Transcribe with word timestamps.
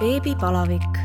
beebipalavik. 0.00 0.98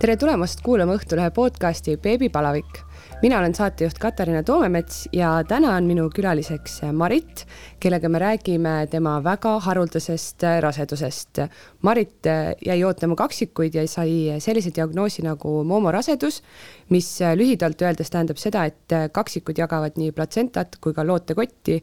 tere 0.00 0.16
tulemast 0.20 0.60
kuulama 0.60 0.96
Õhtulehe 0.98 1.30
podcasti 1.30 1.96
Beebipalavik. 2.02 2.82
mina 3.22 3.38
olen 3.38 3.54
saatejuht 3.54 3.98
Katariina 3.98 4.42
Toomemets 4.42 5.08
ja 5.12 5.44
täna 5.48 5.76
on 5.76 5.86
minu 5.86 6.10
külaliseks 6.10 6.80
Marit, 6.92 7.46
kellega 7.80 8.08
me 8.08 8.18
räägime 8.18 8.86
tema 8.90 9.20
väga 9.24 9.60
haruldasest 9.60 10.42
rasedusest. 10.60 11.40
Marit 11.82 12.26
jäi 12.66 12.84
ootama 12.84 13.14
kaksikuid 13.14 13.74
ja 13.74 13.88
sai 13.88 14.36
sellise 14.38 14.74
diagnoosi 14.74 15.22
nagu 15.22 15.64
moomorasedus, 15.64 16.42
mis 16.90 17.18
lühidalt 17.34 17.82
öeldes 17.82 18.10
tähendab 18.10 18.36
seda, 18.36 18.64
et 18.64 19.12
kaksikud 19.12 19.58
jagavad 19.58 19.96
nii 19.96 20.12
platsentat 20.12 20.76
kui 20.80 20.92
ka 20.92 21.06
lootekotti 21.06 21.82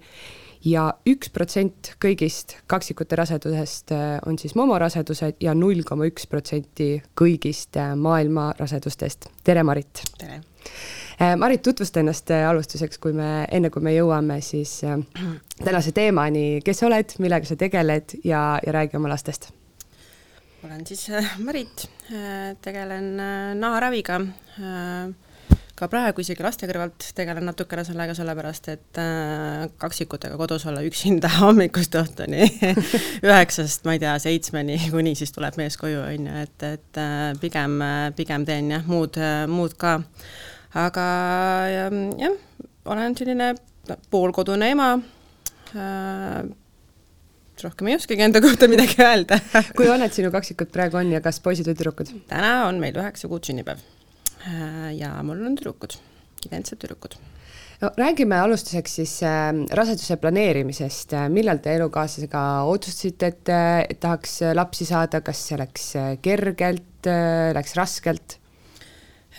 ja 0.65 0.85
üks 1.09 1.31
protsent 1.33 1.93
kõigist 2.01 2.57
kaksikute 2.71 3.17
rasedusest 3.19 3.93
äh, 3.95 4.17
on 4.27 4.37
siis 4.39 4.55
momorasedused 4.59 5.41
ja 5.43 5.53
null 5.57 5.83
koma 5.87 6.07
üks 6.09 6.27
protsenti 6.31 6.95
kõigist 7.19 7.77
äh, 7.79 7.93
maailma 7.99 8.51
rasedustest. 8.59 9.29
tere, 9.43 9.63
Marit! 9.63 10.03
tere! 10.17 10.39
Äh, 11.19 11.35
Marit, 11.39 11.63
tutvusta 11.65 11.99
ennast 11.99 12.31
alustuseks, 12.31 13.01
kui 13.03 13.15
me, 13.15 13.43
enne 13.51 13.69
kui 13.73 13.83
me 13.83 13.95
jõuame 13.95 14.39
siis 14.43 14.79
tänase 15.67 15.91
teemani, 15.95 16.61
kes 16.65 16.79
sa 16.81 16.87
oled, 16.87 17.17
millega 17.23 17.49
sa 17.49 17.59
tegeled 17.59 18.17
ja, 18.23 18.45
ja 18.63 18.77
räägi 18.79 18.97
oma 18.97 19.11
lastest. 19.11 19.51
olen 20.63 20.87
siis 20.87 21.09
Marit, 21.43 21.89
tegelen 22.63 23.17
naharaviga 23.59 24.21
ka 25.73 25.87
praegu 25.89 26.21
isegi 26.21 26.43
laste 26.45 26.67
kõrvalt 26.69 27.07
tegelen 27.17 27.47
natukene 27.49 27.83
sellega, 27.87 28.13
sellepärast 28.17 28.69
et 28.73 28.99
äh, 29.01 29.65
kaksikutega 29.81 30.37
kodus 30.37 30.67
olla 30.69 30.83
üksinda 30.85 31.31
hommikust 31.41 31.97
õhtuni 31.97 32.45
üheksast, 33.27 33.85
ma 33.87 33.97
ei 33.97 34.03
tea, 34.03 34.13
seitsmeni, 34.21 34.77
kuni 34.93 35.15
siis 35.17 35.33
tuleb 35.33 35.57
mees 35.59 35.77
koju, 35.81 36.03
on 36.05 36.29
ju, 36.29 36.39
et, 36.45 36.67
et 36.69 37.01
äh, 37.01 37.29
pigem, 37.41 37.79
pigem 38.17 38.45
teen 38.49 38.73
jah, 38.75 38.85
muud, 38.89 39.17
muud 39.49 39.77
ka. 39.81 39.97
aga 40.77 41.05
jah, 41.73 42.37
olen 42.93 43.17
selline 43.17 43.53
poolkodune 44.13 44.69
ema 44.75 44.91
äh,, 45.73 46.43
rohkem 47.63 47.89
ei 47.89 47.97
oskagi 47.97 48.25
enda 48.25 48.41
kohta 48.43 48.69
midagi 48.71 49.01
öelda 49.03 49.39
kui 49.77 49.89
vanad 49.89 50.13
sinu 50.15 50.31
kaksikud 50.33 50.71
praegu 50.73 51.01
on 51.01 51.11
ja 51.15 51.21
kas 51.23 51.41
poisid 51.43 51.67
või 51.69 51.77
tüdrukud? 51.79 52.13
täna 52.29 52.55
on 52.69 52.79
meil 52.83 52.97
üheksa 52.99 53.29
kuud 53.31 53.45
sünnipäev 53.49 53.81
ja 54.97 55.13
mul 55.23 55.45
on 55.47 55.55
tüdrukud, 55.59 55.95
identsed 56.47 56.81
tüdrukud. 56.81 57.15
No 57.81 57.89
räägime 57.99 58.37
alustuseks 58.39 58.93
siis 58.99 59.17
äh, 59.27 59.49
raseduse 59.75 60.15
planeerimisest, 60.21 61.15
millal 61.33 61.59
te 61.63 61.73
elukaaslasega 61.77 62.43
otsustasite, 62.71 63.31
et, 63.33 63.51
et 63.89 63.99
tahaks 64.03 64.39
lapsi 64.55 64.87
saada, 64.87 65.23
kas 65.25 65.41
see 65.49 65.59
läks 65.59 65.89
kergelt, 66.23 67.11
läks 67.57 67.75
raskelt? 67.79 68.37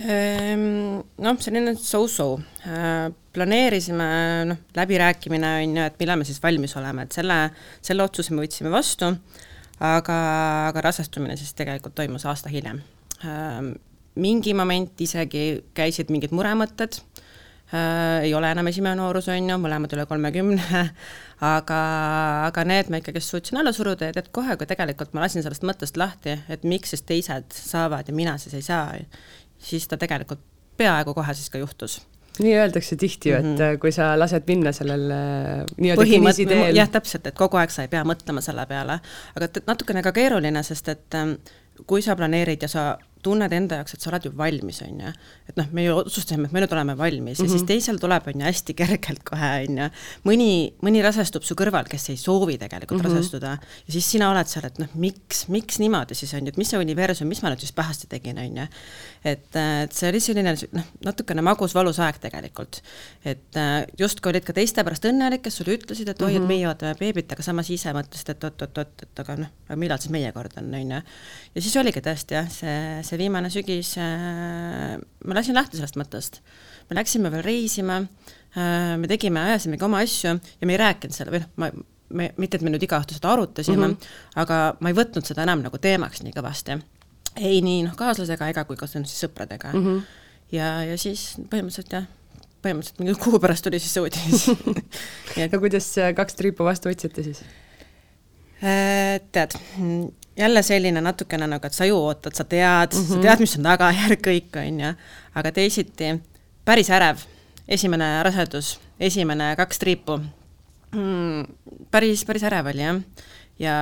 Ehm, 0.02 1.02
noh, 1.22 1.36
selline 1.38 1.76
so-so. 1.78 2.34
Äh,, 2.66 3.12
planeerisime, 3.34 4.06
noh, 4.50 4.60
läbirääkimine 4.74 5.50
on 5.62 5.76
ju, 5.78 5.86
et 5.86 5.96
millal 6.02 6.20
me 6.20 6.26
siis 6.26 6.42
valmis 6.42 6.74
oleme, 6.78 7.06
et 7.06 7.14
selle, 7.14 7.38
selle 7.82 8.04
otsuse 8.06 8.34
me 8.34 8.44
võtsime 8.44 8.70
vastu, 8.74 9.08
aga, 9.82 10.18
aga 10.70 10.84
rasestumine 10.86 11.34
siis 11.38 11.54
tegelikult 11.58 11.96
toimus 11.98 12.26
aasta 12.30 12.50
hiljem. 12.50 12.82
Äh, 13.22 13.72
mingi 14.20 14.54
moment 14.54 15.00
isegi 15.00 15.64
käisid 15.74 16.12
mingid 16.14 16.34
muremõtted 16.34 16.98
äh,, 17.74 18.24
ei 18.26 18.34
ole 18.34 18.50
enam 18.54 18.70
esimene 18.70 18.96
noorus, 19.00 19.28
on 19.32 19.50
ju, 19.50 19.58
mõlemad 19.60 19.94
üle 19.96 20.06
kolmekümne, 20.10 20.82
aga, 21.54 21.82
aga 22.48 22.66
need 22.68 22.90
ma 22.92 23.02
ikkagist 23.02 23.34
suutsin 23.34 23.60
alla 23.60 23.74
suruda 23.74 24.10
ja 24.10 24.16
tead 24.16 24.30
kohe, 24.34 24.56
kui 24.60 24.70
tegelikult 24.70 25.14
ma 25.14 25.26
lasin 25.26 25.44
sellest 25.44 25.66
mõttest 25.66 25.98
lahti, 26.00 26.38
et 26.48 26.66
miks 26.68 26.94
siis 26.94 27.06
teised 27.06 27.54
saavad 27.58 28.08
ja 28.08 28.16
mina 28.16 28.38
siis 28.38 28.58
ei 28.58 28.66
saa, 28.66 28.98
siis 29.58 29.88
ta 29.90 29.98
tegelikult 30.00 30.42
peaaegu 30.78 31.14
kohe 31.14 31.34
siis 31.34 31.50
ka 31.50 31.62
juhtus 31.62 32.02
nii 32.42 32.54
öeldakse 32.58 32.96
tihti 32.98 33.30
ju, 33.30 33.36
et 33.36 33.44
mm 33.44 33.56
-hmm. 33.56 33.78
kui 33.78 33.92
sa 33.92 34.18
lased 34.18 34.42
minna 34.46 34.72
sellel 34.72 35.04
nii-öelda 35.76 36.04
kinnisideel. 36.04 36.76
jah, 36.76 36.88
täpselt, 36.90 37.26
et 37.26 37.34
kogu 37.34 37.56
aeg 37.56 37.70
sa 37.70 37.82
ei 37.82 37.88
pea 37.88 38.02
mõtlema 38.04 38.40
selle 38.42 38.66
peale, 38.66 38.98
aga 39.36 39.48
natukene 39.66 40.02
ka 40.02 40.12
keeruline, 40.12 40.62
sest 40.62 40.88
et 40.88 41.14
ähm, 41.14 41.30
kui 41.86 42.02
sa 42.02 42.16
planeerid 42.16 42.62
ja 42.62 42.68
sa 42.68 42.98
tunned 43.24 43.52
enda 43.56 43.80
jaoks, 43.80 43.96
et 43.96 44.04
sa 44.04 44.10
oled 44.12 44.28
ju 44.28 44.32
valmis, 44.38 44.80
on 44.86 45.00
ju. 45.04 45.12
et 45.50 45.58
noh, 45.60 45.70
me 45.76 45.86
ju 45.86 45.96
otsustasime, 46.02 46.48
et 46.48 46.54
me 46.56 46.62
nüüd 46.64 46.74
oleme 46.76 46.96
valmis 46.98 47.38
mm 47.38 47.44
-hmm. 47.44 47.48
ja 47.48 47.50
siis 47.50 47.62
mhm. 47.62 47.70
teisel 47.72 47.98
tuleb, 48.02 48.28
on 48.32 48.40
ju, 48.40 48.46
hästi 48.46 48.76
kergelt 48.80 49.24
kohe, 49.30 49.50
on 49.68 49.78
ju. 49.82 49.88
mõni, 50.28 50.50
mõni 50.82 51.02
rasestub 51.02 51.42
su 51.42 51.56
kõrval, 51.58 51.88
kes 51.88 52.08
ei 52.10 52.16
soovi 52.16 52.58
tegelikult 52.58 53.02
mm 53.02 53.08
-hmm. 53.08 53.16
rasestuda 53.16 53.58
ja 53.86 53.92
siis 53.92 54.10
sina 54.10 54.30
oled 54.30 54.46
seal, 54.46 54.66
et 54.66 54.78
noh, 54.78 54.88
miks, 54.94 55.48
miks 55.48 55.78
niimoodi 55.78 56.14
siis 56.14 56.34
on 56.34 56.46
ju, 56.46 56.48
et 56.54 56.56
mis 56.56 56.68
see 56.68 56.78
universum, 56.78 57.28
mis 57.28 57.42
ma 57.42 57.50
nüüd 57.50 57.60
siis 57.60 57.72
pahasti 57.72 58.06
tegin, 58.06 58.38
on 58.38 58.56
ju. 58.56 58.66
Et, 59.24 59.48
et 59.56 59.96
see 59.96 60.10
oli 60.12 60.20
selline 60.20 60.52
noh, 60.76 60.90
natukene 61.08 61.42
magus 61.42 61.74
valus 61.74 61.98
aeg 62.04 62.20
tegelikult. 62.20 62.82
et 63.24 63.60
justkui 63.98 64.34
olid 64.34 64.44
ka 64.44 64.52
teiste 64.52 64.84
pärast 64.84 65.08
õnnelik, 65.08 65.46
kes 65.46 65.56
sulle 65.60 65.78
ütlesid, 65.78 66.08
et 66.12 66.22
oi 66.22 66.26
mm, 66.26 66.30
-hmm. 66.30 66.36
et 66.36 66.40
mhm. 66.42 66.48
meie 66.48 66.68
ootame 66.68 66.94
beebit, 67.00 67.32
aga 67.32 67.42
samas 67.42 67.70
ise 67.70 67.92
mõtlesid, 67.96 68.30
et 68.30 68.44
oot-oot-oot, 68.44 69.06
et 69.08 69.24
aga 69.24 69.36
noh, 69.40 69.50
millal 69.80 69.98
siis 69.98 70.12
meie 70.12 70.32
kord 70.32 70.52
on, 70.60 70.68
on 70.74 70.94
ju. 70.98 71.02
ja 71.54 71.64
siis 71.64 71.76
oligi 71.80 72.04
tõesti 72.04 72.36
jah, 72.36 72.50
see, 72.52 72.78
see 73.02 73.14
see 73.14 73.22
viimane 73.22 73.50
sügis 73.52 73.94
äh,, 74.00 74.98
ma 74.98 75.38
lasin 75.38 75.56
lahti 75.56 75.78
sellest 75.78 75.98
mõttest. 76.00 76.40
me 76.90 76.98
läksime 76.98 77.30
veel 77.32 77.44
reisima 77.46 78.00
äh,, 78.02 78.94
me 79.00 79.10
tegime, 79.10 79.42
ajasimegi 79.50 79.86
oma 79.86 80.02
asju 80.04 80.34
ja 80.34 80.66
me 80.68 80.74
ei 80.74 80.80
rääkinud 80.82 81.16
selle, 81.16 81.34
või 81.34 81.44
noh, 81.44 81.52
ma, 81.62 81.70
me, 82.14 82.30
mitte 82.40 82.58
et 82.58 82.66
me 82.66 82.74
nüüd 82.74 82.84
iga 82.86 83.00
õhtu 83.02 83.16
seda 83.16 83.32
arutasime 83.34 83.78
mm, 83.80 83.94
-hmm. 83.94 84.42
aga 84.42 84.60
ma 84.80 84.90
ei 84.90 84.98
võtnud 84.98 85.26
seda 85.26 85.46
enam 85.46 85.64
nagu 85.64 85.78
teemaks 85.78 86.24
nii 86.24 86.34
kõvasti. 86.34 86.80
Ei 87.36 87.60
nii 87.64 87.82
noh, 87.86 87.94
kaaslasega 87.98 88.48
ega 88.52 88.64
kui 88.68 88.78
ka 88.78 88.88
siis 88.90 89.16
sõpradega 89.24 89.72
mm. 89.72 89.84
-hmm. 89.84 90.02
ja, 90.56 90.68
ja 90.90 90.98
siis 91.00 91.34
põhimõtteliselt 91.50 91.96
jah, 91.96 92.06
põhimõtteliselt 92.62 93.02
mingi 93.02 93.14
kuu 93.20 93.40
pärast 93.42 93.64
tuli 93.66 93.80
siis 93.82 93.94
see 93.94 94.04
uudis 94.04 94.46
ja 95.40 95.48
kuidas 95.58 95.90
kaks 96.16 96.38
triipu 96.38 96.66
vastu 96.66 96.92
võtsite 96.92 97.26
siis? 97.26 97.42
Äh, 98.64 99.20
tead, 99.32 99.56
jälle 100.38 100.62
selline 100.62 101.00
natukene 101.00 101.46
nagu, 101.50 101.66
et 101.66 101.74
sa 101.76 101.84
ju 101.84 101.98
ootad, 101.98 102.34
sa 102.34 102.44
tead 102.44 102.94
mm, 102.94 103.00
-hmm. 103.00 103.08
sa 103.08 103.14
mhm. 103.14 103.22
tead, 103.22 103.40
mis 103.40 103.56
on 103.58 103.62
tagajärg, 103.62 104.22
kõik, 104.24 104.56
on 104.66 104.80
ju, 104.80 104.94
aga 105.34 105.52
teisiti 105.52 106.14
päris 106.64 106.90
ärev, 106.90 107.18
esimene 107.68 108.22
rasedus, 108.22 108.78
esimene 109.00 109.56
kaks 109.56 109.78
triipu 109.78 110.18
mm,, 110.94 111.44
päris, 111.90 112.24
päris 112.24 112.42
ärev 112.42 112.66
oli 112.72 112.82
jah. 112.82 113.00
Ja, 113.60 113.76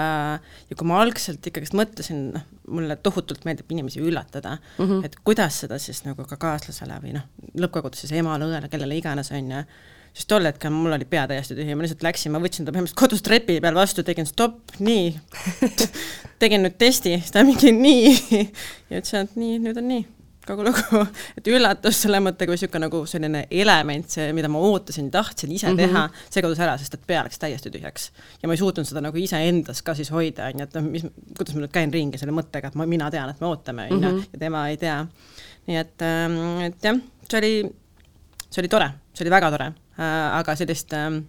ja 0.68 0.76
kui 0.78 0.88
ma 0.88 1.00
algselt 1.02 1.46
ikkagist 1.48 1.76
mõtlesin, 1.78 2.28
noh, 2.36 2.44
mulle 2.72 2.96
tohutult 3.02 3.46
meeldib 3.48 3.70
inimesi 3.72 4.02
üllatada 4.02 4.56
mm, 4.56 4.84
-hmm. 4.84 5.06
et 5.06 5.16
kuidas 5.24 5.62
seda 5.64 5.78
siis 5.82 6.04
nagu 6.06 6.26
ka 6.28 6.38
kaaslasele 6.40 6.98
või 7.02 7.16
noh, 7.16 7.26
lõppkokkuvõttes 7.58 8.06
siis 8.06 8.14
emale, 8.20 8.46
õele, 8.48 8.70
kellele 8.72 8.96
iganes, 8.96 9.32
on 9.34 9.50
ju, 9.50 9.64
siis 10.12 10.28
tol 10.28 10.46
hetkel 10.46 10.72
mul 10.74 10.92
oli 10.96 11.08
pea 11.08 11.24
täiesti 11.28 11.56
tühi, 11.58 11.74
ma 11.74 11.86
lihtsalt 11.86 12.04
läksin, 12.04 12.32
ma 12.34 12.40
võtsin 12.42 12.66
ta 12.66 12.74
põhimõtteliselt 12.74 13.00
kodus 13.00 13.24
trepi 13.24 13.58
peal 13.64 13.76
vastu, 13.76 14.04
tegin 14.06 14.28
stopp, 14.28 14.76
nii. 14.78 15.12
Tegin 16.42 16.64
nüüd 16.66 16.74
testi, 16.78 17.14
siis 17.20 17.30
ta 17.30 17.44
mingi 17.46 17.72
nii. 17.72 18.16
Ja 18.92 19.00
ütlesin, 19.00 19.24
et 19.24 19.36
nii, 19.40 19.58
nüüd 19.62 19.78
on 19.80 19.86
nii, 19.88 20.02
kogu 20.46 20.66
lugu. 20.66 21.02
et 21.38 21.50
üllatus 21.50 22.00
selle 22.04 22.20
mõttega 22.24 22.52
või 22.52 22.58
niisugune 22.58 22.86
nagu 22.86 23.02
selline 23.10 23.44
element, 23.50 24.08
see, 24.10 24.30
mida 24.36 24.50
ma 24.52 24.62
ootasin, 24.62 25.10
tahtsin 25.14 25.52
ise 25.52 25.70
mm 25.70 25.78
-hmm. 25.78 25.92
teha, 25.92 26.28
see 26.30 26.46
kadus 26.46 26.62
ära, 26.62 26.78
sest 26.78 26.98
et 26.98 27.06
pea 27.06 27.24
läks 27.26 27.38
täiesti 27.38 27.70
tühjaks. 27.70 28.10
ja 28.42 28.48
ma 28.48 28.56
ei 28.56 28.62
suutnud 28.62 28.88
seda 28.88 29.04
nagu 29.04 29.18
iseendas 29.18 29.82
ka 29.82 29.94
siis 29.94 30.10
hoida, 30.10 30.46
on 30.50 30.58
ju, 30.58 30.68
et 30.68 30.74
noh, 30.74 30.88
mis, 30.90 31.06
kuidas 31.38 31.54
ma 31.54 31.66
nüüd 31.66 31.74
käin 31.74 31.92
ringi 31.92 32.18
selle 32.18 32.32
mõttega, 32.32 32.68
et 32.68 32.74
ma, 32.74 32.86
mina 32.86 33.10
tean, 33.10 33.30
et 33.30 33.40
me 33.40 33.46
ootame, 33.46 33.88
on 33.90 34.02
ju, 34.02 34.08
mhm. 34.08 34.24
ja 34.32 34.38
tema 34.38 34.68
ei 34.68 34.76
tea. 34.76 35.06
nii 35.66 35.76
et, 35.76 36.02
ähm, 36.02 36.60
et 36.66 36.84
jah, 36.84 36.98
see 37.30 37.38
oli, 37.38 37.54
see 38.50 38.62
oli 38.62 38.68
tore, 38.68 38.90
see 39.14 39.24
oli 39.24 39.30
väga 39.30 39.50
tore 39.50 39.72
Äh, 39.98 40.38
aga 40.38 40.54
sellist 40.56 40.92
ähm, 40.96 41.26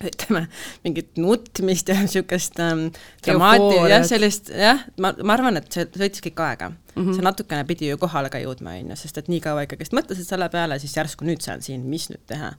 ütleme, 0.08 0.46
mingit 0.84 1.18
nutmist 1.20 1.90
ja 1.90 1.96
niisugust 2.00 2.60
ähm, 2.62 2.86
dramaati, 3.24 3.80
jah, 3.90 4.04
sellist, 4.08 4.48
jah, 4.54 4.84
ma, 5.02 5.12
ma 5.22 5.36
arvan, 5.36 5.60
et 5.60 5.68
see 5.72 5.84
võttis 5.90 6.24
kõik 6.24 6.40
aega 6.46 6.70
mm. 6.70 6.78
-hmm. 6.94 7.12
see 7.16 7.26
natukene 7.26 7.66
pidi 7.68 7.90
ju 7.90 7.98
kohale 8.00 8.30
ka 8.32 8.40
jõudma, 8.40 8.78
on 8.80 8.94
ju, 8.94 8.96
sest 9.02 9.20
et 9.20 9.28
nii 9.32 9.42
kaua 9.44 9.66
ikkagist 9.66 9.96
mõtlesid 9.96 10.28
selle 10.28 10.48
peale, 10.52 10.78
siis 10.80 10.96
järsku 10.96 11.28
nüüd 11.28 11.44
see 11.44 11.54
on 11.54 11.62
siin, 11.66 11.84
mis 11.84 12.08
nüüd 12.12 12.22
teha. 12.30 12.54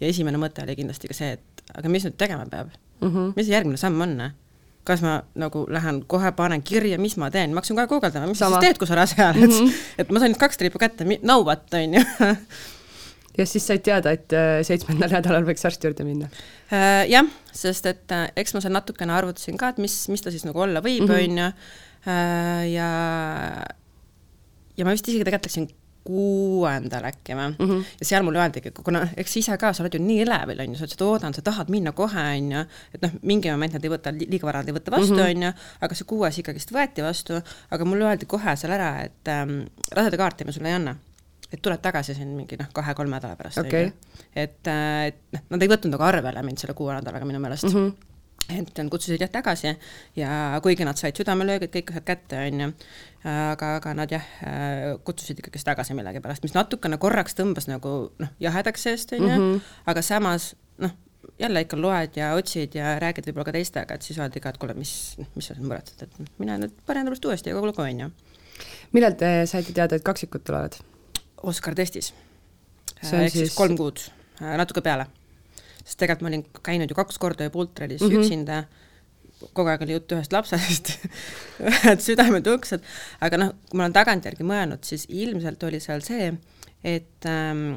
ja 0.00 0.06
esimene 0.06 0.38
mõte 0.38 0.62
oli 0.62 0.76
kindlasti 0.78 1.10
ka 1.10 1.18
see, 1.18 1.34
et 1.38 1.66
aga 1.74 1.90
mis 1.90 2.06
nüüd 2.06 2.16
tegema 2.20 2.46
peab 2.46 2.70
mm, 3.00 3.08
-hmm. 3.08 3.32
mis 3.36 3.50
järgmine 3.50 3.80
samm 3.80 4.00
on? 4.00 4.30
kas 4.84 5.00
ma 5.00 5.22
nagu 5.34 5.64
lähen 5.68 6.04
kohe 6.06 6.32
panen 6.36 6.62
kirja, 6.62 6.98
mis 7.00 7.16
ma 7.16 7.30
teen, 7.30 7.54
ma 7.54 7.62
hakkasin 7.62 7.76
kohe 7.76 7.86
guugeldama, 7.88 8.26
mis 8.26 8.38
Sama. 8.38 8.56
sa 8.56 8.60
siis 8.60 8.68
teed, 8.68 8.78
kui 8.78 8.86
sa 8.86 8.94
rase 8.94 9.16
oled 9.18 9.50
mm, 9.50 9.58
-hmm. 9.58 9.74
et 9.98 10.10
ma 10.10 10.20
sain 10.20 10.38
kaks 10.38 10.56
triipu 10.60 10.78
kätte, 10.78 11.06
no 11.22 11.40
what, 11.42 11.74
on 11.74 11.94
ju 11.94 12.04
ja 13.38 13.46
siis 13.46 13.66
said 13.66 13.84
teada, 13.86 14.14
et 14.14 14.34
äh, 14.36 14.58
seitsmendal 14.66 15.12
nädalal 15.16 15.46
võiks 15.48 15.64
arsti 15.66 15.88
juurde 15.88 16.06
minna? 16.06 16.30
Äh, 16.72 17.04
jah, 17.10 17.28
sest 17.54 17.86
et 17.90 18.14
äh, 18.14 18.26
eks 18.40 18.56
ma 18.56 18.64
seal 18.64 18.74
natukene 18.76 19.14
arvutasin 19.16 19.58
ka, 19.60 19.72
et 19.74 19.80
mis, 19.82 19.96
mis 20.12 20.24
ta 20.24 20.32
siis 20.34 20.46
nagu 20.48 20.64
olla 20.66 20.84
võib, 20.84 21.08
mhm. 21.08 21.16
on 21.20 21.42
ju, 21.44 21.48
ja 22.74 22.90
ja 24.74 24.84
ma 24.84 24.92
vist 24.92 25.08
isegi 25.08 25.24
tegelikult 25.24 25.48
läksin 25.48 25.70
kuuendal 26.04 27.06
äkki 27.08 27.32
või 27.32 27.46
mm, 27.48 27.68
-hmm. 27.68 27.84
ja 28.00 28.06
seal 28.06 28.24
mulle 28.26 28.42
öeldigi, 28.42 28.74
kuna 28.84 29.06
eks 29.16 29.36
ise 29.40 29.56
ka, 29.56 29.72
sa 29.72 29.82
oled 29.82 29.94
ju 29.96 30.00
nii 30.04 30.18
elevil, 30.26 30.60
on 30.60 30.74
ju, 30.74 30.76
sa 30.76 30.84
ütlesid, 30.84 31.04
oodan, 31.06 31.34
sa 31.34 31.42
tahad 31.42 31.72
minna 31.72 31.94
kohe, 31.96 32.24
on 32.36 32.50
ju, 32.52 32.64
et 32.92 33.06
noh, 33.06 33.14
mingi 33.22 33.50
moment 33.50 33.72
nad 33.72 33.84
ei 33.84 33.92
võta, 33.92 34.12
liiga 34.12 34.44
vara 34.44 34.60
nad 34.60 34.68
ei 34.68 34.76
võta 34.76 34.92
vastu, 34.92 35.16
mhm. 35.16 35.30
on 35.30 35.48
ju, 35.48 35.54
aga 35.88 35.96
see 35.96 36.10
kuues 36.12 36.38
ikkagist 36.42 36.76
võeti 36.76 37.06
vastu, 37.06 37.40
aga 37.70 37.88
mulle 37.88 38.10
öeldi 38.10 38.28
kohe 38.28 38.56
seal 38.60 38.76
ära, 38.76 38.90
et 39.08 39.32
ähm, 39.32 39.62
rasedakaarti 39.96 40.44
me 40.44 40.52
sulle 40.52 40.68
ei 40.74 40.80
anna 40.82 40.98
et 41.54 41.62
tuled 41.62 41.82
tagasi 41.82 42.16
siin 42.16 42.32
mingi 42.36 42.58
noh, 42.60 42.70
kahe-kolme 42.74 43.16
nädala 43.16 43.38
pärast 43.38 43.62
okay., 43.62 43.92
et, 44.34 44.60
äh, 44.70 45.12
et 45.12 45.22
noh, 45.36 45.46
nad 45.54 45.62
ei 45.64 45.70
võtnud 45.70 45.94
nagu 45.94 46.06
arvele 46.06 46.42
mind 46.46 46.62
selle 46.62 46.76
kuue 46.78 46.94
nädalaga 46.96 47.28
minu 47.28 47.42
meelest 47.42 47.70
mm. 47.70 47.78
-hmm 47.78 48.10
et 48.52 48.78
nad 48.78 48.90
kutsusid 48.92 49.22
jah 49.22 49.30
tagasi 49.32 49.70
ja 50.16 50.60
kuigi 50.62 50.84
nad 50.84 50.98
said 51.00 51.16
südamelöögid 51.16 51.72
kõik 51.72 51.92
asjad 51.94 52.04
kätte, 52.04 52.40
on 52.48 52.60
ju, 52.60 52.68
aga, 53.24 53.70
aga 53.78 53.94
nad 53.96 54.12
jah, 54.12 54.26
äh, 54.44 54.82
kutsusid 55.06 55.40
ikkagist 55.40 55.64
tagasi 55.64 55.96
millegipärast, 55.96 56.44
mis 56.44 56.52
natukene 56.56 56.98
korraks 57.00 57.38
tõmbas 57.38 57.70
nagu 57.70 57.94
noh, 58.20 58.34
jahedaks 58.44 58.84
seest, 58.84 59.16
on 59.16 59.24
ju, 59.24 59.32
mhm. 59.32 59.72
aga 59.90 60.04
samas 60.04 60.52
noh, 60.82 60.92
jälle 61.40 61.64
ikka 61.64 61.80
loed 61.80 62.20
ja 62.20 62.34
otsid 62.36 62.76
ja 62.76 62.98
räägid 63.02 63.30
võib-olla 63.30 63.48
ka 63.48 63.56
teistega, 63.56 63.96
et 63.96 64.06
siis 64.06 64.20
öeldi 64.20 64.42
ka, 64.44 64.52
et 64.52 64.60
kuule, 64.60 64.76
mis, 64.78 64.92
mis 65.34 65.48
sa 65.48 65.56
siin 65.56 65.68
muretsed, 65.68 66.04
et 66.04 66.34
mine 66.42 66.60
nüüd 66.66 66.74
pane 66.86 67.04
endast 67.04 67.24
uuesti 67.24 67.50
ja 67.52 67.56
kogu 67.56 67.72
lugu, 67.72 67.84
on 67.84 68.04
ju. 68.06 68.10
millal 68.92 69.16
te 69.18 69.36
saite 69.50 69.72
teada, 69.72 69.96
et 69.96 70.04
kaksikud 70.04 70.44
tulevad? 70.44 70.76
Oskar 71.42 71.74
testis. 71.74 72.12
ehk 73.02 73.32
siis 73.32 73.54
kolm 73.54 73.76
kuud, 73.76 74.00
äh, 74.40 74.56
natuke 74.60 74.80
peale. 74.80 75.06
sest 75.84 75.98
tegelikult 76.00 76.22
ma 76.24 76.28
olin 76.32 76.46
käinud 76.64 76.90
ju 76.90 76.96
kaks 76.96 77.18
korda 77.18 77.44
juba 77.44 77.58
ultralis 77.58 78.00
mm 78.00 78.08
-hmm. 78.08 78.22
üksinda, 78.22 78.64
kogu 79.52 79.68
aeg 79.68 79.82
oli 79.82 79.92
juttu 79.92 80.14
ühest 80.14 80.32
lapsest 80.32 80.94
ühed 81.70 82.00
südametuksed, 82.00 82.80
aga 83.20 83.36
noh, 83.36 83.52
kui 83.68 83.78
ma 83.78 83.84
olen 83.84 83.92
tagantjärgi 83.92 84.44
mõelnud, 84.44 84.84
siis 84.84 85.06
ilmselt 85.08 85.62
oli 85.62 85.80
seal 85.80 86.00
see, 86.00 86.32
et 86.84 87.26
ähm, 87.26 87.76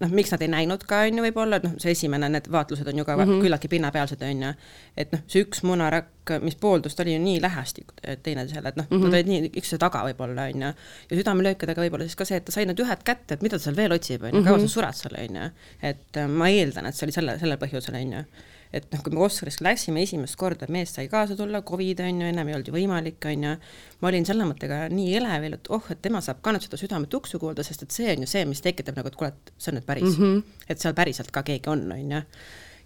noh, 0.00 0.12
miks 0.12 0.32
nad 0.34 0.42
ei 0.44 0.50
näinud 0.52 0.84
ka, 0.88 1.00
on 1.08 1.18
ju, 1.18 1.24
võib-olla, 1.24 1.60
et 1.60 1.66
noh, 1.66 1.76
see 1.80 1.94
esimene, 1.96 2.28
need 2.32 2.50
vaatlused 2.52 2.88
on 2.90 3.00
ju 3.00 3.04
ka 3.04 3.16
mm 3.16 3.22
-hmm. 3.22 3.44
küllaltki 3.44 3.70
pinnapealsed, 3.72 4.22
on 4.22 4.42
ju, 4.42 4.52
et 4.96 5.12
noh, 5.12 5.22
see 5.32 5.44
üks 5.44 5.62
munarakk, 5.64 6.34
mis 6.42 6.58
pooldus, 6.60 6.94
ta 6.94 7.04
oli 7.04 7.14
ju 7.14 7.22
nii 7.22 7.40
lähestik 7.42 7.92
teineteisele, 8.22 8.68
et 8.68 8.76
noh 8.76 8.86
mm, 8.90 8.96
-hmm. 8.96 9.04
nad 9.04 9.14
olid 9.14 9.30
nii 9.30 9.50
üksteise 9.52 9.78
taga 9.78 10.02
võib-olla, 10.08 10.48
on 10.52 10.62
ju, 10.62 10.72
ja 11.10 11.20
südamelöökidega 11.20 11.86
võib-olla 11.86 12.08
siis 12.08 12.16
ka 12.16 12.24
see, 12.24 12.36
et 12.36 12.44
ta 12.44 12.52
sai 12.52 12.66
need 12.66 12.80
ühed 12.80 13.04
kätte, 13.04 13.34
et 13.34 13.42
mida 13.42 13.58
ta 13.58 13.64
seal 13.64 13.76
veel 13.76 13.92
otsib, 13.92 14.22
on 14.22 14.34
ju, 14.34 14.42
kaua 14.42 14.58
sa 14.58 14.64
mhm. 14.64 14.74
sured 14.74 15.00
seal, 15.00 15.16
on 15.28 15.40
ju, 15.40 15.48
et 15.82 16.16
äh, 16.16 16.28
ma 16.28 16.48
eeldan, 16.48 16.86
et 16.86 16.94
see 16.94 17.06
oli 17.06 17.12
selle, 17.12 17.38
sellel 17.38 17.58
põhjusel, 17.58 17.94
on 18.02 18.12
ju 18.12 18.24
et 18.74 18.86
noh, 18.92 19.02
kui 19.04 19.14
me 19.14 19.22
Oscarisse 19.24 19.64
läksime 19.64 20.02
esimest 20.02 20.36
korda, 20.40 20.68
mees 20.72 20.92
sai 20.96 21.08
kaasa 21.12 21.36
tulla, 21.38 21.62
Covid 21.66 22.02
on 22.04 22.20
ju, 22.22 22.28
ennem 22.32 22.50
ei 22.50 22.58
olnud 22.58 22.70
ju 22.70 22.74
võimalik, 22.74 23.18
on 23.30 23.46
ju, 23.48 23.54
ma 24.02 24.10
olin 24.10 24.28
selle 24.28 24.46
mõttega 24.48 24.84
nii 24.92 25.16
elevil, 25.20 25.56
et 25.58 25.72
oh, 25.74 25.90
et 25.92 26.02
tema 26.02 26.22
saab 26.24 26.42
ka 26.44 26.54
nüüd 26.54 26.66
seda 26.66 26.80
südametuksu 26.80 27.40
kuulda, 27.42 27.64
sest 27.66 27.86
et 27.86 27.96
see 27.96 28.12
on 28.14 28.26
ju 28.26 28.30
see, 28.30 28.44
mis 28.48 28.62
tekitab 28.64 28.98
nagu, 28.98 29.12
et 29.12 29.18
kuule, 29.18 29.32
et 29.32 29.52
see 29.56 29.72
on 29.72 29.80
nüüd 29.80 29.88
päris 29.88 30.12
mm, 30.12 30.22
-hmm. 30.22 30.62
et 30.68 30.82
seal 30.82 30.96
päriselt 30.96 31.30
ka 31.34 31.44
keegi 31.46 31.70
on, 31.72 31.90
on 31.92 32.16
ju. 32.18 32.22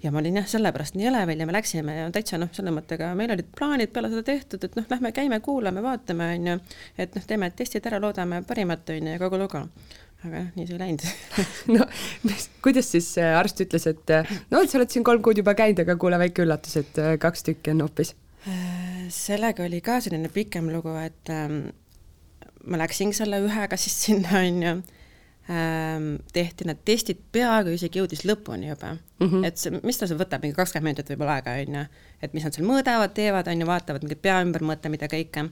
Ja 0.00 0.09
ma 0.11 0.19
olin 0.19 0.37
jah, 0.37 0.47
sellepärast 0.49 0.94
nii 0.97 1.06
elevil 1.11 1.41
ja 1.41 1.47
me 1.47 1.53
läksime 1.53 1.94
ja 1.94 2.11
täitsa 2.11 2.38
noh, 2.41 2.49
selle 2.56 2.73
mõttega 2.73 3.11
meil 3.15 3.35
olid 3.35 3.50
plaanid 3.56 3.91
peale 3.93 4.09
seda 4.09 4.23
tehtud, 4.23 4.65
et 4.65 4.77
noh, 4.77 4.87
lähme 4.88 5.12
käime, 5.12 5.41
kuulame, 5.44 5.82
vaatame, 5.85 6.31
on 6.38 6.47
ju, 6.47 6.55
et 6.97 7.15
noh, 7.15 7.27
teeme 7.27 7.50
testid 7.50 7.85
ära, 7.87 8.00
loodame 8.00 8.41
parimat, 8.49 8.88
on 8.88 9.11
ju, 9.11 9.12
ja 9.12 9.21
kogu 9.21 9.43
lugu 9.43 9.61
aga 10.26 10.44
nii 10.55 10.67
see 10.69 10.76
ei 10.76 10.81
läinud 10.82 11.05
no 11.76 11.87
mis, 12.28 12.49
kuidas 12.64 12.90
siis 12.93 13.08
arst 13.19 13.62
ütles, 13.64 13.87
et 13.90 14.14
no, 14.52 14.61
et 14.61 14.70
sa 14.70 14.81
oled 14.81 14.93
siin 14.93 15.06
kolm 15.06 15.22
kuud 15.25 15.40
juba 15.40 15.55
käinud, 15.58 15.82
aga 15.84 15.96
kuule, 16.00 16.20
väike 16.20 16.44
üllatus, 16.44 16.76
et 16.82 17.00
äh, 17.00 17.14
kaks 17.20 17.46
tükki 17.46 17.75
on 17.75 17.84
hoopis? 17.87 18.14
Äh, 18.49 19.06
sellega 19.12 19.67
oli 19.67 19.82
ka 19.84 20.00
selline 20.05 20.31
pikem 20.32 20.70
lugu, 20.72 20.93
et 21.00 21.32
ähm, 21.32 21.62
ma 22.69 22.81
läksingi 22.81 23.17
selle 23.17 23.40
ühega 23.44 23.78
siis 23.81 23.96
sinna, 24.06 24.43
on 24.43 24.62
ju 24.64 24.75
ähm,, 25.50 26.12
tehti 26.32 26.69
need 26.69 26.84
testid, 26.88 27.25
peaaegu 27.32 27.75
isegi 27.75 28.00
jõudis 28.00 28.25
lõpuni 28.28 28.70
juba 28.70 28.94
mm. 28.94 29.26
-hmm. 29.26 29.46
et 29.49 29.61
see, 29.61 29.81
mis 29.82 29.99
ta 29.99 30.08
seal 30.08 30.20
võtab, 30.20 30.44
mingi 30.44 30.56
kakskümmend 30.58 30.93
minutit 30.93 31.12
võib-olla 31.14 31.40
aega, 31.40 31.56
on 31.64 31.81
ju, 31.81 31.84
et 32.22 32.37
mis 32.37 32.46
nad 32.46 32.56
seal 32.56 32.69
mõõdavad, 32.69 33.17
teevad, 33.17 33.49
on 33.50 33.64
ju, 33.64 33.69
vaatavad 33.72 34.06
mingit 34.06 34.22
pea 34.22 34.40
ümbermõõte, 34.44 34.93
mida 34.93 35.08
kõike. 35.11 35.49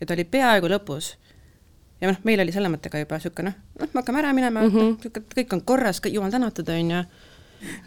ja 0.00 0.06
ta 0.06 0.16
oli 0.16 0.24
peaaegu 0.24 0.72
lõpus 0.72 1.14
ja 2.00 2.10
noh, 2.10 2.18
meil 2.28 2.42
oli 2.44 2.52
selle 2.54 2.70
mõttega 2.72 3.00
juba 3.02 3.20
niisugune 3.20 3.52
noh, 3.52 3.62
noh, 3.80 3.92
me 3.92 4.02
hakkame 4.02 4.22
ära 4.22 4.34
minema 4.36 4.66
mm, 4.66 4.74
-hmm. 4.74 5.22
kõik 5.34 5.56
on 5.56 5.64
korras, 5.64 6.00
jumal 6.12 6.34
tänatud, 6.34 6.68
on 6.68 6.90
ju. 6.90 7.06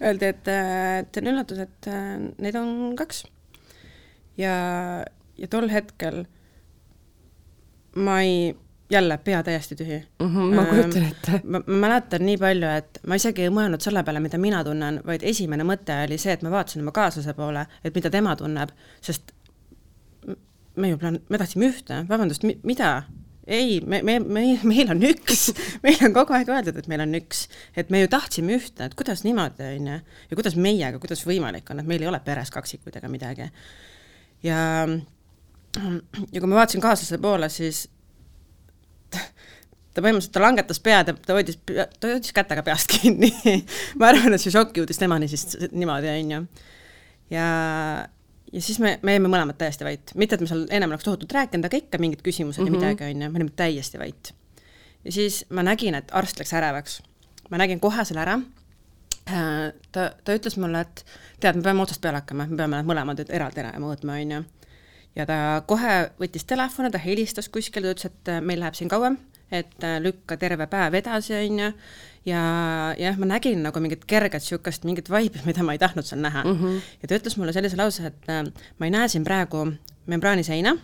Öeldi, 0.01 0.25
et, 0.25 0.47
et 0.49 1.13
see 1.13 1.21
on 1.21 1.29
üllatus, 1.29 1.59
et 1.61 1.87
äh, 1.87 2.15
neid 2.41 2.55
on 2.57 2.95
kaks. 2.97 3.23
ja, 4.37 4.55
ja 5.37 5.47
tol 5.47 5.69
hetkel 5.69 6.23
ma 7.95 8.21
ei, 8.21 8.55
jälle 8.89 9.17
pea 9.17 9.43
täiesti 9.43 9.75
tühi 9.75 9.99
mm. 10.19 10.25
-hmm, 10.25 10.55
ma 10.55 10.65
kujutan 10.65 11.03
ette. 11.03 11.41
ma 11.43 11.61
mäletan 11.67 12.25
nii 12.25 12.37
palju, 12.37 12.67
et 12.67 12.99
ma 13.07 13.15
isegi 13.15 13.45
ei 13.45 13.49
mõelnud 13.53 13.81
selle 13.81 14.03
peale, 14.03 14.19
mida 14.19 14.37
mina 14.37 14.63
tunnen, 14.63 15.01
vaid 15.05 15.23
esimene 15.23 15.63
mõte 15.63 16.03
oli 16.05 16.17
see, 16.17 16.33
et 16.33 16.41
ma 16.41 16.51
vaatasin 16.51 16.81
oma 16.81 16.91
kaaslase 16.91 17.33
poole, 17.33 17.65
et 17.83 17.95
mida 17.95 18.09
tema 18.09 18.35
tunneb, 18.35 18.73
sest 19.01 19.33
me 20.75 20.89
ju 20.89 20.97
plaan-, 20.97 21.21
me 21.29 21.37
tahtsime 21.37 21.69
ühte, 21.69 22.03
vabandust, 22.09 22.45
mida, 22.63 23.03
ei, 23.49 23.79
me, 23.81 24.01
me, 24.05 24.19
me, 24.19 24.43
meil 24.69 24.91
on 24.93 25.03
üks, 25.09 25.49
meil 25.85 25.99
on 26.05 26.15
kogu 26.15 26.35
aeg 26.37 26.49
öeldud, 26.53 26.77
et 26.79 26.89
meil 26.91 27.03
on 27.03 27.17
üks, 27.17 27.45
et 27.77 27.91
me 27.93 28.03
ju 28.03 28.09
tahtsime 28.11 28.55
ühte, 28.59 28.85
et 28.85 28.97
kuidas 28.97 29.23
niimoodi, 29.25 29.71
on 29.79 29.87
ju, 29.93 29.99
ja 30.29 30.39
kuidas 30.39 30.57
meiega, 30.59 31.01
kuidas 31.01 31.25
võimalik 31.27 31.69
on, 31.73 31.81
et 31.81 31.89
meil 31.89 32.05
ei 32.05 32.11
ole 32.11 32.21
peres 32.25 32.53
kaksikuid 32.53 32.99
ega 33.01 33.09
midagi. 33.11 33.49
ja, 34.45 34.59
ja 35.79 36.41
kui 36.41 36.47
ma 36.47 36.61
vaatasin 36.61 36.83
kaaslase 36.83 37.19
poole, 37.21 37.49
siis 37.53 37.87
ta 39.09 40.03
põhimõtteliselt, 40.03 40.35
ta 40.35 40.45
langetas 40.45 40.79
pead 40.85 41.09
ja 41.09 41.17
ta 41.17 41.35
hoidis, 41.37 41.57
ta 41.65 42.13
hoidis 42.13 42.35
kätega 42.35 42.63
peast 42.65 42.93
kinni 42.93 43.31
ma 43.99 44.13
arvan, 44.13 44.37
et 44.37 44.43
see 44.43 44.53
šokk 44.53 44.77
jõudis 44.77 45.01
temani 45.01 45.29
siis 45.31 45.55
niimoodi, 45.73 46.13
on 46.13 46.35
ju. 46.35 46.45
ja 47.33 47.49
ja 48.09 48.18
siis 48.57 48.79
me, 48.79 48.97
me 49.01 49.15
jäime 49.15 49.29
mõlemad 49.29 49.57
täiesti 49.59 49.85
vait, 49.85 50.11
mitte 50.19 50.37
et 50.37 50.43
me 50.43 50.49
seal 50.49 50.65
ennem 50.73 50.91
oleks 50.93 51.05
tohutult 51.05 51.33
rääkinud, 51.35 51.67
aga 51.67 51.81
ikka 51.81 51.99
mingid 52.01 52.21
küsimused 52.25 52.61
mm 52.61 52.67
-hmm. 52.67 52.73
ja 52.73 52.79
mhm. 52.79 52.85
midagi, 52.85 53.03
on 53.03 53.21
ju, 53.21 53.31
me 53.31 53.37
olime 53.37 53.55
täiesti 53.55 53.99
vait. 53.99 54.33
ja 55.05 55.11
siis 55.11 55.45
ma 55.49 55.63
nägin, 55.63 55.95
et 55.95 56.11
arst 56.11 56.39
läks 56.39 56.53
ärevaks. 56.53 57.01
ma 57.49 57.57
nägin 57.57 57.79
kohe 57.79 58.05
selle 58.05 58.21
ära, 58.21 58.39
äh, 59.29 59.73
ta, 59.91 60.11
ta 60.23 60.35
ütles 60.35 60.57
mulle, 60.57 60.81
et 60.81 61.05
tead, 61.39 61.55
me 61.55 61.61
peame 61.61 61.81
otsast 61.81 62.01
peale 62.01 62.17
hakkama, 62.17 62.45
me 62.45 62.57
peame 62.57 62.77
need 62.77 62.85
mõlemad 62.85 63.19
nüüd 63.19 63.29
eraldi 63.29 63.59
ära 63.59 63.73
mõõtma, 63.79 64.21
on 64.21 64.31
ju. 64.31 64.43
ja 65.15 65.25
ta 65.25 65.63
kohe 65.65 66.11
võttis 66.19 66.45
telefoni, 66.45 66.91
ta 66.91 66.97
helistas 66.97 67.49
kuskile, 67.49 67.87
ta 67.87 67.91
ütles, 67.91 68.05
et 68.05 68.27
äh, 68.27 68.41
meil 68.41 68.59
läheb 68.59 68.73
siin 68.73 68.89
kauem, 68.89 69.17
et 69.51 69.83
äh, 69.83 70.01
lükka 70.01 70.37
terve 70.37 70.67
päev 70.67 70.93
edasi, 70.93 71.33
on 71.33 71.59
ju, 71.59 71.71
ja 72.25 72.41
jah, 72.99 73.17
ma 73.17 73.29
nägin 73.29 73.63
nagu 73.63 73.79
mingit 73.79 74.05
kerget 74.09 74.43
niisugust 74.43 74.85
mingit 74.87 75.09
vaibi, 75.09 75.41
mida 75.49 75.63
ma 75.63 75.75
ei 75.75 75.81
tahtnud 75.81 76.05
seal 76.05 76.21
näha 76.21 76.43
mm. 76.43 76.59
-hmm. 76.59 76.81
ja 77.01 77.07
ta 77.07 77.19
ütles 77.19 77.37
mulle 77.37 77.53
sellise 77.53 77.77
lause, 77.77 78.05
et 78.05 78.29
äh, 78.29 78.43
ma 78.79 78.85
ei 78.85 78.91
näe 78.91 79.07
siin 79.07 79.23
praegu 79.23 79.65
membraaniseina, 80.09 80.75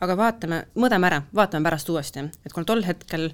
aga 0.00 0.16
vaatame, 0.16 0.64
mõõdame 0.76 1.06
ära, 1.10 1.22
vaatame 1.34 1.64
pärast 1.64 1.88
uuesti, 1.88 2.28
et 2.46 2.52
kuna 2.52 2.64
tol 2.64 2.84
hetkel 2.86 3.32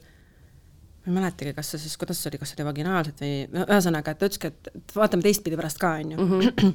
ma 1.06 1.12
ei 1.12 1.14
mäletagi, 1.20 1.54
kas 1.56 1.70
see 1.70 1.78
siis, 1.78 1.96
kuidas 1.96 2.22
see 2.22 2.30
oli, 2.30 2.38
kas 2.38 2.52
see 2.52 2.60
oli 2.60 2.68
vaginaalselt 2.68 3.20
või 3.20 3.64
ühesõnaga, 3.64 4.12
et 4.12 4.18
ta 4.18 4.28
ütleski, 4.28 4.52
et, 4.52 4.70
et 4.74 4.94
vaatame 4.96 5.24
teistpidi 5.24 5.56
pärast 5.56 5.80
ka, 5.80 5.94
on 6.02 6.12
ju 6.12 6.18
mm. 6.18 6.30
-hmm. 6.30 6.72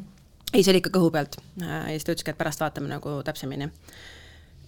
ei, 0.53 0.63
see 0.63 0.71
oli 0.71 0.81
ikka 0.81 0.93
kõhu 0.97 1.11
pealt 1.11 1.37
ja 1.61 1.85
siis 1.87 2.05
ta 2.05 2.15
ütleski, 2.15 2.33
et 2.33 2.37
pärast 2.37 2.59
vaatame 2.59 2.89
nagu 2.89 3.21
täpsemini. 3.23 3.69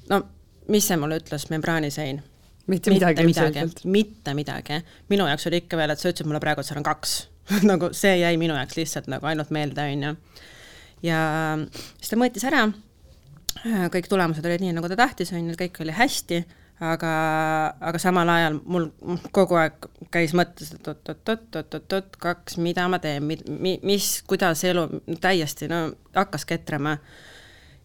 no 0.09 0.23
mis 0.67 0.87
see 0.87 0.97
mulle 0.97 1.17
ütles, 1.21 1.49
membraanisein 1.49 2.23
mitte 2.67 2.93
midagi 2.93 3.21
ilmselgelt. 3.21 3.85
mitte 3.85 4.33
midagi, 4.37 4.81
minu 5.09 5.27
jaoks 5.29 5.47
oli 5.49 5.61
ikka 5.63 5.77
veel, 5.79 5.93
et 5.93 6.01
sa 6.01 6.09
ütlesid 6.09 6.29
mulle 6.29 6.41
praegu, 6.43 6.63
et 6.63 6.69
seal 6.69 6.81
on 6.81 6.87
kaks 6.87 7.15
nagu 7.69 7.91
see 7.93 8.17
jäi 8.21 8.35
minu 8.41 8.57
jaoks 8.57 8.77
lihtsalt 8.79 9.09
nagu 9.11 9.29
ainult 9.29 9.53
meelde, 9.53 9.85
on 9.93 10.05
ju. 10.07 10.13
ja 11.11 11.21
siis 11.69 12.11
ta 12.11 12.19
mõõtis 12.19 12.45
ära, 12.49 12.67
kõik 13.93 14.09
tulemused 14.11 14.45
olid 14.45 14.63
nii, 14.63 14.75
nagu 14.77 14.89
ta 14.91 14.97
tahtis, 14.99 15.33
on 15.35 15.51
ju, 15.51 15.57
kõik 15.59 15.77
oli 15.85 15.93
hästi, 15.95 16.41
aga, 16.85 17.11
aga 17.91 18.01
samal 18.01 18.29
ajal 18.33 18.57
mul 18.65 18.89
kogu 19.35 19.59
aeg 19.61 19.87
käis 20.13 20.33
mõttes, 20.37 20.73
et 20.75 20.89
oot-oot-oot-oot-oot, 20.89 22.17
kaks, 22.21 22.57
mida 22.61 22.87
ma 22.91 22.99
teen, 23.03 23.23
mi-, 23.25 23.79
mis, 23.85 24.09
kuidas 24.27 24.65
elu, 24.67 24.87
täiesti 25.21 25.69
no 25.71 25.85
hakkas 26.17 26.49
ketrama. 26.49 26.97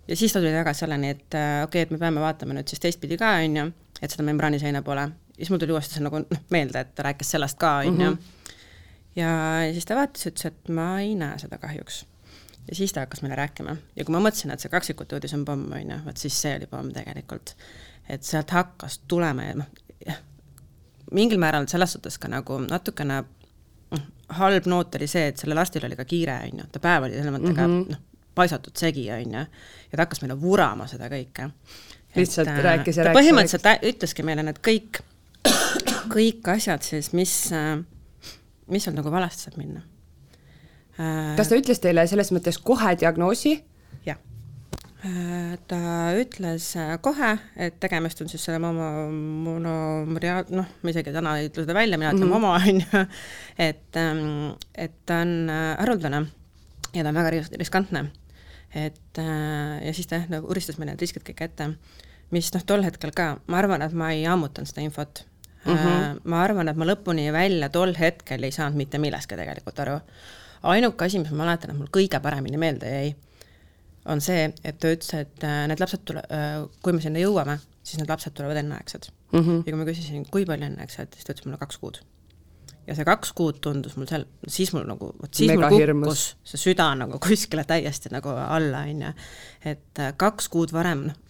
ja 0.08 0.16
siis 0.16 0.32
ta 0.32 0.40
tuli 0.40 0.56
tagasi 0.56 0.86
selleni, 0.86 1.12
et 1.14 1.28
okei 1.28 1.68
okay,, 1.68 1.86
et 1.86 1.94
me 1.94 2.00
peame 2.00 2.24
vaatama 2.24 2.56
nüüd 2.56 2.72
siis 2.72 2.82
teistpidi 2.82 3.20
ka, 3.20 3.36
on 3.44 3.60
ju 3.60 3.70
et 4.02 4.12
seda 4.12 4.24
membraaniseina 4.26 4.82
pole. 4.82 5.08
siis 5.36 5.50
mul 5.50 5.58
tuli 5.58 5.72
uuesti 5.72 5.96
see 5.96 6.04
nagu 6.04 6.22
noh, 6.22 6.44
meelde, 6.50 6.80
et 6.80 6.94
ta 6.94 7.06
rääkis 7.06 7.30
sellest 7.36 7.58
ka, 7.58 7.76
on 7.84 8.00
ju. 8.00 8.10
Mhm. 8.10 8.18
ja 9.16 9.28
siis 9.72 9.86
ta 9.86 9.96
vaatas, 9.96 10.26
ütles, 10.26 10.46
et 10.46 10.68
ma 10.68 10.92
ei 11.00 11.14
näe 11.14 11.38
seda 11.38 11.58
kahjuks. 11.58 12.04
ja 12.68 12.76
siis 12.76 12.92
ta 12.92 13.00
hakkas 13.00 13.22
meile 13.22 13.36
rääkima 13.36 13.76
ja 13.96 14.04
kui 14.04 14.12
ma 14.14 14.22
mõtlesin, 14.24 14.52
et 14.52 14.60
see 14.60 14.72
kaksikute 14.72 15.16
uudis 15.16 15.34
on 15.34 15.44
pomm, 15.44 15.72
on 15.72 15.94
ju, 15.94 16.00
vot 16.04 16.16
siis 16.16 16.40
see 16.42 16.56
oli 16.56 16.66
pomm 16.66 16.92
tegelikult. 16.92 17.56
et 18.08 18.22
sealt 18.22 18.50
hakkas 18.50 19.00
tulema 19.08 19.42
ja 19.42 19.54
noh, 19.62 19.68
mingil 21.12 21.38
määral 21.38 21.66
selles 21.70 21.92
suhtes 21.92 22.18
ka 22.18 22.28
nagu 22.30 22.58
natukene 22.64 23.22
noh, 23.90 24.06
halb 24.40 24.66
noot 24.70 24.94
oli 24.94 25.08
see, 25.10 25.30
et 25.32 25.40
sellel 25.42 25.58
lastel 25.58 25.86
oli 25.86 25.98
ka 25.98 26.04
kiire, 26.04 26.38
on 26.46 26.62
ju, 26.62 26.68
ta 26.72 26.82
päev 26.82 27.08
oli 27.08 27.18
selle 27.18 27.34
mõttega 27.34 27.66
mm 27.66 27.76
-hmm. 27.80 27.90
noh, 27.90 28.28
paisatud 28.34 28.76
segi, 28.76 29.10
on 29.12 29.34
ju, 29.38 29.46
ja 29.90 29.96
ta 29.96 30.04
hakkas 30.04 30.22
meile 30.22 30.40
vurama 30.40 30.86
seda 30.86 31.08
kõike 31.10 31.50
lihtsalt 32.16 32.48
et, 32.48 32.62
rääkis 32.64 32.98
ja 32.98 33.06
rääkis. 33.06 33.20
põhimõtteliselt 33.20 33.86
ütleski 33.92 34.26
meile 34.26 34.44
need 34.46 34.60
kõik 34.64 35.02
kõik 36.14 36.50
asjad 36.54 36.84
siis, 36.84 37.12
mis, 37.16 37.34
mis 38.70 38.86
sealt 38.86 38.98
nagu 38.98 39.12
valesti 39.12 39.46
saab 39.46 39.60
minna. 39.60 39.84
kas 41.38 41.50
ta 41.50 41.58
ütles 41.58 41.82
teile 41.82 42.06
selles 42.10 42.32
mõttes 42.34 42.58
kohe 42.62 42.96
diagnoosi? 43.00 43.54
jah. 44.06 44.18
ta 45.70 45.78
ütles 46.20 46.72
kohe, 47.04 47.30
et 47.56 47.78
tegemist 47.80 48.20
on 48.24 48.32
siis 48.32 48.44
selle 48.44 48.60
mono, 48.62 48.90
monomoria-, 49.46 50.42
noh, 50.50 50.74
ma 50.82 50.92
isegi 50.92 51.14
täna 51.14 51.38
ei 51.38 51.48
ütle 51.48 51.64
seda 51.64 51.78
välja, 51.78 52.00
mina 52.00 52.12
ütlen 52.12 52.26
mm 52.26 52.34
-hmm. 52.34 52.40
momo, 52.40 52.52
on 52.60 52.82
ju, 52.84 53.06
et, 53.58 53.96
ähm, 53.96 54.52
et 54.74 54.98
ta 55.06 55.22
on 55.24 55.50
haruldane 55.78 56.26
ja 56.94 57.02
ta 57.04 57.08
on 57.08 57.14
väga 57.22 57.30
riskantne. 57.58 58.10
Et 58.74 59.18
ja 59.18 59.92
siis 59.92 60.06
ta 60.06 60.20
jah, 60.20 60.28
nagu 60.30 60.46
uristas 60.50 60.78
meile 60.78 60.92
need 60.92 61.02
riskid 61.02 61.24
kõik 61.26 61.42
ette 61.48 61.72
mis 62.34 62.50
noh, 62.54 62.64
tol 62.66 62.84
hetkel 62.86 63.12
ka, 63.14 63.32
ma 63.50 63.60
arvan, 63.60 63.82
et 63.84 63.94
ma 63.96 64.10
ei 64.14 64.22
ammutanud 64.30 64.70
seda 64.70 64.84
infot 64.84 65.24
mm. 65.64 65.72
-hmm. 65.72 66.20
ma 66.30 66.42
arvan, 66.44 66.68
et 66.68 66.78
ma 66.78 66.86
lõpuni 66.88 67.30
välja 67.32 67.68
tol 67.68 67.94
hetkel 67.98 68.44
ei 68.46 68.54
saanud 68.54 68.78
mitte 68.78 68.98
millestki 68.98 69.36
tegelikult 69.36 69.80
aru. 69.84 69.98
ainuke 70.62 71.04
asi, 71.04 71.18
mis 71.18 71.30
ma 71.30 71.44
mäletan, 71.44 71.70
et 71.70 71.78
mul 71.78 71.90
kõige 71.96 72.20
paremini 72.20 72.58
meelde 72.60 72.90
jäi, 72.90 73.14
on 74.04 74.20
see, 74.20 74.52
et 74.64 74.78
ta 74.78 74.92
ütles, 74.92 75.14
et 75.16 75.44
äh, 75.44 75.66
need 75.68 75.80
lapsed 75.80 76.04
tule-, 76.04 76.26
äh, 76.32 76.68
kui 76.82 76.92
me 76.92 77.00
sinna 77.00 77.20
jõuame, 77.20 77.58
siis 77.82 77.98
need 78.00 78.08
lapsed 78.08 78.36
tulevad 78.36 78.56
enneaegsed 78.56 79.10
mm. 79.32 79.40
-hmm. 79.40 79.62
ja 79.66 79.72
kui 79.72 79.80
ma 79.80 79.88
küsisin, 79.88 80.26
kui 80.30 80.46
palju 80.46 80.66
enneaegsed, 80.66 81.14
siis 81.14 81.24
ta 81.24 81.32
ütles 81.32 81.46
mulle 81.46 81.58
kaks 81.58 81.78
kuud. 81.78 82.02
Ja 82.90 82.98
see 82.98 83.06
kaks 83.06 83.32
kuud 83.38 83.60
tundus 83.62 83.96
mul 83.98 84.08
seal, 84.10 84.26
siis 84.50 84.74
mul 84.74 84.86
nagu, 84.88 85.12
vot 85.20 85.34
siis 85.36 85.52
Mega 85.52 85.70
mul 85.70 86.10
kukkus 86.10 86.24
see 86.52 86.62
süda 86.66 86.90
nagu 86.98 87.20
kuskile 87.22 87.64
täiesti 87.68 88.12
nagu 88.12 88.34
alla, 88.34 88.84
on 88.90 89.04
ju. 89.06 89.12
et 89.72 90.02
kaks 90.18 90.50
kuud 90.52 90.74
varem, 90.74 91.06
noh, 91.10 91.29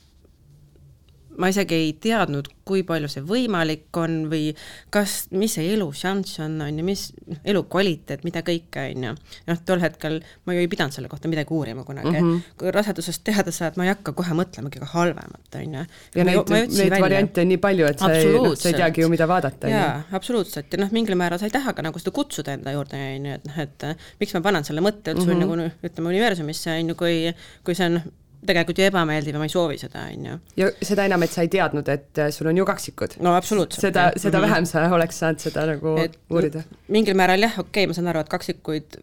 ma 1.40 1.48
isegi 1.50 1.76
ei 1.76 1.92
teadnud, 2.02 2.48
kui 2.68 2.82
palju 2.86 3.08
see 3.10 3.22
võimalik 3.26 3.96
on 3.98 4.16
või 4.30 4.50
kas, 4.94 5.24
mis 5.34 5.56
see 5.56 5.72
elušanss 5.74 6.40
on, 6.44 6.58
on 6.64 6.78
ju, 6.78 6.84
mis 6.86 7.06
elukvaliteet, 7.48 8.22
mida 8.26 8.42
kõike, 8.46 8.84
on 8.92 9.06
ju. 9.08 9.14
noh, 9.48 9.62
tol 9.66 9.82
hetkel 9.82 10.20
ma 10.46 10.54
ju 10.54 10.62
ei 10.62 10.70
pidanud 10.70 10.94
selle 10.94 11.10
kohta 11.10 11.30
midagi 11.32 11.54
uurima 11.56 11.84
kunagi 11.86 12.12
mm. 12.12 12.20
-hmm. 12.20 12.54
kui 12.60 12.74
rasedusest 12.74 13.24
teada 13.26 13.54
saad, 13.54 13.78
ma 13.80 13.88
ei 13.88 13.92
hakka 13.94 14.14
kohe 14.18 14.36
mõtlema 14.36 14.72
kõige 14.74 14.90
halvemat, 14.92 15.58
on 15.62 15.78
ju. 15.78 15.84
ja 16.20 16.28
neid, 16.28 16.54
neid 16.54 16.76
välja. 16.78 17.02
variante 17.06 17.44
on 17.44 17.52
nii 17.54 17.62
palju, 17.64 17.90
et 17.90 18.04
sa 18.04 18.12
ei, 18.14 18.30
noh, 18.36 18.54
sa 18.54 18.70
ei 18.70 18.78
teagi 18.78 19.04
ju, 19.04 19.10
mida 19.12 19.28
vaadata. 19.30 19.72
jaa, 19.72 19.90
absoluutselt, 20.20 20.70
ja 20.72 20.84
noh, 20.84 20.92
mingil 20.94 21.18
määral 21.18 21.40
sa 21.40 21.48
ei 21.48 21.56
taha 21.56 21.74
ka 21.74 21.86
nagu 21.86 21.98
seda 22.02 22.14
kutsuda 22.14 22.58
enda 22.58 22.76
juurde, 22.76 23.00
on 23.16 23.30
ju, 23.30 23.40
et 23.40 23.50
noh, 23.50 23.60
et 23.64 23.90
miks 24.22 24.36
ma 24.36 24.44
panen 24.50 24.68
selle 24.68 24.84
mõtte 24.84 25.14
üldse 25.14 25.26
mm 25.26 25.42
-hmm. 25.42 25.66
nagu 25.66 25.88
ütleme, 25.90 26.14
universumisse, 26.14 26.76
on 26.76 26.92
ju, 26.92 27.00
kui, 27.00 27.34
kui 27.64 27.74
see 27.74 27.90
on 27.90 28.02
tegelikult 28.46 28.78
ju 28.78 28.84
ebameeldiv 28.88 29.36
ja 29.36 29.40
ma 29.40 29.48
ei 29.48 29.52
soovi 29.52 29.78
seda, 29.80 30.04
on 30.10 30.28
ju. 30.30 30.36
ja 30.56 30.68
seda 30.82 31.06
enam, 31.08 31.24
et 31.26 31.32
sa 31.34 31.44
ei 31.44 31.50
teadnud, 31.52 31.88
et 31.92 32.20
äh, 32.22 32.30
sul 32.34 32.50
on 32.50 32.60
ju 32.60 32.66
kaksikud. 32.68 33.18
no 33.24 33.34
absoluutselt. 33.36 33.82
seda, 33.82 34.10
seda 34.16 34.38
mm 34.38 34.44
-hmm. 34.44 34.48
vähem 34.48 34.66
sa 34.66 34.84
oleks 34.94 35.18
saanud 35.18 35.38
seda 35.38 35.66
nagu 35.66 35.96
et, 36.04 36.18
uurida. 36.30 36.62
mingil 36.88 37.14
määral 37.14 37.42
jah, 37.42 37.58
okei 37.58 37.68
okay,, 37.84 37.86
ma 37.86 37.98
saan 37.98 38.08
aru, 38.12 38.20
et 38.20 38.28
kaksikuid 38.28 39.00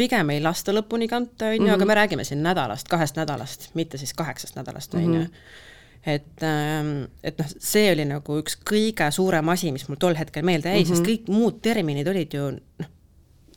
pigem 0.00 0.30
ei 0.30 0.42
lasta 0.42 0.72
lõpuni 0.72 1.08
kanta, 1.08 1.50
on 1.50 1.66
ju, 1.66 1.72
aga 1.72 1.84
mhm. 1.84 1.88
me 1.88 1.94
räägime 1.94 2.24
siin 2.24 2.42
nädalast, 2.42 2.88
kahest 2.88 3.18
nädalast, 3.20 3.70
mitte 3.74 3.98
siis 3.98 4.14
kaheksast 4.14 4.56
nädalast, 4.56 4.94
on 4.94 5.02
ju. 5.14 5.20
Mhm. 5.20 5.32
et, 6.06 6.42
ähm, 6.42 7.04
et 7.22 7.38
noh, 7.38 7.48
see 7.58 7.90
oli 7.92 8.06
nagu 8.08 8.38
üks 8.40 8.56
kõige 8.70 9.10
suurem 9.12 9.48
asi, 9.52 9.72
mis 9.72 9.88
mul 9.88 9.98
tol 10.00 10.16
hetkel 10.16 10.46
meelde 10.48 10.72
jäi 10.72 10.84
mm, 10.84 10.86
-hmm. 10.86 10.96
sest 10.96 11.06
kõik 11.06 11.28
muud 11.28 11.60
terminid 11.62 12.08
olid 12.08 12.34
ju 12.34 12.46
noh, 12.50 12.88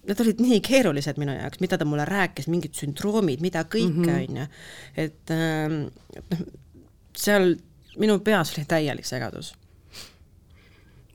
need 0.08 0.22
olid 0.24 0.42
nii 0.44 0.60
keerulised 0.64 1.20
minu 1.22 1.36
jaoks, 1.36 1.62
mida 1.64 1.78
ta 1.80 1.86
mulle 1.88 2.06
rääkis, 2.08 2.50
mingid 2.52 2.76
sündroomid, 2.78 3.44
mida 3.44 3.64
kõike, 3.64 4.04
mhm. 4.04 4.16
on 4.20 4.42
ju. 4.42 4.48
et 5.06 5.34
ähm, 5.36 5.78
noh, 6.32 6.44
seal 7.18 7.54
minu 8.02 8.18
peas 8.26 8.54
oli 8.56 8.66
täielik 8.68 9.08
segadus. 9.08 9.54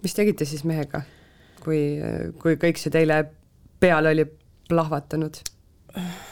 mis 0.02 0.14
tegite 0.14 0.46
siis 0.48 0.64
mehega, 0.68 1.02
kui, 1.64 1.98
kui 2.40 2.56
kõik 2.60 2.80
see 2.80 2.92
teile 2.94 3.24
peale 3.80 4.14
oli 4.14 4.24
plahvatanud? 4.68 5.42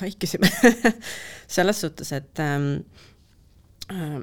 vaikisime 0.00 0.48
selles 1.56 1.80
suhtes, 1.80 2.10
et 2.12 2.40
ähm, 2.42 2.70
äh, 3.90 4.18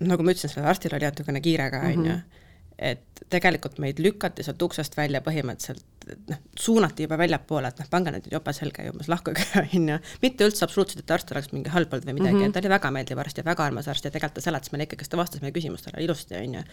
nagu 0.00 0.24
ma 0.24 0.32
ütlesin, 0.32 0.52
sellel 0.52 0.70
arstil 0.72 0.94
oli 0.96 1.04
natukene 1.04 1.40
kiire 1.44 1.70
ka, 1.72 1.84
on 1.84 2.00
ju 2.00 2.12
mhm 2.12 2.42
et 2.78 3.22
tegelikult 3.32 3.78
meid 3.80 4.00
lükati 4.04 4.44
sealt 4.44 4.60
uksest 4.62 4.96
välja 4.98 5.22
põhimõtteliselt, 5.24 5.84
noh, 6.28 6.40
suunati 6.60 7.06
juba 7.06 7.16
väljapoole, 7.18 7.70
et 7.72 7.78
noh, 7.80 7.88
pange 7.90 8.12
nüüd 8.12 8.28
jope 8.30 8.52
selga 8.56 8.84
ja 8.84 8.92
umbes 8.92 9.08
lahkuge, 9.08 9.46
on 9.64 9.88
ju. 9.92 9.96
mitte 10.22 10.48
üldse 10.48 10.66
absoluutselt, 10.66 11.00
et 11.04 11.14
arst 11.16 11.32
oleks 11.32 11.48
mingi 11.54 11.72
halb 11.72 11.94
olnud 11.96 12.08
või 12.08 12.18
midagi 12.18 12.36
mm, 12.36 12.42
-hmm. 12.44 12.52
ta 12.54 12.60
oli 12.60 12.72
väga 12.74 12.90
meeldiv 12.98 13.22
arst 13.22 13.40
ja 13.40 13.46
väga 13.46 13.64
armas 13.64 13.88
arst 13.88 14.04
ja 14.04 14.12
tegelikult 14.12 14.42
ta 14.42 14.44
seletas 14.44 14.72
meile 14.74 14.88
ikkagi, 14.88 15.08
ta 15.08 15.20
vastas 15.20 15.44
meie 15.44 15.56
küsimustele 15.56 16.04
ilusti, 16.04 16.36
on 16.36 16.58
ju. 16.58 16.66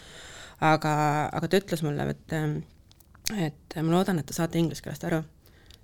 aga, 0.74 0.94
aga 1.32 1.48
ta 1.48 1.64
ütles 1.64 1.86
mulle, 1.88 2.10
et, 2.12 2.38
et 3.48 3.80
ma 3.80 3.96
loodan, 3.96 4.20
et 4.20 4.28
te 4.28 4.36
saate 4.36 4.60
inglise 4.60 4.84
keelest 4.84 5.08
aru, 5.08 5.24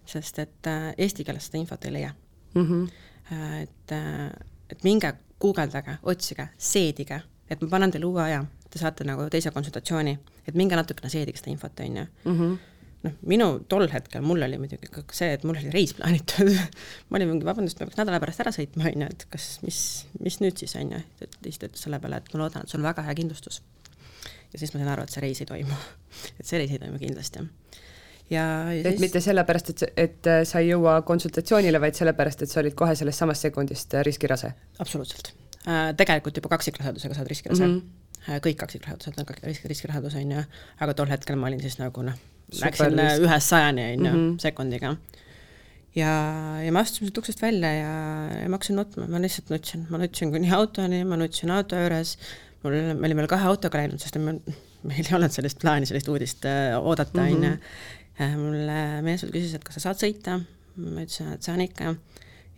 sest 0.06 0.44
et 0.44 0.68
äh, 0.68 0.92
eesti 0.98 1.24
keeles 1.24 1.48
seda 1.48 1.64
infot 1.64 1.86
ei 1.86 1.96
leia 1.96 2.14
mm. 2.54 2.68
-hmm. 2.68 2.88
et, 3.64 3.92
äh, 3.96 4.30
et 4.70 4.84
minge 4.84 5.14
guugeldage, 5.40 5.98
otsige, 6.04 6.50
seedige, 6.58 7.22
et 7.50 7.62
ma 7.62 7.70
panen 7.70 7.92
teile 7.92 8.06
uue 8.06 8.24
aja 8.24 8.44
te 8.70 8.82
saate 8.82 9.06
nagu 9.08 9.26
teise 9.34 9.52
konsultatsiooni, 9.54 10.18
et 10.48 10.58
minge 10.58 10.78
natukene 10.78 11.12
seedige 11.12 11.42
seda 11.42 11.54
infot, 11.54 11.82
on 11.86 12.02
ju. 12.02 12.06
Mhm. 12.26 12.60
noh, 13.00 13.14
minu 13.32 13.46
tol 13.72 13.86
hetkel, 13.88 14.20
mul 14.28 14.44
oli 14.44 14.58
muidugi 14.60 14.90
ka 14.92 15.02
see, 15.16 15.30
et 15.38 15.46
mul 15.48 15.56
oli 15.56 15.70
reis 15.72 15.94
plaanitud 15.96 16.50
ma 17.08 17.16
olin 17.16 17.30
mingi, 17.30 17.46
vabandust, 17.48 17.80
ma 17.80 17.88
peaks 17.88 17.96
nädala 17.96 18.20
pärast 18.20 18.42
ära 18.44 18.52
sõitma, 18.52 18.90
on 18.90 19.06
ju, 19.06 19.08
et 19.14 19.22
kas, 19.32 19.46
mis, 19.64 19.78
mis 20.20 20.40
nüüd 20.44 20.60
siis, 20.60 20.74
on 20.76 20.92
ju, 20.98 21.00
siis 21.46 21.62
ta 21.62 21.70
ütles 21.70 21.86
selle 21.86 22.02
peale, 22.04 22.20
et 22.20 22.28
ma 22.34 22.42
loodan, 22.42 22.68
et 22.68 22.74
sul 22.74 22.82
on 22.82 22.90
väga 22.90 23.06
hea 23.08 23.16
kindlustus. 23.22 23.62
ja 24.52 24.60
siis 24.60 24.74
ma 24.74 24.82
sain 24.82 24.92
aru, 24.92 25.06
et 25.08 25.16
see 25.16 25.24
reis 25.24 25.40
ei 25.40 25.48
toimu 25.48 25.78
et 26.42 26.44
see 26.44 26.60
reis 26.60 26.76
ei 26.76 26.82
toimu 26.84 27.00
kindlasti 27.00 27.46
ja, 28.34 28.44
ja 28.68 28.82
et 28.82 28.92
siis... 28.92 29.00
mitte 29.06 29.24
sellepärast, 29.24 29.72
et, 29.78 29.86
et 30.04 30.32
sa 30.52 30.60
ei 30.60 30.74
jõua 30.74 31.00
konsultatsioonile, 31.08 31.80
vaid 31.80 31.96
sellepärast, 31.96 32.44
et 32.44 32.52
sa 32.52 32.60
olid 32.60 32.76
kohe 32.76 33.00
sellest 33.00 33.24
samast 33.24 33.48
sekundist 33.48 33.96
riskirase? 34.12 34.52
absoluutselt 34.84 35.32
äh,. 35.64 35.96
Tegelikult 35.96 36.44
juba 36.44 36.52
kaksikrasedusega 36.58 37.16
saad 37.16 37.32
riskirase 37.32 37.64
mm. 37.64 37.80
-hmm 37.80 37.99
Äh, 37.99 37.99
kõik 38.28 38.60
kaksikrasedused 38.60 39.20
on 39.22 39.30
risk, 39.48 39.66
riskirasedus, 39.70 40.18
on 40.20 40.36
ju, 40.36 40.44
aga 40.84 40.96
tol 40.98 41.12
hetkel 41.12 41.40
ma 41.40 41.50
olin 41.50 41.62
siis 41.64 41.80
nagu 41.80 42.04
noh, 42.06 42.18
läksin 42.58 43.00
äh, 43.00 43.16
ühest 43.24 43.52
sajani, 43.54 43.86
on 43.94 44.06
ju, 44.06 44.12
mhm. 44.12 44.38
sekundiga. 44.44 44.96
ja, 45.96 46.12
ja 46.64 46.72
me 46.72 46.82
astusime 46.82 47.10
sealt 47.10 47.22
uksest 47.22 47.42
välja 47.44 47.72
ja, 47.74 47.94
ja 48.44 48.50
ma 48.50 48.60
hakkasin 48.60 48.80
nutma, 48.80 49.08
ma 49.10 49.22
lihtsalt 49.24 49.54
nutsin, 49.54 49.86
ma 49.90 50.02
nutsin 50.02 50.34
kuni 50.34 50.52
autoni, 50.56 51.04
ma 51.08 51.20
nutsin 51.20 51.54
auto 51.54 51.80
juures, 51.80 52.16
mul, 52.64 52.78
me 52.92 53.08
olime 53.08 53.24
veel 53.24 53.32
kahe 53.32 53.50
autoga 53.50 53.82
läinud, 53.82 54.02
sest 54.04 54.20
me, 54.22 54.38
meil 54.84 55.06
ei 55.06 55.18
olnud 55.18 55.34
sellist 55.34 55.62
plaani, 55.62 55.90
sellist 55.90 56.12
uudist 56.12 56.46
äh, 56.50 56.76
oodata, 56.80 57.26
on 57.26 57.50
ju. 57.50 57.56
mulle 58.36 58.80
mees 59.06 59.24
veel 59.24 59.36
küsis, 59.38 59.56
et 59.56 59.66
kas 59.66 59.80
sa 59.80 59.90
saad 59.90 60.04
sõita, 60.04 60.42
ma 60.80 61.06
ütlesin, 61.06 61.34
et 61.38 61.46
saan 61.46 61.64
ikka. 61.64 61.96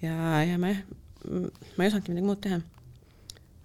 ja, 0.01 0.15
ja 0.47 0.59
ma 0.61 0.73
jah, 0.73 0.85
ma 1.29 1.83
ei 1.85 1.91
osanudki 1.91 2.15
midagi 2.15 2.27
muud 2.27 2.41
teha 2.41 2.61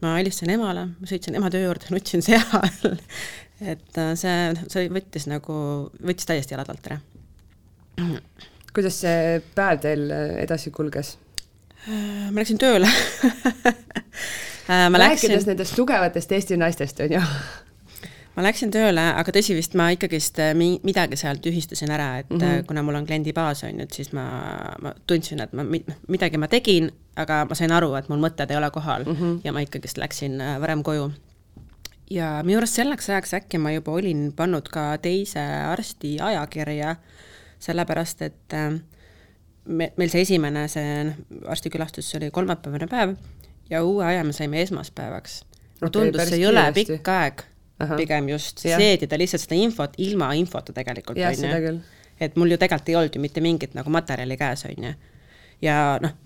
ma 0.04 0.16
helistasin 0.18 0.52
emale, 0.56 0.88
ma 1.00 1.08
sõitsin 1.08 1.38
ema 1.38 1.50
töö 1.52 1.68
juurde, 1.68 1.88
nutsin 1.94 2.24
seal 2.24 2.98
et 3.60 3.98
äh, 3.98 4.12
see, 4.18 4.52
see 4.72 4.88
võttis 4.92 5.26
nagu, 5.30 5.54
võttis 6.04 6.28
täiesti 6.28 6.54
jalad 6.54 6.70
alt 6.72 6.90
ära. 6.90 6.98
kuidas 8.76 9.00
see 9.04 9.38
päev 9.56 9.80
teil 9.84 10.10
edasi 10.42 10.72
kulges? 10.74 11.16
Äh, 11.86 12.28
ma 12.30 12.42
läksin 12.42 12.60
tööle 12.60 12.88
äh, 14.68 14.88
ma 14.90 15.00
läksin... 15.00 15.32
rääkides 15.32 15.48
nendest 15.48 15.76
tugevatest 15.78 16.36
Eesti 16.36 16.60
naistest, 16.60 17.00
on 17.00 17.16
ju 17.16 17.22
ma 18.36 18.44
läksin 18.44 18.72
tööle, 18.72 19.02
aga 19.16 19.32
tõsi 19.32 19.56
vist 19.56 19.74
ma 19.78 19.88
ikkagist 19.94 20.38
äh, 20.44 20.52
mi-, 20.56 20.76
midagi 20.86 21.16
sealt 21.18 21.40
tühistasin 21.44 21.92
ära, 21.92 22.08
et 22.20 22.30
mm 22.30 22.40
-hmm. 22.40 22.66
kuna 22.68 22.82
mul 22.84 22.98
on 23.00 23.06
kliendibaas, 23.06 23.64
on 23.64 23.80
ju, 23.80 23.86
et 23.88 23.92
siis 23.92 24.12
ma, 24.12 24.26
ma 24.82 24.92
tundsin, 25.06 25.40
et 25.40 25.52
ma 25.52 25.64
mi-, 25.64 25.84
midagi 26.08 26.38
ma 26.38 26.48
tegin, 26.48 26.90
aga 27.16 27.44
ma 27.48 27.54
sain 27.54 27.72
aru, 27.72 27.94
et 27.94 28.08
mul 28.08 28.20
mõtted 28.20 28.50
ei 28.50 28.56
ole 28.56 28.70
kohal 28.70 29.04
mm 29.04 29.16
-hmm. 29.16 29.40
ja 29.44 29.52
ma 29.52 29.60
ikkagist 29.60 29.98
läksin 29.98 30.40
äh, 30.40 30.60
varem 30.60 30.82
koju. 30.82 31.10
ja 32.10 32.42
minu 32.44 32.58
arust 32.58 32.74
selleks 32.74 33.10
ajaks 33.10 33.34
äkki 33.34 33.58
ma 33.58 33.72
juba 33.72 33.92
olin 33.92 34.32
pannud 34.36 34.68
ka 34.68 34.98
teise 34.98 35.40
arsti 35.40 36.20
ajakirja, 36.20 36.96
sellepärast 37.58 38.22
et 38.22 38.52
me, 39.64 39.92
meil 39.96 40.10
see 40.10 40.20
esimene, 40.20 40.68
see 40.68 41.16
arstikülastus 41.46 42.14
oli 42.14 42.30
kolmapäevane 42.30 42.86
päev 42.86 43.16
ja 43.70 43.84
uue 43.84 44.04
aja 44.04 44.24
me 44.24 44.32
saime 44.32 44.62
esmaspäevaks. 44.62 45.44
mulle 45.80 45.88
okay, 45.88 46.02
tundus 46.02 46.28
see 46.28 46.38
jõle 46.38 46.72
pikk 46.72 47.08
aeg 47.08 47.42
Aha. 47.76 47.96
pigem 47.96 48.28
just 48.32 48.62
seedida 48.64 49.18
lihtsalt 49.20 49.42
seda 49.42 49.56
infot 49.60 49.98
ilma 50.00 50.30
infota 50.38 50.72
tegelikult, 50.72 51.18
on 51.20 51.42
ju. 51.44 51.74
et 52.20 52.36
mul 52.40 52.54
ju 52.54 52.56
tegelikult 52.56 52.88
ei 52.88 52.96
olnud 52.96 53.18
ju 53.18 53.20
mitte 53.20 53.42
mingit 53.44 53.76
nagu 53.76 53.92
materjali 53.92 54.38
käes, 54.40 54.64
on 54.64 54.88
ju. 54.88 54.94
ja 55.66 55.76
noh, 56.00 56.16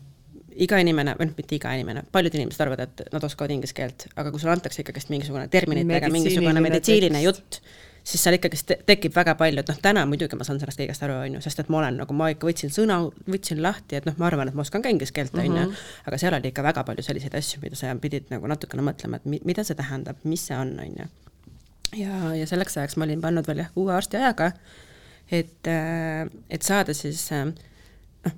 iga 0.54 0.78
inimene, 0.82 1.16
või 1.18 1.30
noh, 1.30 1.36
mitte 1.38 1.56
iga 1.58 1.74
inimene, 1.74 2.04
paljud 2.12 2.34
inimesed 2.38 2.64
arvavad, 2.64 2.86
et 2.86 3.12
nad 3.14 3.24
oskavad 3.26 3.54
inglise 3.54 3.74
keelt, 3.74 4.06
aga 4.14 4.30
kui 4.30 4.42
sulle 4.42 4.54
antakse 4.54 4.84
ikkagist 4.84 5.10
mingisugune 5.10 5.46
terminitega 5.50 6.10
mingisugune 6.12 6.62
meditsiiniline 6.62 7.22
jutt, 7.24 7.58
siis 8.06 8.22
seal 8.22 8.38
ikkagist 8.38 8.68
te 8.70 8.76
tekib 8.86 9.14
väga 9.14 9.34
palju, 9.38 9.62
et 9.62 9.70
noh, 9.72 9.80
täna 9.82 10.04
muidugi 10.08 10.38
ma 10.38 10.46
saan 10.46 10.60
sellest 10.62 10.78
kõigest 10.80 11.02
aru, 11.06 11.18
on 11.24 11.38
ju, 11.38 11.42
sest 11.44 11.64
et 11.64 11.72
ma 11.72 11.80
olen 11.82 11.98
nagu, 12.02 12.16
ma 12.16 12.30
ikka 12.30 12.46
võtsin 12.46 12.70
sõna, 12.74 13.00
võtsin 13.26 13.62
lahti, 13.62 13.98
et 13.98 14.06
noh, 14.06 14.14
ma 14.22 14.28
arvan, 14.30 14.50
et 14.50 14.58
ma 14.58 14.62
oskan 14.62 14.86
ka 14.86 14.92
inglise 14.92 15.14
keelt, 15.16 15.34
on 15.34 15.50
ju, 15.50 15.56
mhm. 15.56 15.88
aga 16.06 16.22
seal 16.22 16.38
oli 16.38 16.54
ikka 16.54 16.66
väga 16.66 16.86
palju 16.88 17.06
selliseid 17.06 17.34
asju, 17.42 17.62
mida 17.64 17.78
sa 17.78 17.94
pidid 18.00 18.30
nagu 18.30 18.50
natukene 18.50 18.86
mõtlema, 18.86 19.20
et 19.20 19.28
mi-, 19.30 19.42
mida 19.50 19.66
see 19.66 19.78
tähendab, 19.78 20.22
mis 20.24 20.46
see 20.46 20.58
on, 20.58 20.76
on 20.82 21.02
ju 21.02 21.10
ja, 21.96 22.34
ja 22.34 22.46
selleks 22.46 22.78
ajaks 22.78 22.96
ma 22.96 23.08
olin 23.08 23.20
pannud 23.20 23.46
veel 23.46 23.64
jah, 23.64 23.70
uue 23.76 23.94
arstiajaga, 23.94 24.50
et, 25.30 25.70
et 26.50 26.62
saada 26.62 26.94
siis 26.94 27.22
noh, 27.34 28.34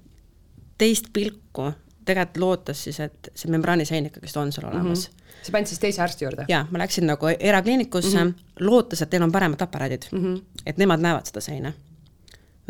teist 0.78 1.12
pilku 1.12 1.70
tegelikult 2.04 2.40
lootes 2.42 2.84
siis, 2.88 2.98
et 3.00 3.30
see 3.34 3.50
membraanisein 3.52 4.08
ikkagist 4.08 4.38
on 4.40 4.52
seal 4.54 4.68
olemas 4.70 5.06
mm. 5.08 5.14
-hmm. 5.14 5.46
sa 5.46 5.52
panid 5.54 5.70
siis 5.70 5.78
teise 5.82 6.02
arsti 6.02 6.24
juurde? 6.24 6.44
jaa, 6.48 6.66
ma 6.70 6.82
läksin 6.82 7.06
nagu 7.06 7.30
erakliinikusse 7.38 8.24
mm, 8.24 8.30
-hmm. 8.30 8.66
lootes, 8.66 9.02
et 9.02 9.12
neil 9.12 9.22
on 9.22 9.32
paremad 9.32 9.60
aparaadid 9.60 10.08
mm, 10.12 10.24
-hmm. 10.24 10.42
et 10.66 10.78
nemad 10.78 11.00
näevad 11.00 11.26
seda 11.26 11.40
seina. 11.40 11.72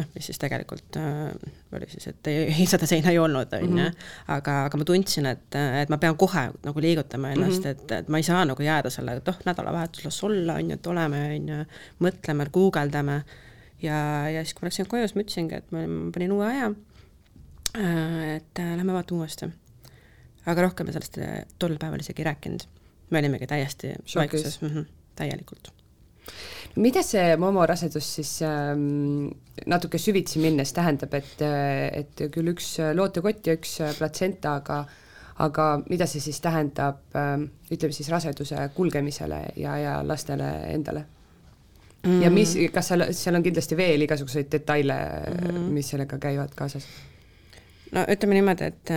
Noh, 0.02 0.10
mis 0.16 0.28
siis 0.30 0.40
tegelikult 0.42 0.98
äh, 1.00 1.30
oli 1.76 1.88
siis, 1.90 2.10
et 2.12 2.30
ei, 2.30 2.44
ei, 2.50 2.66
seda 2.70 2.88
seina 2.90 3.14
ei 3.14 3.20
olnud, 3.22 3.54
on 3.58 3.64
ju, 3.64 3.70
mhm. 3.70 4.10
aga, 4.36 4.58
aga 4.66 4.80
ma 4.82 4.88
tundsin, 4.88 5.30
et, 5.30 5.48
et 5.82 5.92
ma 5.92 6.00
pean 6.02 6.18
kohe 6.20 6.48
nagu 6.66 6.84
liigutama 6.84 7.32
ennast 7.36 7.62
mm, 7.62 7.70
-hmm. 7.70 7.86
et, 7.86 7.96
et 8.02 8.12
ma 8.12 8.20
ei 8.20 8.28
saa 8.28 8.44
nagu 8.48 8.62
jääda 8.62 8.90
sellega, 8.90 9.22
et 9.22 9.32
oh, 9.32 9.40
nädalavahetus 9.48 10.04
las 10.04 10.22
olla, 10.24 10.60
on 10.60 10.70
ju, 10.70 10.80
et 10.80 10.86
oleme, 10.86 11.24
on 11.36 11.48
ju, 11.54 11.64
mõtleme, 12.08 12.48
guugeldame 12.52 13.22
ja, 13.82 13.98
ja 14.30 14.44
siis, 14.44 14.54
kui 14.54 14.66
ma 14.66 14.70
läksin 14.70 14.88
koju, 14.88 15.08
siis 15.08 15.18
ma 15.18 15.26
ütlesingi, 15.26 15.62
et 15.62 15.70
ma, 15.74 15.86
ma 15.86 16.10
panin 16.14 16.32
uue 16.32 16.46
aja 16.46 16.72
Äh, 17.78 18.36
et 18.36 18.58
äh, 18.58 18.76
lähme 18.76 18.92
vaatame 18.92 19.18
uuesti. 19.18 19.46
aga 20.46 20.62
rohkem 20.62 20.86
me 20.86 20.92
sellest 20.92 21.16
äh, 21.24 21.44
tol 21.58 21.78
päeval 21.80 22.02
isegi 22.04 22.20
ei 22.20 22.26
rääkinud. 22.28 22.66
me 23.10 23.18
olimegi 23.18 23.46
täiesti 23.46 23.94
vaikuses 24.16 24.60
mm, 24.60 24.68
-hmm, 24.68 24.84
täielikult. 25.16 25.72
Mida 26.76 27.02
see 27.04 27.36
Momo 27.36 27.66
rasedus 27.66 28.08
siis 28.16 28.32
ähm, 28.46 29.28
natuke 29.66 29.98
süvitsi 29.98 30.40
minnes 30.42 30.72
tähendab, 30.72 31.14
et, 31.14 31.42
et 31.42 32.26
küll 32.32 32.52
üks 32.54 32.74
lootekott 32.96 33.46
ja 33.46 33.56
üks 33.58 33.78
platsenta, 33.98 34.56
aga 34.62 34.84
aga 35.42 35.66
mida 35.88 36.06
see 36.06 36.20
siis 36.22 36.40
tähendab 36.44 37.16
ähm, 37.16 37.48
ütleme 37.72 37.94
siis 37.96 38.10
raseduse 38.12 38.68
kulgemisele 38.76 39.40
ja, 39.56 39.76
ja 39.80 39.96
lastele 40.06 40.50
endale? 40.72 41.06
Mm. 42.02 42.22
ja 42.22 42.30
mis, 42.34 42.56
kas 42.74 42.88
seal, 42.90 43.04
seal 43.14 43.38
on 43.38 43.44
kindlasti 43.44 43.76
veel 43.78 44.02
igasuguseid 44.02 44.48
detaile 44.50 44.96
mm, 44.98 45.42
-hmm. 45.46 45.66
mis 45.70 45.90
sellega 45.94 46.18
käivad 46.18 46.54
kaasas? 46.58 46.86
no 47.92 48.02
ütleme 48.10 48.34
niimoodi, 48.34 48.64
et 48.72 48.90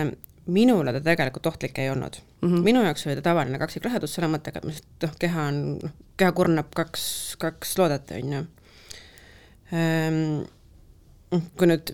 minule 0.46 0.92
ta 0.92 1.00
tegelikult 1.00 1.46
ohtlik 1.46 1.78
ei 1.78 1.90
olnud 1.90 2.16
mm. 2.42 2.48
-hmm. 2.48 2.62
minu 2.62 2.82
jaoks 2.82 3.06
oli 3.06 3.16
ta 3.16 3.22
tavaline 3.22 3.58
kaksikrasedus 3.58 4.14
selle 4.14 4.28
mõttega, 4.30 4.62
et 4.62 5.02
noh, 5.02 5.16
keha 5.18 5.46
on, 5.50 5.62
noh, 5.82 5.94
keha 6.16 6.32
kurnab 6.32 6.70
kaks, 6.74 7.36
kaks 7.38 7.78
loodet, 7.78 8.10
on 8.10 8.32
ju. 8.32 8.44
Ehm, 9.72 10.44
kui 11.58 11.66
nüüd 11.66 11.92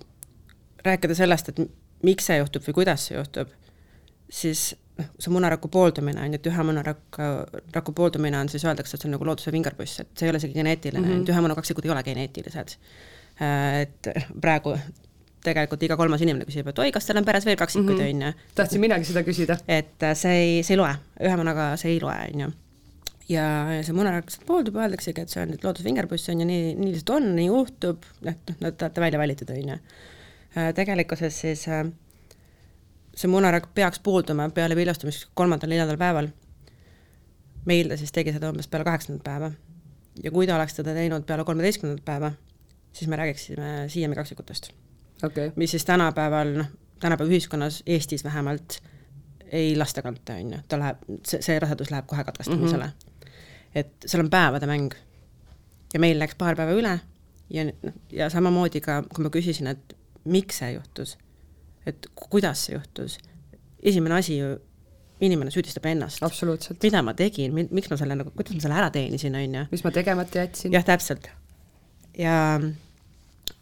rääkida 0.85 1.14
sellest, 1.14 1.49
et 1.49 1.62
miks 2.02 2.26
see 2.28 2.38
juhtub 2.38 2.64
või 2.66 2.76
kuidas 2.82 3.06
see 3.09 3.16
juhtub, 3.16 3.52
siis 4.30 4.75
noh, 4.99 5.09
see 5.18 5.32
munaraku 5.32 5.71
pooldumine 5.73 6.21
on 6.21 6.35
ju, 6.35 6.40
et 6.40 6.50
ühe 6.52 6.66
munaraku, 6.68 7.30
raku 7.75 7.94
pooldumine 7.97 8.38
on 8.38 8.52
siis 8.52 8.64
öeldakse, 8.68 8.97
et 8.97 9.04
see 9.04 9.09
on 9.09 9.16
nagu 9.16 9.28
looduse 9.28 9.54
vingerpuss, 9.54 10.02
et 10.04 10.12
see 10.18 10.28
ei 10.28 10.35
ole 10.35 10.42
isegi 10.42 10.59
geneetiline 10.59 11.06
mm, 11.06 11.14
-hmm. 11.14 11.23
et 11.23 11.32
ühe 11.35 11.47
munakaksikud 11.47 11.88
ei 11.88 11.94
ole 11.94 12.02
geneetilised. 12.02 12.76
Äh, 13.40 13.80
et 13.80 14.12
praegu 14.40 14.76
tegelikult 15.45 15.83
iga 15.87 15.97
kolmas 15.99 16.23
inimene 16.25 16.47
küsib, 16.49 16.69
et 16.71 16.83
oi, 16.83 16.91
kas 16.95 17.09
teil 17.09 17.21
on 17.21 17.27
peres 17.27 17.47
veel 17.49 17.59
kaksikuid, 17.61 17.99
mhm. 17.99 18.11
on 18.11 18.27
ju. 18.27 18.51
tahtsin 18.59 18.83
minagi 18.83 19.09
seda 19.09 19.25
küsida. 19.27 19.59
et 19.69 20.07
äh, 20.07 20.17
see 20.19 20.37
ei, 20.43 20.59
see 20.67 20.77
ei 20.77 20.83
loe, 20.83 20.93
ühe 21.23 21.39
munaga 21.41 21.73
see 21.81 21.97
ei 21.97 22.03
loe, 22.03 22.19
on 22.35 22.45
ju. 22.45 22.51
ja, 23.33 23.47
see 23.87 23.97
muna 23.97 24.15
lihtsalt 24.19 24.47
pooldub, 24.49 24.79
öeldaksegi, 24.83 25.25
et 25.25 25.35
see 25.35 25.43
on 25.43 25.53
nüüd 25.55 25.67
loodusvingerpuss, 25.67 26.31
on 26.33 26.45
ju, 26.45 26.49
nii, 26.49 26.77
nii 26.79 26.95
lihtsalt 26.95 27.17
on, 27.17 27.33
nii 27.39 27.49
juhtub, 27.49 28.07
et 28.23 28.55
noh, 28.59 28.71
te 28.71 28.87
olete 28.87 29.05
välja 29.05 29.23
valitud, 29.23 29.53
on 29.57 29.75
ju. 29.75 29.81
Äh, 30.53 30.71
tegelikkuses 30.77 31.43
siis 31.45 31.67
äh, 31.73 31.87
see 33.17 33.31
munarakk 33.33 33.73
peaks 33.75 34.01
poolduma 34.05 34.49
peale 34.55 34.77
viljastumist 34.79 35.31
kolmandal-neljandal 35.39 35.99
päeval. 36.01 36.31
meil 37.65 37.89
ta 37.89 37.97
siis 37.97 38.11
tegi 38.13 38.33
seda 38.35 38.51
umbes 38.51 38.67
peale 38.69 38.85
kaheksandat 38.85 39.25
päeva. 39.25 39.53
ja 40.23 40.31
kui 40.31 40.47
ta 40.47 40.57
oleks 40.57 40.77
seda 40.79 40.95
teinud 40.95 41.27
peale 41.27 41.45
kolmeteistkümnendat 41.45 42.05
päeva, 42.05 42.33
siis 42.93 43.09
me 43.09 43.17
räägiksime 43.17 43.75
siiami 43.89 44.15
kaksikutest 44.15 44.73
okay., 45.26 45.52
mis 45.57 45.71
siis 45.71 45.85
tänapäeval 45.85 46.57
noh, 46.57 46.67
tänapäeva 47.00 47.31
ühiskonnas, 47.31 47.83
Eestis 47.87 48.25
vähemalt, 48.25 48.82
ei 49.52 49.76
lasta 49.76 50.02
kanta, 50.02 50.35
on 50.35 50.52
ju, 50.52 50.58
ta 50.69 50.78
läheb, 50.80 51.00
see, 51.26 51.43
see 51.45 51.58
rasedus 51.61 51.91
läheb 51.93 52.06
kohe 52.06 52.25
katkestamisele 52.25 52.85
mm. 52.85 52.93
-hmm. 52.93 53.32
et 53.75 53.93
seal 54.06 54.25
on 54.25 54.30
päevade 54.30 54.67
mäng. 54.67 54.95
ja 55.95 56.00
meil 56.00 56.19
läks 56.19 56.35
paar 56.39 56.56
päeva 56.56 56.73
üle 56.73 56.99
ja 57.50 57.65
noh, 57.65 57.95
ja 58.13 58.30
samamoodi 58.30 58.80
ka, 58.80 59.02
kui 59.15 59.25
ma 59.25 59.30
küsisin, 59.30 59.67
et 59.67 59.97
miks 60.25 60.58
see 60.63 60.73
juhtus, 60.73 61.17
et 61.87 62.06
kuidas 62.15 62.67
see 62.67 62.76
juhtus, 62.76 63.19
esimene 63.82 64.15
asi 64.15 64.39
ju, 64.39 64.54
inimene 65.21 65.50
süüdistab 65.50 65.87
ennast. 65.87 66.23
mida 66.82 67.02
ma 67.02 67.15
tegin, 67.15 67.54
miks 67.71 67.91
ma 67.91 67.97
selle 67.97 68.17
nagu, 68.19 68.30
kuidas 68.30 68.54
ma 68.54 68.61
selle 68.61 68.78
ära 68.80 68.91
teenisin, 68.91 69.35
on 69.35 69.58
ju. 69.61 69.67
mis 69.71 69.85
ma 69.85 69.91
tegemata 69.91 70.39
jätsin. 70.39 70.73
jah, 70.73 70.85
täpselt. 70.85 71.28
ja 72.19 72.39
ja 72.58 72.71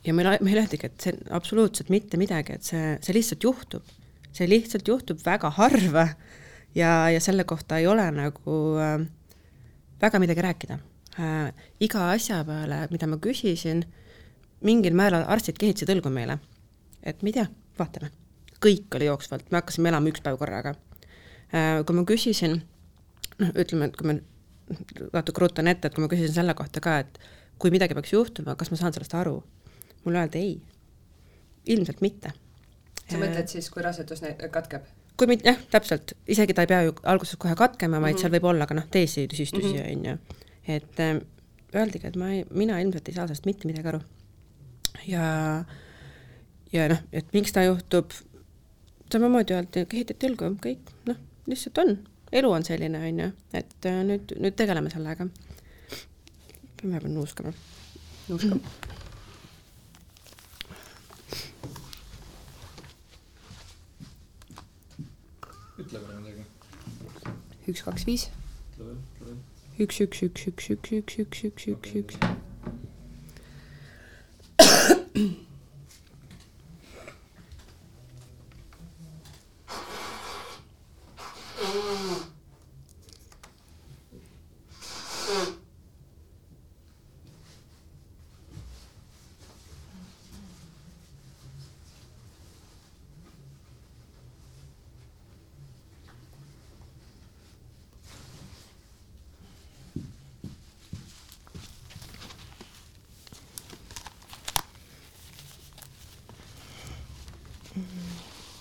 meil, 0.08 0.36
meile 0.40 0.64
öeldigi, 0.64 0.88
et 0.88 1.04
see 1.04 1.16
absoluutselt 1.36 1.90
mitte 1.92 2.20
midagi, 2.20 2.56
et 2.56 2.66
see, 2.66 2.94
see 3.04 3.16
lihtsalt 3.16 3.44
juhtub. 3.44 3.96
see 4.30 4.46
lihtsalt 4.46 4.86
juhtub 4.86 5.18
väga 5.26 5.50
harva 5.56 6.04
ja, 6.74 7.10
ja 7.10 7.20
selle 7.20 7.44
kohta 7.44 7.80
ei 7.80 7.88
ole 7.90 8.04
nagu 8.14 8.58
äh, 8.78 9.00
väga 10.00 10.20
midagi 10.22 10.44
rääkida 10.46 10.78
äh,. 11.18 11.52
iga 11.80 12.10
asja 12.12 12.44
peale, 12.44 12.86
mida 12.90 13.06
ma 13.10 13.18
küsisin, 13.18 13.84
mingil 14.62 14.94
määral 14.94 15.26
arstid 15.26 15.58
kehitasid 15.58 15.90
õlgu 15.96 16.12
meile. 16.14 16.38
et 17.02 17.22
ma 17.22 17.32
ei 17.32 17.36
tea, 17.40 17.46
vaatame. 17.78 18.12
kõik 18.60 18.96
oli 18.96 19.10
jooksvalt, 19.10 19.50
me 19.50 19.60
hakkasime 19.60 19.92
elama 19.92 20.12
üks 20.12 20.24
päev 20.24 20.38
korraga 20.40 20.74
äh,. 21.52 21.84
kui 21.84 21.96
ma 21.96 22.06
küsisin, 22.08 22.62
noh, 23.38 23.52
ütleme, 23.52 23.90
et 23.90 23.96
kui 23.98 24.12
ma 24.12 24.18
natuke 25.12 25.42
rutan 25.42 25.68
ette, 25.68 25.88
et 25.88 25.94
kui 25.94 26.04
ma 26.04 26.08
küsisin 26.08 26.38
selle 26.38 26.54
kohta 26.54 26.80
ka, 26.80 27.00
et 27.02 27.18
kui 27.58 27.72
midagi 27.74 27.98
peaks 27.98 28.14
juhtuma, 28.14 28.54
kas 28.56 28.70
ma 28.70 28.78
saan 28.78 28.94
sellest 28.94 29.18
aru 29.18 29.40
mulle 30.04 30.22
öeldi 30.22 30.38
ei, 30.38 30.54
ilmselt 31.66 32.00
mitte. 32.00 32.32
sa 33.10 33.18
mõtled 33.18 33.50
siis, 33.50 33.70
kui 33.70 33.82
rasedus 33.82 34.22
katkeb? 34.50 34.88
kui 35.20 35.28
mitte, 35.28 35.50
jah, 35.50 35.58
täpselt, 35.72 36.14
isegi 36.32 36.54
ta 36.56 36.64
ei 36.64 36.70
pea 36.70 36.80
ju 36.86 36.94
alguses 37.10 37.36
kohe 37.40 37.54
katkema, 37.58 38.00
vaid 38.00 38.14
mm 38.14 38.16
-hmm. 38.16 38.20
seal 38.22 38.32
võib 38.32 38.46
olla 38.52 38.66
ka 38.66 38.74
noh, 38.74 38.86
teisi 38.90 39.26
tüsistusi, 39.28 39.74
mhm. 39.74 39.90
on 39.92 40.04
ju. 40.04 40.18
et 40.76 41.00
äh, 41.00 41.20
öeldigi, 41.74 42.06
et 42.06 42.16
ma 42.16 42.30
ei, 42.32 42.44
mina 42.50 42.80
ilmselt 42.80 43.08
ei 43.08 43.14
saa 43.14 43.26
sellest 43.26 43.46
mitte 43.46 43.68
midagi 43.68 43.88
aru. 43.88 44.00
ja, 45.06 45.64
ja 46.72 46.88
noh, 46.88 47.02
et 47.12 47.26
miks 47.32 47.52
ta 47.52 47.64
juhtub, 47.64 48.12
samamoodi 49.12 49.54
öeldi, 49.54 49.84
kehitati 49.86 50.30
õlgu, 50.30 50.54
kõik, 50.66 50.94
noh, 51.06 51.20
lihtsalt 51.46 51.78
on, 51.84 51.98
elu 52.32 52.50
on 52.50 52.64
selline, 52.64 53.04
on 53.08 53.20
ju, 53.24 53.32
et 53.52 53.90
äh, 53.92 54.00
nüüd, 54.12 54.36
nüüd 54.40 54.56
tegeleme 54.56 54.90
sellega. 54.90 55.28
peame 56.80 56.94
vahepeal 56.94 57.12
nuuskama. 57.12 57.52
nuuskama 58.28 58.60
ütle 65.80 65.98
korra 65.98 66.20
midagi. 66.20 66.44
üks, 67.68 67.82
kaks, 67.84 68.06
viis. 68.06 68.28
üks, 69.78 70.00
üks, 70.06 70.22
üks, 70.22 70.46
üks, 70.46 70.70
üks, 70.70 70.92
üks, 70.92 71.18
üks, 71.18 71.44
üks, 71.44 71.66
üks, 71.74 71.90
üks. 72.00 72.14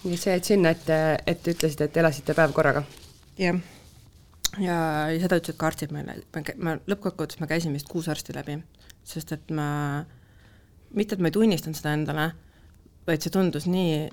nii 0.03 0.17
sa 0.17 0.35
jäid 0.35 0.47
sinna, 0.47 0.73
et, 0.75 0.87
et 1.27 1.51
ütlesid, 1.53 1.81
et 1.85 1.97
elasite 1.97 2.35
päev 2.37 2.53
korraga? 2.55 2.83
jah. 3.39 3.59
ja, 4.59 4.77
ja 5.11 5.19
seda 5.19 5.39
ütlesid 5.41 5.59
ka 5.59 5.69
arstid 5.71 5.95
meile, 5.95 6.19
ma 6.57 6.77
lõppkokkuvõttes 6.79 7.41
ma 7.41 7.49
käisin 7.49 7.75
vist 7.75 7.89
kuus 7.91 8.09
arsti 8.11 8.35
läbi, 8.35 8.59
sest 9.07 9.33
et 9.35 9.51
ma, 9.55 9.67
mitte 10.95 11.17
et 11.17 11.23
ma 11.23 11.31
ei 11.31 11.35
tunnistanud 11.35 11.79
seda 11.79 11.95
endale, 11.97 12.31
vaid 13.07 13.25
see 13.25 13.33
tundus 13.33 13.67
nii 13.69 14.07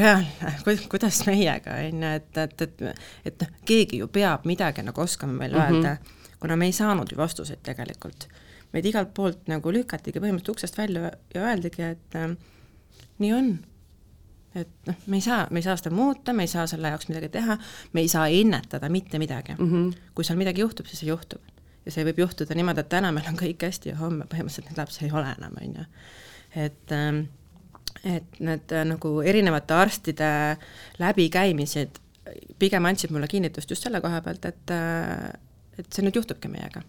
reaalne, 0.00 0.54
kuidas 0.88 1.20
meiega, 1.28 1.76
on 1.84 2.02
ju, 2.02 2.14
et, 2.16 2.32
et, 2.40 2.66
et, 2.66 3.06
et 3.28 3.42
noh, 3.42 3.54
keegi 3.68 4.00
ju 4.00 4.08
peab 4.12 4.46
midagi 4.48 4.84
nagu 4.86 5.00
oskama 5.04 5.36
meile 5.42 5.58
mm 5.58 5.62
-hmm. 5.62 5.74
öelda, 5.76 5.96
kuna 6.40 6.56
me 6.56 6.66
ei 6.66 6.72
saanud 6.72 7.12
ju 7.12 7.16
vastuseid 7.16 7.62
tegelikult. 7.62 8.28
meid 8.72 8.84
igalt 8.84 9.14
poolt 9.14 9.46
nagu 9.48 9.72
lükatigi 9.72 10.20
põhimõtteliselt 10.20 10.50
uksest 10.52 10.78
välja 10.78 11.10
ja 11.34 11.42
öeldigi, 11.48 11.82
et 11.82 12.14
äh, 12.14 12.36
nii 13.18 13.32
on 13.32 13.58
et 14.56 14.88
noh, 14.88 14.96
me 15.06 15.18
ei 15.20 15.24
saa, 15.24 15.46
me 15.50 15.60
ei 15.60 15.66
saa 15.66 15.76
seda 15.80 15.92
muuta, 15.94 16.32
me 16.32 16.46
ei 16.46 16.50
saa 16.50 16.66
selle 16.70 16.90
jaoks 16.92 17.10
midagi 17.10 17.28
teha, 17.34 17.58
me 17.92 18.04
ei 18.04 18.08
saa 18.08 18.26
ennetada 18.32 18.88
mitte 18.92 19.20
midagi 19.22 19.56
mm. 19.58 19.72
-hmm. 19.72 20.10
kui 20.14 20.24
seal 20.24 20.38
midagi 20.40 20.64
juhtub, 20.64 20.86
siis 20.86 21.02
see 21.04 21.10
juhtub. 21.10 21.42
ja 21.86 21.92
see 21.94 22.04
võib 22.04 22.18
juhtuda 22.24 22.54
niimoodi, 22.54 22.82
et 22.82 22.88
täna 22.88 23.12
meil 23.14 23.28
on 23.30 23.36
kõik 23.38 23.62
hästi 23.62 23.92
ja 23.92 23.96
homme 24.00 24.24
põhimõtteliselt 24.24 24.70
neid 24.70 24.80
lapsi 24.80 25.04
ei 25.04 25.12
ole 25.12 25.34
enam, 25.38 25.58
on 25.62 25.74
ju. 25.80 25.84
et 26.66 26.92
ähm, 26.92 27.26
et 28.04 28.40
need 28.40 28.72
äh, 28.72 28.84
nagu 28.84 29.20
erinevate 29.22 29.74
arstide 29.74 30.30
läbikäimised 30.98 32.00
pigem 32.58 32.84
andsid 32.84 33.10
mulle 33.14 33.28
kinnitust 33.28 33.70
just 33.70 33.82
selle 33.82 34.00
koha 34.00 34.20
pealt, 34.20 34.44
et 34.44 34.70
äh, 34.74 35.30
et 35.78 35.92
see 35.92 36.04
nüüd 36.04 36.16
juhtubki 36.16 36.48
meiega. 36.48 36.82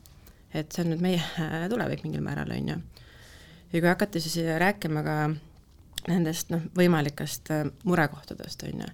et 0.53 0.71
see 0.71 0.83
on 0.83 0.93
nüüd 0.93 1.03
meie 1.03 1.21
tulevik 1.71 2.03
mingil 2.03 2.23
määral, 2.23 2.51
on 2.51 2.69
ju. 2.73 2.77
ja 3.73 3.81
kui 3.81 3.89
hakati 3.89 4.23
siis 4.23 4.39
rääkima 4.59 5.03
ka 5.03 5.17
nendest 6.07 6.53
noh, 6.53 6.63
võimalikest 6.77 7.51
äh, 7.55 7.67
murekohtadest, 7.83 8.63
on 8.69 8.85
ju, 8.85 8.89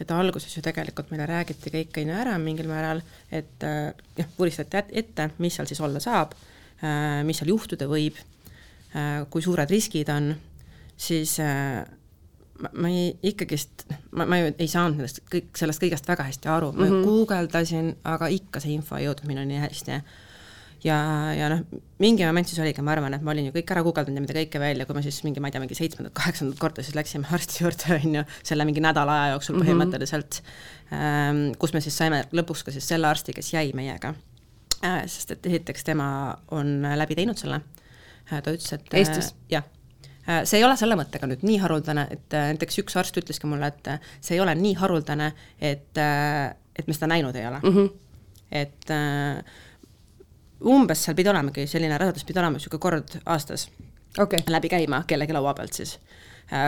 et 0.00 0.10
alguses 0.16 0.56
ju 0.56 0.62
tegelikult 0.64 1.10
meile 1.12 1.26
räägiti 1.28 1.72
kõik, 1.74 1.96
on 2.00 2.12
ju, 2.12 2.18
ära 2.24 2.38
mingil 2.40 2.70
määral, 2.70 3.02
et 3.30 3.60
jah, 4.16 4.28
vuristati 4.38 4.80
ette, 4.96 5.30
mis 5.38 5.58
seal 5.58 5.68
siis 5.68 5.80
olla 5.84 6.00
saab, 6.00 6.32
mis 7.28 7.36
seal 7.36 7.50
juhtuda 7.52 7.84
võib, 7.84 8.16
kui 9.28 9.44
suured 9.44 9.68
riskid 9.68 10.08
on 10.08 10.30
siis 11.00 11.40
äh, 11.40 11.84
ma, 12.60 12.70
ma 12.74 12.88
ei, 12.88 13.12
ikkagist, 13.32 13.86
ma, 14.12 14.26
ma 14.28 14.40
ju 14.40 14.50
ei 14.52 14.68
saanud 14.70 15.00
nendest 15.00 15.22
kõik, 15.32 15.52
sellest 15.58 15.82
kõigest 15.82 16.08
väga 16.10 16.26
hästi 16.28 16.50
aru, 16.52 16.72
ma 16.72 16.84
mm 16.84 16.90
-hmm. 16.90 17.06
guugeldasin, 17.08 17.94
aga 18.04 18.28
ikka 18.28 18.60
see 18.60 18.74
info 18.76 18.98
ei 18.98 19.06
jõudnud 19.08 19.30
minuni 19.30 19.60
hästi. 19.62 20.00
Ja, 20.84 20.98
ja 21.36 21.48
noh, 21.52 21.62
mingi 22.02 22.26
moment 22.26 22.48
siis 22.48 22.60
oligi, 22.62 22.82
ma 22.84 22.94
arvan, 22.94 23.16
et 23.16 23.24
ma 23.26 23.34
olin 23.34 23.50
ju 23.50 23.54
kõik 23.54 23.72
ära 23.74 23.84
guugeldanud 23.86 24.20
ja 24.20 24.24
mida 24.24 24.36
kõike 24.38 24.62
välja, 24.62 24.86
kui 24.88 24.98
me 24.98 25.04
siis 25.06 25.20
mingi, 25.26 25.42
ma 25.42 25.50
ei 25.50 25.56
tea, 25.56 25.62
mingi 25.64 25.78
seitsmendat, 25.78 26.14
kaheksandat 26.18 26.62
korda 26.62 26.84
siis 26.86 26.98
läksime 26.98 27.30
arsti 27.36 27.64
juurde, 27.64 27.98
on 27.98 28.20
ju, 28.20 28.26
selle 28.52 28.68
mingi 28.68 28.84
nädala 28.84 29.18
aja 29.24 29.34
jooksul 29.34 29.56
mm 29.56 29.62
-hmm. 29.62 29.70
põhimõtteliselt 29.70 30.42
ähm,, 30.92 31.42
kus 31.58 31.74
me 31.76 31.84
siis 31.84 31.98
saime 31.98 32.24
lõpuks 32.32 32.64
ka 32.64 32.74
siis 32.76 32.88
selle 32.88 33.10
arsti, 33.10 33.36
kes 33.36 33.52
jäi 33.54 33.72
meiega 33.74 34.14
äh,. 34.84 35.02
sest 35.06 35.36
et 35.36 35.46
esiteks 35.46 35.84
tema 35.84 36.38
on 36.50 36.80
läbi 36.96 37.14
teinud 37.14 37.38
selle 37.38 37.60
äh,, 37.60 38.40
ta 38.42 38.50
ütles, 38.50 38.72
et 38.72 38.94
Eestis 38.94 39.32
äh,? 39.32 39.44
jah 39.58 39.68
Äh, 40.28 40.44
see 40.44 40.60
ei 40.60 40.66
ole 40.66 40.76
selle 40.78 40.98
mõttega 41.00 41.28
nüüd 41.30 41.42
nii 41.46 41.56
haruldane, 41.62 42.04
et 42.12 42.36
äh, 42.36 42.50
näiteks 42.52 42.82
üks 42.82 42.96
arst 43.00 43.16
ütleski 43.16 43.48
mulle, 43.48 43.70
et 43.72 43.88
äh, 43.88 44.12
see 44.20 44.36
ei 44.36 44.42
ole 44.44 44.54
nii 44.58 44.74
haruldane, 44.78 45.30
et, 45.56 45.96
et 45.96 46.86
me 46.86 46.96
seda 46.96 47.08
näinud 47.10 47.36
ei 47.40 47.46
ole 47.48 47.60
mm. 47.62 47.76
-hmm. 47.76 47.88
et 48.60 48.92
umbes 50.64 51.04
seal 51.04 51.16
pidi 51.16 51.30
olemagi 51.32 51.66
selline 51.66 51.98
rasedus 51.98 52.24
pidi 52.28 52.38
olema 52.42 52.58
niisugune 52.58 52.80
kord 52.80 53.16
aastas 53.26 53.68
okay. 54.18 54.42
läbi 54.48 54.68
käima 54.68 55.04
kellegi 55.06 55.32
laua 55.32 55.54
pealt 55.54 55.72
siis. 55.72 55.98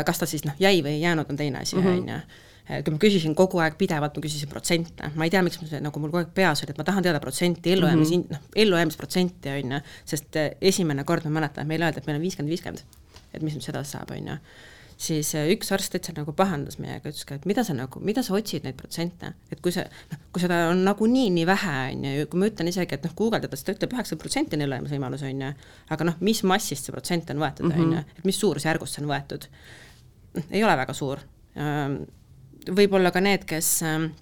kas 0.07 0.18
ta 0.18 0.26
siis 0.26 0.44
noh, 0.44 0.57
jäi 0.61 0.81
või 0.83 0.96
ei 0.96 1.00
jäänud, 1.02 1.31
on 1.31 1.37
teine 1.37 1.59
asi, 1.59 1.76
Mhm. 1.76 1.88
on 1.88 2.09
ju 2.09 2.20
kui 2.85 2.94
ma 2.94 2.98
küsisin 2.98 3.35
kogu 3.35 3.59
aeg 3.59 3.74
pidevalt, 3.76 4.16
ma 4.16 4.22
küsisin 4.22 4.48
protsente, 4.48 5.11
ma 5.18 5.26
ei 5.26 5.31
tea, 5.31 5.42
miks 5.42 5.59
ma 5.61 5.66
see 5.68 5.81
nagu 5.83 6.00
mul 6.00 6.12
kogu 6.12 6.22
aeg 6.22 6.35
peas 6.35 6.62
oli, 6.62 6.70
et 6.70 6.78
ma 6.78 6.85
tahan 6.85 7.02
teada 7.02 7.20
protsenti, 7.20 7.72
ellujäämise 7.72 8.16
mm, 8.16 8.22
-hmm. 8.22 8.31
noh, 8.31 8.40
ellujäämisprotsenti, 8.57 9.48
on 9.48 9.72
ju, 9.72 9.81
sest 10.05 10.38
esimene 10.61 11.05
kord 11.05 11.24
ma 11.24 11.40
mäletan, 11.40 11.66
meile 11.66 11.85
öeldi, 11.85 11.98
et 11.98 12.07
meil 12.07 12.20
on 12.20 12.22
viiskümmend, 12.22 12.55
viiskümmend 12.55 12.85
et 13.35 13.42
mis 13.42 13.57
nüüd 13.57 13.64
sedasi 13.64 13.96
saab, 13.96 14.11
on 14.14 14.28
ju 14.28 14.37
siis 15.03 15.33
äh, 15.38 15.49
üks 15.53 15.73
arst 15.75 15.93
täitsa 15.95 16.15
nagu 16.15 16.35
pahandas 16.37 16.79
meiega, 16.81 17.11
ütles 17.11 17.27
ka, 17.27 17.37
et 17.38 17.47
mida 17.49 17.65
sa 17.67 17.75
nagu, 17.77 18.01
mida 18.05 18.23
sa 18.25 18.37
otsid 18.38 18.67
neid 18.67 18.79
protsente, 18.79 19.33
et 19.53 19.61
kui 19.65 19.75
see, 19.75 19.85
noh, 20.12 20.23
kui 20.35 20.43
seda 20.45 20.61
on 20.71 20.85
nagunii 20.87 21.29
nii 21.35 21.47
vähe, 21.49 21.77
on 21.91 22.07
ju, 22.07 22.31
kui 22.31 22.43
ma 22.43 22.49
ütlen 22.51 22.71
isegi, 22.71 22.99
et 22.99 23.07
noh, 23.07 23.15
guugeldades 23.19 23.67
ta 23.67 23.75
ütleb 23.75 23.95
üheksakümmend 23.97 24.23
protsenti 24.23 24.59
on 24.59 24.67
ellujäämisvõimalus, 24.67 25.25
on 25.29 25.45
ju, 25.47 25.53
aga 25.97 26.09
noh, 26.09 26.19
mis 26.25 26.43
massist 26.49 26.88
see 26.88 26.95
protsent 26.95 27.33
on 27.35 27.43
võetud, 27.43 27.69
on 27.69 27.95
ju, 27.99 28.03
et 28.17 28.27
mis 28.29 28.41
suurusjärgust 28.43 28.99
see 28.99 29.05
on 29.05 29.11
võetud, 29.11 29.49
ei 30.49 30.65
ole 30.65 30.77
väga 30.85 30.97
suur. 30.97 31.23
võib-olla 32.71 33.11
ka 33.11 33.21
need, 33.21 33.47
kes, 33.49 33.71
ähm, 33.87 34.12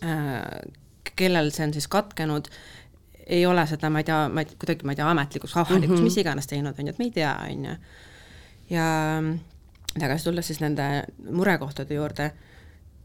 äh, 0.00 1.12
kellel 1.18 1.52
see 1.52 1.68
on 1.68 1.76
siis 1.76 1.90
katkenud, 1.92 2.48
ei 3.32 3.44
ole 3.46 3.62
seda, 3.70 3.90
ma 3.92 4.00
ei 4.00 4.08
tea, 4.08 4.24
ma 4.32 4.42
ei, 4.42 4.56
kuidagi, 4.58 4.86
ma 4.88 4.94
ei 4.94 4.98
tea, 4.98 5.06
ametlikuks, 5.12 5.54
avalikuks 5.56 5.92
mm, 5.92 5.98
-hmm. 6.00 6.08
mis 6.08 6.16
iganes 6.18 6.48
teinud, 6.50 6.78
on 6.78 6.88
ju, 6.88 6.94
et 6.94 6.98
me 6.98 7.04
ei 7.04 7.14
tea, 7.14 7.32
on 7.50 7.64
ju. 7.68 7.76
Ja 8.72 8.86
tagasi 9.98 10.28
tulles 10.28 10.48
siis 10.48 10.60
nende 10.62 10.86
murekohtade 11.28 11.96
juurde, 11.96 12.30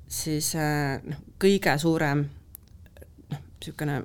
siis 0.08 0.54
äh, 0.56 1.00
noh, 1.04 1.24
kõige 1.42 1.74
suurem 1.82 2.24
noh, 2.28 3.42
niisugune 3.60 4.02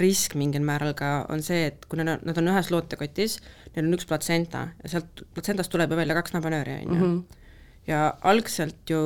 risk 0.00 0.36
mingil 0.38 0.62
määral 0.64 0.94
ka 0.96 1.26
on 1.32 1.42
see, 1.44 1.66
et 1.70 1.86
kui 1.90 1.98
nad 1.98 2.14
on, 2.14 2.24
nad 2.28 2.38
on 2.38 2.50
ühes 2.52 2.70
lootekotis, 2.72 3.38
neil 3.74 3.88
on 3.88 3.96
üks 3.96 4.08
platsenta 4.08 4.68
ja 4.82 4.92
sealt 4.92 5.24
platsentast 5.34 5.72
tuleb 5.72 5.90
ju 5.90 5.98
välja 5.98 6.16
kaks 6.18 6.36
nabanööri, 6.36 6.80
on 6.84 6.94
ju. 6.94 7.00
Mhm. 7.00 7.20
ja 7.88 8.02
algselt 8.28 8.90
ju 8.90 9.00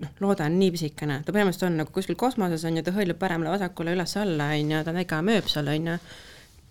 noh, 0.00 0.14
loode 0.22 0.46
on 0.46 0.58
nii 0.58 0.70
pisikene, 0.74 1.20
ta 1.26 1.34
põhimõtteliselt 1.34 1.68
on 1.68 1.82
nagu 1.82 1.92
kuskil 1.92 2.16
kosmoses, 2.18 2.64
on 2.64 2.78
ju, 2.78 2.84
ta 2.86 2.94
hõljub 2.94 3.18
paremale-vasakule, 3.20 3.96
üles-alla, 3.98 4.52
on 4.54 4.72
ju, 4.76 4.84
ta 4.84 4.94
on 4.94 5.02
väike 5.02 5.20
mööp 5.26 5.50
seal, 5.50 5.68
on 5.74 5.92
ju, 5.92 5.98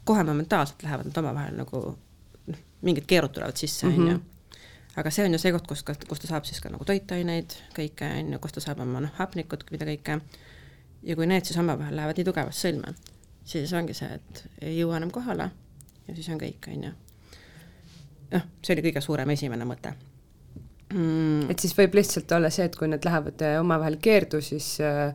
kohe 0.08 0.24
momentaalselt 0.28 0.84
lähevad 0.84 1.12
nad 1.12 1.19
omavahel 1.22 1.60
nagu 1.60 1.84
noh, 1.93 2.63
mingid 2.84 3.06
keerud 3.08 3.36
tulevad 3.36 3.60
sisse, 3.60 3.88
on 3.88 4.08
ju 4.08 4.22
aga 4.96 5.12
see 5.14 5.26
on 5.26 5.34
ju 5.34 5.42
see 5.42 5.54
koht, 5.56 5.68
kus, 5.70 5.84
kus 5.84 6.22
ta 6.22 6.30
saab 6.30 6.46
siis 6.48 6.62
ka 6.62 6.72
nagu 6.74 6.86
toitaineid, 6.86 7.56
kõike, 7.78 8.10
on 8.20 8.36
ju, 8.36 8.42
kus 8.44 8.58
ta 8.58 8.64
saab 8.64 8.84
oma 8.86 9.02
noh, 9.04 9.14
hapnikut, 9.18 9.66
mida 9.74 9.88
kõike, 9.90 10.20
ja 11.04 11.18
kui 11.18 11.28
need 11.30 11.50
siis 11.50 11.60
omavahel 11.62 11.98
lähevad 11.98 12.20
nii 12.20 12.28
tugevasti 12.30 12.68
sõlme, 12.68 12.94
siis 13.48 13.74
ongi 13.76 13.96
see, 13.98 14.20
et 14.20 14.46
ei 14.62 14.78
jõua 14.78 15.02
enam 15.02 15.12
kohale 15.14 15.50
ja 16.08 16.16
siis 16.16 16.30
on 16.34 16.40
kõik, 16.42 16.70
on 16.72 16.88
ju. 16.90 16.96
noh, 18.36 18.50
see 18.62 18.76
oli 18.76 18.88
kõige 18.88 19.04
suurem 19.04 19.34
esimene 19.36 19.68
mõte 19.68 19.94
mm.. 20.94 21.50
et 21.52 21.64
siis 21.64 21.76
võib 21.78 21.98
lihtsalt 22.00 22.32
olla 22.38 22.52
see, 22.54 22.68
et 22.70 22.76
kui 22.78 22.90
need 22.92 23.06
lähevad 23.08 23.46
äh, 23.46 23.60
omavahel 23.62 23.98
keerdu, 24.04 24.42
siis 24.46 24.76
äh, 24.84 25.14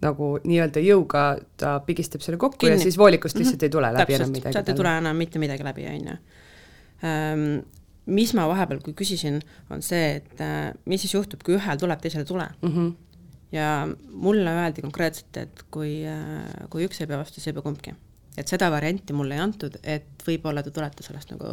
nagu 0.00 0.32
nii-öelda 0.46 0.82
jõuga 0.84 1.24
ta 1.60 1.74
pigistab 1.84 2.24
selle 2.24 2.40
kokku 2.40 2.64
Kinni. 2.64 2.78
ja 2.78 2.86
siis 2.88 2.96
voolikust 2.98 3.36
lihtsalt 3.36 3.58
mm 3.58 3.66
-hmm. 3.66 3.68
ei 3.68 3.76
tule 3.76 3.92
läbi 3.92 4.00
Täpselt, 4.00 4.20
enam 4.20 4.32
midagi. 4.38 4.52
sealt 4.52 4.68
ei 4.68 4.78
tule 4.78 4.96
enam 4.98 5.16
mitte 5.16 5.42
midagi 5.42 5.64
läbi, 5.64 5.86
on 5.86 6.08
ju 6.08 6.16
ehm, 7.02 7.44
mis 8.10 8.34
ma 8.36 8.46
vahepeal, 8.50 8.82
kui 8.84 8.96
küsisin, 8.98 9.40
on 9.72 9.84
see, 9.84 10.18
et 10.20 10.42
äh, 10.44 10.70
mis 10.90 11.04
siis 11.04 11.14
juhtub, 11.16 11.42
kui 11.46 11.56
ühel 11.58 11.80
tuleb, 11.80 12.02
teisel 12.02 12.24
ei 12.24 12.28
tule 12.28 12.46
mm. 12.60 12.74
-hmm. 12.74 12.92
ja 13.54 13.70
mulle 14.10 14.54
öeldi 14.62 14.84
konkreetselt, 14.84 15.36
et 15.36 15.64
kui 15.70 16.00
äh,, 16.06 16.68
kui 16.70 16.86
üks 16.86 17.00
ei 17.00 17.10
pea 17.10 17.20
vastu, 17.20 17.38
siis 17.38 17.50
ei 17.50 17.56
pea 17.56 17.66
kumbki. 17.66 17.94
et 18.38 18.48
seda 18.48 18.70
varianti 18.70 19.12
mulle 19.12 19.34
ei 19.34 19.40
antud, 19.40 19.76
et 19.82 20.22
võib-olla 20.26 20.62
te 20.62 20.70
tulete 20.70 21.02
sellest 21.02 21.32
nagu 21.34 21.46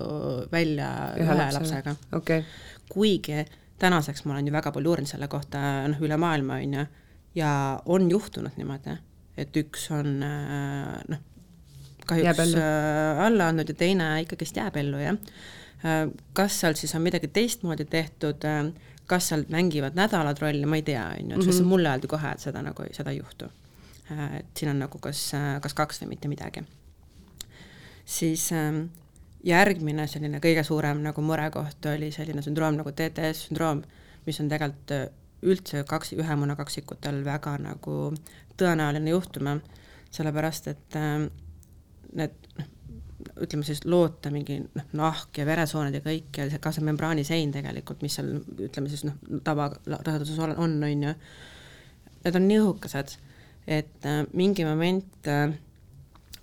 välja 0.52 0.90
ühe, 1.18 1.26
ühe 1.26 1.38
lapsega, 1.38 1.60
lapsega.. 1.60 1.96
Okay. 2.18 2.44
kuigi 2.90 3.46
tänaseks 3.80 4.26
ma 4.26 4.34
olen 4.34 4.48
ju 4.48 4.54
väga 4.54 4.72
palju 4.72 4.90
uurinud 4.90 5.10
selle 5.10 5.28
kohta, 5.28 5.88
noh, 5.88 6.00
üle 6.02 6.18
maailma, 6.18 6.62
on 6.64 6.74
ju, 6.74 6.86
ja 7.36 7.52
on 7.86 8.10
juhtunud 8.12 8.58
niimoodi, 8.58 8.98
et 9.38 9.58
üks 9.58 9.90
on 9.94 10.24
äh, 10.24 11.02
noh, 11.10 11.22
kahjuks 12.08 12.56
äh, 12.56 13.26
alla 13.26 13.52
andnud 13.52 13.70
ja 13.70 13.76
teine 13.76 14.10
ikkagist 14.24 14.58
jääb 14.58 14.78
ellu, 14.82 15.02
jah 15.02 15.18
kas 16.34 16.60
seal 16.60 16.78
siis 16.78 16.96
on 16.96 17.04
midagi 17.06 17.30
teistmoodi 17.34 17.86
tehtud, 17.86 18.46
äh, 18.48 18.72
kas 19.08 19.30
seal 19.30 19.46
mängivad 19.54 19.96
nädalad 19.96 20.40
rolli, 20.42 20.66
ma 20.66 20.80
ei 20.80 20.86
tea, 20.86 21.04
on 21.20 21.32
ju, 21.32 21.40
et 21.40 21.50
sest 21.50 21.62
mhm. 21.62 21.70
mulle 21.70 21.92
öeldi 21.92 22.10
kohe, 22.12 22.32
et 22.34 22.44
seda 22.44 22.64
nagu, 22.66 22.88
seda 22.96 23.14
ei 23.14 23.22
juhtu. 23.22 23.50
Äh, 24.12 24.40
et 24.40 24.50
siin 24.58 24.72
on 24.74 24.82
nagu 24.86 25.00
kas, 25.04 25.30
kas 25.62 25.78
kaks 25.78 26.02
või 26.04 26.16
mitte 26.16 26.32
midagi. 26.32 26.66
siis 28.08 28.52
ähm, 28.56 28.86
järgmine 29.44 30.08
selline 30.08 30.40
kõige 30.40 30.64
suurem 30.64 31.02
nagu 31.04 31.22
murekoht 31.22 31.86
oli 31.92 32.12
selline 32.12 32.42
sündroom 32.42 32.78
nagu 32.80 32.92
TTS 32.92 33.48
sündroom, 33.50 33.82
mis 34.26 34.40
on 34.40 34.50
tegelikult 34.50 35.14
üldse 35.44 35.84
kaks, 35.88 36.14
ühe 36.18 36.36
muna 36.36 36.56
kaksikutel 36.56 37.22
väga 37.26 37.58
nagu 37.62 37.98
tõenäoline 38.58 39.12
juhtum, 39.12 39.60
sellepärast 40.12 40.72
et 40.72 40.98
äh, 40.98 41.28
need 42.16 42.34
noh, 42.58 42.72
ütleme 43.44 43.66
siis 43.68 43.84
loota 43.86 44.32
mingi 44.34 44.60
noh, 44.64 44.88
nahk 45.00 45.38
ja 45.40 45.46
veresooned 45.48 45.96
ja 45.98 46.02
kõik 46.06 46.40
ja 46.40 46.48
see 46.52 46.62
ka 46.64 46.74
see 46.76 46.86
membraanisein 46.88 47.54
tegelikult, 47.56 48.02
mis 48.06 48.18
seal 48.18 48.34
ütleme 48.40 48.92
siis 48.92 49.06
noh, 49.08 49.16
tavaraseduses 49.46 50.40
on, 50.44 50.56
on, 50.58 50.76
on 50.84 51.08
ju, 51.08 51.14
need 52.26 52.40
on 52.40 52.48
nii 52.50 52.60
õhukesed, 52.64 53.16
et 53.80 54.08
äh, 54.10 54.22
mingi 54.38 54.66
moment 54.68 55.32
äh, 55.32 55.56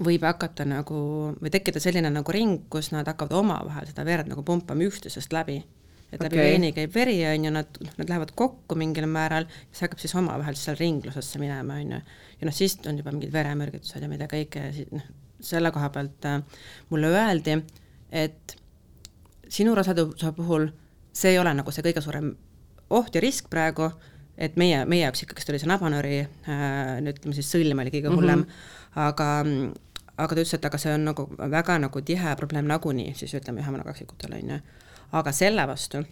võib 0.03 0.27
hakata 0.27 0.66
nagu, 0.68 0.99
või 1.38 1.53
tekkida 1.53 1.83
selline 1.83 2.11
nagu 2.12 2.35
ring, 2.35 2.66
kus 2.73 2.90
nad 2.94 3.09
hakkavad 3.09 3.37
omavahel 3.38 3.88
seda 3.90 4.05
verd 4.07 4.31
nagu 4.31 4.44
pumpama 4.47 4.87
üksteisest 4.87 5.35
läbi. 5.35 5.62
et 6.12 6.20
okay. 6.20 6.29
läbi 6.29 6.38
veeni 6.38 6.73
käib 6.73 6.94
veri, 6.94 7.16
on 7.27 7.44
ju, 7.44 7.51
nad, 7.51 7.79
nad 7.99 8.09
lähevad 8.09 8.35
kokku 8.38 8.77
mingil 8.79 9.07
määral, 9.11 9.49
siis 9.70 9.87
hakkab 9.87 10.03
siis 10.03 10.14
omavahel 10.14 10.55
seal 10.59 10.77
ringlusesse 10.79 11.38
minema, 11.42 11.81
on 11.81 11.97
ju. 11.97 12.01
ja 12.40 12.49
noh, 12.49 12.55
siis 12.55 12.79
on 12.87 12.99
juba 12.99 13.14
mingid 13.14 13.33
veremürgitused 13.35 14.03
ja 14.03 14.11
mida 14.11 14.29
kõike 14.31 14.68
noh, 14.94 15.09
selle 15.44 15.72
koha 15.74 15.90
pealt 15.94 16.28
äh, 16.28 16.40
mulle 16.90 17.12
öeldi, 17.12 17.59
et 18.12 18.57
sinu 19.48 19.74
raseduse 19.74 20.33
puhul 20.37 20.68
see 21.14 21.35
ei 21.35 21.38
ole 21.38 21.54
nagu 21.54 21.70
see 21.74 21.85
kõige 21.87 22.02
suurem 22.02 22.33
oht 22.94 23.14
ja 23.14 23.22
risk 23.22 23.48
praegu, 23.50 23.88
et 24.37 24.57
meie, 24.61 24.83
meie 24.90 25.04
jaoks 25.07 25.24
ikkagist 25.24 25.52
oli 25.52 25.61
see 25.62 25.70
nabanööri 25.70 26.16
äh,, 26.24 26.98
ütleme 27.00 27.37
siis 27.37 27.50
sõlm 27.54 27.83
oli 27.85 27.92
kõige 27.94 28.11
hullem 28.14 28.42
mm, 28.42 28.50
-hmm. 28.50 29.02
aga 29.09 29.28
aga 30.16 30.35
ta 30.35 30.40
ütles, 30.40 30.54
et 30.54 30.66
aga 30.68 30.78
see 30.78 30.94
on 30.94 31.07
nagu 31.09 31.26
väga 31.38 31.78
nagu 31.83 32.02
tihe 32.07 32.35
probleem 32.38 32.66
nagunii, 32.70 33.14
siis 33.18 33.35
ütleme 33.35 33.62
ühe 33.62 33.72
mõne 33.74 33.87
kaksikutel, 33.87 34.37
on 34.38 34.52
ju. 34.54 34.61
aga 35.20 35.33
selle 35.33 35.66
vastu 35.66 36.04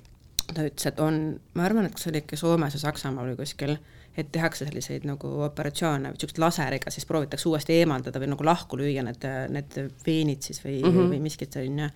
ta 0.51 0.67
ütles, 0.67 0.87
et 0.91 1.01
on, 1.01 1.19
ma 1.55 1.67
arvan, 1.69 1.87
et 1.87 1.99
see 1.99 2.11
oli 2.11 2.23
ikka 2.23 2.39
Soomes 2.39 2.75
ja 2.77 2.81
Saksamaal 2.83 3.33
või 3.33 3.39
kuskil, 3.43 3.77
et 4.17 4.29
tehakse 4.33 4.67
selliseid 4.69 5.07
nagu 5.09 5.31
operatsioone, 5.47 6.11
niisugust 6.13 6.41
laseriga, 6.43 6.91
siis 6.93 7.07
proovitakse 7.09 7.49
uuesti 7.49 7.79
eemaldada 7.81 8.21
või 8.21 8.29
nagu 8.35 8.45
lahku 8.45 8.77
lüüa 8.81 9.05
need, 9.07 9.25
need 9.55 9.79
veenid 10.07 10.45
siis 10.45 10.61
või 10.65 10.83
mm, 10.83 10.93
-hmm. 10.93 11.15
või 11.15 11.23
miskit, 11.25 11.57
ju, 11.57 11.89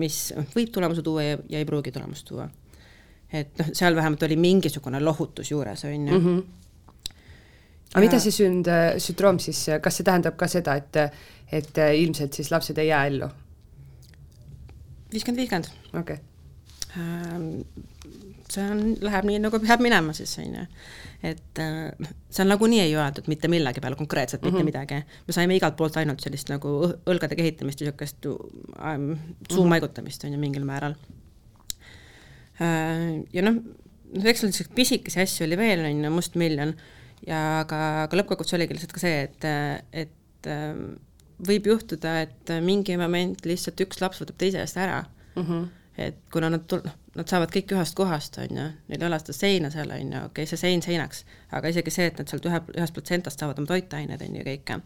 mis 0.00 0.18
võib 0.56 0.72
tulemuse 0.74 1.04
tuua 1.06 1.28
ja, 1.28 1.38
ja 1.48 1.62
ei 1.62 1.68
pruugi 1.68 1.94
tulemust 1.94 2.26
tuua. 2.26 2.48
et 3.32 3.58
noh, 3.58 3.70
seal 3.72 3.96
vähemalt 3.96 4.22
oli 4.22 4.36
mingisugune 4.36 5.00
lohutus 5.00 5.50
juures, 5.50 5.84
on 5.84 6.08
ju. 6.08 6.18
Mhm. 6.18 6.42
aga 7.94 8.02
mida 8.02 8.18
see 8.18 8.34
sünd, 8.34 8.68
sündroom 8.98 9.38
siis, 9.38 9.66
kas 9.82 9.96
see 9.96 10.04
tähendab 10.04 10.36
ka 10.36 10.48
seda, 10.48 10.74
et, 10.74 10.96
et 11.52 11.82
ilmselt 11.94 12.32
siis 12.32 12.50
lapsed 12.50 12.78
ei 12.78 12.90
jää 12.90 13.06
ellu? 13.06 13.30
viiskümmend, 15.12 15.38
viiskümmend. 15.38 15.70
okei 15.94 16.14
okay 16.14 16.33
see 18.54 18.64
on, 18.70 18.82
läheb 19.02 19.26
nii, 19.28 19.40
nagu 19.42 19.58
peab 19.62 19.82
minema 19.84 20.14
siis, 20.16 20.34
on 20.42 20.56
ju. 20.58 20.64
et 21.30 21.60
äh, 21.62 22.10
seal 22.34 22.50
nagunii 22.50 22.82
ei 22.84 22.94
öeldud 22.94 23.28
mitte 23.30 23.48
millegi 23.52 23.82
peale 23.82 23.98
konkreetselt 23.98 24.42
mm 24.42 24.48
-hmm. 24.48 24.64
mitte 24.64 24.80
mhm. 24.80 24.88
midagi. 24.88 25.22
me 25.26 25.36
saime 25.36 25.56
igalt 25.56 25.76
poolt 25.76 25.96
ainult 25.96 26.20
sellist 26.20 26.50
nagu 26.52 26.74
õlgade 27.10 27.36
kehitamist 27.36 27.80
ja 27.80 27.90
niisugust 27.90 28.26
ähm, 28.26 29.12
suumaigutamist, 29.50 30.24
on 30.24 30.32
ju, 30.32 30.38
mingil 30.38 30.64
määral 30.64 30.94
äh,. 32.60 33.24
ja 33.32 33.42
noh, 33.42 33.54
noh, 34.14 34.24
eks 34.24 34.44
niisuguseid 34.44 34.74
pisikesi 34.74 35.20
asju 35.20 35.46
oli 35.46 35.56
veel, 35.56 35.84
on 35.84 36.04
ju, 36.04 36.10
mustmiljon, 36.10 36.74
ja 37.26 37.60
aga, 37.60 37.80
aga 38.04 38.20
lõppkokkuvõttes 38.20 38.58
oligi 38.58 38.76
lihtsalt 38.76 38.92
ka 38.92 39.00
see, 39.00 39.22
et, 39.22 39.48
et 39.92 40.46
äh, 40.46 40.74
võib 41.48 41.66
juhtuda, 41.66 42.20
et 42.28 42.52
mingi 42.62 42.96
moment 43.00 43.46
lihtsalt 43.46 43.80
üks 43.80 44.00
laps 44.00 44.20
võtab 44.22 44.36
teise 44.38 44.60
eest 44.60 44.76
ära 44.76 45.04
mm. 45.34 45.42
-hmm 45.42 45.72
et 45.98 46.16
kuna 46.32 46.50
nad 46.50 46.66
tul-, 46.70 46.82
noh, 46.84 46.96
nad 47.14 47.30
saavad 47.30 47.52
kõik 47.54 47.74
ühest 47.76 47.96
kohast, 47.98 48.38
on 48.42 48.58
ju, 48.58 48.68
neil 48.90 49.00
ei 49.00 49.08
ole 49.08 49.18
seda 49.22 49.36
seina 49.36 49.70
seal, 49.70 49.90
on 49.94 50.12
ju, 50.12 50.22
okei 50.28 50.44
okay,, 50.44 50.50
see 50.50 50.60
sein 50.60 50.82
seinaks, 50.84 51.24
aga 51.54 51.70
isegi 51.70 51.94
see, 51.94 52.08
et 52.10 52.20
nad 52.20 52.30
sealt 52.30 52.48
ühe, 52.50 52.62
ühest 52.76 52.96
protsentast 52.96 53.42
saavad 53.42 53.60
oma 53.62 53.70
toitained, 53.70 54.24
on 54.26 54.40
ju, 54.40 54.46
kõike. 54.48 54.80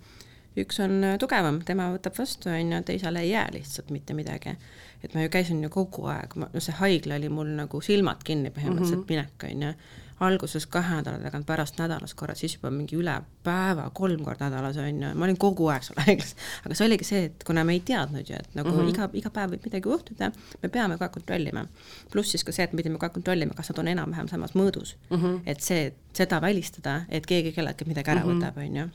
üks 0.59 0.83
on 0.85 0.99
äh, 1.07 1.17
tugevam, 1.23 1.63
tema 1.65 1.89
võtab 1.95 2.19
vastu, 2.19 2.51
on 2.53 2.75
ju, 2.75 2.83
teisele 2.91 3.23
ei 3.25 3.31
jää 3.31 3.47
lihtsalt 3.55 3.91
mitte 3.95 4.17
midagi. 4.19 4.57
et 5.03 5.15
ma 5.15 5.23
ju 5.23 5.31
käisin 5.31 5.63
ju 5.63 5.71
kogu 5.71 6.09
aeg, 6.11 6.35
ma, 6.37 6.51
no 6.53 6.61
see 6.61 6.75
haigla 6.81 7.17
oli 7.17 7.29
mul 7.33 7.55
nagu 7.57 7.81
silmad 7.81 8.25
kinni 8.25 8.51
põhimõtteliselt 8.51 8.99
mm 8.99 9.05
-hmm. 9.05 9.17
minek, 9.17 9.45
on 9.51 9.63
ju 9.63 9.75
alguses 10.21 10.67
kahe 10.67 10.99
nädala 10.99 11.21
tagant, 11.23 11.47
pärast 11.47 11.79
nädalas 11.79 12.15
korra, 12.19 12.35
siis 12.39 12.57
juba 12.57 12.71
mingi 12.75 12.97
üle 12.99 13.15
päeva, 13.47 13.89
kolm 13.95 14.25
korda 14.27 14.49
nädalas 14.49 14.79
on 14.83 15.03
ju, 15.03 15.13
ma 15.15 15.27
olin 15.29 15.39
kogu 15.39 15.69
aeg 15.71 15.87
seal 15.87 16.01
haiglas. 16.07 16.35
aga 16.65 16.79
see 16.79 16.87
oligi 16.89 17.07
see, 17.07 17.23
et 17.31 17.47
kuna 17.47 17.65
me 17.67 17.77
ei 17.77 17.83
teadnud 17.87 18.27
ju, 18.27 18.39
et 18.39 18.59
nagu 18.59 18.73
mm 18.73 18.81
-hmm. 18.81 18.91
iga, 18.95 19.09
iga 19.21 19.31
päev 19.35 19.55
võib 19.55 19.69
midagi 19.69 19.93
juhtuda, 19.93 20.31
me 20.63 20.69
peame 20.69 20.99
aeg 20.99 21.13
kontrollima. 21.15 21.67
pluss 22.11 22.35
siis 22.35 22.45
ka 22.45 22.53
see, 22.53 22.65
et 22.65 22.73
me 22.73 22.83
pidime 22.83 22.99
aeg 23.01 23.13
kontrollima, 23.13 23.55
kas 23.55 23.71
nad 23.71 23.79
on 23.79 23.89
enam-vähem 23.95 24.29
samas 24.29 24.55
mõõdus 24.55 24.97
mm. 25.11 25.17
-hmm. 25.17 25.41
et 25.47 25.61
see, 25.61 25.95
seda 26.13 26.41
välistada, 26.41 27.03
et 27.09 27.27
keegi 27.27 27.53
kelleltki 27.53 27.85
midagi 27.85 28.11
ära 28.11 28.25
mm 28.25 28.31
-hmm. 28.31 28.45
võtab, 28.45 28.59
on 28.59 28.77
ju. 28.77 28.89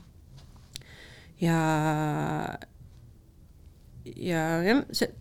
ja, 1.40 2.58
ja 4.16 4.62
jah, 4.62 4.84
see, 4.92 5.12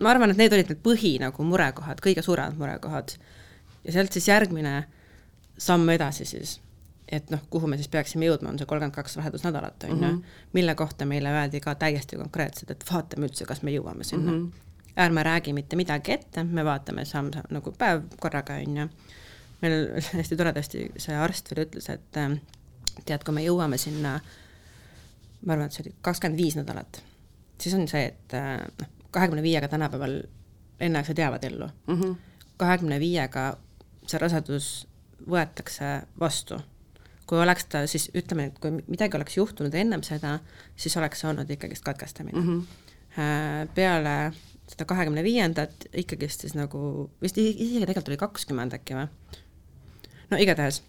ma 0.00 0.10
arvan, 0.10 0.30
et 0.30 0.36
need 0.36 0.52
olid 0.52 0.68
need 0.68 0.82
põhi 0.82 1.18
nagu 1.20 1.44
murekohad, 1.44 2.00
kõige 2.00 2.22
suuremad 2.22 2.58
murekohad. 2.58 3.16
ja 3.84 3.92
sealt 3.92 4.12
siis 4.12 4.28
järgmine 4.28 4.84
samm 5.58 5.88
edasi 5.88 6.24
siis, 6.24 6.60
et 7.12 7.30
noh, 7.30 7.40
kuhu 7.50 7.68
me 7.68 7.76
siis 7.76 7.90
peaksime 7.92 8.26
jõudma, 8.26 8.52
on 8.52 8.58
see 8.60 8.68
kolmkümmend 8.68 8.94
kaks 8.96 9.16
rasedusnädalat, 9.20 9.84
on 9.88 9.90
ju, 9.90 9.96
mhm. 9.96 10.36
mille 10.52 10.74
kohta 10.74 11.06
meile 11.08 11.32
öeldi 11.32 11.60
ka 11.60 11.74
täiesti 11.74 12.16
konkreetselt, 12.16 12.70
et 12.70 12.84
vaatame 12.88 13.28
üldse, 13.28 13.46
kas 13.48 13.62
me 13.62 13.74
jõuame 13.74 14.04
sinna 14.04 14.32
mm. 14.32 14.46
-hmm. 14.46 14.94
ärme 15.04 15.22
räägi 15.22 15.52
mitte 15.52 15.76
midagi 15.76 16.12
ette, 16.12 16.44
me 16.44 16.64
vaatame 16.64 17.04
samm, 17.04 17.30
nagu 17.50 17.74
päev 17.78 18.02
korraga, 18.20 18.54
on 18.54 18.76
ju. 18.76 18.88
meil 19.62 20.02
hästi 20.12 20.36
toredasti 20.36 20.90
see 20.96 21.16
arst 21.16 21.50
veel 21.50 21.66
ütles, 21.66 21.90
et 21.92 22.16
äh, 22.16 22.38
tead, 23.04 23.24
kui 23.24 23.34
me 23.34 23.44
jõuame 23.44 23.78
sinna, 23.78 24.20
ma 25.46 25.52
arvan, 25.52 25.66
et 25.66 25.72
see 25.72 25.84
oli 25.86 25.94
kakskümmend 26.00 26.38
viis 26.38 26.56
nädalat, 26.56 27.02
siis 27.60 27.74
on 27.74 27.88
see, 27.88 28.04
et 28.06 28.34
äh, 28.34 28.58
noh, 28.80 28.88
kahekümne 29.10 29.42
viiega 29.42 29.68
tänapäeval 29.68 30.22
enneaegsed 30.80 31.18
jäävad 31.18 31.44
ellu. 31.44 31.68
Mhm. 31.86 32.12
kahekümne 32.56 33.00
viiega 33.00 33.56
see 34.06 34.18
rasedus 34.18 34.88
võetakse 35.28 36.02
vastu. 36.20 36.60
kui 37.26 37.38
oleks 37.40 37.64
ta 37.70 37.86
siis, 37.88 38.10
ütleme, 38.18 38.50
et 38.50 38.58
kui 38.60 38.74
midagi 38.88 39.16
oleks 39.16 39.36
juhtunud 39.36 39.74
ennem 39.74 40.02
seda, 40.04 40.38
siis 40.76 40.96
oleks 41.00 41.22
see 41.22 41.30
olnud 41.30 41.50
ikkagist 41.50 41.84
katkestamine 41.84 42.40
mm. 42.40 42.48
-hmm. 42.48 43.68
peale 43.74 44.32
seda 44.68 44.84
kahekümne 44.84 45.22
viiendat 45.24 45.86
ikkagist 45.92 46.40
siis 46.40 46.54
nagu, 46.54 47.10
vist 47.22 47.38
isegi 47.38 47.80
tegelikult 47.80 48.08
oli 48.08 48.16
kakskümmend 48.16 48.74
äkki 48.78 48.98
või? 48.98 49.08
no 50.30 50.40
igatahes 50.40 50.82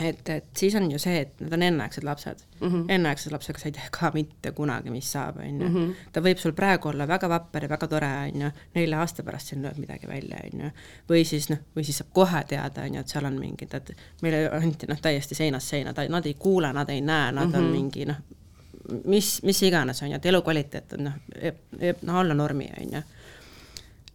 et, 0.00 0.28
et 0.28 0.44
siis 0.56 0.74
on 0.74 0.90
ju 0.90 0.98
see, 0.98 1.20
et 1.20 1.40
nad 1.40 1.52
on 1.52 1.62
enneaegsed 1.62 2.04
lapsed 2.04 2.42
mm. 2.60 2.68
-hmm. 2.68 2.84
enneaegsed 2.88 3.32
lapsega 3.32 3.58
sa 3.58 3.68
ei 3.68 3.72
tea 3.72 3.88
ka 3.90 4.10
mitte 4.14 4.52
kunagi, 4.52 4.90
mis 4.90 5.12
saab, 5.12 5.36
on 5.36 5.60
ju. 5.60 5.68
Mhm. 5.68 5.92
ta 6.12 6.20
võib 6.20 6.38
sul 6.38 6.52
praegu 6.52 6.88
olla 6.88 7.08
väga 7.08 7.28
vapper 7.28 7.62
ja 7.62 7.68
väga 7.68 7.88
tore, 7.88 8.06
on 8.06 8.40
ju, 8.40 8.50
nelja 8.74 9.00
aasta 9.00 9.22
pärast 9.22 9.46
siin 9.46 9.62
lööb 9.62 9.78
midagi 9.78 10.08
välja, 10.08 10.38
on 10.52 10.60
ju. 10.60 10.70
või 11.10 11.24
siis 11.24 11.50
noh, 11.50 11.58
või 11.76 11.84
siis 11.84 11.98
saab 11.98 12.12
kohe 12.12 12.44
teada, 12.48 12.82
on 12.82 12.94
ju, 12.94 13.00
et 13.00 13.08
seal 13.08 13.24
on 13.24 13.38
mingid, 13.38 13.74
et 13.74 13.92
meile 14.22 14.48
anti 14.50 14.86
noh, 14.86 15.00
täiesti 15.00 15.34
seinast 15.34 15.68
seina, 15.68 15.92
nad 16.08 16.26
ei 16.26 16.34
kuule, 16.34 16.72
nad 16.72 16.88
ei 16.88 17.00
näe, 17.00 17.32
nad 17.32 17.46
mm 17.46 17.52
-hmm. 17.52 17.58
on 17.58 17.64
mhm. 17.64 17.72
mingi 17.72 18.04
noh, 18.06 18.16
mis, 19.04 19.42
mis 19.42 19.62
iganes, 19.62 20.02
on 20.02 20.10
ju, 20.10 20.16
et 20.16 20.26
elukvaliteet 20.26 20.92
on 20.92 21.04
noh, 21.04 21.12
noh 22.02 22.16
alla 22.16 22.34
normi, 22.34 22.70
on 22.80 22.92
ju. 22.92 23.02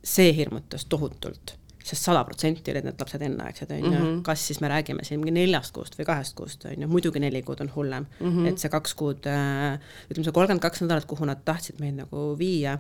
see 0.04 0.36
hirmutas 0.36 0.86
tohutult 0.86 1.58
sest 1.86 2.08
sada 2.08 2.24
protsenti 2.26 2.74
olid 2.74 2.88
need 2.88 3.00
lapsed 3.02 3.22
enneaegsed, 3.22 3.72
on 3.76 3.84
ju, 3.84 3.94
mhm. 3.94 4.20
kas 4.26 4.48
siis 4.48 4.60
me 4.64 4.70
räägime 4.72 5.06
siin 5.06 5.22
mingi 5.22 5.36
neljast 5.36 5.74
kuust 5.76 5.98
või 6.00 6.08
kahest 6.10 6.36
kuust, 6.38 6.66
on 6.66 6.82
ju, 6.82 6.90
muidugi 6.90 7.22
neli 7.22 7.44
kuud 7.46 7.62
on 7.62 7.72
hullem 7.76 8.08
mm, 8.20 8.32
-hmm. 8.32 8.50
et 8.50 8.62
see 8.62 8.72
kaks 8.74 8.96
kuud, 8.98 9.28
äh, 9.30 9.78
ütleme 10.10 10.26
see 10.26 10.36
kolmkümmend 10.36 10.64
kaks 10.64 10.82
nädalat, 10.82 11.06
kuhu 11.06 11.28
nad 11.30 11.44
tahtsid 11.46 11.82
meid 11.84 12.00
nagu 12.00 12.28
viia, 12.40 12.80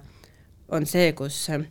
on 0.73 0.87
see, 0.89 1.11
kus 1.13 1.37
äh, 1.53 1.67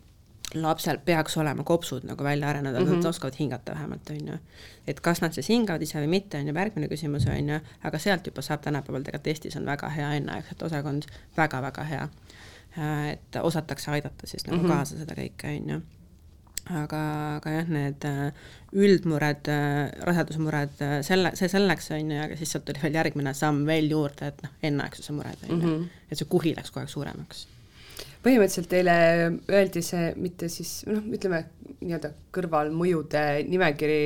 lapsel 0.55 1.01
peaks 1.05 1.37
olema 1.43 1.65
kopsud 1.67 2.07
nagu 2.07 2.25
välja 2.25 2.49
arenenud 2.49 2.79
mm, 2.79 2.87
-hmm. 2.87 2.95
nad 2.95 2.99
mhm. 2.99 3.09
oskavad 3.09 3.35
hingata 3.39 3.73
vähemalt, 3.73 4.11
on 4.11 4.29
ju. 4.29 4.39
et 4.87 5.01
kas 5.01 5.21
nad 5.21 5.33
siis 5.33 5.49
hingavad 5.49 5.83
ise 5.83 5.99
või 5.99 6.07
mitte, 6.07 6.39
on 6.39 6.49
ju 6.49 6.55
järgmine 6.55 6.89
küsimus, 6.89 7.27
on 7.27 7.49
ju, 7.49 7.61
aga 7.83 7.99
sealt 7.99 8.27
juba 8.27 8.43
saab 8.43 8.63
tänapäeval 8.63 9.03
tegelikult 9.03 9.27
Eestis 9.27 9.57
on 9.57 9.67
väga 9.67 9.89
hea 9.89 10.15
enneaegsete 10.21 10.65
osakond 10.65 11.03
väga,, 11.37 11.63
väga-väga 11.63 11.85
hea. 11.85 12.09
Äh, 12.79 13.09
et 13.09 13.43
osatakse 13.43 13.91
aidata 13.91 14.27
siis 14.27 14.47
nagu 14.47 14.63
mm 14.63 14.65
-hmm. 14.65 14.73
kaasa 14.73 14.99
seda 14.99 15.15
kõike, 15.15 15.61
on 15.61 15.71
ju 15.71 15.81
aga, 16.71 17.01
aga 17.39 17.55
jah, 17.59 17.73
need 17.73 18.05
äh, 18.09 18.51
üldmured, 18.75 19.49
äh, 19.53 19.91
rasedusmured, 20.09 20.77
äh, 20.85 21.01
selle, 21.07 21.35
see 21.39 21.51
selleks, 21.53 21.91
on 21.97 22.13
ju, 22.15 22.21
aga 22.27 22.39
siis 22.41 22.55
sealt 22.55 22.65
tuli 22.69 22.83
veel 22.83 23.01
järgmine 23.01 23.35
samm 23.37 23.65
veel 23.69 23.91
juurde, 23.93 24.31
et 24.33 24.47
noh, 24.47 24.55
enneaegsuse 24.71 25.17
mured, 25.17 25.43
on 25.49 25.59
ju, 25.59 25.65
mhm. 25.67 26.07
et 26.09 26.21
see 26.21 26.31
kuhi 26.31 26.55
läks 26.57 26.73
kogu 26.73 26.85
aeg 26.85 26.95
suuremaks 26.95 27.49
põhimõtteliselt 28.25 28.71
teile 28.73 28.95
öeldi 29.53 29.83
see 29.85 30.13
mitte 30.17 30.49
siis 30.49 30.71
noh, 30.89 31.03
ütleme 31.13 31.43
nii-öelda 31.85 32.11
kõrvalmõjude 32.33 33.25
nimekiri 33.51 33.99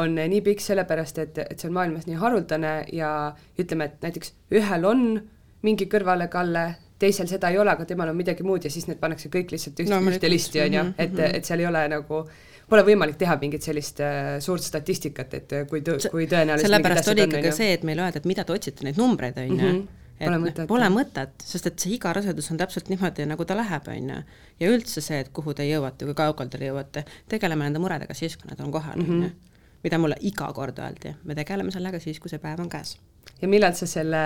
on 0.00 0.16
nii 0.16 0.40
pikk 0.46 0.64
sellepärast, 0.64 1.20
et, 1.20 1.40
et 1.44 1.60
see 1.60 1.68
on 1.68 1.76
maailmas 1.76 2.08
nii 2.08 2.16
haruldane 2.20 2.72
ja 2.96 3.10
ütleme, 3.60 3.90
et 3.90 4.06
näiteks 4.06 4.32
ühel 4.56 4.88
on 4.88 5.04
mingi 5.66 5.86
kõrvalekalle, 5.92 6.64
teisel 7.02 7.28
seda 7.30 7.50
ei 7.52 7.58
ole, 7.58 7.74
aga 7.74 7.86
temal 7.88 8.12
on 8.12 8.18
midagi 8.18 8.46
muud 8.46 8.64
ja 8.66 8.72
siis 8.72 8.88
need 8.88 9.00
pannakse 9.02 9.30
kõik 9.32 9.52
lihtsalt 9.54 9.82
üht, 9.82 9.90
no, 9.90 10.00
ühte 10.12 10.30
listi, 10.30 10.62
on 10.64 10.78
ju, 10.78 10.88
et, 10.96 11.12
mhm. 11.12 11.38
et 11.38 11.48
seal 11.48 11.64
ei 11.64 11.70
ole 11.70 11.84
nagu 11.92 12.24
pole 12.72 12.84
võimalik 12.86 13.18
teha 13.20 13.36
mingit 13.40 13.64
sellist 13.66 14.00
äh, 14.04 14.36
suurt 14.44 14.64
statistikat, 14.64 15.34
et 15.38 15.56
äh, 15.58 15.66
kui 15.68 15.82
tõ-, 15.84 15.98
kui 16.12 16.28
tõenäoliselt 16.30 16.70
sellepärast 16.70 17.10
oli 17.12 17.26
ikkagi 17.26 17.50
ka 17.50 17.56
see, 17.56 17.74
et 17.76 17.84
meile 17.88 18.06
öeldi, 18.06 18.22
et 18.22 18.28
mida 18.30 18.46
te 18.48 18.54
otsite, 18.54 18.86
neid 18.86 19.00
numbreid, 19.00 19.42
on 19.42 19.52
ju. 19.52 19.58
Mhm. 19.58 19.82
pole 20.22 20.38
mõtet, 20.38 20.66
pole 20.70 20.88
mõtet, 20.94 21.32
sest 21.42 21.66
et 21.66 21.82
see 21.82 21.96
iga 21.96 22.12
rasedus 22.14 22.50
on 22.54 22.60
täpselt 22.60 22.88
niimoodi, 22.92 23.26
nagu 23.26 23.44
ta 23.48 23.56
läheb, 23.58 23.88
on 23.90 24.10
ju. 24.14 24.18
ja 24.62 24.72
üldse 24.72 25.02
see, 25.04 25.18
et 25.24 25.32
kuhu 25.34 25.56
te 25.58 25.66
jõuate, 25.66 26.06
kui 26.08 26.16
kaugele 26.16 26.52
te 26.52 26.62
jõuate, 26.62 27.04
tegeleme 27.32 27.66
nende 27.66 27.82
muredega 27.82 28.14
siis, 28.14 28.38
kui 28.38 28.52
nad 28.52 28.60
on 28.62 28.72
kohal, 28.72 29.02
on 29.02 29.24
ju. 29.26 29.32
mida 29.82 29.98
mulle 29.98 30.20
iga 30.22 30.52
kord 30.54 30.78
öeldi, 30.78 31.16
me 31.26 31.36
tegeleme 31.36 31.74
sellega 31.74 32.00
siis, 32.00 32.22
kui 32.22 32.30
see 32.30 32.40
päev 32.40 32.62
on 32.62 32.70
käes 32.70 32.96
ja 33.42 33.50
millal 33.50 33.74
sa 33.78 33.88
selle, 33.90 34.22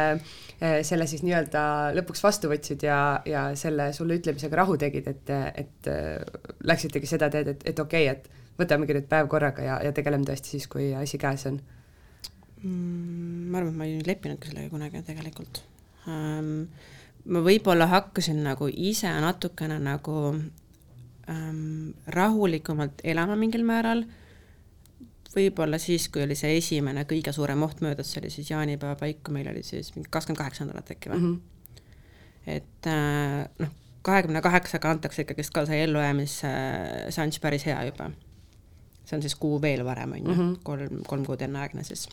eh, 0.60 0.80
selle 0.86 1.06
siis 1.08 1.24
nii-öelda 1.26 1.62
lõpuks 1.96 2.22
vastu 2.24 2.50
võtsid 2.52 2.84
ja, 2.86 2.98
ja 3.28 3.48
selle 3.58 3.90
sulle 3.96 4.18
ütlemisega 4.20 4.60
rahu 4.62 4.76
tegid, 4.80 5.08
et, 5.12 5.32
et 5.64 5.90
eh, 5.92 6.42
läksitegi 6.68 7.08
seda 7.10 7.30
teed, 7.32 7.54
et, 7.54 7.64
et 7.72 7.80
okei 7.82 8.10
okay,, 8.10 8.18
et 8.18 8.60
võtamegi 8.60 8.96
nüüd 8.96 9.08
päev 9.10 9.30
korraga 9.32 9.64
ja, 9.64 9.78
ja 9.84 9.94
tegeleme 9.96 10.26
tõesti 10.28 10.56
siis, 10.56 10.68
kui 10.70 10.90
asi 10.96 11.20
käes 11.20 11.46
on 11.50 11.60
mm,? 12.62 13.48
ma 13.52 13.60
arvan, 13.60 13.72
et 13.72 13.80
ma 13.80 13.88
ei 13.88 14.04
lepinudki 14.06 14.52
sellega 14.52 14.72
kunagi 14.72 15.02
tegelikult 15.06 15.62
um,. 16.08 16.68
ma 17.26 17.42
võib-olla 17.42 17.88
hakkasin 17.90 18.38
nagu 18.46 18.68
ise 18.70 19.10
natukene 19.22 19.80
nagu 19.82 20.18
um, 20.36 21.92
rahulikumalt 22.06 23.02
elama 23.04 23.36
mingil 23.38 23.66
määral 23.66 24.04
võib-olla 25.36 25.78
siis, 25.82 26.08
kui 26.12 26.24
oli 26.24 26.36
see 26.38 26.56
esimene 26.58 27.04
kõige 27.08 27.32
suurem 27.36 27.62
oht 27.66 27.82
möödas, 27.84 28.12
see 28.12 28.22
oli 28.22 28.30
siis 28.32 28.50
jaanipäeva 28.50 28.96
paiku, 29.00 29.34
meil 29.36 29.50
oli 29.52 29.62
siis 29.66 29.92
mingi 29.96 30.10
kakskümmend 30.10 30.40
kaheksa 30.40 30.64
nädalat 30.64 30.94
äkki 30.96 31.12
või 31.12 31.18
mm? 31.18 31.34
-hmm. 31.34 32.54
et 32.56 32.88
äh, 32.92 33.48
noh, 33.62 33.74
kahekümne 34.06 34.42
kaheksaga 34.42 34.90
antakse 34.94 35.24
ikkagist 35.24 35.54
ka 35.54 35.66
see 35.68 35.82
ellujäämisšanss 35.86 37.42
päris 37.42 37.66
hea 37.66 37.82
juba. 37.90 38.10
see 39.06 39.16
on 39.16 39.22
siis 39.22 39.34
kuu 39.38 39.60
veel 39.62 39.84
varem, 39.86 40.12
on 40.12 40.24
ju, 40.24 40.32
mhm. 40.32 40.54
kolm, 40.66 41.02
kolm 41.06 41.26
kuud 41.26 41.42
enneaegne 41.42 41.84
siis. 41.86 42.08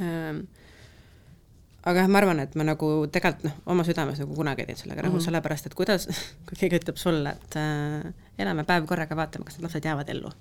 ähm, 0.00 0.44
aga 1.82 2.04
jah, 2.04 2.08
ma 2.08 2.20
arvan, 2.22 2.40
et 2.44 2.54
ma 2.54 2.66
nagu 2.66 2.90
tegelikult 3.12 3.48
noh, 3.48 3.56
oma 3.74 3.86
südames 3.86 4.20
nagu 4.22 4.36
kunagi 4.38 4.62
ei 4.62 4.70
teinud 4.70 4.82
sellega 4.82 5.02
mm 5.02 5.14
-hmm. 5.16 5.26
sellepärast 5.28 5.66
et 5.66 5.74
kuidas, 5.74 6.08
kui 6.48 6.58
keegi 6.60 6.80
ütleb 6.82 7.00
sulle, 7.00 7.30
et 7.30 7.56
äh, 7.60 8.12
elame 8.38 8.64
päev 8.64 8.86
korraga, 8.86 9.16
vaatame, 9.16 9.44
kas 9.44 9.58
need 9.58 9.68
lapsed 9.68 9.90
jäävad 9.90 10.08
ellu. 10.08 10.32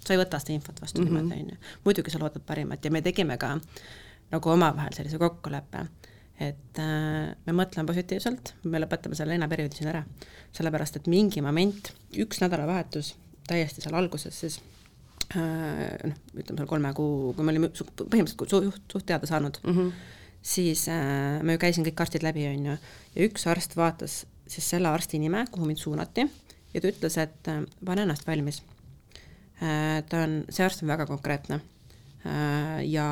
Sa 0.00 0.14
ei 0.14 0.20
võta 0.20 0.40
seda 0.42 0.54
infot 0.56 0.80
vastu 0.80 1.02
mm 1.02 1.08
-hmm. 1.08 1.22
niimoodi, 1.22 1.42
on 1.42 1.50
ju. 1.50 1.72
muidugi 1.84 2.10
sa 2.10 2.18
loodad 2.18 2.42
parimat 2.46 2.84
ja 2.84 2.90
me 2.90 3.02
tegime 3.02 3.36
ka 3.38 3.58
nagu 4.30 4.50
omavahel 4.50 4.94
sellise 4.94 5.18
kokkuleppe, 5.18 5.86
et 6.40 6.78
äh, 6.78 7.36
me 7.46 7.52
mõtleme 7.52 7.86
positiivselt, 7.86 8.54
me 8.64 8.80
lõpetame 8.80 9.14
selle 9.14 9.34
leinaperioodi 9.34 9.76
siin 9.76 9.88
ära. 9.88 10.04
sellepärast, 10.52 10.96
et 10.96 11.06
mingi 11.06 11.42
moment, 11.42 11.92
üks 12.16 12.40
nädalavahetus 12.40 13.14
täiesti 13.46 13.80
seal 13.80 13.94
alguses 13.94 14.40
siis 14.40 14.60
äh, 15.36 15.98
noh, 16.04 16.16
ütleme 16.34 16.56
seal 16.56 16.66
kolme 16.66 16.94
kuu, 16.94 17.34
kui 17.34 17.44
me 17.44 17.52
olime 17.52 17.68
põhimõtteliselt 17.68 18.50
suht, 18.50 18.82
suht 18.92 19.06
teada 19.06 19.26
saanud 19.26 19.60
mm, 19.64 19.76
-hmm 19.76 19.92
siis 20.42 20.88
äh, 20.88 21.42
ma 21.44 21.52
ju 21.52 21.60
käisin 21.60 21.84
kõik 21.84 22.00
arstid 22.00 22.24
läbi, 22.24 22.46
on 22.48 22.66
ju, 22.70 22.76
ja 23.14 23.26
üks 23.28 23.46
arst 23.50 23.76
vaatas 23.76 24.24
siis 24.50 24.70
selle 24.72 24.88
arsti 24.88 25.20
nime, 25.20 25.44
kuhu 25.52 25.68
mind 25.68 25.80
suunati, 25.80 26.26
ja 26.74 26.80
ta 26.80 26.90
ütles, 26.90 27.18
et 27.20 27.50
äh, 27.52 27.62
pane 27.84 28.06
ennast 28.06 28.26
valmis. 28.26 28.62
Ta 29.60 30.24
on, 30.24 30.40
see 30.48 30.64
arst 30.64 30.84
on 30.84 30.92
väga 30.92 31.06
konkreetne 31.10 31.60
äh, 31.60 32.80
ja, 32.88 33.06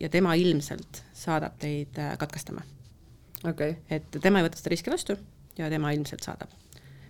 ja 0.00 0.08
tema 0.12 0.34
ilmselt 0.40 1.02
saadab 1.12 1.58
teid 1.60 1.98
äh, 2.00 2.14
katkestama 2.20 2.64
okay.. 3.44 3.76
et 3.90 4.08
tema 4.20 4.40
ei 4.40 4.48
võta 4.48 4.60
seda 4.60 4.74
riski 4.74 4.92
vastu 4.94 5.18
ja 5.58 5.70
tema 5.72 5.92
ilmselt 5.94 6.24
saadab. 6.26 6.52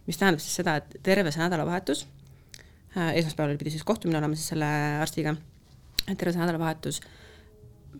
mis 0.06 0.20
tähendab 0.20 0.42
siis 0.42 0.60
seda, 0.62 0.78
et 0.82 0.96
terve 1.02 1.32
see 1.34 1.44
nädalavahetus 1.44 2.06
äh,, 2.96 3.14
esmaspäeval 3.20 3.60
pidi 3.60 3.76
siis 3.76 3.86
kohtumine 3.86 4.18
olema 4.18 4.38
siis 4.38 4.54
selle 4.54 4.70
arstiga, 5.00 5.36
terve 6.06 6.34
see 6.34 6.42
nädalavahetus 6.42 7.02
äh, 7.02 7.12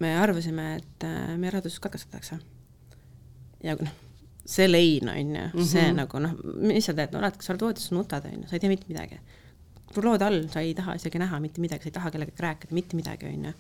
me 0.01 0.15
arvasime, 0.19 0.75
et 0.81 1.07
äh, 1.07 1.37
meie 1.39 1.53
raadus 1.55 1.79
katkestatakse. 1.83 2.39
ja 3.65 3.77
noh, 3.81 3.93
see 4.47 4.67
lein, 4.69 5.09
on 5.09 5.37
ju, 5.37 5.65
see 5.65 5.87
mhm. 5.87 5.97
nagu 6.03 6.21
noh, 6.21 6.35
mis 6.61 6.85
sa 6.89 6.95
teed, 6.97 7.15
no 7.15 7.23
oled, 7.23 7.39
sa 7.41 7.55
oled 7.55 7.65
voodis, 7.65 7.89
sa 7.89 7.97
nutad, 7.97 8.27
on 8.29 8.43
ju, 8.43 8.51
sa 8.51 8.59
ei 8.59 8.65
tea 8.65 8.73
mitte 8.73 8.91
midagi. 8.91 9.21
Lood 10.03 10.23
all, 10.27 10.41
sa 10.53 10.61
ei 10.65 10.75
taha 10.75 10.97
isegi 10.99 11.21
näha 11.23 11.41
mitte 11.41 11.63
midagi, 11.63 11.87
sa 11.87 11.93
ei 11.93 11.97
taha 11.99 12.11
kellegagi 12.15 12.43
rääkida 12.47 12.75
mitte 12.75 12.99
midagi, 12.99 13.31
on 13.31 13.45
ju. 13.49 13.53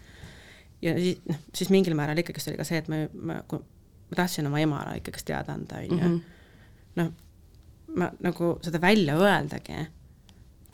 ja 0.82 0.94
siis, 0.98 1.20
noh, 1.28 1.42
siis 1.54 1.70
mingil 1.70 1.94
määral 1.94 2.18
ikkagist 2.18 2.50
oli 2.50 2.58
ka 2.58 2.66
see, 2.66 2.82
et 2.82 2.90
ma, 2.90 3.04
ma, 3.14 3.40
ma 3.52 4.16
tahtsin 4.16 4.50
oma 4.50 4.62
emale 4.62 4.98
ikkagist 5.00 5.28
teada 5.30 5.54
anda, 5.54 5.82
on 5.82 5.90
ju. 5.90 5.96
Mhm. 5.96 6.20
noh, 7.00 7.12
ma 7.94 8.10
nagu 8.24 8.56
seda 8.64 8.80
välja 8.82 9.14
öeldagi 9.14 9.86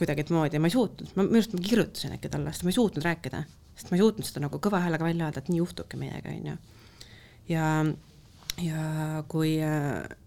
kuidagimoodi 0.01 0.57
ja 0.57 0.61
ma 0.61 0.71
ei 0.71 0.73
suutnud, 0.73 1.13
ma 1.17 1.27
minu 1.27 1.43
arust 1.43 1.53
ma 1.53 1.65
kirjutasin 1.65 2.17
äkki 2.17 2.31
talle, 2.33 2.53
sest 2.55 2.65
ma 2.65 2.73
ei 2.73 2.79
suutnud 2.79 3.05
rääkida 3.05 3.43
sest 3.81 3.91
ma 3.91 3.97
ei 3.97 4.05
suutnud 4.05 4.29
seda 4.29 4.45
nagu 4.45 4.61
kõva 4.63 4.83
häälega 4.85 5.07
välja 5.07 5.27
öelda, 5.27 5.41
et 5.41 5.49
nii 5.49 5.63
juhtubki 5.63 5.99
meiega, 6.01 6.33
on 6.37 6.51
ju. 6.51 6.57
ja, 7.49 7.67
ja 8.61 8.85
kui 9.31 9.57
noh, 9.61 10.20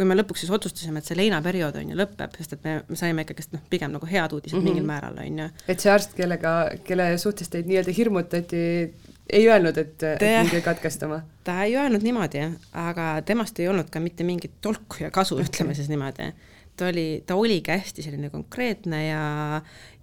kui 0.00 0.08
me 0.08 0.16
lõpuks 0.16 0.44
siis 0.44 0.50
otsustasime, 0.54 1.02
et 1.02 1.08
see 1.08 1.16
leinaperiood 1.18 1.76
on 1.76 1.90
ju 1.92 1.96
lõpeb, 1.98 2.36
sest 2.40 2.54
et 2.56 2.62
me, 2.64 2.78
me 2.88 2.96
saime 2.96 3.24
ikkagist 3.26 3.52
noh, 3.52 3.60
pigem 3.68 3.92
nagu 3.92 4.06
head 4.08 4.32
uudised 4.32 4.56
mm 4.56 4.62
-hmm. 4.62 4.70
mingil 4.70 4.86
määral, 4.88 5.18
on 5.20 5.40
ju. 5.42 5.48
et 5.68 5.82
see 5.84 5.92
arst, 5.92 6.14
kellega, 6.16 6.52
kelle 6.86 7.10
suhtes 7.20 7.52
teid 7.52 7.68
nii-öelda 7.68 7.92
hirmutati, 7.96 8.62
ei 9.30 9.48
öelnud, 9.48 9.76
et, 9.76 10.02
et 10.02 10.24
minge 10.42 10.60
katkestama? 10.64 11.20
ta 11.44 11.58
ei 11.64 11.76
öelnud 11.76 12.06
niimoodi, 12.06 12.46
aga 12.72 13.10
temast 13.26 13.60
ei 13.60 13.68
olnud 13.68 13.90
ka 13.92 14.00
mitte 14.00 14.24
mingit 14.24 14.56
tolku 14.60 15.04
ja 15.04 15.10
kasu 15.10 15.38
ütleme 15.42 15.74
siis 15.74 15.88
niimoodi. 15.92 16.32
ta 16.76 16.88
oli, 16.88 17.22
ta 17.26 17.36
oligi 17.36 17.70
hästi 17.70 18.02
selline 18.02 18.30
konkreetne 18.30 19.06
ja, 19.06 19.24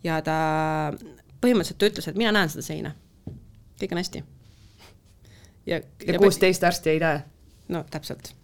ja 0.03 0.21
ta 0.21 0.37
põhimõtteliselt 1.41 1.79
ta 1.81 1.89
ütles, 1.89 2.09
et 2.09 2.19
mina 2.19 2.31
näen 2.31 2.53
seda 2.53 2.65
seina. 2.65 2.93
kõik 3.81 3.97
on 3.97 4.03
hästi. 4.03 4.23
ja, 5.65 5.81
ja 6.05 6.19
kuusteist 6.19 6.63
arsti 6.63 6.93
ei 6.93 7.01
näe? 7.01 7.23
no 7.67 7.83
täpselt. 7.89 8.35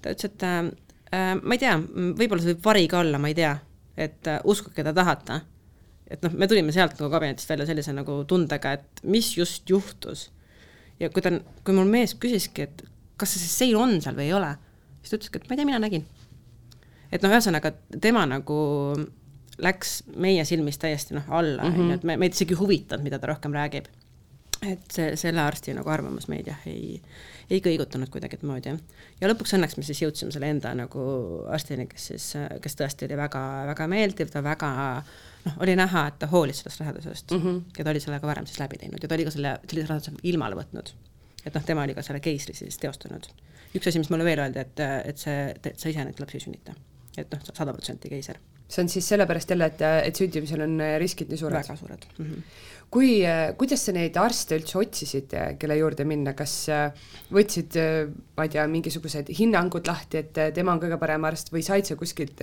ta 0.00 0.16
ütles, 0.16 0.32
et 0.32 0.48
äh, 0.48 0.58
äh, 0.64 0.72
ma 1.12 1.56
ei 1.56 1.60
tea, 1.60 1.76
võib-olla 1.78 2.42
see 2.42 2.54
võib 2.54 2.64
vari 2.64 2.86
ka 2.88 3.02
olla, 3.02 3.20
ma 3.20 3.30
ei 3.30 3.36
tea, 3.36 3.52
et 4.00 4.28
äh, 4.30 4.40
uskuge, 4.48 4.76
keda 4.78 4.94
tahate. 4.96 5.40
et 6.12 6.22
noh, 6.24 6.32
me 6.36 6.48
tulime 6.48 6.72
sealt 6.72 6.98
nagu 6.98 7.08
kabinetist 7.12 7.48
välja 7.48 7.66
sellise 7.68 7.92
nagu 7.96 8.18
tundega, 8.28 8.74
et 8.76 9.04
mis 9.04 9.30
just 9.36 9.70
juhtus. 9.70 10.30
ja 11.00 11.10
kui 11.10 11.24
ta, 11.24 11.34
kui 11.64 11.76
mul 11.76 11.88
mees 11.88 12.14
küsiski, 12.14 12.68
et 12.68 12.84
kas 13.20 13.36
see 13.36 13.48
sein 13.48 13.76
on 13.76 14.00
seal 14.02 14.16
või 14.18 14.28
ei 14.30 14.36
ole, 14.36 14.52
siis 15.00 15.12
ta 15.12 15.18
ütleski, 15.20 15.40
et 15.40 15.48
ma 15.48 15.54
ei 15.54 15.60
tea, 15.60 15.70
mina 15.70 15.82
nägin. 15.82 16.06
et 17.10 17.24
noh, 17.24 17.32
ühesõnaga 17.32 17.74
tema 18.00 18.24
nagu 18.28 18.60
läks 19.62 19.98
meie 20.16 20.44
silmis 20.48 20.80
täiesti 20.80 21.16
noh, 21.16 21.28
alla, 21.28 21.66
ju, 21.68 21.82
mhm. 21.82 21.98
et 21.98 22.06
me, 22.08 22.16
meid 22.24 22.36
isegi 22.36 22.56
ei 22.56 22.62
huvitanud, 22.62 23.04
mida 23.04 23.20
ta 23.20 23.30
rohkem 23.30 23.54
räägib. 23.56 23.90
et 24.62 24.84
see, 24.94 25.16
selle 25.18 25.42
arsti 25.42 25.74
nagu 25.74 25.90
arvamus 25.90 26.28
meid 26.30 26.48
jah, 26.48 26.60
ei, 26.70 27.00
ei 27.52 27.60
kõigutanud 27.64 28.10
kuidagimoodi. 28.12 28.72
ja 29.20 29.28
lõpuks 29.30 29.54
õnneks 29.56 29.76
me 29.76 29.84
siis 29.86 30.00
jõudsime 30.02 30.32
selle 30.34 30.48
enda 30.52 30.72
nagu 30.78 31.02
arstini, 31.52 31.86
kes 31.90 32.06
siis, 32.12 32.28
kes 32.64 32.78
tõesti 32.78 33.06
oli 33.08 33.18
väga, 33.20 33.42
väga 33.72 33.88
meeldiv, 33.92 34.30
ta 34.32 34.42
väga 34.44 34.70
noh, 35.46 35.58
oli 35.64 35.76
näha, 35.78 36.06
et 36.08 36.20
ta 36.22 36.28
hoolis 36.32 36.62
sellest 36.62 36.82
rasedusest 36.82 37.34
mm 37.34 37.42
-hmm. 37.42 37.62
ja 37.78 37.84
ta 37.84 37.90
oli 37.94 38.00
selle 38.00 38.20
ka 38.20 38.30
varem 38.30 38.46
siis 38.46 38.60
läbi 38.62 38.78
teinud 38.80 39.02
ja 39.02 39.08
ta 39.08 39.18
oli 39.18 39.26
ka 39.28 39.34
selle, 39.34 39.56
sellise 39.66 39.88
raseduse 39.88 40.22
ilmale 40.22 40.56
võtnud. 40.56 40.94
et 41.44 41.54
noh, 41.54 41.64
tema 41.64 41.82
oli 41.82 41.94
ka 41.94 42.02
selle 42.02 42.20
keisri 42.20 42.54
siis 42.54 42.78
teostanud. 42.78 43.28
üks 43.74 43.88
asi, 43.88 43.98
mis 43.98 44.10
mulle 44.10 44.24
veel 44.24 44.38
öeldi, 44.38 44.58
et, 44.58 44.80
et 45.04 45.18
see, 45.18 45.54
et 45.64 45.78
sa 45.78 45.88
ise 45.88 46.04
neid 46.04 46.20
lapsi 46.20 46.36
ei 46.36 46.46
sünnita. 46.46 46.74
et 47.16 47.30
noh, 47.30 47.40
sada 47.52 47.72
protsenti 47.72 48.08
keiser 48.08 48.38
see 48.72 48.82
on 48.82 48.88
siis 48.88 49.08
sellepärast 49.08 49.50
jälle, 49.50 49.66
et, 49.66 49.82
et 50.04 50.16
sündimisel 50.16 50.64
on 50.64 50.78
riskid 50.98 51.28
nii 51.28 51.38
suured? 51.38 51.60
väga 51.60 51.76
suured 51.76 52.06
mm. 52.18 52.30
-hmm. 52.30 52.42
Kui, 52.92 53.22
äh, 53.24 53.54
kuidas 53.56 53.86
sa 53.86 53.94
neid 53.96 54.16
arste 54.20 54.58
üldse 54.58 54.76
otsisid, 54.80 55.32
äh, 55.38 55.54
kelle 55.60 55.78
juurde 55.78 56.04
minna, 56.08 56.34
kas 56.36 56.54
võtsid, 57.32 57.78
ma 58.36 58.44
ei 58.44 58.52
tea, 58.52 58.66
mingisugused 58.68 59.30
hinnangud 59.38 59.88
lahti, 59.88 60.20
et 60.20 60.42
tema 60.56 60.74
on 60.74 60.82
kõige 60.82 60.98
parem 61.00 61.24
arst 61.28 61.48
või 61.54 61.64
said 61.64 61.88
sa 61.88 61.96
kuskilt 61.96 62.42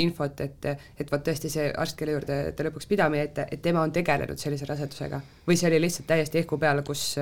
infot, 0.00 0.44
et, 0.46 0.70
et 1.00 1.10
vot 1.10 1.24
tõesti 1.26 1.50
see 1.50 1.66
arst, 1.72 1.98
kelle 1.98 2.14
juurde 2.14 2.38
te 2.56 2.68
lõpuks 2.68 2.86
pidama 2.90 3.18
jäite, 3.18 3.48
et 3.50 3.62
tema 3.64 3.82
on 3.82 3.92
tegelenud 3.94 4.38
sellise 4.38 4.68
rasedusega 4.70 5.20
või 5.48 5.58
see 5.58 5.68
oli 5.72 5.82
lihtsalt 5.82 6.08
täiesti 6.12 6.44
ehku 6.44 6.60
peale, 6.62 6.86
kus, 6.86 7.12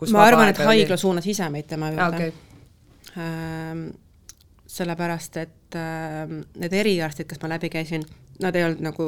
kus 0.00 0.16
ma 0.16 0.24
arvan, 0.30 0.54
et 0.54 0.64
haigla 0.64 0.96
suunas 1.00 1.28
ise 1.28 1.52
meid 1.52 1.68
tema 1.68 1.92
juurde 1.92 2.08
ah,. 2.08 2.16
Okay. 2.16 2.42
Ähm, 3.16 3.86
sellepärast 4.76 5.36
et 5.40 5.76
äh, 5.78 6.24
need 6.60 6.74
eriarstid, 6.74 7.28
kes 7.30 7.40
ma 7.42 7.50
läbi 7.54 7.70
käisin, 7.72 8.04
nad 8.42 8.56
ei 8.56 8.66
olnud 8.66 8.82
nagu, 8.84 9.06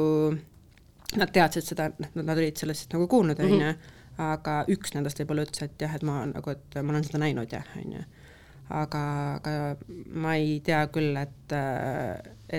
nad 1.17 1.31
teadsid 1.33 1.65
seda, 1.65 1.89
nad 2.13 2.35
olid 2.35 2.59
sellest 2.59 2.93
nagu 2.93 3.07
kuulnud, 3.09 3.39
on 3.41 3.55
ju, 3.55 3.73
aga 4.21 4.55
üks 4.73 4.93
nendest 4.95 5.21
võib-olla 5.21 5.47
ütles, 5.47 5.63
et 5.65 5.85
jah, 5.85 5.95
et 5.95 6.05
ma 6.05 6.21
nagu, 6.29 6.53
et 6.53 6.81
ma 6.81 6.93
olen 6.93 7.07
seda 7.07 7.21
näinud 7.23 7.55
jah, 7.55 7.65
on 7.79 7.95
ju. 7.97 8.03
aga, 8.77 9.03
aga 9.39 9.53
ma 10.21 10.35
ei 10.37 10.59
tea 10.65 10.83
küll, 10.93 11.17
et, 11.17 11.55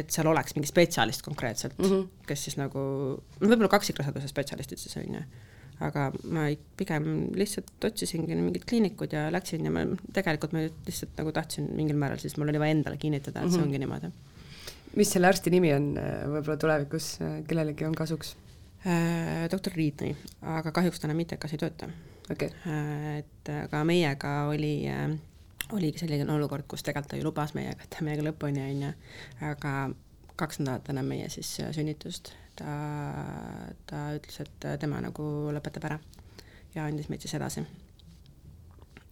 et 0.01 0.11
seal 0.11 0.31
oleks 0.33 0.57
mingi 0.57 0.71
spetsialist 0.71 1.23
konkreetselt 1.23 1.79
mm, 1.79 1.93
-hmm. 1.93 2.27
kes 2.27 2.49
siis 2.49 2.59
nagu, 2.59 2.81
no 3.21 3.53
võib-olla 3.53 3.71
kaksikraseduse 3.77 4.33
spetsialistid 4.33 4.83
siis, 4.83 4.97
on 4.99 5.21
ju 5.21 5.23
aga 5.81 6.09
ma 6.29 6.49
pigem 6.77 7.07
lihtsalt 7.39 7.85
otsisingi 7.89 8.37
mingid 8.37 8.67
kliinikud 8.69 9.15
ja 9.17 9.29
läksin 9.33 9.65
ja 9.65 9.73
ma 9.73 9.87
tegelikult 10.13 10.53
ma 10.53 10.65
lihtsalt 10.67 11.15
nagu 11.21 11.33
tahtsin 11.33 11.71
mingil 11.77 11.97
määral, 12.01 12.21
siis 12.21 12.37
mul 12.37 12.53
oli 12.53 12.61
vaja 12.61 12.77
endale 12.77 13.01
kinnitada, 13.01 13.45
et 13.45 13.55
see 13.55 13.61
mhm. 13.61 13.69
ongi 13.69 13.81
niimoodi. 13.81 14.13
Mis 14.97 15.11
selle 15.13 15.31
arsti 15.31 15.53
nimi 15.55 15.73
on 15.75 15.93
võib-olla 15.97 16.59
tulevikus 16.61 17.17
kellelegi 17.49 17.87
on 17.89 17.97
kasuks 17.99 18.37
äh,? 18.87 19.49
doktor 19.53 19.77
Riidni, 19.77 20.15
aga 20.43 20.73
kahjuks 20.73 21.01
ta 21.01 21.09
enam 21.11 21.21
ITK-s 21.27 21.57
ei 21.57 21.65
tööta 21.65 21.91
okay.. 22.31 22.51
Äh, 22.67 23.19
et 23.23 23.53
aga 23.55 23.83
meiega 23.87 24.35
oli 24.51 24.75
äh, 24.91 25.11
oligi 25.73 26.03
selline 26.03 26.27
olukord, 26.35 26.67
kus 26.69 26.83
tegelikult 26.83 27.11
ta 27.13 27.19
ju 27.19 27.27
lubas 27.27 27.55
meiega, 27.55 27.85
et 27.85 27.99
meiega 28.05 28.25
lõpuni, 28.27 28.63
on 28.65 28.87
ju, 28.87 28.93
aga 29.51 29.75
kaks 30.41 30.63
nädalat 30.63 30.89
enne 30.91 31.05
meie 31.07 31.29
siis 31.33 31.51
sünnitust 31.77 32.33
ta, 32.59 32.77
ta 33.91 34.07
ütles, 34.17 34.41
et 34.45 34.67
tema 34.81 35.01
nagu 35.05 35.27
lõpetab 35.55 35.87
ära 35.91 35.99
ja 36.75 36.87
andis 36.87 37.11
meid 37.11 37.23
siis 37.25 37.37
edasi. 37.39 37.65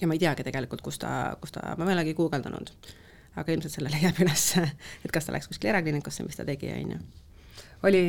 ja 0.00 0.08
ma 0.08 0.16
ei 0.16 0.22
teagi 0.22 0.46
tegelikult, 0.46 0.82
kus 0.82 0.98
ta, 1.02 1.36
kus 1.40 1.54
ta, 1.54 1.74
ma 1.78 1.88
ei 1.88 1.98
olegi 1.98 2.16
guugeldanud, 2.18 2.72
aga 3.36 3.52
ilmselt 3.52 3.74
selle 3.74 3.92
leiab 3.92 4.18
üles, 4.24 4.48
et 5.04 5.14
kas 5.14 5.28
ta 5.28 5.34
läks 5.34 5.50
kuskile 5.50 5.74
erakliinikusse, 5.74 6.26
mis 6.26 6.38
ta 6.38 6.46
tegi, 6.48 6.72
on 6.74 6.96
ju. 6.96 6.98
oli, 7.88 8.02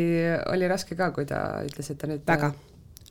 oli 0.53 0.67
raske 0.71 0.95
ka, 0.95 1.11
kui 1.15 1.25
ta 1.29 1.61
ütles, 1.67 1.91
et 1.91 2.01
ta 2.01 2.09
nüüd 2.09 2.25
väga, 2.27 2.53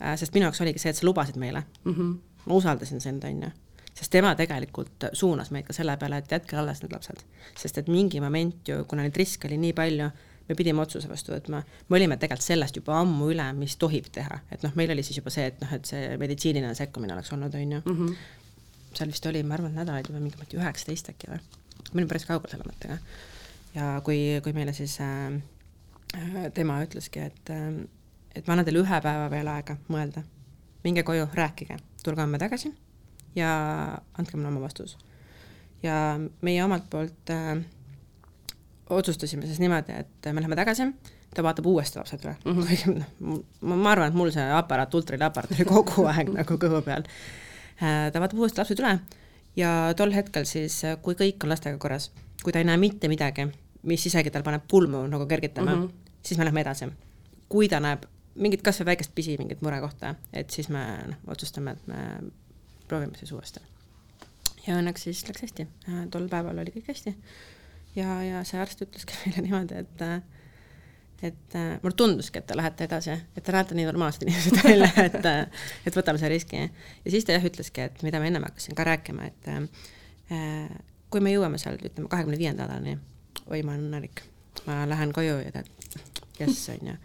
äh, 0.01 0.17
sest 0.19 0.35
minu 0.35 0.49
jaoks 0.49 0.61
oligi 0.65 0.83
see, 0.83 0.95
et 0.95 1.01
sa 1.01 1.07
lubasid 1.07 1.37
meile 1.37 1.65
mm. 1.85 1.95
-hmm. 1.95 2.45
ma 2.47 2.55
usaldasin 2.55 3.01
sind, 3.01 3.25
on 3.25 3.43
ju 3.43 3.51
sest 3.99 4.13
tema 4.15 4.35
tegelikult 4.39 5.11
suunas 5.13 5.51
meid 5.51 5.67
ka 5.67 5.75
selle 5.77 5.97
peale, 5.99 6.21
et 6.23 6.33
jätke 6.33 6.57
alles 6.57 6.83
need 6.83 6.93
lapsed. 6.95 7.23
sest 7.59 7.79
et 7.79 7.89
mingi 7.89 8.21
moment 8.21 8.69
ju, 8.69 8.85
kuna 8.85 9.03
neid 9.03 9.17
riske 9.17 9.49
oli 9.49 9.59
nii 9.59 9.73
palju, 9.73 10.11
me 10.49 10.57
pidime 10.57 10.83
otsuse 10.83 11.09
vastu 11.11 11.35
võtma, 11.35 11.63
me 11.89 11.99
olime 11.99 12.17
tegelikult 12.17 12.47
sellest 12.47 12.79
juba 12.81 12.99
ammu 13.03 13.31
üle, 13.35 13.47
mis 13.59 13.77
tohib 13.81 14.09
teha, 14.15 14.41
et 14.55 14.65
noh, 14.65 14.75
meil 14.79 14.93
oli 14.95 15.05
siis 15.07 15.21
juba 15.21 15.33
see, 15.35 15.49
et 15.51 15.61
noh, 15.63 15.73
et 15.77 15.89
see 15.89 16.17
meditsiiniline 16.21 16.75
sekkumine 16.79 17.17
oleks 17.17 17.33
olnud, 17.37 17.55
on 17.55 17.73
ju 17.77 17.81
mm. 17.85 17.97
-hmm. 17.97 18.93
seal 18.95 19.13
vist 19.13 19.27
oli, 19.27 19.43
ma 19.43 19.59
arvan, 19.59 19.75
nädalaid 19.75 20.09
juba 20.09 20.21
mingi 20.21 20.61
üheksateist 20.61 21.11
äkki 21.13 21.33
või, 21.33 21.43
me 21.93 22.01
olime 22.01 22.11
päris 22.11 22.27
kaugel 22.29 22.51
selle 22.53 22.67
mõttega. 22.69 22.99
ja 23.75 23.93
kui, 24.05 24.19
kui 24.45 24.57
meile 24.57 24.73
siis 24.77 24.99
äh, 25.05 25.39
äh 26.17 26.51
tema 26.55 26.81
ütleski, 26.85 27.29
et 27.31 27.55
äh, 27.55 27.71
et 28.35 28.47
ma 28.47 28.55
annan 28.55 28.67
teile 28.69 28.83
ühe 28.85 29.01
päeva 29.03 29.31
veel 29.33 29.49
aega 29.51 29.77
mõelda 29.93 30.23
minge 30.85 31.03
koju, 31.03 31.27
rääkige, 31.35 31.79
tulge 32.05 32.23
homme 32.23 32.39
tagasi 32.39 32.71
ja 33.37 33.51
andke 34.19 34.37
mulle 34.37 34.53
oma 34.53 34.63
vastus. 34.63 34.97
ja 35.83 36.19
meie 36.43 36.65
omalt 36.65 36.89
poolt 36.91 37.31
äh, 37.31 37.59
otsustasime 38.91 39.47
siis 39.47 39.61
niimoodi, 39.61 39.93
et 39.93 40.33
me 40.33 40.41
läheme 40.41 40.57
tagasi, 40.57 40.89
ta 41.35 41.43
vaatab 41.45 41.67
uuesti 41.67 41.99
lapsed 41.99 42.25
üle 42.25 42.37
mm, 42.45 42.63
-hmm. 42.63 43.03
noh, 43.21 43.45
ma, 43.61 43.77
ma 43.77 43.91
arvan, 43.91 44.09
et 44.09 44.19
mul 44.19 44.31
see 44.35 44.49
aparaat, 44.53 44.95
ultraheliaparaat 44.95 45.55
oli 45.57 45.69
kogu 45.69 46.07
aeg 46.13 46.33
nagu 46.35 46.59
kõhu 46.65 46.83
peal. 46.85 47.07
Äh, 47.83 48.11
ta 48.13 48.21
vaatab 48.21 48.39
uuesti 48.39 48.61
lapsed 48.63 48.81
üle 48.83 48.99
ja 49.59 49.71
tol 49.99 50.15
hetkel 50.15 50.47
siis, 50.49 50.81
kui 51.03 51.17
kõik 51.19 51.45
on 51.45 51.53
lastega 51.53 51.79
korras, 51.83 52.11
kui 52.43 52.55
ta 52.55 52.63
ei 52.63 52.69
näe 52.69 52.79
mitte 52.81 53.11
midagi, 53.11 53.49
mis 53.89 54.07
isegi 54.07 54.31
tal 54.35 54.47
paneb 54.47 54.67
pulmu 54.71 55.05
nagu 55.11 55.27
kergitama 55.27 55.75
mm, 55.75 55.83
-hmm. 55.83 56.15
siis 56.23 56.39
me 56.39 56.45
lähme 56.45 56.61
edasi. 56.61 56.89
kui 57.49 57.69
ta 57.69 57.81
näeb 57.81 58.05
mingit 58.35 58.63
kasvõi 58.63 58.87
väikest 58.93 59.15
pisi, 59.15 59.37
mingit 59.39 59.63
murekohta, 59.63 60.15
et 60.33 60.51
siis 60.51 60.69
me 60.69 60.85
noh, 61.07 61.17
otsustame, 61.27 61.71
et 61.71 61.87
me 61.87 62.31
proovime 62.89 63.17
siis 63.17 63.33
uuesti. 63.33 63.61
ja 64.67 64.79
õnneks 64.79 65.09
siis 65.09 65.25
läks 65.29 65.43
hästi, 65.43 65.67
tol 66.11 66.29
päeval 66.29 66.59
oli 66.59 66.71
kõik 66.71 66.89
hästi. 66.89 67.15
ja, 67.97 68.23
ja 68.23 68.45
see 68.45 68.61
arst 68.61 68.83
ütleski 68.83 69.15
meile 69.25 69.43
niimoodi, 69.43 69.75
et 69.75 70.05
et 71.23 71.57
mulle 71.83 71.97
tunduski, 71.99 72.39
et 72.39 72.47
te 72.47 72.57
lähete 72.57 72.87
edasi, 72.87 73.17
et 73.37 73.45
te 73.45 73.55
näete 73.55 73.75
nii 73.75 73.89
normaalsed 73.89 74.23
inimesed 74.27 74.61
välja, 74.63 74.91
et, 75.03 75.27
et 75.89 75.99
võtame 75.99 76.21
selle 76.21 76.37
riski. 76.37 76.63
ja 77.05 77.11
siis 77.11 77.27
ta 77.27 77.35
jah 77.35 77.47
ütleski, 77.51 77.89
et 77.89 78.03
mida 78.07 78.21
ma 78.23 78.31
ennem 78.31 78.47
hakkasin 78.47 78.79
ka 78.79 78.87
rääkima, 78.87 79.27
et 79.27 79.51
äh, 79.51 80.71
kui 81.11 81.25
me 81.25 81.35
jõuame 81.35 81.59
seal, 81.59 81.81
ütleme, 81.83 82.09
kahekümne 82.13 82.39
viienda 82.39 82.69
nädalani, 82.69 82.99
oi, 83.49 83.63
ma 83.63 83.75
olen 83.75 83.89
õnnelik, 83.89 84.23
ma 84.69 84.85
lähen 84.91 85.15
koju 85.17 85.41
ja 85.43 85.55
tead, 85.59 85.71
jess, 86.39 86.69
on 86.75 86.93
ju. 86.93 86.99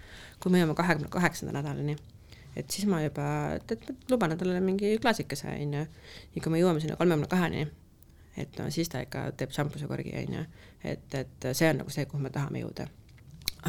kui 0.43 0.53
me 0.53 0.61
jõuame 0.61 0.77
kahekümne 0.77 1.09
kaheksanda 1.13 1.55
nädalani 1.57 1.97
et 2.55 2.71
siis 2.71 2.85
ma 2.89 3.01
juba, 3.03 3.25
et 3.57 3.87
luban 4.11 4.33
endale 4.35 4.59
mingi 4.61 4.97
klaasikese, 5.01 5.49
on 5.49 5.79
ju. 5.79 5.85
ja 6.35 6.41
kui 6.43 6.53
me 6.53 6.61
jõuame 6.61 6.83
sinna 6.83 6.97
kolmekümne 6.99 7.29
kaheni, 7.31 7.65
et 8.37 8.59
no 8.59 8.69
siis 8.73 8.91
ta 8.93 9.01
ikka 9.05 9.31
teeb 9.37 9.53
šampuse 9.55 9.89
korgi, 9.89 10.13
on 10.21 10.37
ju. 10.37 10.43
et, 10.83 11.07
et 11.17 11.49
see 11.51 11.69
on 11.69 11.81
nagu 11.81 11.93
see, 11.93 12.05
kuhu 12.09 12.21
me 12.21 12.33
tahame 12.33 12.61
jõuda. 12.63 12.87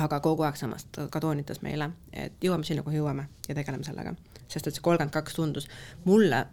Aga 0.01 0.21
kogu 0.21 0.43
aeg 0.43 0.59
samas 0.59 0.87
ta 0.93 1.07
ka 1.09 1.21
toonitas 1.21 1.63
meile, 1.63 1.91
et 2.13 2.35
jõuame 2.43 2.67
sinna, 2.67 2.83
kuhu 2.83 2.97
jõuame 2.97 3.29
ja 3.49 3.55
tegeleme 3.55 3.85
sellega. 3.85 4.15
sest 4.49 4.67
et 4.67 4.75
see 4.75 4.83
kolmkümmend 4.83 5.13
kaks 5.15 5.35
tundus, 5.35 5.69
mulle 6.05 6.45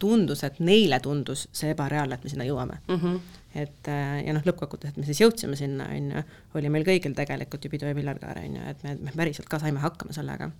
tundus, 0.00 0.42
et 0.44 0.58
neile 0.60 0.98
tundus 1.00 1.46
see 1.52 1.70
ebareaalne, 1.70 2.14
et 2.14 2.24
me 2.24 2.30
sinna 2.30 2.44
jõuame 2.44 2.80
mm. 2.88 2.96
-hmm. 2.96 3.20
et 3.54 3.92
ja 4.26 4.32
noh, 4.32 4.42
lõppkokkuvõttes, 4.42 4.90
et 4.90 4.96
me 4.96 5.04
siis 5.04 5.20
jõudsime 5.20 5.56
sinna, 5.56 5.86
on 5.88 6.10
ju, 6.10 6.22
oli 6.54 6.68
meil 6.68 6.84
kõigil 6.84 7.14
tegelikult 7.14 7.64
ju 7.64 7.70
pidu 7.70 7.86
ja 7.86 7.94
villerkaar, 7.94 8.38
on 8.38 8.56
ju, 8.56 8.68
et 8.68 8.82
me, 8.82 8.96
me 9.00 9.12
päriselt 9.16 9.48
ka 9.48 9.58
saime 9.58 9.80
hakkama 9.80 10.12
sellega 10.12 10.50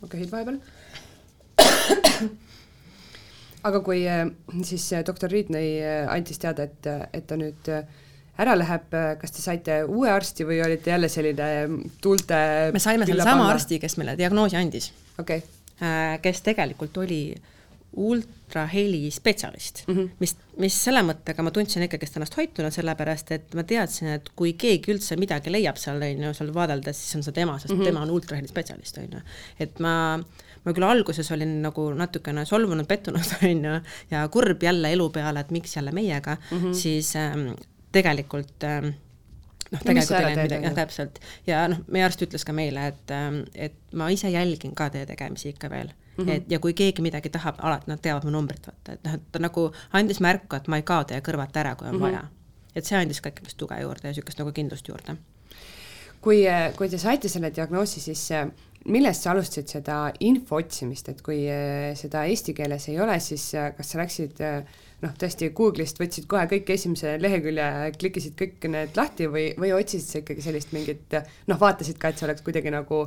ma 0.00 0.08
köhin 0.08 0.30
vahepeal. 0.32 0.58
aga 3.68 3.80
kui 3.84 4.04
äh, 4.08 4.24
siis 4.64 4.92
äh, 4.92 5.04
doktor 5.06 5.30
Riidnei 5.32 5.80
äh, 5.84 6.08
andis 6.12 6.40
teada, 6.40 6.68
et, 6.68 6.88
et 7.12 7.26
ta 7.28 7.36
nüüd 7.40 7.68
ära 8.40 8.56
läheb, 8.58 8.98
kas 9.20 9.36
te 9.36 9.44
saite 9.44 9.82
uue 9.84 10.10
arsti 10.10 10.46
või 10.48 10.60
olite 10.64 10.94
jälle 10.94 11.08
selline 11.12 11.48
tuulte 12.00 12.40
me 12.72 12.82
saime 12.82 13.08
sellesama 13.08 13.48
arsti, 13.52 13.80
kes 13.82 13.98
meile 14.00 14.16
diagnoosi 14.18 14.56
andis 14.60 14.90
okay.. 15.20 15.42
kes 16.22 16.44
tegelikult 16.46 16.96
oli 17.02 17.22
ultraheli 17.96 19.10
spetsialist 19.10 19.82
mm, 19.86 19.96
-hmm. 19.96 20.08
mis, 20.18 20.36
mis 20.58 20.76
selle 20.84 21.02
mõttega 21.02 21.42
ma 21.42 21.50
tundsin 21.50 21.82
ikkagist 21.82 22.16
ennast 22.16 22.36
hoituna, 22.38 22.70
sellepärast 22.70 23.32
et 23.34 23.54
ma 23.58 23.64
teadsin, 23.66 24.12
et 24.14 24.30
kui 24.36 24.52
keegi 24.52 24.94
üldse 24.94 25.18
midagi 25.18 25.50
leiab 25.50 25.78
seal, 25.80 25.98
on 26.02 26.22
ju, 26.26 26.34
seal 26.34 26.52
vaadeldes, 26.54 27.00
siis 27.02 27.18
on 27.18 27.26
see 27.26 27.34
tema, 27.34 27.58
sest 27.58 27.74
mm 27.74 27.80
-hmm. 27.80 27.90
tema 27.90 28.02
on 28.06 28.10
ultraheli 28.10 28.48
spetsialist, 28.48 28.98
on 28.98 29.18
ju. 29.18 29.22
et 29.58 29.78
ma, 29.78 29.94
ma 30.64 30.72
küll 30.72 30.86
alguses 30.86 31.32
olin 31.32 31.62
nagu 31.62 31.90
natukene 31.94 32.44
solvunud, 32.44 32.86
pettunud, 32.86 33.34
on 33.50 33.64
ju, 33.64 33.80
ja 34.10 34.28
kurb 34.28 34.62
jälle 34.62 34.92
elu 34.92 35.10
peale, 35.10 35.40
et 35.40 35.50
miks 35.50 35.76
jälle 35.76 35.92
meiega 35.92 36.36
mm, 36.50 36.58
-hmm. 36.58 36.74
siis 36.74 37.16
ähm, 37.16 37.50
tegelikult 37.92 38.66
ähm, 38.66 38.92
noh, 39.70 39.82
tegelikult 39.82 40.18
ei 40.18 40.26
läinud 40.26 40.42
midagi, 40.44 40.68
jah, 40.68 40.76
täpselt. 40.76 41.22
ja 41.46 41.62
noh, 41.72 41.82
meie 41.88 42.04
arst 42.06 42.22
ütles 42.26 42.44
ka 42.46 42.54
meile, 42.56 42.90
et, 42.92 43.14
ähm, 43.14 43.42
et 43.54 43.78
ma 43.96 44.10
ise 44.12 44.30
jälgin 44.32 44.74
ka 44.78 44.90
teie 44.94 45.08
tegemisi 45.08 45.54
ikka 45.54 45.72
veel 45.72 45.94
Mm 46.20 46.26
-hmm. 46.26 46.30
et 46.30 46.50
ja 46.50 46.58
kui 46.58 46.74
keegi 46.74 47.02
midagi 47.02 47.30
tahab, 47.30 47.54
alati 47.62 47.90
nad 47.90 47.98
teavad 48.02 48.24
mu 48.24 48.30
numbrit 48.30 48.66
vaata, 48.66 48.92
et 48.92 49.04
noh, 49.04 49.14
et 49.14 49.22
ta 49.32 49.38
nagu 49.38 49.72
andis 49.92 50.20
märku, 50.20 50.56
et 50.56 50.68
ma 50.68 50.76
ei 50.76 50.82
kao 50.82 51.04
teie 51.04 51.20
kõrvalt 51.20 51.56
ära, 51.56 51.74
kui 51.74 51.88
on 51.88 51.94
mm 51.94 51.98
-hmm. 51.98 52.02
vaja. 52.02 52.24
et 52.74 52.84
see 52.84 52.98
andis 52.98 53.20
ka 53.20 53.28
ikkagist 53.28 53.56
tuge 53.56 53.80
juurde 53.80 54.00
ja 54.02 54.10
niisugust 54.10 54.38
nagu 54.38 54.52
kindlust 54.52 54.88
juurde. 54.88 55.16
kui, 56.20 56.44
kui 56.76 56.88
te 56.88 56.98
saite 56.98 57.28
selle 57.28 57.52
diagnoosi, 57.56 58.00
siis 58.00 58.28
millest 58.84 59.22
sa 59.22 59.30
alustasid 59.30 59.68
seda 59.68 60.12
info 60.20 60.56
otsimist, 60.56 61.08
et 61.08 61.22
kui 61.22 61.48
eh, 61.48 61.96
seda 61.96 62.24
eesti 62.24 62.54
keeles 62.54 62.88
ei 62.88 63.00
ole, 63.00 63.20
siis 63.20 63.52
kas 63.76 63.90
sa 63.90 63.98
läksid 63.98 64.40
äh, 64.40 64.64
noh, 65.04 65.14
tõesti 65.20 65.50
Google'ist 65.56 66.00
võtsid 66.00 66.26
kohe 66.30 66.44
kõik 66.50 66.70
esimese 66.74 67.14
lehekülje, 67.20 67.66
klikkisid 68.00 68.36
kõik 68.38 68.68
need 68.72 68.98
lahti 68.98 69.28
või, 69.32 69.46
või 69.60 69.72
otsisid 69.76 70.06
sa 70.06 70.22
ikkagi 70.22 70.44
sellist 70.44 70.74
mingit 70.76 71.16
noh, 71.50 71.60
vaatasid 71.60 71.98
ka, 72.00 72.10
et 72.10 72.20
see 72.20 72.28
oleks 72.28 72.44
kuidagi 72.46 72.72
nagu, 72.74 73.02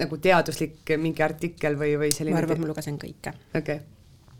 nagu 0.00 0.20
teaduslik 0.24 0.96
mingi 1.00 1.24
artikkel 1.24 1.78
või, 1.80 1.94
või 2.00 2.12
selline 2.14 2.36
ma 2.36 2.44
arvan, 2.44 2.62
ma 2.64 2.72
lugesin 2.72 3.00
kõike. 3.00 3.34
okei 3.54 3.62
okay. 3.62 3.86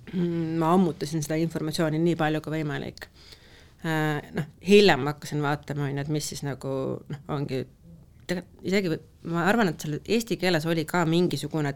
Mm, 0.09 0.55
ma 0.57 0.72
ammutasin 0.72 1.20
seda 1.20 1.36
informatsiooni 1.36 1.99
nii 2.01 2.14
palju 2.16 2.41
kui 2.41 2.55
võimalik. 2.55 3.11
Äh, 3.84 4.30
noh, 4.32 4.47
hiljem 4.64 5.05
hakkasin 5.11 5.43
vaatama, 5.45 5.84
on 5.84 5.99
ju, 5.99 6.05
et 6.07 6.12
mis 6.14 6.30
siis 6.32 6.41
nagu 6.47 6.70
noh, 7.12 7.20
ongi 7.34 7.66
tegelikult 8.28 8.64
isegi 8.68 8.97
ma 9.32 9.45
arvan, 9.49 9.72
et 9.72 9.84
seal 9.84 9.99
eesti 10.01 10.39
keeles 10.41 10.66
oli 10.68 10.84
ka 10.89 11.05
mingisugune 11.09 11.74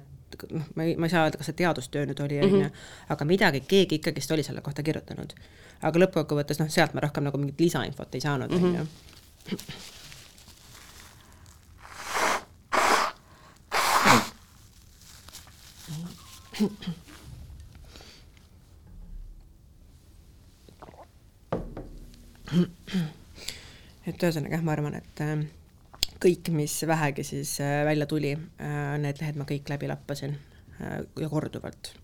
noh, 0.50 0.66
ma 0.74 0.86
ei, 0.86 0.96
ma 0.96 1.08
ei 1.08 1.12
saa 1.12 1.24
öelda, 1.26 1.40
kas 1.40 1.50
see 1.50 1.58
teadustöö 1.62 2.06
nüüd 2.08 2.20
oli, 2.24 2.40
on 2.42 2.58
ju, 2.64 2.68
aga 3.14 3.28
midagi 3.28 3.60
keegi 3.68 4.00
ikkagist 4.00 4.34
oli 4.34 4.44
selle 4.46 4.60
kohta 4.64 4.82
kirjutanud. 4.86 5.34
aga 5.82 6.04
lõppkokkuvõttes 6.04 6.60
noh, 6.62 6.70
sealt 6.72 6.94
me 6.94 7.04
rohkem 7.04 7.24
nagu 7.26 7.38
mingit 7.38 7.60
lisainfot 7.60 8.14
ei 8.14 8.22
saanud, 8.24 8.52
on 8.52 8.74
ju. 8.76 8.84
et 24.06 24.22
ühesõnaga 24.22 24.56
jah, 24.56 24.64
ma 24.64 24.72
arvan, 24.76 24.94
et 24.98 25.22
äh, 25.24 25.44
kõik, 26.22 26.52
mis 26.54 26.76
vähegi 26.88 27.24
siis 27.26 27.56
äh, 27.62 27.82
välja 27.88 28.06
tuli, 28.10 28.32
äh, 28.36 28.94
need 29.02 29.20
lehed 29.22 29.40
ma 29.40 29.48
kõik 29.48 29.72
läbi 29.72 29.90
lappasin 29.90 30.36
äh, 30.78 31.02
ja 31.20 31.28
korduvalt. 31.32 31.94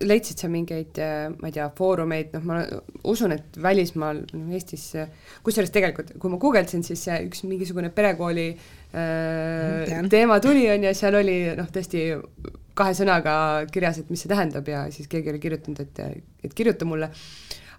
leidsid 0.00 0.40
sa 0.40 0.48
mingeid, 0.50 0.98
ma 1.38 1.46
ei 1.46 1.54
tea, 1.54 1.68
foorumeid, 1.78 2.32
noh, 2.34 2.42
ma 2.48 2.56
usun, 3.06 3.30
et 3.36 3.58
välismaal, 3.62 4.24
noh 4.32 4.56
Eestis, 4.56 4.88
kusjuures 5.46 5.70
tegelikult, 5.70 6.10
kui 6.18 6.32
ma 6.32 6.40
guugeldasin, 6.42 6.82
siis 6.82 7.04
üks 7.12 7.44
mingisugune 7.46 7.92
perekooli 7.94 8.48
äh, 8.50 9.94
teema 10.10 10.40
tuli, 10.42 10.66
on 10.72 10.88
ju, 10.88 10.94
seal 10.98 11.20
oli 11.20 11.36
noh, 11.54 11.70
tõesti 11.70 12.08
kahe 12.74 12.96
sõnaga 12.98 13.34
kirjas, 13.70 14.00
et 14.02 14.10
mis 14.10 14.24
see 14.24 14.32
tähendab 14.32 14.66
ja 14.66 14.88
siis 14.90 15.06
keegi 15.10 15.30
oli 15.30 15.42
kirjutanud, 15.44 15.84
et, 15.84 16.24
et 16.42 16.56
kirjuta 16.58 16.88
mulle 16.88 17.12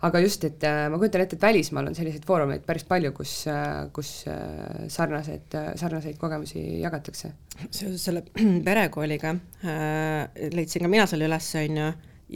aga 0.06 0.22
just, 0.22 0.43
et 0.47 0.64
äh, 0.68 0.86
ma 0.91 0.99
kujutan 1.01 1.24
ette, 1.24 1.38
et 1.38 1.45
välismaal 1.45 1.89
on 1.89 1.95
selliseid 1.97 2.26
foorumeid 2.28 2.66
päris 2.68 2.86
palju, 2.88 3.12
kus, 3.16 3.34
äh, 3.51 3.86
kus 3.95 4.12
äh, 4.30 4.86
sarnased, 4.91 5.56
sarnaseid 5.80 6.20
kogemusi 6.22 6.62
jagatakse. 6.82 7.32
seoses 7.70 8.03
selle 8.03 8.24
perekooliga 8.68 9.36
äh, 9.66 10.49
leidsin 10.53 10.86
ka 10.86 10.91
mina 10.91 11.08
selle 11.10 11.30
üles, 11.30 11.49
on 11.62 11.80
ju, 11.82 11.88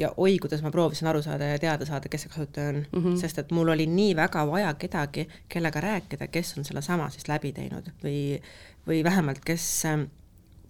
ja 0.01 0.11
oi, 0.17 0.37
kuidas 0.41 0.63
ma 0.65 0.71
proovisin 0.73 1.09
aru 1.11 1.21
saada 1.25 1.51
ja 1.51 1.61
teada 1.61 1.85
saada, 1.85 2.09
kes 2.11 2.25
see 2.25 2.33
kasutaja 2.33 2.73
on 2.73 2.81
mm, 2.81 3.03
-hmm. 3.03 3.17
sest 3.21 3.41
et 3.41 3.51
mul 3.51 3.73
oli 3.75 3.87
nii 3.89 4.15
väga 4.15 4.45
vaja 4.47 4.73
kedagi, 4.73 5.27
kellega 5.49 5.81
rääkida, 5.81 6.27
kes 6.27 6.57
on 6.57 6.65
sellesama 6.65 7.09
siis 7.09 7.27
läbi 7.27 7.53
teinud 7.53 7.89
või, 8.03 8.39
või 8.87 9.03
vähemalt, 9.03 9.41
kes 9.45 9.65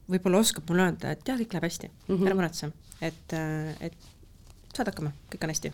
võib-olla 0.10 0.39
oskab 0.39 0.70
mulle 0.70 0.88
öelda, 0.88 1.12
et 1.12 1.28
jah, 1.28 1.38
kõik 1.38 1.54
läheb 1.54 1.68
hästi 1.70 1.91
mm, 1.91 2.16
-hmm. 2.16 2.28
ära 2.28 2.36
muretse, 2.36 2.72
et, 3.02 3.38
et 3.80 4.10
saad 4.74 4.88
hakkama, 4.88 5.12
kõik 5.30 5.43
on 5.45 5.56
hästi 5.56 5.74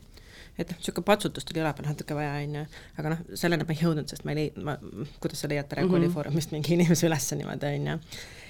et 0.56 0.70
noh, 0.72 0.80
niisugune 0.80 1.06
patsutust 1.08 1.52
oli 1.52 1.62
õla 1.62 1.74
peal 1.76 1.90
natuke 1.90 2.16
vaja, 2.16 2.38
on 2.40 2.56
ju, 2.60 2.64
aga 3.02 3.12
noh, 3.12 3.22
selleni 3.36 3.68
ma 3.68 3.76
ei 3.76 3.82
jõudnud, 3.82 4.08
sest 4.12 4.26
ma 4.26 4.34
ei 4.34 4.40
leidnud, 4.40 4.66
ma, 4.68 4.76
kuidas 5.24 5.44
sa 5.44 5.50
leiad 5.52 5.68
Tere 5.70 5.84
kooli 5.84 6.06
mm 6.06 6.08
-hmm. 6.08 6.14
foorumist 6.16 6.56
mingi 6.56 6.74
inimese 6.78 7.08
üles 7.08 7.28
niimoodi, 7.36 7.72
on 7.80 7.88
ju. 7.92 7.98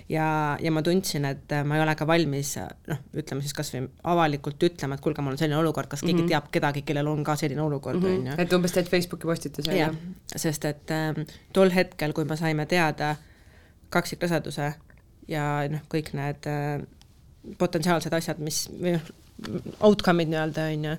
ja, 0.09 0.27
ja 0.61 0.71
ma 0.71 0.81
tundsin, 0.85 1.25
et 1.25 1.55
ma 1.65 1.75
ei 1.75 1.81
ole 1.81 1.95
ka 1.95 2.07
valmis 2.07 2.55
noh, 2.87 3.01
ütleme 3.13 3.41
siis 3.41 3.53
kas 3.53 3.73
või 3.73 3.89
avalikult 4.03 4.63
ütlema, 4.69 4.95
et 4.95 5.01
kuulge, 5.01 5.21
mul 5.21 5.33
on 5.33 5.37
selline 5.37 5.57
olukord, 5.57 5.89
kas 5.89 6.01
keegi 6.01 6.13
mm 6.13 6.25
-hmm. 6.25 6.29
teab 6.29 6.51
kedagi, 6.51 6.81
kellel 6.81 7.07
on 7.07 7.23
ka 7.23 7.35
selline 7.35 7.61
olukord, 7.61 7.97
mhm. 7.97 8.05
on 8.05 8.27
ju. 8.27 8.33
et 8.37 8.53
umbes 8.53 8.71
teed 8.71 8.89
Facebooki 8.89 9.27
postituse. 9.27 9.77
jah, 9.77 9.95
sest 10.35 10.65
et 10.65 10.91
äh, 10.91 11.25
tol 11.53 11.69
hetkel, 11.69 12.13
kui 12.13 12.25
me 12.25 12.37
saime 12.37 12.65
teada 12.65 13.15
kaksikraseduse 13.89 14.73
ja 15.27 15.67
noh, 15.69 15.81
kõik 15.89 16.13
need 16.13 16.47
äh, 16.47 16.81
potentsiaalsed 17.57 18.13
asjad, 18.13 18.39
mis 18.39 18.65
või 18.69 18.97
noh, 18.97 19.13
outcome'id 19.83 20.31
nii-öelda, 20.31 20.69
on 20.73 20.85
ju, 20.89 20.95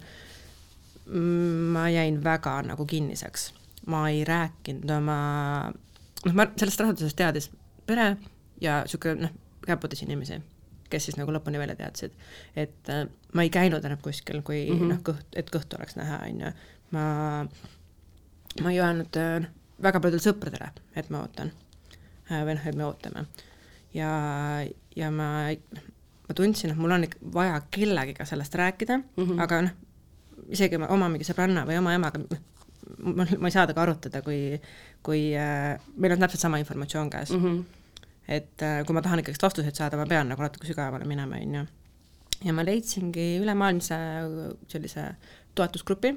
ma 1.73 1.89
jäin 1.91 2.25
väga 2.25 2.63
nagu 2.63 2.87
kinniseks. 2.87 3.53
ma 3.87 4.09
ei 4.09 4.25
rääkinud 4.25 4.91
oma, 4.91 5.19
noh, 6.25 6.35
ma 6.35 6.47
sellest 6.59 6.81
rasedusest 6.81 7.17
teadis 7.17 7.51
pere 7.87 8.17
ja 8.61 8.81
niisugune 8.83 9.27
noh, 9.27 9.35
käputäis 9.67 10.03
inimesi. 10.03 10.41
kes 10.91 11.05
siis 11.05 11.17
nagu 11.19 11.33
lõpuni 11.35 11.59
välja 11.59 11.77
teadsid. 11.77 12.13
et 12.57 12.91
äh, 12.91 13.07
ma 13.35 13.43
ei 13.43 13.51
käinud 13.51 13.85
enam 13.85 13.99
kuskil, 14.03 14.43
kui 14.43 14.67
mm 14.71 14.79
-hmm. 14.79 14.95
noh, 14.95 15.03
kõht, 15.09 15.27
et 15.37 15.51
kõhtu 15.51 15.79
oleks 15.79 15.97
näha, 15.97 16.19
on 16.27 16.41
ju. 16.41 16.53
ma, 16.91 17.05
ma 18.63 18.73
ei 18.73 18.81
öelnud 18.81 19.17
äh, 19.17 19.49
väga 19.83 20.01
paljudele 20.01 20.23
sõpradele, 20.23 20.71
et 20.97 21.11
ma 21.11 21.23
ootan 21.23 21.53
äh, 22.31 22.43
või 22.43 22.55
noh, 22.55 22.67
et 22.67 22.75
me 22.75 22.85
ootame. 22.85 23.27
ja, 23.95 24.11
ja 24.97 25.11
ma, 25.11 25.31
ma 26.29 26.35
tundsin, 26.35 26.71
et 26.71 26.77
mul 26.77 26.91
on 26.91 27.07
vaja 27.35 27.61
kellegiga 27.71 28.25
sellest 28.25 28.55
rääkida 28.55 28.99
mm, 28.99 29.25
-hmm. 29.25 29.43
aga 29.43 29.63
noh, 29.63 29.71
isegi 30.53 30.79
oma 30.79 31.09
mingi 31.13 31.27
sõbranna 31.27 31.65
või 31.69 31.79
oma 31.81 31.95
emaga, 31.97 32.21
ma, 32.99 33.25
ma 33.25 33.49
ei 33.49 33.55
saa 33.55 33.67
temaga 33.67 33.87
arutada, 33.87 34.23
kui, 34.27 34.59
kui 35.07 35.31
äh, 35.39 35.75
meil 35.97 36.17
on 36.17 36.23
täpselt 36.23 36.45
sama 36.45 36.61
informatsioon 36.63 37.11
käes 37.13 37.35
mm. 37.35 37.43
-hmm 37.43 37.83
et 38.27 38.63
äh, 38.63 38.81
kui 38.83 38.95
ma 38.95 39.03
tahan 39.03 39.21
ikkagist 39.23 39.43
vastuseid 39.43 39.77
saada, 39.79 39.97
ma 39.97 40.07
pean 40.11 40.27
nagu 40.27 40.43
natuke 40.43 40.67
sügavale 40.67 41.05
minema, 41.07 41.37
on 41.37 41.55
ju. 41.55 41.61
ja 42.45 42.53
ma 42.53 42.65
leidsingi 42.67 43.39
ülemaailmse 43.39 43.99
sellise 44.67 45.05
toetusgrupi, 45.55 46.11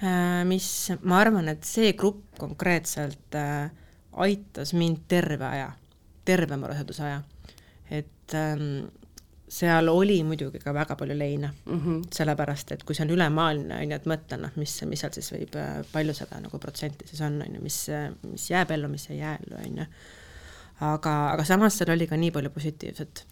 äh, 0.00 0.40
mis, 0.48 0.70
ma 1.02 1.20
arvan, 1.20 1.48
et 1.52 1.68
see 1.68 1.92
grupp 1.92 2.38
konkreetselt 2.38 3.36
aitas 4.16 4.72
mind 4.72 5.04
terve 5.08 5.44
aja, 5.44 5.68
terve 6.24 6.56
mu 6.56 6.66
raseduse 6.66 7.04
aja. 7.04 7.22
et 7.90 8.34
ähm, 8.34 8.88
seal 9.48 9.88
oli 9.88 10.18
muidugi 10.26 10.58
ka 10.58 10.74
väga 10.74 10.96
palju 10.98 11.14
leina 11.18 11.52
mm, 11.66 11.80
-hmm. 11.80 12.02
sellepärast 12.14 12.72
et 12.72 12.84
kui 12.84 12.94
see 12.94 13.04
on 13.06 13.14
ülemaailmne, 13.14 13.78
on 13.78 13.90
ju, 13.90 13.96
et 13.96 14.06
mõtlen, 14.10 14.42
noh, 14.42 14.54
mis, 14.56 14.74
mis 14.90 15.00
seal 15.00 15.12
siis 15.14 15.32
võib, 15.32 15.58
palju 15.92 16.14
seda 16.14 16.40
nagu 16.42 16.58
protsenti 16.58 17.06
siis 17.06 17.20
on, 17.22 17.40
on 17.46 17.54
ju, 17.54 17.62
mis, 17.62 17.80
mis 18.26 18.50
jääb 18.50 18.70
ellu, 18.74 18.88
mis 18.88 19.10
ei 19.10 19.18
jää 19.18 19.36
ellu, 19.38 19.60
on 19.62 19.82
ju 19.82 19.86
aga, 20.80 21.14
aga 21.32 21.44
samas 21.46 21.78
seal 21.78 21.92
oli 21.94 22.08
ka 22.08 22.18
nii 22.20 22.32
palju 22.34 22.50
positiivset. 22.52 23.24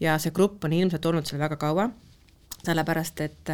ja 0.00 0.18
see 0.18 0.34
grupp 0.34 0.64
on 0.64 0.72
ilmselt 0.72 1.04
olnud 1.06 1.26
seal 1.26 1.40
väga 1.40 1.56
kaua, 1.60 1.88
sellepärast 2.64 3.20
et, 3.20 3.52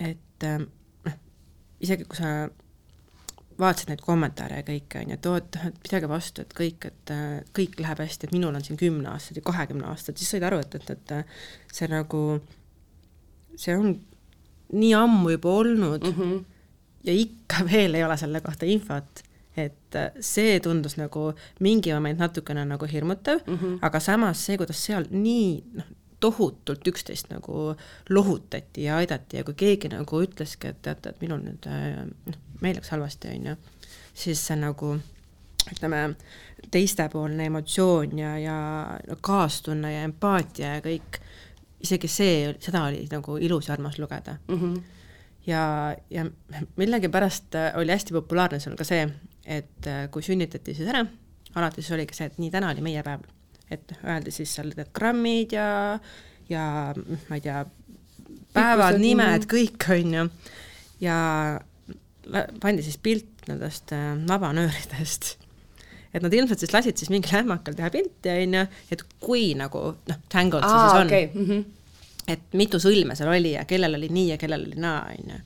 et 0.00 0.46
noh, 0.46 1.18
isegi 1.80 2.04
kui 2.04 2.20
sa 2.20 2.48
vaatasid 3.58 3.92
neid 3.92 4.02
kommentaare 4.04 4.60
ja 4.60 4.66
kõike, 4.66 5.00
on 5.02 5.12
ju, 5.12 5.18
et 5.18 5.28
oot, 5.30 5.58
et 5.68 5.78
pidage 5.82 6.08
vastu, 6.10 6.44
et 6.44 6.56
kõik, 6.56 6.88
et 6.90 7.14
kõik 7.56 7.78
läheb 7.80 8.02
hästi, 8.04 8.28
et 8.28 8.34
minul 8.36 8.54
on 8.54 8.64
siin 8.64 8.80
kümneaastased 8.80 9.40
ja 9.40 9.46
kahekümne 9.46 9.88
aastased, 9.92 10.20
siis 10.20 10.34
said 10.34 10.44
aru, 10.46 10.60
et, 10.64 10.74
et, 10.74 10.90
et 10.92 11.72
see 11.72 11.88
nagu, 11.92 12.22
see 13.56 13.76
on 13.76 13.94
nii 14.72 14.94
ammu 14.98 15.36
juba 15.36 15.54
olnud 15.62 16.04
mm 16.04 16.12
-hmm. 16.18 16.44
ja 17.04 17.12
ikka 17.12 17.64
veel 17.72 17.94
ei 17.94 18.04
ole 18.04 18.16
selle 18.16 18.40
kohta 18.40 18.66
infot 18.66 19.22
et 19.56 19.94
äh, 19.96 20.10
see 20.20 20.60
tundus 20.60 20.96
nagu 20.96 21.32
mingi 21.60 21.92
moment 21.94 22.18
natukene 22.18 22.64
nagu 22.64 22.86
hirmutav 22.86 23.38
mm, 23.46 23.56
-hmm. 23.56 23.78
aga 23.82 24.00
samas 24.00 24.46
see, 24.46 24.56
kuidas 24.56 24.84
seal 24.84 25.06
nii 25.10 25.64
noh, 25.74 25.86
tohutult 26.20 26.88
üksteist 26.88 27.30
nagu 27.30 27.74
lohutati 28.10 28.82
ja 28.82 28.96
aidati 28.96 29.36
ja 29.36 29.44
kui 29.44 29.54
keegi 29.54 29.88
nagu 29.92 30.22
ütleski, 30.22 30.72
et 30.72 30.82
teate, 30.82 31.08
et 31.08 31.20
minul 31.20 31.42
nüüd 31.44 31.68
äh, 31.68 32.04
noh, 32.26 32.38
meil 32.60 32.76
läks 32.78 32.90
halvasti, 32.94 33.34
on 33.36 33.52
ju, 33.52 33.56
siis 34.14 34.42
see 34.46 34.56
nagu 34.60 34.96
ütleme, 35.72 36.02
teistepoolne 36.70 37.46
emotsioon 37.50 38.18
ja, 38.18 38.32
ja 38.38 38.56
kaastunne 39.20 39.92
ja 39.92 40.02
empaatia 40.06 40.76
ja 40.76 40.82
kõik, 40.84 41.20
isegi 41.84 42.10
see, 42.10 42.36
seda 42.62 42.86
oli 42.88 43.04
nagu 43.10 43.36
ilus 43.42 43.68
ja 43.68 43.76
armas 43.76 43.98
lugeda 43.98 44.36
mm. 44.48 44.60
-hmm. 44.60 44.82
ja, 45.46 45.62
ja 46.10 46.26
millegipärast 46.76 47.58
oli 47.74 47.92
hästi 47.92 48.14
populaarne 48.16 48.60
seal 48.60 48.76
ka 48.76 48.84
see, 48.84 49.08
et 49.44 49.86
äh, 49.86 50.08
kui 50.10 50.22
sünnitati 50.22 50.74
siis 50.74 50.88
ära, 50.88 51.04
alati 51.54 51.82
siis 51.82 51.94
oligi 51.98 52.14
see, 52.14 52.26
et 52.26 52.38
nii, 52.38 52.50
täna 52.50 52.70
oli 52.70 52.80
meie 52.80 53.02
päev. 53.02 53.20
et 53.70 53.92
öeldi 54.04 54.30
siis 54.30 54.54
seal 54.54 54.70
need 54.76 54.92
grammid 54.94 55.52
ja, 55.52 55.98
ja 56.48 56.94
ma 57.28 57.34
ei 57.34 57.40
tea, 57.40 57.64
päevad, 58.52 58.98
nimed, 59.02 59.46
kõik, 59.50 59.88
on 59.90 60.14
ju, 60.14 60.28
ja 61.00 61.16
pandi 62.60 62.84
siis 62.84 62.98
pilt 63.02 63.48
nendest 63.48 63.92
äh, 63.94 64.12
vabanööridest 64.28 65.36
et 66.16 66.24
nad 66.24 66.32
ilmselt 66.32 66.62
siis 66.62 66.72
lasid 66.72 66.98
siis 66.98 67.10
mingil 67.12 67.34
ähmakal 67.42 67.76
teha 67.76 67.90
pilti, 67.92 68.32
on 68.32 68.60
ju, 68.60 68.62
et 68.94 69.02
kui 69.20 69.50
nagu 69.58 69.82
noh, 70.08 70.22
Tangled 70.32 70.64
see 70.64 70.78
siis 70.80 71.00
on 71.00 71.10
okay. 71.10 71.28
mm, 71.32 71.50
-hmm. 71.50 72.32
et 72.32 72.56
mitu 72.56 72.80
sõlme 72.82 73.16
seal 73.18 73.30
oli 73.32 73.52
ja 73.52 73.66
kellel 73.68 73.98
oli 73.98 74.08
nii 74.08 74.30
ja 74.32 74.40
kellel 74.40 74.64
oli 74.68 74.80
naa, 74.80 75.04
on 75.12 75.34
ju 75.34 75.42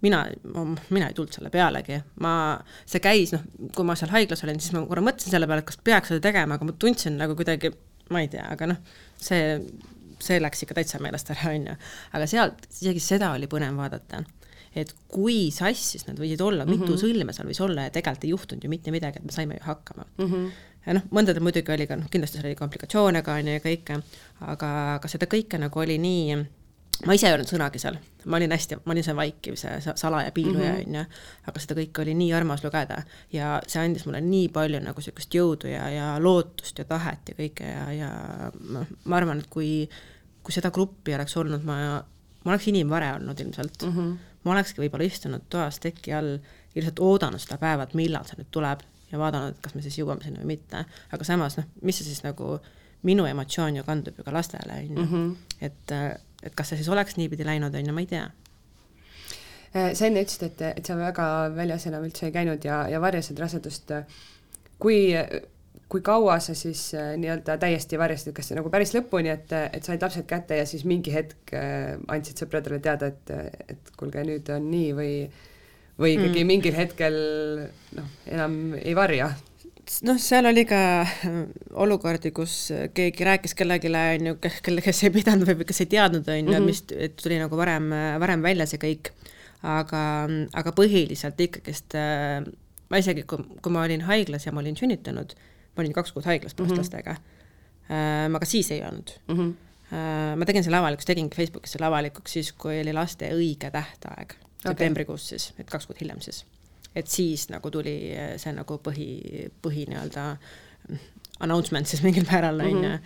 mina, 0.00 0.26
mina 0.90 1.08
ei 1.08 1.14
tulnud 1.14 1.32
selle 1.32 1.50
pealegi, 1.50 1.98
ma, 2.22 2.32
see 2.88 3.02
käis, 3.02 3.32
noh, 3.34 3.44
kui 3.74 3.86
ma 3.86 3.96
seal 3.98 4.12
haiglas 4.12 4.44
olin, 4.44 4.60
siis 4.62 4.74
ma 4.76 4.84
korra 4.86 5.04
mõtlesin 5.04 5.34
selle 5.34 5.48
peale, 5.48 5.64
et 5.64 5.70
kas 5.70 5.80
peaks 5.84 6.12
seda 6.12 6.22
tegema, 6.28 6.58
aga 6.58 6.68
ma 6.68 6.74
tundsin 6.78 7.16
nagu 7.20 7.36
kuidagi, 7.38 7.72
ma 8.12 8.22
ei 8.22 8.30
tea, 8.32 8.44
aga 8.52 8.70
noh, 8.72 8.96
see, 9.16 9.56
see 10.22 10.40
läks 10.42 10.66
ikka 10.66 10.76
täitsa 10.78 11.00
meelest 11.02 11.32
ära, 11.34 11.52
on 11.54 11.70
ju. 11.70 11.76
aga 12.18 12.28
sealt, 12.30 12.68
isegi 12.76 13.02
seda 13.02 13.32
oli 13.36 13.48
põnev 13.50 13.78
vaadata. 13.80 14.22
Et 14.76 14.92
kui 15.08 15.50
sassis 15.54 16.06
nad 16.08 16.18
võisid 16.20 16.42
olla 16.44 16.64
mm, 16.64 16.72
-hmm. 16.72 16.86
mitu 16.86 17.00
sõlme 17.00 17.32
seal 17.32 17.48
võis 17.48 17.62
olla 17.64 17.88
ja 17.88 17.94
tegelikult 17.94 18.24
ei 18.24 18.34
juhtunud 18.34 18.64
ju 18.64 18.70
mitte 18.70 18.94
midagi, 18.94 19.20
et 19.20 19.24
me 19.24 19.32
saime 19.32 19.56
ju 19.56 19.64
hakkama 19.64 20.04
mm. 20.18 20.26
-hmm. 20.26 20.50
ja 20.86 20.98
noh, 20.98 21.08
mõndadel 21.10 21.42
muidugi 21.42 21.72
oli 21.72 21.86
ka, 21.86 21.96
noh, 21.96 22.10
kindlasti 22.10 22.38
seal 22.38 22.50
oli 22.50 22.58
komplikatsioone 22.58 23.22
ka, 23.22 23.40
on 23.40 23.48
ju, 23.48 23.56
ja 23.56 23.64
kõike, 23.64 24.00
aga, 24.40 24.70
aga 24.98 25.08
seda 25.08 25.26
kõike 25.26 25.58
nagu 25.62 25.80
oli 25.80 25.98
nii 25.98 26.44
ma 27.04 27.16
ise 27.16 27.28
ei 27.28 27.34
öelnud 27.34 27.48
sõnagi 27.50 27.80
seal, 27.80 27.98
ma 28.30 28.38
olin 28.38 28.52
hästi, 28.54 28.78
ma 28.86 28.94
olin 28.94 29.04
see 29.04 29.16
vaikiv, 29.18 29.56
see 29.60 29.94
salaja 30.00 30.32
piiluja, 30.34 30.72
mhm. 30.72 30.86
on 30.86 30.98
ju, 31.00 31.04
aga 31.50 31.62
seda 31.62 31.76
kõike 31.80 32.04
oli 32.04 32.14
nii 32.16 32.32
armas 32.36 32.64
lugeda 32.64 33.02
ja 33.34 33.56
see 33.68 33.82
andis 33.82 34.06
mulle 34.08 34.22
nii 34.24 34.48
palju 34.54 34.80
nagu 34.84 35.02
niisugust 35.02 35.36
jõudu 35.36 35.70
ja, 35.70 35.88
ja 35.92 36.08
lootust 36.22 36.80
ja 36.80 36.86
tahet 36.88 37.32
ja 37.32 37.36
kõike 37.38 37.68
ja, 37.68 37.84
ja 37.92 38.10
noh, 38.72 38.88
ma 39.04 39.20
arvan, 39.20 39.42
et 39.44 39.50
kui, 39.52 39.84
kui 40.46 40.56
seda 40.56 40.72
gruppi 40.74 41.16
oleks 41.18 41.36
olnud, 41.36 41.66
ma, 41.68 41.98
ma 42.00 42.54
oleks 42.54 42.70
inimvare 42.72 43.12
olnud 43.18 43.44
ilmselt 43.44 43.84
mm. 43.84 43.98
-hmm. 43.98 44.16
Ma 44.46 44.54
olekski 44.54 44.84
võib-olla 44.84 45.06
istunud 45.08 45.48
toas 45.52 45.80
teki 45.82 46.14
all, 46.16 46.36
lihtsalt 46.76 47.02
oodanud 47.02 47.42
seda 47.42 47.58
päeva, 47.60 47.86
et 47.86 47.96
millal 47.98 48.26
see 48.28 48.38
nüüd 48.40 48.52
tuleb 48.54 48.84
ja 49.10 49.20
vaadanud, 49.20 49.54
et 49.54 49.62
kas 49.64 49.74
me 49.76 49.82
siis 49.84 49.98
jõuame 49.98 50.24
sinna 50.24 50.42
või 50.42 50.56
mitte, 50.56 50.84
aga 51.14 51.26
samas 51.26 51.58
noh, 51.58 51.68
mis 51.86 51.98
see 51.98 52.08
siis 52.08 52.22
nagu 52.24 52.56
minu 53.06 53.26
emotsioon 53.28 53.78
ju 53.78 53.84
kandub 53.86 54.16
ju 54.18 54.24
ka 54.26 54.34
lastele, 54.34 54.80
on 54.80 54.88
ju, 54.88 55.04
mhm. 55.04 55.28
et 55.60 55.96
et 56.46 56.54
kas 56.54 56.70
see 56.70 56.80
siis 56.80 56.90
oleks 56.92 57.16
niipidi 57.18 57.46
läinud, 57.46 57.74
on 57.74 57.88
ju, 57.88 57.94
ma 57.96 58.02
ei 58.04 58.10
tea. 58.10 58.26
Äh, 59.74 59.92
sa 59.98 60.06
enne 60.06 60.22
ütlesid, 60.22 60.46
et, 60.46 60.62
et 60.78 60.88
sa 60.88 60.96
väga 60.98 61.26
väljas 61.56 61.88
enam 61.90 62.04
üldse 62.06 62.28
ei 62.28 62.34
käinud 62.34 62.64
ja, 62.64 62.84
ja 62.92 63.00
varjasid 63.02 63.38
rasedust. 63.40 63.92
kui, 64.78 64.98
kui 65.88 66.02
kaua 66.02 66.38
sa 66.42 66.54
siis 66.58 66.88
äh, 66.98 67.12
nii-öelda 67.20 67.58
täiesti 67.62 67.98
varjasid, 67.98 68.34
kas 68.36 68.50
nagu 68.56 68.70
päris 68.72 68.94
lõpuni, 68.96 69.30
et, 69.30 69.52
et 69.70 69.86
said 69.86 70.02
lapsed 70.02 70.26
kätte 70.28 70.58
ja 70.58 70.66
siis 70.66 70.86
mingi 70.88 71.14
hetk 71.14 71.54
äh, 71.54 71.94
andsid 72.12 72.42
sõpradele 72.42 72.80
teada, 72.82 73.12
et, 73.12 73.60
et 73.70 73.92
kuulge, 73.98 74.24
nüüd 74.26 74.50
on 74.54 74.70
nii 74.72 74.94
või 74.96 75.12
või 75.96 76.12
ikkagi 76.12 76.42
mm. 76.42 76.48
mingil 76.50 76.74
hetkel 76.76 77.14
noh, 77.96 78.08
enam 78.28 78.56
ei 78.76 78.92
varja 78.98 79.30
noh, 80.04 80.18
seal 80.20 80.50
oli 80.50 80.66
ka 80.68 80.80
äh, 81.06 81.38
olukordi, 81.86 82.34
kus 82.36 82.58
keegi 82.96 83.30
rääkis 83.30 83.54
kellelegi, 83.56 83.94
on 83.94 84.32
ju, 84.32 84.36
kelle, 84.42 84.84
kes 84.84 85.06
ei 85.06 85.14
pidanud 85.14 85.48
või 85.48 85.70
kes 85.70 85.84
ei 85.86 85.90
teadnud, 85.94 86.26
on 86.26 86.42
ju, 86.42 86.58
mhm. 86.58 86.66
mis, 86.66 86.82
et 86.98 87.16
tuli 87.22 87.38
nagu 87.40 87.58
varem, 87.58 87.88
varem 88.20 88.44
välja 88.44 88.68
see 88.68 88.82
kõik. 88.82 89.14
aga, 89.66 90.00
aga 90.54 90.70
põhiliselt 90.76 91.40
ikkagist 91.42 91.94
äh, 91.98 92.44
ma 92.90 93.00
isegi, 93.00 93.24
kui, 93.28 93.42
kui 93.62 93.72
ma 93.72 93.84
olin 93.86 94.04
haiglas 94.06 94.46
ja 94.46 94.52
ma 94.54 94.62
olin 94.62 94.76
sünnitanud, 94.78 95.34
ma 95.76 95.84
olin 95.84 95.94
kaks 95.96 96.12
kuud 96.16 96.26
haiglas 96.28 96.56
põhtlastega 96.58 97.14
mm, 97.14 97.22
-hmm. 97.88 98.34
ma 98.34 98.42
ka 98.42 98.48
siis 98.48 98.70
ei 98.74 98.82
olnud 98.84 99.14
mm. 99.28 99.38
-hmm. 99.38 100.36
ma 100.36 100.48
tegin 100.48 100.64
selle 100.64 100.80
avalikuks, 100.80 101.06
tegingi 101.06 101.36
Facebookis 101.36 101.76
selle 101.76 101.86
avalikuks 101.86 102.32
siis, 102.38 102.52
kui 102.52 102.80
oli 102.80 102.92
laste 102.92 103.30
õige 103.34 103.70
tähtaeg 103.70 104.36
okay., 104.36 104.70
septembrikuus 104.70 105.28
siis, 105.28 105.52
et 105.58 105.70
kaks 105.70 105.86
kuud 105.86 106.00
hiljem 106.00 106.20
siis 106.20 106.44
et 106.96 107.08
siis 107.12 107.48
nagu 107.52 107.70
tuli 107.70 107.96
see 108.40 108.54
nagu 108.56 108.78
põhi, 108.82 109.10
põhi 109.62 109.84
nii-öelda 109.90 110.24
announcement 111.44 111.88
siis 111.88 112.02
mingil 112.04 112.24
määral, 112.30 112.60
on 112.60 112.84
ju, 112.84 112.90
mhm. 112.90 113.02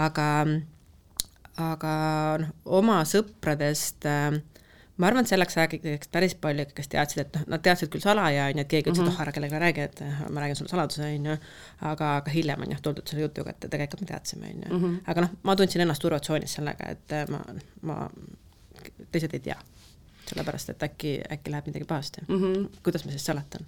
aga, 0.00 0.28
aga 1.60 1.94
noh, 2.42 2.54
oma 2.80 3.02
sõpradest 3.08 4.08
äh, 4.08 4.38
ma 4.96 5.10
arvan, 5.10 5.26
et 5.26 5.30
selleks 5.32 5.58
ajaks 5.58 6.08
päris 6.12 6.34
palju, 6.40 6.66
kes 6.74 6.88
teadsid, 6.92 7.22
et 7.24 7.36
noh, 7.36 7.44
nad 7.54 7.62
teadsid 7.64 7.90
küll 7.92 8.04
salaja, 8.04 8.46
on 8.50 8.60
ju, 8.60 8.64
et 8.64 8.72
keegi 8.72 8.90
ütles 8.90 9.02
mm, 9.02 9.08
-hmm. 9.08 9.12
et 9.12 9.20
oh, 9.20 9.22
ära 9.26 9.32
kellelegi 9.32 9.60
räägi, 9.64 9.80
et 9.80 10.00
eh, 10.06 10.22
ma 10.30 10.40
räägin 10.40 10.56
sulle 10.56 10.70
saladuse, 10.70 11.02
on 11.02 11.26
ju, 11.30 11.36
aga, 11.80 12.16
aga 12.16 12.30
hiljem 12.30 12.64
on 12.66 12.74
jah 12.74 12.80
tuldud 12.82 13.08
selle 13.08 13.22
jutuga, 13.22 13.50
et 13.50 13.70
tegelikult 13.70 14.00
me 14.00 14.06
teadsime, 14.06 14.52
on 14.54 14.62
ju. 14.66 14.78
Mhm. 14.78 14.98
aga 15.06 15.26
noh, 15.26 15.38
ma 15.42 15.56
tundsin 15.56 15.84
ennast 15.84 16.02
turvatsoonis 16.02 16.58
sellega, 16.60 16.90
et 16.96 17.12
eh, 17.12 17.26
ma, 17.28 17.42
ma, 17.82 18.10
teised 19.12 19.34
ei 19.34 19.40
tea 19.40 19.58
sellepärast 20.26 20.72
et 20.72 20.82
äkki, 20.82 21.12
äkki 21.32 21.52
läheb 21.52 21.68
midagi 21.70 21.84
pahasti 21.84 22.20
mm. 22.28 22.40
-hmm. 22.42 22.80
kuidas 22.82 23.04
ma 23.04 23.10
siis 23.10 23.26
seletan? 23.26 23.66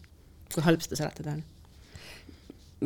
kui 0.55 0.63
halb 0.63 0.81
seda 0.81 0.97
seletada 0.97 1.37
on? 1.37 1.45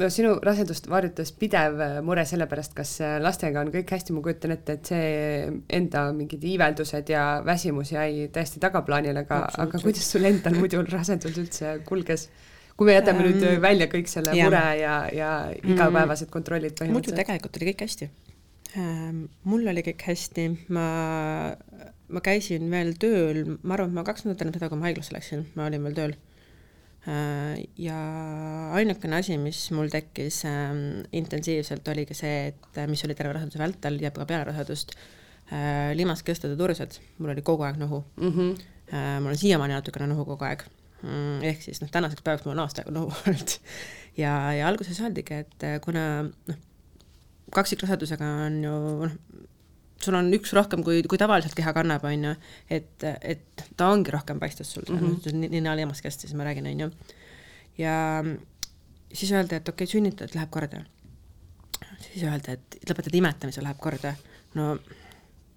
No 0.00 0.08
sinu 0.12 0.36
rasedust 0.44 0.88
varjutas 0.90 1.32
pidev 1.36 1.80
mure 2.06 2.24
selle 2.28 2.46
pärast, 2.50 2.74
kas 2.76 2.94
lastega 3.22 3.60
on 3.60 3.72
kõik 3.74 3.92
hästi, 3.92 4.14
ma 4.16 4.22
kujutan 4.24 4.54
ette, 4.56 4.78
et 4.78 4.92
see 4.92 5.50
enda 5.80 6.06
mingid 6.16 6.44
iiveldused 6.52 7.12
ja 7.12 7.26
väsimus 7.46 7.92
jäi 7.94 8.30
täiesti 8.32 8.62
tagaplaanile, 8.62 9.26
aga, 9.26 9.44
aga 9.66 9.82
kuidas 9.82 10.08
sul 10.14 10.28
endal 10.28 10.56
muidu 10.58 10.84
rasedus 10.88 11.38
üldse 11.38 11.78
kulges? 11.88 12.30
kui 12.72 12.88
me 12.88 12.94
jätame 12.96 13.26
nüüd 13.26 13.42
välja 13.60 13.84
kõik 13.92 14.08
selle 14.08 14.32
ja. 14.32 14.46
mure 14.48 14.62
ja, 14.80 14.94
ja 15.12 15.32
igapäevased 15.60 16.30
kontrollid 16.32 16.72
põhimõtteliselt. 16.78 16.96
muidu 16.96 17.18
tegelikult 17.20 17.58
oli 17.60 17.68
kõik 17.68 17.84
hästi 17.84 18.08
Ähm, 18.72 19.26
mul 19.44 19.66
oli 19.68 19.82
kõik 19.84 20.00
hästi, 20.08 20.46
ma, 20.72 20.86
ma 22.08 22.20
käisin 22.24 22.70
veel 22.72 22.94
tööl, 23.00 23.58
ma 23.60 23.76
arvan, 23.76 23.90
et 23.92 23.98
ma 23.98 24.04
kaks 24.06 24.24
nädalat 24.24 24.46
enne 24.46 24.56
seda, 24.56 24.70
kui 24.72 24.80
ma 24.80 24.88
haiglasse 24.88 25.12
läksin, 25.12 25.44
ma 25.58 25.66
olin 25.68 25.84
veel 25.88 25.98
tööl. 25.98 26.14
Äh, 27.02 27.64
ja 27.82 27.96
ainukene 28.78 29.18
asi, 29.18 29.34
mis 29.42 29.64
mul 29.74 29.88
tekkis 29.90 30.44
ähm, 30.46 31.00
intensiivselt, 31.10 31.88
oligi 31.90 32.14
see, 32.14 32.52
et 32.52 32.78
mis 32.86 33.02
oli 33.02 33.16
terve 33.18 33.32
raseduse 33.34 33.58
vältel 33.58 33.98
ja 34.04 34.12
ka 34.14 34.26
peale 34.28 34.46
rasedust, 34.52 34.94
äh, 35.50 35.90
limaskestud 35.98 36.54
ja 36.54 36.58
tursed, 36.60 37.00
mul 37.18 37.32
oli 37.34 37.42
kogu 37.42 37.66
aeg 37.66 37.80
nohu 37.82 38.04
mm. 38.20 38.30
-hmm. 38.30 39.18
mul 39.24 39.32
on 39.34 39.40
siiamaani 39.40 39.74
natukene 39.74 40.06
nohu 40.12 40.28
kogu 40.28 40.46
aeg 40.46 40.62
mm,. 41.02 41.42
ehk 41.50 41.62
siis 41.64 41.82
noh, 41.82 41.90
tänaseks 41.90 42.22
päevaks 42.22 42.46
mul 42.46 42.54
on 42.54 42.62
aasta 42.62 42.84
aega 42.84 42.94
nohu 42.94 43.10
olnud 43.26 43.56
ja, 44.16 44.52
ja 44.52 44.68
alguses 44.68 45.00
öeldigi, 45.00 45.42
et 45.42 45.66
kuna 45.82 46.22
noh, 46.22 46.60
kaksikrasedusega 47.50 48.30
on 48.46 48.62
ju 48.62 48.76
noh, 49.02 49.18
sul 50.04 50.16
on 50.18 50.30
üks 50.34 50.52
rohkem, 50.56 50.82
kui, 50.86 51.02
kui 51.08 51.20
tavaliselt 51.20 51.54
keha 51.58 51.74
kannab, 51.76 52.04
on 52.08 52.28
ju, 52.28 52.32
et, 52.70 53.04
et 53.20 53.66
ta 53.76 53.90
ongi 53.94 54.14
rohkem 54.14 54.40
paistes 54.42 54.72
sul 54.74 54.86
mm, 54.88 55.18
-hmm. 55.26 55.48
ninalimaskest 55.56 56.26
siis 56.26 56.34
ma 56.34 56.44
räägin, 56.44 56.66
on 56.66 56.80
ju. 56.80 56.90
ja 57.78 58.24
siis 59.12 59.32
öeldi, 59.32 59.54
et 59.54 59.68
okei 59.68 59.84
okay,, 59.84 59.92
sünnitad, 59.92 60.34
läheb 60.34 60.50
korda. 60.50 60.84
siis 62.00 62.24
öeldi, 62.24 62.52
et 62.52 62.90
lõpetad 62.90 63.14
imetamise, 63.14 63.62
läheb 63.62 63.78
korda. 63.78 64.14
no 64.54 64.78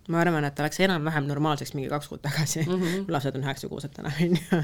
ma 0.09 0.21
arvan, 0.21 0.45
et 0.45 0.59
oleks 0.59 0.79
enam-vähem 0.79 1.27
normaalseks 1.27 1.73
mingi 1.73 1.89
kaks 1.89 2.07
kuud 2.07 2.21
tagasi 2.21 2.65
mm, 2.65 2.81
-hmm. 2.81 3.05
lapsed 3.07 3.35
on 3.35 3.43
üheksakuused 3.43 3.93
täna, 3.93 4.11
on 4.21 4.37
ju. 4.37 4.63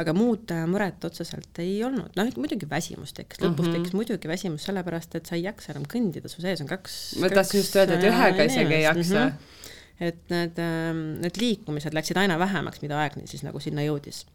Aga 0.00 0.14
muud 0.16 0.50
äh, 0.54 0.64
muret 0.70 1.04
otseselt 1.06 1.60
ei 1.62 1.76
olnud, 1.86 2.14
noh 2.18 2.30
muidugi 2.40 2.68
väsimus 2.70 3.14
tekkis, 3.16 3.40
lõpus 3.42 3.66
mm 3.66 3.70
-hmm. 3.70 3.76
tekkis 3.78 3.96
muidugi 3.98 4.30
väsimus 4.30 4.66
sellepärast, 4.68 5.14
et 5.18 5.26
sa 5.26 5.38
ei 5.38 5.44
jaksa 5.46 5.72
enam 5.74 5.86
kõndida, 5.90 6.30
su 6.30 6.42
sees 6.42 6.62
on 6.64 6.70
kaks 6.70 7.16
ma 7.22 7.30
tahtsin 7.30 7.60
just 7.60 7.76
öelda, 7.76 7.98
et 7.98 8.08
ühega 8.10 8.48
isegi 8.50 8.74
ei 8.74 8.82
jaksa 8.82 9.24
mm. 9.24 9.30
-hmm. 9.30 10.08
et 10.08 10.34
need, 10.34 10.58
ähm, 10.58 11.04
need 11.22 11.40
liikumised 11.40 11.94
läksid 11.94 12.20
aina 12.20 12.38
vähemaks, 12.38 12.82
mida 12.82 13.00
aeg 13.00 13.20
siis 13.24 13.42
nagu 13.46 13.60
sinna 13.60 13.86
jõudis. 13.86 14.26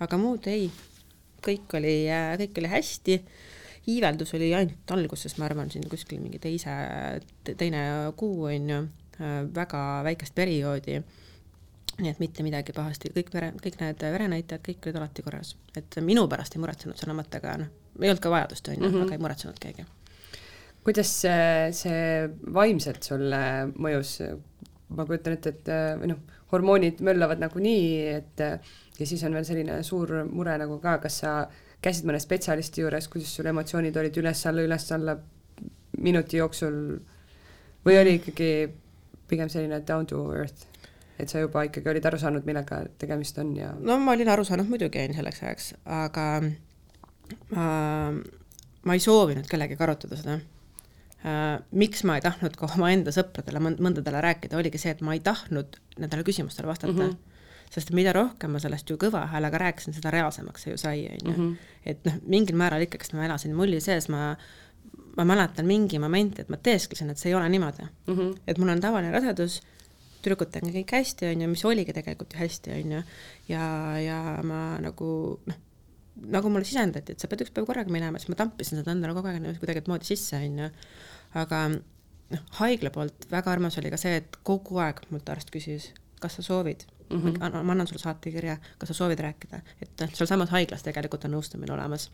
aga 0.00 0.18
muud 0.18 0.46
ei, 0.46 0.70
kõik 1.42 1.76
oli, 1.78 2.08
äh, 2.10 2.38
kõik 2.38 2.58
oli 2.58 2.68
hästi 2.68 3.22
iiveldus 3.92 4.34
oli 4.34 4.54
ainult 4.54 4.90
alguses, 4.94 5.38
ma 5.38 5.44
arvan, 5.44 5.70
siin 5.70 5.88
kuskil 5.90 6.20
mingi 6.20 6.38
teise, 6.38 6.70
teine 7.58 8.12
kuu 8.16 8.44
on 8.46 8.70
ju 8.70 8.82
Äh, 9.20 9.44
väga 9.54 10.02
väikest 10.04 10.34
perioodi. 10.34 11.02
Nii 12.00 12.10
et 12.12 12.20
mitte 12.22 12.44
midagi 12.46 12.74
pahasti, 12.76 13.12
kõik 13.14 13.32
vere, 13.34 13.50
kõik 13.62 13.80
need 13.82 14.04
verenäitajad, 14.14 14.62
kõik 14.64 14.86
olid 14.88 15.00
alati 15.00 15.24
korras, 15.24 15.54
et 15.76 15.98
minu 16.04 16.24
pärast 16.30 16.56
ei 16.56 16.62
muretsenud 16.62 17.00
selle 17.00 17.16
mõttega, 17.18 17.56
noh, 17.60 17.72
ei 18.00 18.08
olnud 18.08 18.22
ka 18.24 18.32
vajadust, 18.32 18.70
on 18.72 18.78
ju, 18.78 18.86
mhm. 18.88 19.02
aga 19.06 19.18
ei 19.18 19.24
muretsenud 19.26 19.60
keegi. 19.62 19.84
kuidas 20.82 21.10
see, 21.24 21.68
see 21.76 22.06
vaimselt 22.54 23.04
sulle 23.10 23.42
mõjus? 23.76 24.16
ma 24.92 25.06
kujutan 25.08 25.32
ette, 25.38 25.54
et 25.54 25.68
või 26.02 26.10
noh, 26.10 26.18
hormoonid 26.52 26.98
möllavad 27.00 27.40
nagunii, 27.40 27.92
et 28.12 28.42
ja 28.42 29.06
siis 29.08 29.22
on 29.24 29.32
veel 29.32 29.46
selline 29.48 29.78
suur 29.86 30.18
mure 30.28 30.56
nagu 30.60 30.76
ka, 30.82 30.98
kas 31.00 31.22
sa 31.22 31.36
käisid 31.82 32.06
mõne 32.08 32.20
spetsialisti 32.22 32.84
juures, 32.84 33.08
kuidas 33.10 33.32
sul 33.34 33.48
emotsioonid 33.50 33.96
olid 33.96 34.18
üles-alla, 34.20 34.66
üles-alla 34.66 35.16
minuti 36.04 36.38
jooksul 36.38 36.76
või 37.86 37.98
oli 37.98 38.18
ikkagi 38.20 38.52
pigem 39.30 39.50
selline 39.52 39.80
down 39.88 40.06
to 40.06 40.20
earth, 40.36 40.66
et 41.22 41.32
sa 41.32 41.42
juba 41.42 41.64
ikkagi 41.68 41.92
olid 41.94 42.06
aru 42.08 42.18
saanud, 42.18 42.46
millega 42.48 42.82
tegemist 42.98 43.38
on 43.42 43.54
ja 43.56 43.72
no 43.78 43.98
ma 44.02 44.16
olin 44.16 44.32
aru 44.32 44.44
saanud 44.48 44.70
muidugi, 44.70 45.04
on 45.08 45.14
selleks 45.18 45.42
ajaks, 45.42 45.68
aga 45.86 46.26
ma, 47.54 47.66
ma 48.82 48.98
ei 48.98 49.04
soovinud 49.04 49.48
kellegagi 49.50 49.82
arutada 49.86 50.18
seda 50.18 50.40
Uh, 51.22 51.60
miks 51.78 52.00
ma 52.02 52.16
ei 52.18 52.22
tahtnud 52.24 52.56
ka 52.58 52.66
omaenda 52.66 53.12
sõpradele 53.14 53.60
mõnd-, 53.62 53.78
mõndadele 53.78 54.18
rääkida, 54.24 54.56
oligi 54.58 54.80
see, 54.82 54.90
et 54.90 55.04
ma 55.06 55.12
ei 55.14 55.20
tahtnud 55.22 55.76
nendele 56.02 56.24
küsimustele 56.26 56.66
vastata 56.66 56.90
mm. 56.90 57.12
-hmm. 57.12 57.68
sest 57.70 57.92
mida 57.94 58.10
rohkem 58.16 58.50
ma 58.50 58.58
sellest 58.58 58.90
ju 58.90 58.96
kõva 58.98 59.20
häälega 59.30 59.60
rääkisin, 59.62 59.94
seda 59.94 60.10
reaalsemaks 60.10 60.66
see 60.66 60.72
ju 60.74 60.80
sai, 60.82 61.04
on 61.12 61.30
ju. 61.30 61.36
Mhm. 61.36 61.52
et 61.86 62.02
noh, 62.08 62.16
mingil 62.26 62.58
määral 62.58 62.82
ikkagist 62.82 63.14
ma 63.14 63.22
elasin 63.28 63.54
mulli 63.54 63.78
sees, 63.80 64.08
ma 64.10 64.34
ma 65.16 65.24
mäletan 65.24 65.66
mingi 65.66 65.98
moment, 66.02 66.38
et 66.42 66.48
ma 66.48 66.56
teesklesin, 66.56 67.10
et 67.10 67.18
see 67.18 67.30
ei 67.30 67.38
ole 67.38 67.48
niimoodi 67.48 67.86
mm. 67.86 68.16
-hmm. 68.16 68.34
et 68.46 68.58
mul 68.58 68.74
on 68.74 68.80
tavaline 68.80 69.12
rasedus, 69.12 69.60
tüdrukutega 70.22 70.68
on 70.68 70.74
kõik 70.74 70.94
hästi, 70.96 71.28
on 71.32 71.44
ju, 71.44 71.50
mis 71.52 71.64
oligi 71.68 71.94
tegelikult 71.96 72.34
ju 72.34 72.40
hästi, 72.42 72.74
on 72.78 72.96
ju, 72.96 73.02
ja, 73.50 73.66
ja 74.02 74.18
ma 74.46 74.62
nagu 74.82 75.08
noh, 75.48 75.60
nagu 76.32 76.52
mulle 76.52 76.68
sisendati, 76.68 77.14
et 77.14 77.22
sa 77.22 77.30
pead 77.30 77.44
üks 77.44 77.54
päev 77.54 77.66
korraga 77.68 77.92
minema, 77.92 78.20
siis 78.20 78.30
ma 78.32 78.38
tampisin 78.38 78.80
seda 78.80 78.94
endale 78.94 79.16
kogu 79.16 79.30
aeg 79.30 79.60
kuidagi 79.62 79.84
moodi 79.88 80.08
sisse, 80.08 80.38
on 80.38 80.60
ju, 80.64 80.70
aga 81.42 81.62
noh, 81.72 82.46
haigla 82.60 82.92
poolt 82.94 83.28
väga 83.32 83.54
armas 83.54 83.78
oli 83.80 83.92
ka 83.92 84.00
see, 84.00 84.20
et 84.22 84.40
kogu 84.46 84.80
aeg 84.84 85.02
mult 85.10 85.32
arst 85.32 85.52
küsis, 85.54 85.90
kas 86.22 86.38
sa 86.38 86.46
soovid 86.46 86.84
mm, 87.08 87.18
-hmm. 87.18 87.62
ma 87.64 87.74
annan 87.74 87.88
sulle 87.88 88.02
saatekirja, 88.02 88.58
kas 88.78 88.92
sa 88.92 88.98
soovid 89.02 89.20
rääkida, 89.20 89.62
et 89.80 89.92
noh, 90.00 90.14
sealsamas 90.14 90.54
haiglas 90.54 90.84
tegelikult 90.86 91.24
on 91.24 91.36
nõustamine 91.38 91.74
olemas. 91.74 92.10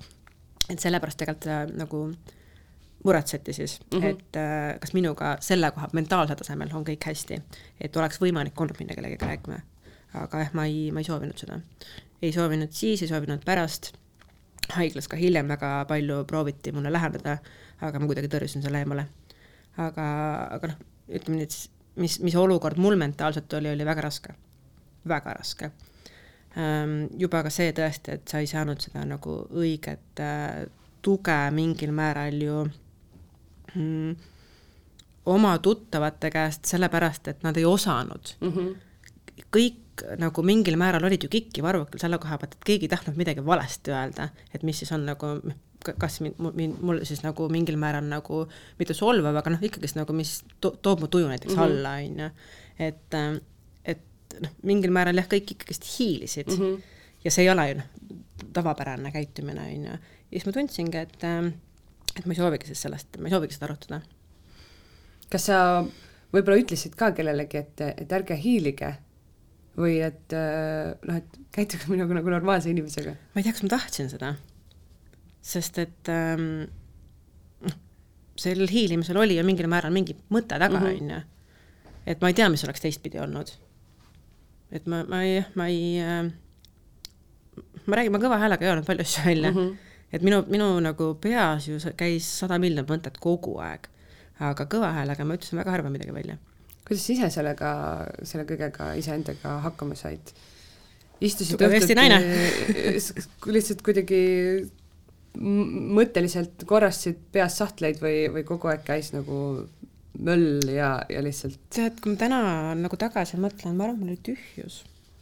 et 0.68 0.78
sellepärast 0.78 1.18
tegelikult 1.18 1.46
äh, 1.46 1.66
nagu 1.76 2.02
äh, 2.10 2.34
muretseti 3.04 3.52
siis 3.52 3.80
mm, 3.80 4.00
-hmm. 4.00 4.06
et 4.06 4.36
äh, 4.36 4.80
kas 4.80 4.94
minuga 4.94 5.36
selle 5.40 5.70
koha 5.70 5.88
mentaalsel 5.92 6.36
tasemel 6.36 6.74
on 6.74 6.84
kõik 6.84 7.06
hästi, 7.06 7.42
et 7.80 7.96
oleks 7.96 8.20
võimalik 8.20 8.60
olnud 8.60 8.76
minna 8.78 8.94
kellegagi 8.94 9.26
rääkima. 9.26 9.60
aga 10.14 10.38
jah, 10.38 10.52
ma 10.52 10.64
ei, 10.64 10.90
ma 10.92 11.00
ei 11.00 11.04
soovinud 11.04 11.38
seda. 11.38 11.60
ei 12.22 12.32
soovinud 12.32 12.72
siis, 12.72 13.02
ei 13.02 13.08
soovinud 13.08 13.44
pärast, 13.44 13.92
haiglas 14.72 15.08
ka 15.08 15.16
hiljem 15.16 15.48
väga 15.48 15.84
palju 15.88 16.24
prooviti 16.24 16.72
mulle 16.72 16.92
läheneda, 16.92 17.38
aga 17.80 17.98
ma 17.98 18.06
kuidagi 18.06 18.28
tõrjusin 18.28 18.62
selle 18.62 18.78
eemale. 18.78 19.06
aga, 19.76 20.06
aga 20.50 20.72
noh, 20.72 20.80
ütleme 21.08 21.36
nii, 21.36 21.44
et 21.44 21.70
mis, 21.96 22.18
mis 22.20 22.34
olukord 22.34 22.76
mul 22.76 22.96
mentaalselt 22.96 23.52
oli, 23.52 23.70
oli 23.70 23.84
väga 23.84 24.00
raske, 24.00 24.34
väga 25.08 25.34
raske 25.38 25.70
ähm, 26.56 27.06
juba 27.18 27.42
ka 27.42 27.50
see 27.50 27.72
tõesti, 27.72 28.18
et 28.18 28.28
sa 28.28 28.42
ei 28.42 28.50
saanud 28.50 28.80
seda 28.82 29.04
nagu 29.06 29.38
õiget 29.54 30.22
äh, 30.24 30.66
tuge 31.02 31.38
mingil 31.54 31.92
määral 31.94 32.42
ju 32.42 32.66
mm, 33.74 34.16
oma 35.28 35.58
tuttavate 35.58 36.30
käest, 36.30 36.64
sellepärast 36.64 37.28
et 37.28 37.42
nad 37.42 37.56
ei 37.56 37.64
osanud 37.64 38.34
mm. 38.40 38.52
-hmm. 38.52 38.74
kõik 39.56 39.84
nagu 40.18 40.42
mingil 40.42 40.76
määral 40.78 41.04
olid 41.04 41.22
ju 41.22 41.28
kikki 41.28 41.62
varvukil 41.62 42.00
selle 42.00 42.18
koha 42.18 42.38
pealt, 42.38 42.54
et 42.54 42.64
keegi 42.64 42.86
ei 42.86 42.92
tahtnud 42.92 43.16
midagi 43.16 43.44
valesti 43.46 43.90
öelda, 43.90 44.28
et 44.54 44.62
mis 44.62 44.78
siis 44.78 44.92
on 44.92 45.06
nagu 45.06 45.26
kas 45.98 46.20
mind, 46.20 46.34
mind, 46.54 46.80
mul 46.82 47.02
siis 47.06 47.22
nagu 47.22 47.48
mingil 47.52 47.78
määral 47.80 48.06
nagu 48.08 48.44
mitte 48.78 48.94
solvav, 48.94 49.36
aga 49.40 49.54
noh, 49.54 49.62
ikkagist 49.62 49.98
nagu 49.98 50.14
mis 50.16 50.40
to, 50.60 50.72
toob 50.82 51.04
mu 51.04 51.08
tuju 51.08 51.28
näiteks 51.28 51.54
mm 51.54 51.60
-hmm. 51.60 51.64
alla, 51.64 51.90
on 51.90 52.18
ju. 52.20 52.30
et, 52.78 53.14
et 53.84 54.40
noh, 54.40 54.50
mingil 54.62 54.90
määral 54.90 55.16
jah, 55.16 55.28
kõik 55.28 55.54
ikkagist 55.54 55.86
hiilisid 55.98 56.46
mm. 56.46 56.56
-hmm. 56.56 56.82
ja 57.24 57.30
see 57.30 57.44
ei 57.44 57.50
ole 57.50 57.68
ju 57.68 57.74
noh, 57.74 57.88
tavapärane 58.52 59.12
käitumine, 59.12 59.60
on 59.60 59.84
ju. 59.84 59.90
ja 59.90 59.98
siis 60.32 60.46
ma 60.46 60.52
tundsingi, 60.52 60.98
et 60.98 61.24
äh, 61.24 61.52
et 62.18 62.26
ma 62.26 62.34
ei 62.34 62.40
soovigi 62.40 62.70
siis 62.70 62.82
sellest, 62.86 63.18
ma 63.18 63.30
ei 63.30 63.34
soovigi 63.34 63.56
seda 63.56 63.68
arutada. 63.68 64.00
kas 65.30 65.48
sa 65.50 65.58
võib-olla 66.32 66.62
ütlesid 66.62 66.96
ka 66.98 67.12
kellelegi, 67.16 67.62
et, 67.62 67.84
et 68.04 68.16
ärge 68.18 68.36
hiilige 68.40 68.94
või 69.78 69.98
et 70.04 70.34
noh, 70.34 71.20
et 71.20 71.38
käituge 71.54 71.88
minuga 71.92 72.18
nagu 72.18 72.34
normaalse 72.34 72.72
inimesega? 72.72 73.14
ma 73.34 73.40
ei 73.40 73.46
tea, 73.46 73.54
kas 73.54 73.64
ma 73.66 73.72
tahtsin 73.76 74.10
seda, 74.12 74.34
sest 75.44 75.80
et 75.84 76.12
ähm, 76.12 76.66
noh, 77.64 77.78
sellel 78.40 78.70
hiilimisel 78.72 79.20
oli 79.20 79.38
ju 79.38 79.46
mingil 79.46 79.70
määral 79.70 79.94
mingi 79.94 80.18
mõte 80.34 80.58
taga, 80.58 80.80
mhm. 80.80 80.90
on 80.90 81.16
ju. 81.16 81.22
et 82.14 82.20
ma 82.24 82.32
ei 82.32 82.38
tea, 82.38 82.50
mis 82.52 82.66
oleks 82.66 82.84
teistpidi 82.84 83.22
olnud. 83.22 83.54
et 84.74 84.86
ma, 84.90 85.04
ma 85.08 85.24
ei, 85.24 85.42
ma 85.54 85.70
ei 85.70 85.82
äh,, 86.02 86.32
ma 87.86 88.00
räägin, 88.00 88.14
ma 88.14 88.22
kõva 88.22 88.40
häälega 88.42 88.66
ei 88.66 88.72
öelnud 88.72 88.88
palju 88.88 89.06
asju 89.06 89.28
välja 89.28 89.52
mm. 89.52 89.60
-hmm 89.60 89.84
et 90.12 90.24
minu, 90.24 90.42
minu 90.48 90.68
nagu 90.84 91.12
peas 91.20 91.68
ju 91.68 91.78
käis 91.98 92.28
sada 92.42 92.58
miljonit 92.60 92.90
mõtet 92.90 93.18
kogu 93.22 93.58
aeg, 93.64 93.88
aga 94.50 94.68
kõva 94.70 94.92
häälega 94.96 95.26
ma 95.26 95.38
ütlesin 95.38 95.60
väga 95.60 95.74
harva 95.74 95.92
midagi 95.92 96.14
välja. 96.14 96.38
kuidas 96.86 97.04
sa 97.04 97.12
ise 97.12 97.30
sellega, 97.30 97.70
selle 98.22 98.46
kõigega 98.48 98.92
iseendaga 99.00 99.58
hakkama 99.66 99.98
said? 99.98 100.32
istusid 101.20 101.60
õhtuti 101.60 101.96
lihtsalt 103.56 103.82
kuidagi 103.86 104.22
mõtteliselt 105.38 106.64
korrastasid 106.66 107.18
peas 107.34 107.58
sahtleid 107.60 107.98
või, 108.02 108.28
või 108.32 108.44
kogu 108.46 108.70
aeg 108.70 108.84
käis 108.86 109.12
nagu 109.14 109.66
möll 110.18 110.62
ja, 110.72 110.96
ja 111.10 111.22
lihtsalt 111.22 111.58
tead, 111.74 111.98
kui 112.02 112.14
ma 112.14 112.20
täna 112.22 112.40
nagu 112.78 112.98
tagasi 112.98 113.38
mõtlen, 113.38 113.76
ma 113.76 113.86
arvan, 113.86 114.00
mul 114.00 114.14
oli 114.14 114.22
tühjus 114.30 114.80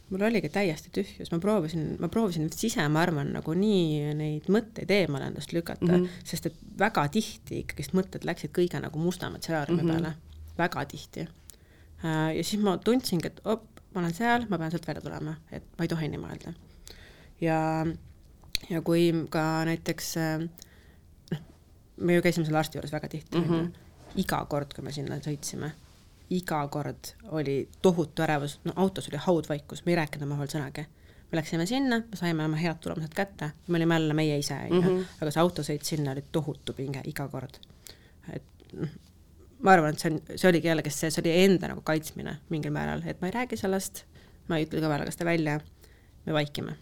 mul 0.09 0.23
oligi 0.27 0.49
täiesti 0.51 0.91
tühjus, 0.95 1.31
ma 1.33 1.39
proovisin, 1.43 1.87
ma 1.99 2.09
proovisin 2.11 2.47
ise, 2.47 2.85
ma 2.91 3.01
arvan, 3.03 3.33
nagu 3.35 3.55
nii 3.57 4.13
neid 4.17 4.47
mõtteid 4.53 4.91
eemale 4.93 5.27
endast 5.31 5.51
lükata 5.55 5.85
mm, 5.89 6.03
-hmm. 6.03 6.27
sest 6.27 6.47
et 6.49 6.61
väga 6.79 7.07
tihti 7.11 7.61
ikkagist 7.63 7.95
mõtted 7.97 8.27
läksid 8.27 8.53
kõige 8.55 8.79
nagu 8.83 8.99
mustama 8.99 9.41
stsenaariumi 9.41 9.83
mm 9.83 9.89
-hmm. 9.89 9.93
peale, 9.93 10.13
väga 10.57 10.85
tihti. 10.85 11.27
Äh, 12.05 12.37
ja 12.37 12.43
siis 12.43 12.61
ma 12.63 12.77
tundsingi, 12.77 13.27
et 13.27 13.41
op, 13.45 13.65
ma 13.93 13.99
olen 13.99 14.13
seal, 14.13 14.45
ma 14.49 14.57
pean 14.57 14.71
sealt 14.71 14.87
välja 14.87 15.01
tulema, 15.01 15.35
et 15.51 15.63
ma 15.77 15.83
ei 15.83 15.87
tohi 15.87 16.07
nii 16.07 16.21
mõelda. 16.21 16.53
ja, 17.41 17.85
ja 18.69 18.81
kui 18.81 19.11
ka 19.29 19.65
näiteks 19.65 20.17
äh, 20.17 20.47
noh, 21.31 21.41
me 21.97 22.13
ju 22.15 22.21
käisime 22.21 22.45
selle 22.45 22.57
arsti 22.57 22.77
juures 22.77 22.91
väga 22.91 23.07
tihti 23.07 23.37
mm, 23.37 23.43
-hmm. 23.43 23.69
iga 24.15 24.45
kord, 24.45 24.73
kui 24.73 24.83
me 24.83 24.91
sinna 24.91 25.19
sõitsime, 25.19 25.71
iga 26.29 26.67
kord 26.67 27.13
oli 27.31 27.69
tohutu 27.81 28.21
ärevus, 28.25 28.59
no 28.65 28.73
autos 28.75 29.07
oli 29.09 29.17
haudvaikus, 29.17 29.85
me 29.85 29.91
ei 29.91 29.95
rääkinud 30.01 30.27
omavahel 30.27 30.47
sõnagi. 30.51 30.85
me 31.31 31.35
läksime 31.37 31.65
sinna, 31.67 31.97
me 32.09 32.15
saime 32.15 32.45
oma 32.45 32.55
head 32.55 32.77
tulemused 32.79 33.11
kätte, 33.15 33.51
me 33.67 33.77
olime 33.77 33.95
jälle 33.95 34.13
meie 34.13 34.37
ise, 34.39 34.55
on 34.71 34.75
ju, 34.75 34.81
Mhm. 34.81 35.01
aga 35.21 35.31
see 35.31 35.41
autosõit 35.41 35.83
sinna 35.83 36.11
oli 36.11 36.23
tohutu 36.31 36.73
pinge 36.73 37.01
iga 37.05 37.27
kord. 37.27 37.57
et 38.33 38.43
noh, 38.73 38.89
ma 39.59 39.71
arvan, 39.71 39.89
et 39.93 39.99
see 39.99 40.11
on, 40.11 40.21
see 40.35 40.49
oligi 40.49 40.67
jällegi 40.67 40.89
see, 40.89 41.09
see 41.11 41.21
oli 41.21 41.43
enda 41.43 41.67
nagu 41.67 41.81
kaitsmine 41.81 42.37
mingil 42.49 42.71
määral, 42.71 43.03
et 43.05 43.21
ma 43.21 43.27
ei 43.27 43.31
räägi 43.33 43.57
sellest, 43.57 44.03
ma 44.47 44.57
ei 44.57 44.65
ütle 44.65 44.79
kõvalaga 44.79 45.11
seda 45.11 45.25
välja, 45.25 45.59
me 46.25 46.33
vaikime 46.33 46.75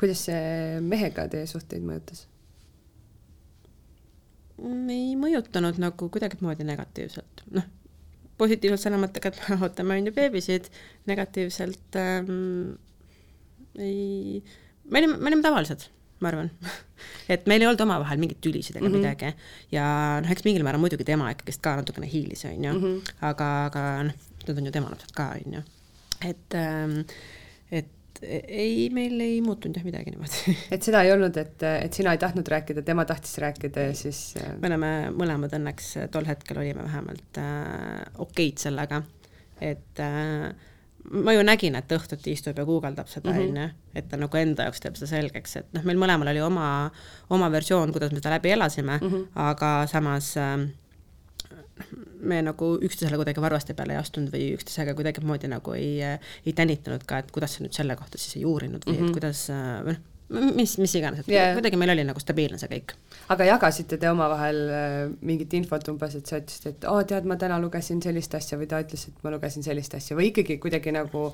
kuidas 0.00 0.24
see 0.24 0.80
mehega 0.80 1.28
teie 1.28 1.46
suhteid 1.46 1.82
mõjutas? 1.84 2.26
ei 4.88 5.14
mõjutanud 5.16 5.78
nagu 5.80 6.08
kuidagimoodi 6.12 6.64
negatiivselt, 6.68 7.44
noh, 7.56 7.64
positiivselt 8.40 8.82
selle 8.82 9.00
mõttega, 9.02 9.32
et 9.32 9.40
me 9.48 9.58
ootame 9.60 9.98
on 10.00 10.10
ju 10.10 10.16
beebisid, 10.16 10.68
negatiivselt 11.10 11.98
ähm, 12.00 12.76
ei, 13.78 14.40
me 14.90 15.02
olime, 15.02 15.18
me 15.18 15.32
olime 15.32 15.44
tavalised, 15.46 15.88
ma 16.20 16.32
arvan 16.32 16.52
et 17.32 17.46
meil 17.50 17.62
ei 17.62 17.70
olnud 17.70 17.84
omavahel 17.86 18.22
mingeid 18.22 18.42
tülisid 18.44 18.76
ega 18.76 18.86
mm 18.86 18.94
-hmm. 18.94 19.00
midagi 19.00 19.74
ja 19.74 19.84
noh, 20.22 20.30
eks 20.32 20.44
mingil 20.46 20.66
määral 20.66 20.82
muidugi 20.82 21.06
tema 21.08 21.30
ikkagist 21.32 21.62
ka 21.64 21.76
natukene 21.80 22.08
hiilis, 22.10 22.44
on 22.44 22.64
ju 22.64 22.72
mm, 22.72 22.80
-hmm. 22.84 23.12
aga, 23.32 23.50
aga 23.66 23.84
noh, 24.08 24.16
need 24.46 24.58
on 24.58 24.66
ju 24.66 24.72
tema 24.72 24.90
lapsed 24.90 25.12
ka, 25.14 25.32
on 25.46 25.54
ju. 25.54 25.62
et 26.20 26.54
ähm,, 26.54 27.00
ei, 28.22 28.88
meil 28.94 29.20
ei 29.24 29.40
muutunud 29.44 29.76
jah 29.78 29.84
midagi 29.86 30.12
niimoodi 30.14 30.54
et 30.74 30.82
seda 30.86 31.02
ei 31.06 31.12
olnud, 31.14 31.36
et, 31.40 31.62
et 31.68 31.92
sina 31.96 32.12
ei 32.16 32.20
tahtnud 32.22 32.48
rääkida, 32.48 32.82
tema 32.86 33.04
tahtis 33.08 33.38
rääkida 33.42 33.86
ja 33.90 33.94
siis 33.96 34.34
äh, 34.40 34.52
me 34.60 34.72
oleme 34.72 34.90
mõlemad 35.16 35.54
õnneks 35.60 35.92
tol 36.12 36.28
hetkel 36.28 36.60
olime 36.62 36.84
vähemalt 36.84 37.40
äh, 37.40 38.02
okeid 38.18 38.60
sellega, 38.62 39.02
et 39.60 40.02
äh, 40.04 40.50
ma 41.10 41.32
ju 41.32 41.42
nägin, 41.46 41.76
et 41.78 41.92
õhtuti 41.96 42.34
istub 42.36 42.58
ja 42.60 42.64
guugeldab 42.68 43.08
seda, 43.08 43.32
Mhm. 43.32 43.40
onju, 43.48 43.70
et 43.96 44.08
ta 44.08 44.18
nagu 44.20 44.36
enda 44.36 44.66
jaoks 44.68 44.80
teeb 44.84 44.98
seda 45.00 45.08
selgeks, 45.14 45.56
et 45.56 45.72
noh, 45.72 45.86
meil 45.88 45.98
mõlemal 45.98 46.28
oli 46.32 46.42
oma, 46.44 46.66
oma 47.30 47.48
versioon, 47.52 47.92
kuidas 47.92 48.12
me 48.12 48.20
seda 48.20 48.36
läbi 48.36 48.52
elasime 48.52 48.98
mm, 49.00 49.08
-hmm. 49.08 49.26
aga 49.48 49.86
samas 49.90 50.36
äh, 50.36 50.68
me 52.20 52.42
nagu 52.44 52.70
üksteisele 52.82 53.18
kuidagi 53.20 53.42
varvaste 53.42 53.74
peale 53.78 53.96
ei 53.96 54.00
astunud 54.00 54.32
või 54.34 54.52
üksteisega 54.56 54.94
kuidagimoodi 54.98 55.50
nagu 55.50 55.74
ei, 55.78 55.98
ei 56.46 56.54
tänitanud 56.56 57.04
ka, 57.08 57.22
et 57.22 57.34
kuidas 57.34 57.56
sa 57.56 57.64
nüüd 57.64 57.76
selle 57.76 57.96
kohta 57.98 58.20
siis 58.20 58.38
ei 58.40 58.46
uurinud 58.48 58.86
või 58.86 58.96
mm 58.96 59.02
-hmm. 59.02 59.12
et 59.12 59.18
kuidas 59.20 59.44
äh, 59.54 59.76
või 59.86 59.96
noh, 59.96 60.50
mis, 60.54 60.76
mis 60.78 60.94
iganes, 60.98 61.22
et 61.22 61.30
yeah. 61.32 61.54
kuidagi 61.58 61.78
meil 61.80 61.94
oli 61.94 62.04
nagu 62.06 62.22
stabiilne 62.22 62.58
see 62.60 62.70
kõik. 62.70 62.94
aga 63.34 63.46
jagasite 63.48 63.98
te 64.00 64.10
omavahel 64.10 64.60
äh, 64.68 64.98
mingit 65.26 65.54
infot 65.58 65.88
umbes, 65.92 66.16
et 66.18 66.26
sa 66.26 66.40
ütlesid, 66.42 66.68
et 66.74 66.88
aa, 66.90 67.04
tead, 67.04 67.28
ma 67.28 67.36
täna 67.40 67.58
lugesin 67.62 68.02
sellist 68.02 68.34
asja 68.34 68.58
või 68.60 68.68
ta 68.70 68.82
ütles, 68.84 69.08
et 69.08 69.24
ma 69.26 69.34
lugesin 69.34 69.66
sellist 69.66 69.94
asja 69.94 70.16
või 70.18 70.30
ikkagi 70.30 70.58
kuidagi 70.62 70.94
nagu 70.94 71.30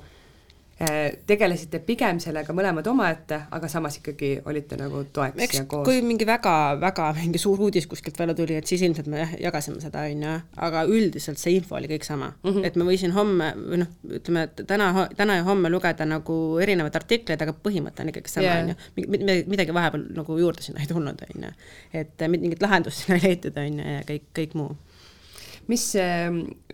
tegelesite 1.25 1.79
pigem 1.81 2.19
sellega 2.21 2.53
mõlemad 2.53 2.85
omaette, 2.91 3.39
aga 3.51 3.69
samas 3.71 3.95
ikkagi 3.97 4.35
olite 4.45 4.77
nagu 4.77 4.99
toeks 5.13 5.41
eks 5.41 5.57
ja 5.57 5.63
koos? 5.69 5.87
kui 5.87 6.03
mingi 6.05 6.27
väga-väga 6.29 7.07
mingi 7.17 7.41
suur 7.41 7.63
uudis 7.65 7.87
kuskilt 7.89 8.19
välja 8.19 8.35
tuli, 8.37 8.59
et 8.59 8.69
siis 8.69 8.83
ilmselt 8.85 9.09
me 9.09 9.25
jagasime 9.41 9.81
seda, 9.81 10.03
on 10.05 10.21
ju, 10.27 10.35
aga 10.67 10.83
üldiselt 10.85 11.41
see 11.41 11.55
info 11.57 11.79
oli 11.79 11.89
kõik 11.89 12.05
sama 12.05 12.29
mm. 12.29 12.51
-hmm. 12.51 12.67
et 12.69 12.77
ma 12.77 12.85
võisin 12.91 13.15
homme 13.15 13.49
või 13.57 13.81
noh, 13.81 13.95
ütleme, 14.19 14.45
et 14.45 14.61
täna, 14.69 15.07
täna 15.17 15.39
ja 15.39 15.47
homme 15.49 15.71
lugeda 15.73 16.05
nagu 16.05 16.37
erinevaid 16.61 17.01
artikleid, 17.01 17.41
aga 17.41 17.57
põhimõte 17.57 18.05
on 18.05 18.13
ikkagi 18.13 18.35
sama, 18.35 18.59
on 18.61 18.73
ju. 18.75 19.47
midagi 19.49 19.73
vahepeal 19.73 20.05
nagu 20.19 20.37
juurde 20.37 20.61
sinna 20.61 20.85
ei 20.85 20.91
tulnud, 20.93 21.25
on 21.25 21.49
ju. 21.49 21.53
et 21.93 22.27
mingit 22.29 22.61
lahendust 22.61 23.01
sinna 23.01 23.17
ei 23.17 23.31
leitud, 23.31 23.57
on 23.57 23.81
ju, 23.81 23.95
ja 23.97 24.05
kõik, 24.05 24.29
kõik 24.37 24.53
muu. 24.61 24.77
Mis, 25.71 25.85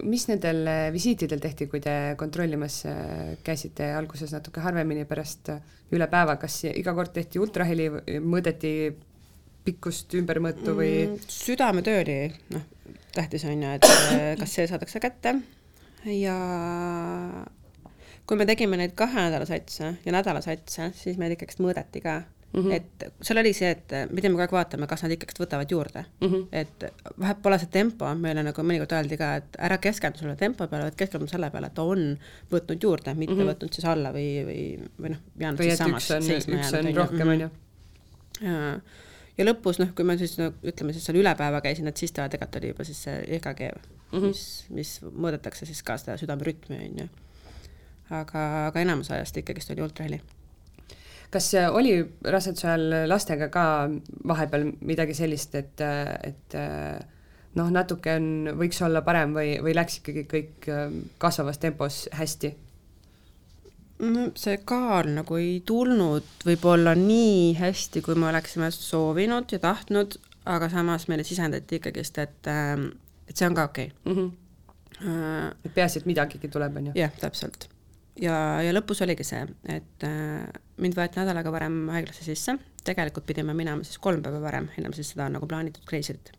mis 0.04 0.28
nendel 0.30 0.68
visiitidel 0.94 1.42
tehti, 1.44 1.68
kui 1.72 1.82
te 1.84 1.96
kontrollimas 2.20 2.84
äh, 2.90 3.34
käisite 3.46 3.92
alguses 3.98 4.34
natuke 4.36 4.62
harvemini 4.64 5.06
pärast 5.10 5.50
äh, 5.54 5.64
üle 5.94 6.08
päeva, 6.12 6.38
kas 6.42 6.62
iga 6.70 6.94
kord 6.98 7.14
tehti 7.16 7.42
ultraheli, 7.42 7.90
mõõdeti 8.22 8.74
pikkust 9.64 10.14
ümbermõõtu 10.20 10.76
või? 10.78 10.94
Mm. 11.08 11.26
südametöö 11.32 12.04
oli 12.04 12.18
noh, 12.54 12.64
tähtis 13.16 13.46
on 13.48 13.62
ju, 13.64 13.74
et 13.78 13.90
äh, 13.90 14.30
kas 14.42 14.56
see 14.58 14.70
saadakse 14.70 15.02
kätte. 15.04 15.38
Ja 16.10 16.38
kui 18.28 18.40
me 18.40 18.48
tegime 18.48 18.80
neid 18.80 18.96
kahenädalasatse 19.00 19.94
ja 20.04 20.16
nädalasatse, 20.16 20.92
siis 21.00 21.20
meil 21.20 21.36
ikkagist 21.36 21.64
mõõdeti 21.64 22.04
ka 22.04 22.22
mm, 22.54 22.62
-hmm. 22.62 22.72
et 22.74 23.06
seal 23.22 23.40
oli 23.42 23.54
see, 23.54 23.70
et 23.72 23.96
me 24.10 24.16
pidime 24.16 24.34
kogu 24.34 24.44
aeg 24.44 24.56
vaatama, 24.58 24.88
kas 24.88 25.04
nad 25.04 25.14
ikkagist 25.16 25.40
võtavad 25.42 25.72
juurde 25.72 26.06
mm. 26.06 26.28
-hmm. 26.28 26.48
et 26.52 26.86
vahet 27.20 27.42
pole 27.42 27.60
see 27.60 27.72
tempo, 27.74 28.10
meile 28.16 28.44
nagu 28.44 28.66
mõnikord 28.66 28.98
öeldi 28.98 29.18
ka, 29.18 29.36
et 29.42 29.58
ära 29.70 29.78
keskendu 29.78 30.24
selle 30.24 30.36
tempo 30.40 30.68
peale, 30.68 30.90
vaid 30.90 31.00
keskendu 31.00 31.28
selle 31.28 31.50
peale, 31.54 31.72
et 31.72 31.78
ta 31.80 31.84
on 31.84 32.18
võtnud 32.52 32.84
juurde, 32.84 33.14
mitte 33.14 33.34
mm 33.34 33.40
-hmm. 33.40 33.54
võtnud 33.54 33.80
siis 33.80 33.86
alla 33.86 34.14
või, 34.14 34.30
või, 34.50 34.62
või 35.00 35.16
noh, 35.16 35.24
jäänud 35.40 35.60
või 35.60 35.72
siis 35.72 35.84
samaks 35.84 36.12
üks 36.12 36.38
on, 36.44 36.60
üks 36.60 36.78
on 36.80 36.96
rohkem, 36.96 37.34
on 37.36 37.48
ju? 37.48 37.50
ja, 38.42 38.80
ja 39.38 39.46
lõpus 39.48 39.80
noh, 39.82 39.94
kui 39.96 40.06
ma 40.06 40.18
siis 40.20 40.38
no, 40.38 40.52
ütleme 40.64 40.94
siis 40.94 41.06
seal 41.08 41.20
üle 41.22 41.34
päeva 41.40 41.62
käisin, 41.66 41.88
et 41.90 41.98
siis 41.98 42.12
ta 42.12 42.28
tegelikult 42.30 42.62
oli 42.62 42.72
juba 42.74 42.88
siis 42.88 43.04
see 43.08 43.18
EKG 43.40 43.62
mm, 44.14 44.20
-hmm. 44.20 44.28
mis, 44.28 44.66
mis 44.70 44.94
mõõdetakse 45.10 45.66
siis 45.66 45.84
ka 45.84 45.98
seda 45.98 46.18
südamerütmi, 46.22 46.78
on 46.78 47.04
ju. 47.04 47.10
aga, 48.10 48.68
aga 48.68 48.86
enamus 48.86 49.12
ajast 49.12 49.38
ikkagist 49.38 49.72
oli 49.72 49.82
ultraheli. 49.82 50.22
Kas 51.34 51.50
äh, 51.58 51.70
oli 51.74 51.96
raseduse 52.24 52.68
ajal 52.70 53.10
lastega 53.10 53.50
ka 53.54 53.66
vahepeal 54.30 54.68
midagi 54.86 55.16
sellist, 55.18 55.56
et, 55.58 55.82
et 55.82 56.58
äh, 56.58 57.00
noh, 57.60 57.72
natuke 57.74 58.18
on, 58.20 58.28
võiks 58.60 58.82
olla 58.86 59.04
parem 59.06 59.34
või, 59.38 59.56
või 59.64 59.76
läks 59.78 60.02
ikkagi 60.02 60.28
kõik 60.30 60.70
äh, 60.70 60.94
kasvavas 61.22 61.62
tempos 61.64 62.06
hästi? 62.14 62.54
no 64.04 64.28
see 64.36 64.58
kaal 64.68 65.08
nagu 65.16 65.38
ei 65.40 65.60
tulnud 65.66 66.46
võib-olla 66.48 66.96
nii 66.98 67.54
hästi, 67.60 68.02
kui 68.04 68.18
me 68.20 68.28
oleksime 68.32 68.72
soovinud 68.74 69.54
ja 69.54 69.62
tahtnud, 69.64 70.18
aga 70.50 70.68
samas 70.74 71.08
meile 71.08 71.24
sisendati 71.24 71.80
ikkagist, 71.80 72.18
et, 72.20 72.50
ähm, 72.52 72.90
et 73.30 73.38
see 73.38 73.48
on 73.48 73.56
ka 73.56 73.70
okei 73.70 73.92
mm. 74.06 74.16
-hmm. 74.16 74.32
okay. 75.00 75.72
peaasi, 75.76 76.02
et 76.02 76.10
midagigi 76.10 76.50
tuleb, 76.50 76.82
on 76.82 76.92
ju? 76.92 76.98
jah, 77.00 77.14
täpselt. 77.22 77.70
Ja, 78.22 78.36
ja 78.64 78.76
lõpus 78.76 79.02
oligi 79.06 79.26
see, 79.28 79.42
et 79.72 80.06
äh, 80.08 80.46
mind 80.84 80.98
võeti 80.98 81.22
nädal 81.22 81.40
aega 81.42 81.54
varem 81.54 81.82
haiglasse 81.94 82.26
sisse, 82.28 82.58
tegelikult 82.84 83.28
pidime 83.30 83.56
minema 83.58 83.86
siis 83.88 84.00
kolm 84.04 84.24
päeva 84.26 84.42
varem, 84.44 84.70
ennem 84.78 84.96
siis 84.96 85.14
seda 85.14 85.30
nagu 85.32 85.48
plaanitud 85.50 85.86
kreisit. 85.90 86.34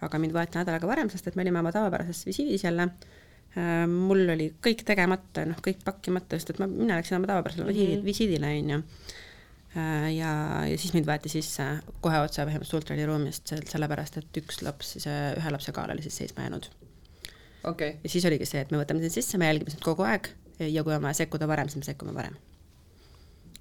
aga 0.00 0.18
mind 0.18 0.36
võeti 0.36 0.60
nädal 0.60 0.78
aega 0.78 0.90
varem, 0.90 1.10
sest 1.10 1.28
et 1.28 1.36
me 1.36 1.46
olime 1.46 1.60
oma 1.60 1.72
tavapärases 1.74 2.24
visiidis 2.26 2.64
jälle 2.64 2.88
äh,, 2.88 3.86
mul 3.90 4.28
oli 4.34 4.52
kõik 4.64 4.84
tegemata, 4.86 5.46
noh, 5.48 5.62
kõik 5.64 5.84
pakkimata, 5.84 6.38
sest 6.38 6.54
et 6.54 6.60
ma, 6.62 6.70
mina 6.70 7.00
läksin 7.00 7.18
oma 7.18 7.30
tavapärasele 7.30 7.66
mm 7.66 7.80
-hmm. 7.80 8.04
visiidile, 8.04 8.52
on 8.58 8.76
ju 8.76 8.82
Äh, 9.76 10.14
ja, 10.16 10.30
ja 10.64 10.76
siis 10.80 10.94
mind 10.96 11.04
võeti 11.08 11.28
sisse 11.28 11.64
kohe 12.00 12.22
otse 12.24 12.40
põhimõtteliselt 12.40 12.78
ultraheliruumist, 12.80 13.50
sellepärast 13.68 14.16
et 14.16 14.38
üks 14.40 14.62
laps, 14.64 14.94
äh, 15.04 15.34
ühe 15.36 15.50
lapse 15.52 15.74
kaal 15.76 15.92
oli 15.92 16.04
siis 16.06 16.16
seisma 16.22 16.46
jäänud 16.46 16.70
okay. 17.68 17.98
ja 18.00 18.08
siis 18.08 18.24
oligi 18.30 18.48
see, 18.48 18.62
et 18.64 18.72
me 18.72 18.80
võtame 18.80 19.04
sind 19.04 19.12
sisse, 19.18 19.36
me 19.36 19.50
jälgime 19.50 19.74
sind 19.74 19.84
kogu 19.84 20.06
aeg 20.08 20.30
ja 20.58 20.84
kui 20.84 20.94
on 20.94 21.02
vaja 21.02 21.20
sekkuda 21.22 21.48
varem, 21.48 21.68
siis 21.68 21.82
me 21.82 21.88
sekkume 21.88 22.14
varem. 22.14 22.36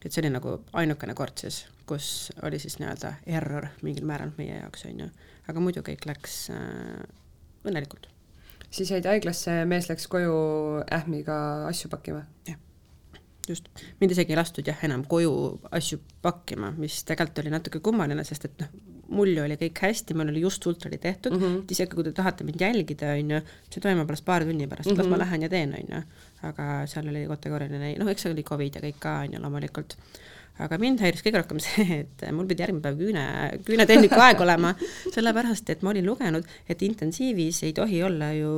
et 0.06 0.12
see 0.12 0.22
oli 0.22 0.30
nagu 0.32 0.60
ainukene 0.78 1.14
kord 1.18 1.38
siis, 1.42 1.66
kus 1.90 2.32
oli 2.46 2.60
siis 2.60 2.78
nii-öelda 2.80 3.14
error 3.26 3.68
mingil 3.82 4.06
määral 4.06 4.32
meie 4.38 4.60
jaoks, 4.60 4.86
on 4.86 5.00
ju. 5.06 5.10
aga 5.48 5.64
muidu 5.64 5.84
kõik 5.86 6.06
läks 6.10 6.38
äh, 6.54 7.02
õnnelikult. 7.66 8.08
siis 8.70 8.92
jäid 8.92 9.10
haiglasse, 9.10 9.64
mees 9.66 9.90
läks 9.90 10.08
koju 10.08 10.38
ähmiga 11.00 11.40
asju 11.68 11.90
pakkima? 11.94 12.24
jah, 12.48 12.60
just. 13.48 13.70
mind 14.02 14.16
isegi 14.16 14.36
ei 14.36 14.42
lastud 14.42 14.68
jah, 14.68 14.84
enam 14.84 15.06
koju 15.06 15.34
asju 15.72 16.00
pakkima, 16.22 16.72
mis 16.78 17.04
tegelikult 17.04 17.46
oli 17.46 17.58
natuke 17.58 17.84
kummaline, 17.84 18.24
sest 18.28 18.50
et 18.50 18.64
noh, 18.64 18.78
mul 19.10 19.34
ju 19.34 19.44
oli 19.44 19.58
kõik 19.60 19.82
hästi, 19.86 20.16
mul 20.18 20.32
oli 20.32 20.44
just 20.44 20.66
ultrali 20.68 20.98
tehtud 21.02 21.36
mm, 21.36 21.44
-hmm. 21.44 21.60
et 21.64 21.72
isegi 21.72 21.96
kui 21.96 22.04
te 22.04 22.12
tahate 22.16 22.48
mind 22.48 22.62
jälgida, 22.62 23.14
on 23.16 23.36
ju, 23.36 23.42
see 23.74 23.84
toimub 23.84 24.10
alles 24.10 24.22
paari 24.22 24.46
tunni 24.46 24.68
pärast 24.68 24.90
mm, 24.90 24.96
-hmm. 24.96 25.04
las 25.04 25.12
ma 25.12 25.18
lähen 25.24 25.42
ja 25.42 25.50
teen, 25.50 25.76
on 25.80 25.96
ju. 25.96 26.02
aga 26.50 26.88
seal 26.88 27.08
oli 27.08 27.28
kategooriline, 27.28 27.96
noh, 28.00 28.10
eks 28.12 28.22
see 28.22 28.32
oli 28.32 28.44
Covid 28.44 28.76
ja 28.76 28.82
kõik 28.82 29.00
ka, 29.00 29.20
on 29.26 29.34
ju, 29.34 29.42
loomulikult 29.42 29.98
aga 30.64 30.78
mind 30.82 31.02
häiris 31.04 31.24
kõige 31.26 31.42
rohkem 31.42 31.60
see, 31.66 32.02
et 32.02 32.26
mul 32.34 32.50
pidi 32.50 32.66
järgmine 32.66 32.84
päev 32.84 32.98
küüne, 33.02 33.26
küünetehniku 33.68 34.20
aeg 34.28 34.42
olema, 34.42 34.74
sellepärast 35.16 35.70
et 35.74 35.86
ma 35.86 35.94
olin 35.94 36.06
lugenud, 36.06 36.48
et 36.70 36.82
intensiivis 36.82 37.64
ei 37.68 37.74
tohi 37.78 38.04
olla 38.04 38.32
ju 38.36 38.54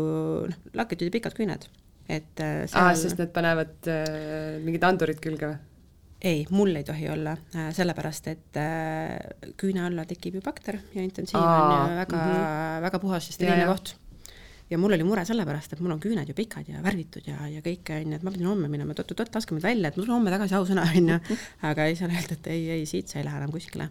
noh, 0.50 0.60
lakitud 0.74 1.10
ja 1.10 1.18
pikad 1.20 1.38
küüned. 1.38 1.70
et 2.10 2.42
äh, 2.42 2.64
seal... 2.66 2.82
aa, 2.82 2.94
sest 2.98 3.20
need 3.22 3.34
panevad 3.36 3.90
äh, 3.92 4.58
mingid 4.64 4.84
andurid 4.84 5.20
külge 5.22 5.52
või? 5.52 5.58
Ei, 6.22 6.46
mul 6.50 6.76
ei 6.76 6.84
tohi 6.84 7.10
olla 7.10 7.32
äh,, 7.56 7.70
sellepärast 7.76 8.28
et 8.28 8.60
äh, 8.60 9.54
küüne 9.60 9.86
alla 9.88 10.06
tekib 10.08 10.40
ju 10.40 10.44
bakter 10.44 10.80
ja 10.94 11.04
intensiiv 11.04 11.40
Aa, 11.40 11.86
on 11.86 11.96
väga 11.96 12.18
mm. 12.18 12.36
-hmm. 12.36 12.82
väga 12.82 13.00
puhas 13.00 13.28
ja 13.28 13.34
steriilne 13.34 13.66
koht. 13.66 13.96
ja 14.70 14.78
mul 14.78 14.94
oli 14.94 15.04
mure 15.04 15.26
sellepärast, 15.26 15.74
et 15.74 15.80
mul 15.80 15.92
on 15.92 16.00
küüned 16.00 16.28
ju 16.28 16.34
pikad 16.34 16.68
ja 16.68 16.84
värvitud 16.84 17.28
ja, 17.28 17.48
ja 17.48 17.62
kõike 17.62 18.02
onju, 18.02 18.16
et 18.16 18.24
ma 18.24 18.32
pidin 18.32 18.52
homme 18.52 18.68
minema, 18.68 18.92
et 18.92 19.00
oot-oot, 19.00 19.36
laske 19.36 19.56
mind 19.56 19.64
välja, 19.64 19.88
et 19.88 19.98
ma 19.98 20.04
tulen 20.04 20.16
homme 20.18 20.32
tagasi, 20.32 20.56
ausõna 20.56 20.86
onju. 20.96 21.20
aga 21.62 21.86
ei, 21.86 21.96
seal 21.96 22.12
öeldi, 22.12 22.34
et 22.34 22.48
ei, 22.48 22.70
ei, 22.70 22.86
siit 22.86 23.08
sa 23.08 23.20
ei 23.20 23.26
lähe 23.26 23.38
enam 23.38 23.52
kuskile. 23.52 23.90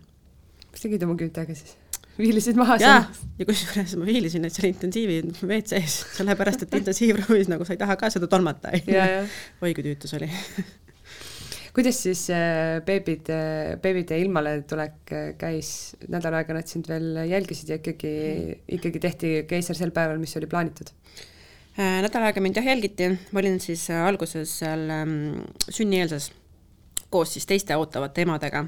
mis 0.73 0.81
tegid 0.81 1.03
oma 1.03 1.17
küüntega 1.17 1.55
siis? 1.55 1.77
viilisid 2.19 2.57
maha 2.59 2.77
jaa, 2.83 3.03
ja 3.39 3.47
kusjuures 3.47 3.97
ma 3.97 4.05
viilisin 4.05 4.43
neid 4.43 4.53
seal 4.53 4.69
intensiivi 4.69 5.23
WC-s, 5.43 6.05
sellepärast 6.19 6.67
et 6.67 6.75
intensiivruumis 6.75 7.49
nagu 7.49 7.65
sa 7.65 7.73
ei 7.73 7.79
taha 7.79 7.97
ka 7.97 8.11
seda 8.11 8.27
tolmata, 8.27 8.75
oi 9.63 9.75
kui 9.75 9.87
tüütus 9.87 10.15
oli 10.19 10.31
kuidas 11.79 12.01
siis 12.03 12.25
äh, 12.35 12.81
beebid, 12.83 13.29
beebide 13.83 14.17
ilmaletulek 14.19 15.13
äh, 15.15 15.29
käis, 15.39 15.95
nädal 16.11 16.35
aega 16.41 16.57
nad 16.57 16.67
sind 16.67 16.89
veel 16.91 17.21
jälgisid 17.31 17.71
ja 17.71 17.79
ikkagi, 17.79 18.11
ikkagi 18.79 19.03
tehti 19.05 19.31
keiser 19.47 19.79
sel 19.79 19.95
päeval, 19.95 20.19
mis 20.19 20.35
oli 20.41 20.51
plaanitud? 20.51 20.91
Äh, 21.79 22.01
nädal 22.03 22.27
aega 22.27 22.43
mind 22.43 22.59
jah 22.59 22.67
jälgiti, 22.67 23.13
ma 23.31 23.43
olin 23.45 23.61
siis 23.63 23.87
alguses 23.95 24.59
seal 24.65 24.89
ähm, 24.91 25.15
sünnieelses 25.71 26.33
koos 27.15 27.37
siis 27.37 27.47
teiste 27.47 27.79
ootavate 27.79 28.27
emadega, 28.27 28.67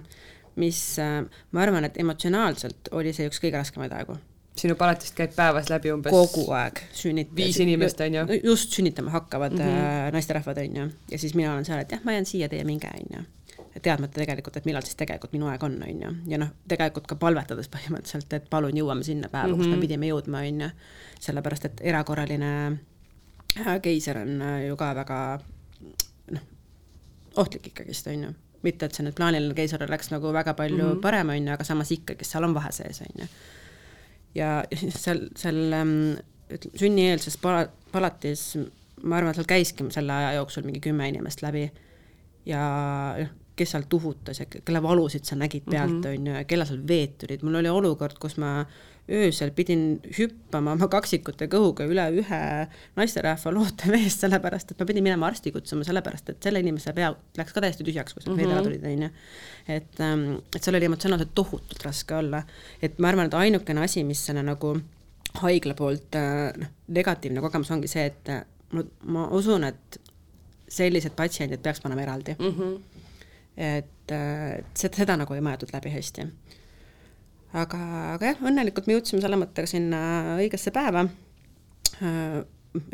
mis 0.63 0.81
äh, 1.03 1.25
ma 1.51 1.67
arvan, 1.67 1.91
et 1.91 1.99
emotsionaalselt 1.99 2.95
oli 2.95 3.17
see 3.17 3.27
üks 3.27 3.43
kõige 3.43 3.59
raskemaid 3.59 3.99
aegu 3.99 4.21
sinu 4.59 4.75
palatist 4.79 5.15
käib 5.17 5.35
päevas 5.37 5.71
läbi 5.71 5.93
umbes 5.95 6.13
kogu 6.13 6.45
aeg 6.57 6.81
sünnit-. 6.97 7.35
viis 7.37 7.59
inimest, 7.63 8.01
on 8.05 8.15
ju? 8.15 8.25
just, 8.45 8.73
sünnitama 8.77 9.11
hakkavad 9.11 9.53
mm 9.53 9.59
-hmm. 9.59 10.13
naisterahvad, 10.13 10.59
on 10.59 10.77
ju, 10.77 10.89
ja 11.11 11.19
siis 11.19 11.35
mina 11.35 11.53
olen 11.53 11.65
seal, 11.65 11.79
et 11.79 11.93
jah, 11.93 12.01
ma 12.05 12.13
jään 12.13 12.27
siia, 12.27 12.49
teie 12.49 12.65
minge, 12.65 12.89
on 12.89 13.19
ju. 13.19 13.25
teadmata 13.83 14.13
tegelikult, 14.15 14.57
et 14.57 14.65
millal 14.65 14.83
siis 14.83 14.97
tegelikult 14.97 15.33
minu 15.33 15.47
aeg 15.47 15.63
on, 15.63 15.83
on 15.83 16.03
ju, 16.03 16.13
ja 16.27 16.39
noh, 16.39 16.49
tegelikult 16.69 17.07
ka 17.07 17.15
palvetades 17.15 17.71
põhimõtteliselt, 17.71 18.33
et 18.33 18.51
palun 18.51 18.77
jõuame 18.77 19.03
sinna 19.05 19.29
päeva 19.29 19.47
mm, 19.47 19.53
-hmm. 19.53 19.57
kus 19.57 19.67
me 19.67 19.73
mhm. 19.73 19.81
pidime 19.81 20.07
jõudma, 20.07 20.39
on 20.39 20.61
ju. 20.61 20.71
sellepärast, 21.21 21.65
et 21.65 21.81
erakorraline 21.81 22.79
äh, 23.67 23.81
keiser 23.83 24.19
on 24.19 24.43
äh, 24.43 24.67
ju 24.67 24.77
ka 24.77 24.95
väga 24.95 25.41
noh, 26.31 26.43
ohtlik 27.37 27.67
ikkagist, 27.67 28.07
on 28.07 28.23
ju 28.25 28.35
mitte, 28.63 28.87
et 28.87 28.95
see 28.95 29.05
nüüd 29.05 29.17
plaaniline 29.17 29.55
keiser 29.55 29.83
oleks 29.85 30.11
nagu 30.11 30.33
väga 30.33 30.55
palju 30.55 30.85
mm 30.85 30.93
-hmm. 30.93 31.01
parem, 31.01 31.29
on 31.29 31.47
ju, 31.47 31.53
aga 31.53 31.65
samas 31.65 31.93
ikkagi 31.93 32.25
seal 32.25 32.45
on 32.45 32.55
vahe 32.55 32.73
sees, 32.73 33.01
on 33.01 33.23
ju 33.23 33.27
ja 34.35 34.61
seal, 35.05 35.27
seal 35.39 35.61
ähm, 35.77 35.97
ütleme, 36.51 36.83
sünnieelses 36.83 37.39
pala-, 37.43 37.71
palatis 37.93 38.55
ma 39.03 39.19
arvan, 39.19 39.35
seal 39.37 39.49
käiski 39.49 39.87
selle 39.95 40.13
aja 40.13 40.35
jooksul 40.39 40.67
mingi 40.67 40.83
kümme 40.85 41.09
inimest 41.09 41.43
läbi 41.45 41.67
ja 42.49 42.63
noh, 43.19 43.37
kes 43.61 43.75
seal 43.75 43.85
tuhutas 43.93 44.41
ja 44.41 44.47
kelle 44.49 44.81
valusid 44.83 45.27
sa 45.29 45.37
nägid 45.37 45.67
pealt, 45.69 45.99
mhm. 45.99 46.15
on 46.15 46.31
ju, 46.31 46.37
ja 46.39 46.47
kellel 46.49 46.69
seal 46.69 46.81
veed 46.89 47.19
tulid, 47.21 47.43
mul 47.45 47.61
oli 47.61 47.69
olukord, 47.69 48.17
kus 48.23 48.39
ma 48.41 48.63
öösel 49.11 49.51
pidin 49.55 49.85
hüppama 50.17 50.75
oma 50.77 50.89
kaksikute 50.91 51.49
kõhuga 51.51 51.87
üle 51.91 52.07
ühe 52.21 52.41
naisterahva 52.99 53.53
looteveest, 53.55 54.23
sellepärast 54.25 54.73
et 54.73 54.81
ma 54.83 54.87
pidin 54.89 55.07
minema 55.07 55.29
arsti 55.31 55.53
kutsuma, 55.55 55.87
sellepärast 55.87 56.31
et 56.33 56.47
selle 56.47 56.63
inimese 56.63 56.95
pea 56.97 57.11
läks 57.39 57.57
ka 57.57 57.65
täiesti 57.65 57.87
tühjaks, 57.87 58.15
kui 58.15 58.25
sealt 58.25 58.39
veed 58.39 58.51
ära 58.51 58.61
mhm. 58.61 58.69
tulid, 58.69 58.87
on 58.87 59.05
ju. 59.07 59.11
et, 59.77 60.01
ähm, 60.07 60.25
et 60.55 60.63
seal 60.63 60.79
oli 60.79 60.89
emotsionaalselt 60.91 61.35
tohutult 61.35 61.85
raske 61.87 62.17
olla. 62.17 62.43
et 62.83 62.99
ma 62.99 63.11
arvan, 63.11 63.31
et 63.31 63.39
ainukene 63.41 63.85
asi, 63.85 64.05
mis 64.07 64.23
selle 64.31 64.45
nagu 64.47 64.77
haigla 65.43 65.75
poolt 65.79 66.19
äh, 66.19 66.51
noh, 66.59 66.71
negatiivne 66.89 67.43
kogemus 67.45 67.71
ongi 67.75 67.91
see, 67.91 68.07
et 68.11 68.31
äh, 68.33 68.45
ma, 68.77 68.87
ma 69.17 69.27
usun, 69.37 69.67
et 69.69 70.01
sellised 70.71 71.17
patsiendid 71.19 71.63
peaks 71.63 71.83
panema 71.83 72.07
eraldi 72.07 72.37
mm. 72.39 72.55
-hmm. 72.57 73.03
et, 73.57 74.13
äh, 74.13 74.59
et 74.59 74.71
seda, 74.75 74.97
seda 75.03 75.19
nagu 75.19 75.35
ei 75.35 75.43
mõeldud 75.45 75.75
läbi 75.75 75.95
hästi 75.95 76.27
aga, 77.53 77.81
aga 78.15 78.33
jah, 78.33 78.41
õnnelikult 78.51 78.87
me 78.87 78.97
jõudsime 78.99 79.23
selle 79.25 79.39
mõttega 79.41 79.71
sinna 79.71 80.01
õigesse 80.39 80.73
päeva. 80.75 81.07
Äh, 82.01 82.41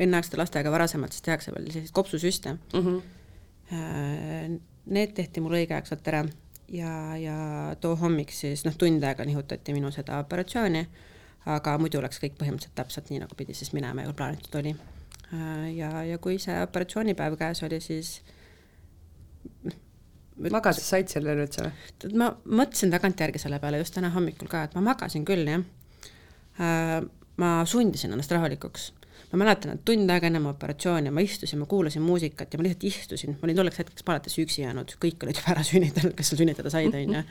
enneaegsete 0.00 0.38
lastega 0.40 0.70
varasemalt 0.72 1.12
siis 1.12 1.24
tehakse 1.26 1.52
veel 1.52 1.66
selliseid 1.68 1.92
kopsusüste 1.92 2.54
mm. 2.56 2.80
-hmm. 2.80 4.58
Need 4.86 5.12
tehti 5.12 5.42
mul 5.42 5.56
õigeaegselt 5.58 6.06
ära 6.08 6.22
ja, 6.72 7.16
ja 7.16 7.36
too 7.80 7.96
hommik 7.96 8.30
siis 8.32 8.64
noh, 8.64 8.76
tund 8.78 9.04
aega 9.04 9.24
nihutati 9.26 9.74
minu 9.74 9.90
seda 9.94 10.20
operatsiooni, 10.22 10.86
aga 11.56 11.76
muidu 11.82 12.00
läks 12.02 12.20
kõik 12.22 12.38
põhimõtteliselt 12.38 12.76
täpselt 12.78 13.10
nii, 13.10 13.20
nagu 13.24 13.34
pidi 13.38 13.54
siis 13.54 13.72
minema 13.76 14.06
ja 14.06 14.14
plaanitud 14.16 14.54
oli. 14.60 14.76
Äh, 15.34 15.76
ja, 15.76 15.90
ja 16.06 16.18
kui 16.18 16.38
see 16.42 16.56
operatsioonipäev 16.62 17.36
käes 17.38 17.62
oli, 17.66 17.80
siis 17.80 18.20
magada 20.36 20.82
said 20.82 21.10
selle 21.12 21.34
üldse 21.36 21.64
või? 21.64 21.72
tead, 22.02 22.14
ma 22.18 22.30
mõtlesin 22.44 22.92
tagantjärgi 22.92 23.40
selle 23.42 23.60
peale 23.62 23.80
just 23.80 23.96
täna 23.96 24.10
hommikul 24.14 24.50
ka, 24.50 24.66
et 24.66 24.76
ma 24.76 24.84
magasin 24.90 25.24
küll, 25.28 25.48
jah 25.48 25.64
äh,. 26.60 27.00
ma 27.40 27.50
sundisin 27.68 28.14
ennast 28.16 28.32
rahulikuks. 28.32 28.90
ma 29.32 29.40
mäletan, 29.42 29.76
et 29.76 29.84
tund 29.88 30.10
aega 30.12 30.30
ennem 30.30 30.48
operatsiooni 30.52 31.12
ma 31.12 31.24
istusin, 31.24 31.60
ma 31.62 31.68
kuulasin 31.70 32.04
muusikat 32.04 32.52
ja 32.52 32.60
ma 32.60 32.68
lihtsalt 32.68 32.88
istusin, 32.90 33.36
ma 33.36 33.48
olin 33.48 33.60
tolleks 33.62 33.82
hetkeks 33.82 34.06
palatis 34.06 34.38
üksi 34.42 34.62
jäänud, 34.64 34.96
kõik 35.02 35.26
olid 35.26 35.40
juba 35.40 35.56
ära 35.56 35.66
sünnitanud, 35.66 36.16
kes 36.16 36.32
seal 36.32 36.44
sünnitada 36.44 36.72
said, 36.72 36.94
on 37.00 37.18
ju. 37.18 37.26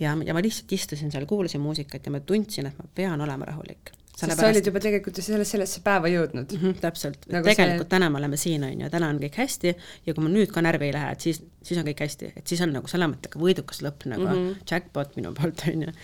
ja, 0.00 0.16
ja 0.16 0.36
ma 0.36 0.44
lihtsalt 0.44 0.76
istusin 0.76 1.12
seal, 1.12 1.28
kuulasin 1.30 1.62
muusikat 1.64 2.06
ja 2.06 2.14
ma 2.14 2.24
tundsin, 2.24 2.70
et 2.72 2.78
ma 2.80 2.88
pean 2.94 3.20
olema 3.20 3.52
rahulik 3.52 3.94
sest 4.20 4.40
sa 4.40 4.48
olid 4.50 4.66
juba 4.70 4.82
tegelikult 4.82 5.20
ju 5.20 5.24
selles, 5.24 5.50
sellesse 5.54 5.82
päeva 5.84 6.10
jõudnud 6.12 6.52
mm. 6.54 6.62
-hmm, 6.62 6.80
täpselt 6.82 7.24
nagu, 7.30 7.46
tegelikult 7.46 7.86
see... 7.86 7.92
täna 7.94 8.10
me 8.12 8.20
oleme 8.20 8.40
siin, 8.40 8.64
on 8.66 8.84
ju, 8.84 8.90
täna 8.92 9.08
on 9.12 9.20
kõik 9.22 9.38
hästi 9.40 9.72
ja 10.06 10.14
kui 10.14 10.24
ma 10.24 10.32
nüüd 10.32 10.52
ka 10.54 10.64
närvi 10.64 10.90
ei 10.90 10.96
lähe, 10.96 11.14
et 11.16 11.26
siis, 11.26 11.42
siis 11.62 11.80
on 11.80 11.88
kõik 11.88 12.02
hästi, 12.04 12.32
et 12.36 12.52
siis 12.52 12.60
on 12.66 12.74
nagu 12.76 12.90
selle 12.90 13.08
mõttega 13.10 13.40
võidukas 13.40 13.82
lõpp 13.86 14.06
nagu 14.10 14.26
mm 14.26 14.36
-hmm. 14.36 14.60
jackpot 14.70 15.16
minu 15.20 15.32
poolt, 15.36 15.64
on 15.72 15.86
ju. 15.88 15.96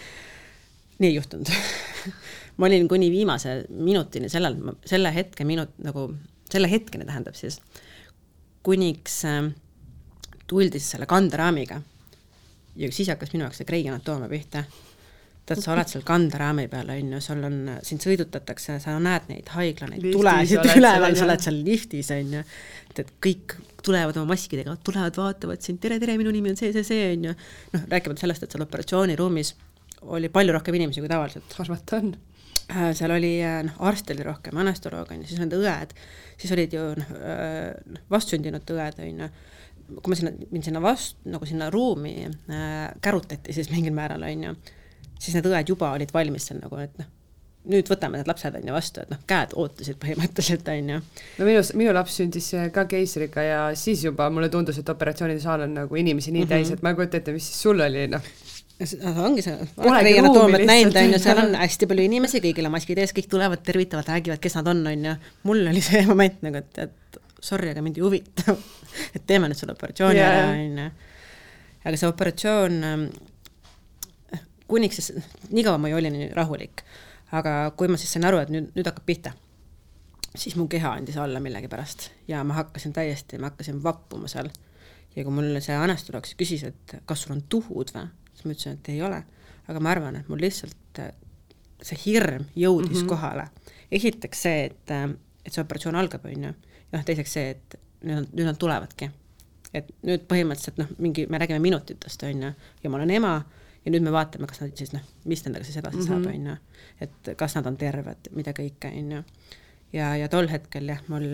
nii 0.99 1.11
ei 1.11 1.19
juhtunud 1.19 1.53
ma 2.59 2.71
olin 2.71 2.89
kuni 2.89 3.11
viimase 3.11 3.64
minutini 3.69 4.29
sellel, 4.33 4.57
selle 4.85 5.12
hetke 5.14 5.45
minut 5.45 5.77
nagu, 5.85 6.09
selle 6.51 6.71
hetkeni 6.71 7.05
tähendab 7.05 7.37
siis, 7.37 7.61
kuniks 8.62 9.25
äh, 9.25 9.53
tuldi 10.47 10.81
siis 10.81 10.97
selle 10.97 11.07
kanderaamiga 11.07 11.81
ja 12.77 12.93
siis 12.93 13.09
hakkas 13.09 13.33
minu 13.33 13.47
jaoks 13.47 13.62
see 13.62 13.69
Kreigi 13.69 13.91
anatoomia 13.93 14.29
pihta 14.29 14.64
tead, 15.47 15.63
sa 15.63 15.73
oled 15.75 15.91
seal 15.91 16.05
kanderaami 16.07 16.67
peal, 16.71 16.91
on 16.91 17.15
ju, 17.15 17.21
sul 17.23 17.45
on, 17.47 17.57
sind 17.87 18.03
sõidutatakse, 18.03 18.79
sa 18.83 18.97
näed 19.03 19.29
neid 19.31 19.51
haigla, 19.55 19.91
neid 19.93 20.09
tulesid 20.15 20.67
üleval, 20.75 21.15
sa 21.19 21.27
oled 21.29 21.45
seal 21.45 21.59
liftis, 21.67 22.11
on 22.15 22.37
ju, 22.39 22.45
et, 22.97 23.13
kõik 23.23 23.57
tulevad 23.87 24.19
oma 24.19 24.35
maskidega, 24.35 24.75
tulevad, 24.87 25.19
vaatavad 25.21 25.63
sind, 25.63 25.79
tere, 25.83 26.01
tere, 26.03 26.17
minu 26.19 26.33
nimi 26.35 26.51
on 26.51 26.59
see, 26.59 26.73
see, 26.75 26.87
see, 26.87 27.11
on 27.15 27.29
ju, 27.29 27.35
noh, 27.77 27.85
rääkimata 27.93 28.25
sellest, 28.25 28.47
et 28.47 28.57
seal 28.57 28.65
operatsiooniruumis 28.67 29.53
oli 30.17 30.31
palju 30.33 30.55
rohkem 30.57 30.79
inimesi 30.79 31.03
kui 31.03 31.11
tavaliselt. 31.11 31.55
arvata 31.63 32.01
on. 32.01 32.17
Äh, 32.67 32.91
seal 32.99 33.15
oli, 33.15 33.37
äh, 33.47 33.61
noh, 33.67 33.77
arste 33.87 34.17
oli 34.17 34.27
rohkem, 34.27 34.59
anestoloog 34.59 35.13
on 35.15 35.23
ju, 35.23 35.29
siis 35.31 35.43
need 35.43 35.55
õed, 35.55 35.95
siis 36.35 36.55
olid 36.57 36.75
ju 36.75 36.89
noh, 36.99 37.13
äh, 37.21 38.01
vastsündinute 38.11 38.75
õed, 38.75 38.99
on 39.05 39.23
ju, 39.23 39.31
kui 40.01 40.11
ma 40.11 40.19
sinna, 40.19 40.35
mind 40.51 40.67
sinna 40.67 40.83
vastu, 40.83 41.31
nagu 41.31 41.47
sinna 41.47 41.71
ruumi 41.71 42.17
äh, 42.27 42.91
kärutati 43.03 43.55
siis 43.55 43.71
mingil 43.71 43.95
määral, 43.95 44.27
on 44.27 44.43
ju 44.49 44.57
siis 45.19 45.37
need 45.37 45.49
õed 45.51 45.75
juba 45.75 45.93
olid 45.97 46.12
valmis 46.14 46.49
seal 46.49 46.61
nagu, 46.62 46.79
et 46.83 46.97
noh, 47.01 47.12
nüüd 47.67 47.89
võtame 47.91 48.21
need 48.21 48.31
lapsed 48.31 48.55
on 48.55 48.69
ju 48.69 48.75
vastu, 48.75 49.03
et 49.03 49.12
noh, 49.12 49.21
käed 49.29 49.55
ootasid 49.59 49.99
põhimõtteliselt 50.03 50.69
on 50.73 50.91
ju. 50.95 50.99
no 51.39 51.49
minu, 51.49 51.62
minu 51.81 51.95
laps 51.97 52.19
sündis 52.21 52.53
ka 52.75 52.87
keisriga 52.91 53.43
ja 53.43 53.61
siis 53.79 54.05
juba 54.07 54.29
mulle 54.31 54.51
tundus, 54.53 54.79
et 54.81 54.93
operatsioonisaal 54.93 55.67
on 55.67 55.79
nagu 55.83 56.03
inimesi 56.03 56.33
nii 56.33 56.45
mm 56.45 56.51
-hmm. 56.51 56.69
täis, 56.69 56.71
et 56.71 56.83
ma 56.83 56.93
ei 56.93 57.01
kujuta 57.01 57.19
ette, 57.21 57.35
mis 57.35 57.49
siis 57.49 57.62
sul 57.67 57.81
oli, 57.81 58.07
noh 58.12 58.23
no 58.77 59.12
ongi 59.25 59.43
see, 59.45 59.57
oled 59.81 60.19
anatoomiat 60.21 60.67
näinud, 60.69 60.97
on 61.01 61.14
ju, 61.14 61.21
seal 61.23 61.39
on 61.41 61.55
hästi 61.57 61.89
palju 61.89 62.05
inimesi, 62.05 62.43
kõigil 62.45 62.69
on 62.69 62.75
maskid 62.75 62.99
ees, 63.01 63.14
kõik 63.17 63.31
tulevad, 63.33 63.62
tervitavad, 63.64 64.09
räägivad, 64.12 64.41
kes 64.43 64.59
nad 64.59 64.69
on, 64.73 64.83
on 64.91 65.07
ju. 65.11 65.14
mul 65.49 65.62
oli 65.73 65.81
see 65.85 66.03
moment 66.11 66.43
nagu, 66.45 66.61
et, 66.61 66.83
et 66.85 67.21
sorry, 67.41 67.73
aga 67.73 67.85
mind 67.85 67.97
ei 67.97 68.05
huvita 68.05 68.57
et 69.17 69.25
teeme 69.27 69.49
nüüd 69.49 69.59
selle 69.59 69.73
operatsiooni 69.77 70.21
ära, 70.21 70.51
on 70.53 70.83
ju. 70.83 70.91
aga 71.87 71.97
see 71.97 72.11
operatsioon 72.12 72.79
kuniks 74.69 75.01
siis, 75.01 75.33
nii 75.51 75.64
kaua 75.67 75.79
ma 75.79 75.91
ju 75.91 75.99
olin 75.99 76.19
rahulik, 76.37 76.83
aga 77.37 77.73
kui 77.77 77.91
ma 77.91 77.99
siis 78.01 78.12
sain 78.17 78.27
aru, 78.29 78.41
et 78.43 78.53
nüüd, 78.53 78.71
nüüd 78.77 78.89
hakkab 78.89 79.07
pihta, 79.07 79.33
siis 80.37 80.57
mu 80.59 80.69
keha 80.71 80.97
andis 80.99 81.17
alla 81.21 81.41
millegipärast 81.43 82.11
ja 82.29 82.43
ma 82.45 82.59
hakkasin 82.61 82.95
täiesti, 82.97 83.39
ma 83.39 83.51
hakkasin 83.51 83.83
vappuma 83.83 84.29
seal. 84.31 84.51
ja 85.17 85.25
kui 85.25 85.33
mul 85.33 85.61
see 85.64 85.77
anestoloog 85.81 86.27
küsis, 86.37 86.67
et 86.69 86.99
kas 87.09 87.25
sul 87.25 87.37
on 87.37 87.45
tuhud 87.49 87.93
või, 87.95 88.09
siis 88.35 88.45
ma 88.45 88.53
ütlesin, 88.53 88.77
et 88.77 88.91
ei 88.93 89.03
ole, 89.03 89.23
aga 89.67 89.81
ma 89.81 89.95
arvan, 89.95 90.19
et 90.21 90.29
mul 90.29 90.43
lihtsalt 90.45 91.01
see 91.83 91.99
hirm 92.07 92.47
jõudis 92.57 92.91
mm 92.91 93.03
-hmm. 93.03 93.09
kohale. 93.09 93.49
esiteks 93.93 94.43
see, 94.43 94.64
et, 94.64 94.91
et 95.45 95.53
see 95.53 95.62
operatsioon 95.62 95.97
algab, 95.97 96.25
on 96.25 96.45
ju, 96.45 96.53
ja 96.93 96.99
noh, 96.99 97.05
teiseks 97.05 97.33
see, 97.33 97.51
et 97.51 97.79
nüüd, 98.03 98.29
nüüd 98.33 98.47
nad 98.47 98.59
tulevadki. 98.59 99.11
et 99.75 99.89
nüüd 100.03 100.25
põhimõtteliselt 100.29 100.79
noh, 100.79 100.89
mingi, 100.99 101.27
me 101.29 101.39
räägime 101.39 101.59
minutitest, 101.59 102.23
on 102.23 102.43
ju, 102.43 102.53
ja 102.83 102.91
ma 102.91 102.97
olen 102.97 103.11
ema 103.11 103.33
ja 103.87 103.93
nüüd 103.95 104.03
me 104.03 104.12
vaatame, 104.14 104.49
kas 104.51 104.61
nad 104.62 104.74
siis 104.78 104.93
noh, 104.93 105.05
mis 105.30 105.45
nendega 105.47 105.64
siis 105.66 105.78
edasi 105.78 106.01
mm 106.01 106.03
-hmm. 106.03 106.24
saab, 106.24 106.34
on 106.34 106.47
ju. 106.47 106.57
et 107.07 107.37
kas 107.39 107.55
nad 107.55 107.66
on 107.70 107.76
terved, 107.78 108.30
mida 108.34 108.53
kõike, 108.57 108.91
on 108.91 109.12
ju. 109.12 109.22
ja, 109.93 110.16
ja 110.16 110.28
tol 110.28 110.49
hetkel 110.51 110.89
jah, 110.91 111.03
mul, 111.09 111.28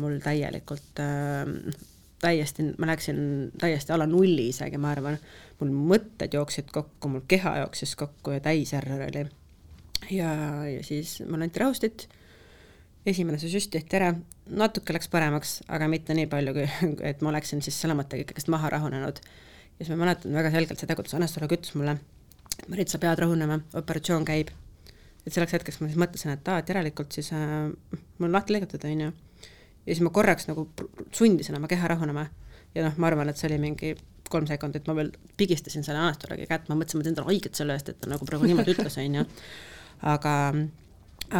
mul 0.00 0.20
täielikult 0.24 1.02
äh, 1.04 1.76
täiesti, 2.20 2.70
ma 2.78 2.86
läksin 2.86 3.52
täiesti 3.60 3.92
ala 3.92 4.06
nulli 4.06 4.48
isegi, 4.48 4.78
ma 4.78 4.92
arvan, 4.94 5.18
mul 5.60 5.74
mõtted 5.92 6.34
jooksid 6.34 6.72
kokku, 6.72 7.08
mul 7.08 7.26
keha 7.28 7.58
jooksis 7.64 7.96
kokku 7.96 8.36
ja 8.36 8.40
täiserror 8.40 9.06
oli. 9.08 9.26
ja, 10.10 10.32
ja 10.68 10.82
siis 10.84 11.22
mulle 11.28 11.48
anti 11.48 11.60
rahustit, 11.60 12.08
esimene 13.06 13.38
see 13.38 13.52
süst 13.52 13.70
tehti 13.70 13.96
ära, 13.96 14.14
natuke 14.46 14.96
läks 14.96 15.08
paremaks, 15.08 15.60
aga 15.68 15.88
mitte 15.88 16.16
nii 16.16 16.26
palju, 16.32 16.56
kui, 16.56 16.68
et 17.10 17.20
ma 17.20 17.32
oleksin 17.32 17.62
siis 17.62 17.80
selle 17.80 17.96
mõttega 17.98 18.24
ikkagist 18.24 18.52
maha 18.52 18.72
rahunenud 18.76 19.20
ja 19.80 19.86
siis 19.86 19.94
ma 19.96 20.04
mäletan 20.04 20.34
väga 20.36 20.52
selgelt 20.52 20.82
seda, 20.82 20.96
kuidas 20.98 21.16
anestoloog 21.16 21.56
ütles 21.56 21.74
mulle, 21.78 21.96
Marit, 22.68 22.92
sa 22.92 22.98
pead 23.00 23.18
rahunema, 23.22 23.56
operatsioon 23.80 24.26
käib. 24.28 24.50
et 25.26 25.32
selleks 25.32 25.52
hetkeks 25.56 25.80
ma 25.80 25.88
siis 25.88 25.98
mõtlesin, 26.00 26.32
et 26.36 26.48
aa, 26.48 26.60
et 26.60 26.68
järelikult 26.68 27.12
siis 27.16 27.32
äh, 27.36 27.72
mul 28.18 28.28
on 28.28 28.36
lahti 28.36 28.54
lõigatud, 28.54 28.84
on 28.88 29.02
ju. 29.06 29.10
ja 29.40 29.90
siis 29.94 30.02
ma 30.04 30.12
korraks 30.12 30.48
nagu 30.48 30.68
sundisin 31.16 31.56
oma 31.56 31.68
keha 31.68 31.88
rahunema 31.92 32.26
ja 32.74 32.86
noh, 32.86 32.96
ma 33.00 33.08
arvan, 33.10 33.32
et 33.32 33.40
see 33.40 33.48
oli 33.50 33.58
mingi 33.62 33.94
kolm 34.30 34.46
sekundit, 34.46 34.86
ma 34.86 34.94
veel 34.98 35.10
pigistasin 35.40 35.84
selle 35.86 36.02
anestoloogi 36.04 36.46
kätt, 36.50 36.68
ma 36.70 36.76
mõtlesin, 36.78 37.00
ma 37.00 37.06
teen 37.06 37.16
talle 37.18 37.32
haiget 37.32 37.58
selle 37.58 37.74
eest, 37.74 37.88
et 37.90 37.98
ta 38.00 38.12
nagu 38.12 38.28
praegu 38.28 38.46
niimoodi 38.46 38.76
ütles, 38.76 38.98
on 39.02 39.16
ju. 39.20 39.24
aga, 40.12 40.34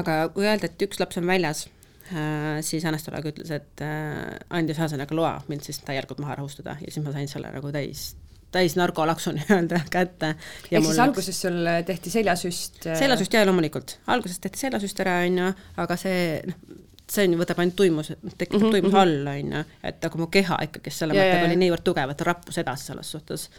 aga 0.00 0.16
kui 0.34 0.48
öelda, 0.48 0.70
et 0.70 0.88
üks 0.88 0.98
laps 1.02 1.20
on 1.20 1.28
väljas 1.30 1.66
äh,, 2.10 2.58
siis 2.66 2.84
anestoloog 2.88 3.30
ütles, 3.30 3.52
et 3.54 3.84
äh, 3.84 4.40
andis 4.56 4.80
ühesõnaga 4.80 5.16
loa 5.16 5.36
mind 5.52 5.68
siis 5.68 5.78
täielikult 5.84 6.24
maha 6.24 6.40
rahustada 6.40 6.78
ja 6.80 6.90
siis 6.90 7.04
ma 7.04 7.14
sain 7.14 7.30
selle 7.30 7.52
nagu 7.54 7.72
täis 7.74 8.10
täis 8.54 8.76
narkolaksu 8.78 9.32
nii-öelda 9.38 9.80
kätte. 9.90 10.34
ehk 10.70 10.84
siis 10.84 10.98
alguses 10.98 11.40
sul 11.42 11.72
tehti 11.86 12.10
seljasüst? 12.10 12.84
Äh, 12.86 12.98
seljasüst 12.98 13.34
jaa, 13.34 13.46
loomulikult. 13.48 13.98
alguses 14.06 14.40
tehti 14.40 14.64
seljasüst 14.66 15.02
ära, 15.04 15.20
on 15.26 15.40
ju, 15.42 15.50
aga 15.84 15.98
see, 16.00 16.22
noh, 16.46 16.78
see 17.10 17.26
on 17.26 17.36
ju, 17.36 17.42
võtab 17.42 17.62
ainult 17.62 17.76
tuimus, 17.78 18.12
tekitab 18.12 18.60
mm 18.60 18.66
-hmm. 18.66 18.78
tuimuse 18.78 19.02
all, 19.02 19.32
on 19.34 19.52
ju, 19.58 19.64
et 19.92 20.08
aga 20.10 20.22
mu 20.22 20.30
keha 20.38 20.58
ikkagi 20.68 20.94
selle 20.94 21.18
mõttega 21.18 21.50
oli 21.50 21.60
niivõrd 21.64 21.86
tugev, 21.86 22.14
et 22.14 22.26
rappus 22.30 22.58
edasi 22.58 22.90
selles 22.90 23.10
suhtes. 23.16 23.50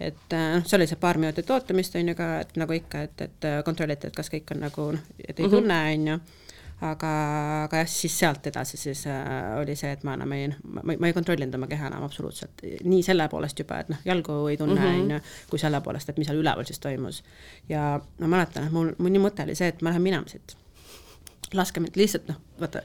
et 0.00 0.32
äh, 0.32 0.50
noh, 0.56 0.66
seal 0.66 0.80
oli 0.80 0.88
see 0.88 1.00
paar 1.00 1.18
minutit 1.18 1.50
ootamist, 1.50 1.94
on 1.94 2.08
ju 2.08 2.14
ka, 2.14 2.28
et 2.40 2.56
nagu 2.56 2.72
ikka, 2.72 3.02
et, 3.02 3.20
et 3.20 3.48
kontrolliti, 3.64 4.06
et 4.06 4.16
kas 4.16 4.30
kõik 4.32 4.54
on 4.54 4.62
nagu 4.66 4.92
noh, 4.92 5.00
et 5.28 5.38
ei 5.38 5.46
mm 5.46 5.50
-hmm. 5.50 5.56
tunne, 5.56 5.82
on 5.94 6.08
ju 6.08 6.20
aga, 6.80 7.10
aga 7.66 7.82
jah, 7.82 7.90
siis 7.92 8.14
sealt 8.22 8.46
edasi 8.48 8.78
siis 8.80 9.02
äh, 9.10 9.26
oli 9.60 9.76
see, 9.76 9.92
et 9.96 10.04
ma 10.06 10.14
enam 10.16 10.32
ei, 10.36 10.48
ma, 10.64 10.84
ma 10.88 11.10
ei 11.10 11.16
kontrollinud 11.16 11.58
oma 11.58 11.68
keha 11.70 11.90
enam 11.90 12.06
absoluutselt, 12.06 12.64
nii 12.64 13.02
selle 13.04 13.26
poolest 13.32 13.60
juba, 13.60 13.82
et 13.84 13.92
noh, 13.92 14.00
jalgu 14.06 14.38
ei 14.52 14.56
tunne, 14.60 14.78
mhm. 14.80 15.04
on 15.04 15.14
ju, 15.16 15.20
kui 15.52 15.62
selle 15.62 15.82
poolest, 15.84 16.12
et 16.12 16.20
mis 16.20 16.30
seal 16.30 16.40
üleval 16.40 16.68
siis 16.68 16.80
toimus. 16.82 17.22
ja 17.68 17.92
ma 18.00 18.32
mäletan, 18.36 18.68
et 18.68 18.74
mul, 18.74 18.94
mul 18.98 19.14
nii 19.14 19.24
mõte 19.26 19.44
oli 19.44 19.56
see, 19.58 19.70
et 19.74 19.84
ma 19.84 19.92
lähen 19.92 20.06
minema 20.08 20.30
siit 20.30 20.56
laske 21.56 21.82
mind 21.82 21.96
lihtsalt 21.98 22.28
noh, 22.30 22.38
vaata, 22.60 22.84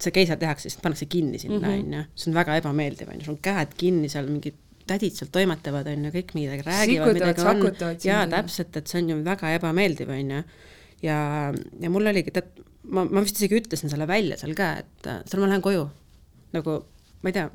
see 0.00 0.14
keiser 0.14 0.38
tehakse, 0.40 0.68
siis 0.68 0.80
pannakse 0.82 1.06
kinni 1.10 1.38
sinna, 1.40 1.62
mhm. 1.62 1.78
on 1.78 2.00
ju, 2.00 2.08
see 2.16 2.32
on 2.32 2.40
väga 2.40 2.58
ebameeldiv, 2.60 3.12
on 3.12 3.20
ju, 3.20 3.28
sul 3.28 3.38
on 3.38 3.44
käed 3.44 3.76
kinni 3.80 4.10
seal, 4.12 4.28
mingid 4.30 4.58
tädid 4.90 5.14
seal 5.16 5.30
toimetavad, 5.32 5.88
on 5.92 6.08
ju, 6.08 6.12
kõik 6.16 6.34
midagi 6.36 6.66
räägivad, 6.66 7.14
midagi 7.16 7.46
on, 7.46 7.94
jaa, 8.04 8.24
täpselt, 8.32 8.80
et 8.80 8.90
see 8.90 9.02
on 9.02 9.12
ju 9.12 9.20
väga 9.26 9.54
ebameeldiv, 9.58 10.10
on 10.12 10.34
ju. 10.34 10.42
ja, 11.06 11.20
ja 11.80 11.92
mul 11.92 12.10
oligi, 12.10 12.34
tead, 12.34 12.50
ma, 12.94 13.04
ma 13.04 13.22
vist 13.24 13.38
isegi 13.40 13.60
ütlesin 13.60 13.92
selle 13.92 14.08
välja 14.10 14.38
seal 14.40 14.56
ka, 14.58 14.72
et 14.82 15.08
seal 15.30 15.42
ma 15.42 15.50
lähen 15.50 15.64
koju. 15.64 15.86
nagu 16.54 16.76
ma 17.22 17.30
ei 17.30 17.36
tea, 17.36 17.46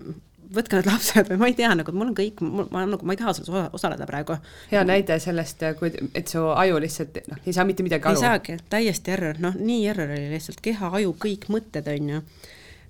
võtke 0.55 0.79
need 0.79 0.89
lapsed 0.91 1.29
või 1.31 1.39
ma 1.41 1.49
ei 1.51 1.57
tea, 1.57 1.71
nagu 1.77 1.95
mul 1.95 2.11
on 2.11 2.17
kõik, 2.17 2.41
ma 2.41 2.83
nagu, 2.85 3.07
ma 3.07 3.15
ei 3.15 3.21
taha 3.21 3.33
selles 3.37 3.71
osaleda 3.75 4.07
praegu. 4.09 4.37
hea 4.71 4.83
näide 4.87 5.17
sellest, 5.21 5.63
kui, 5.79 5.93
et 6.13 6.31
su 6.31 6.43
aju 6.51 6.81
lihtsalt 6.83 7.21
noh, 7.31 7.41
ei 7.45 7.55
saa 7.55 7.67
mitte 7.67 7.85
midagi 7.85 8.07
aru. 8.09 8.19
ei 8.19 8.25
saagi, 8.27 8.57
täiesti 8.71 9.15
error, 9.15 9.41
noh, 9.43 9.57
nii 9.59 9.87
error 9.91 10.15
oli 10.15 10.29
lihtsalt 10.33 10.61
keha, 10.65 10.91
aju, 10.99 11.15
kõik 11.25 11.49
mõtted, 11.53 11.87
on 11.91 12.11
ju 12.15 12.23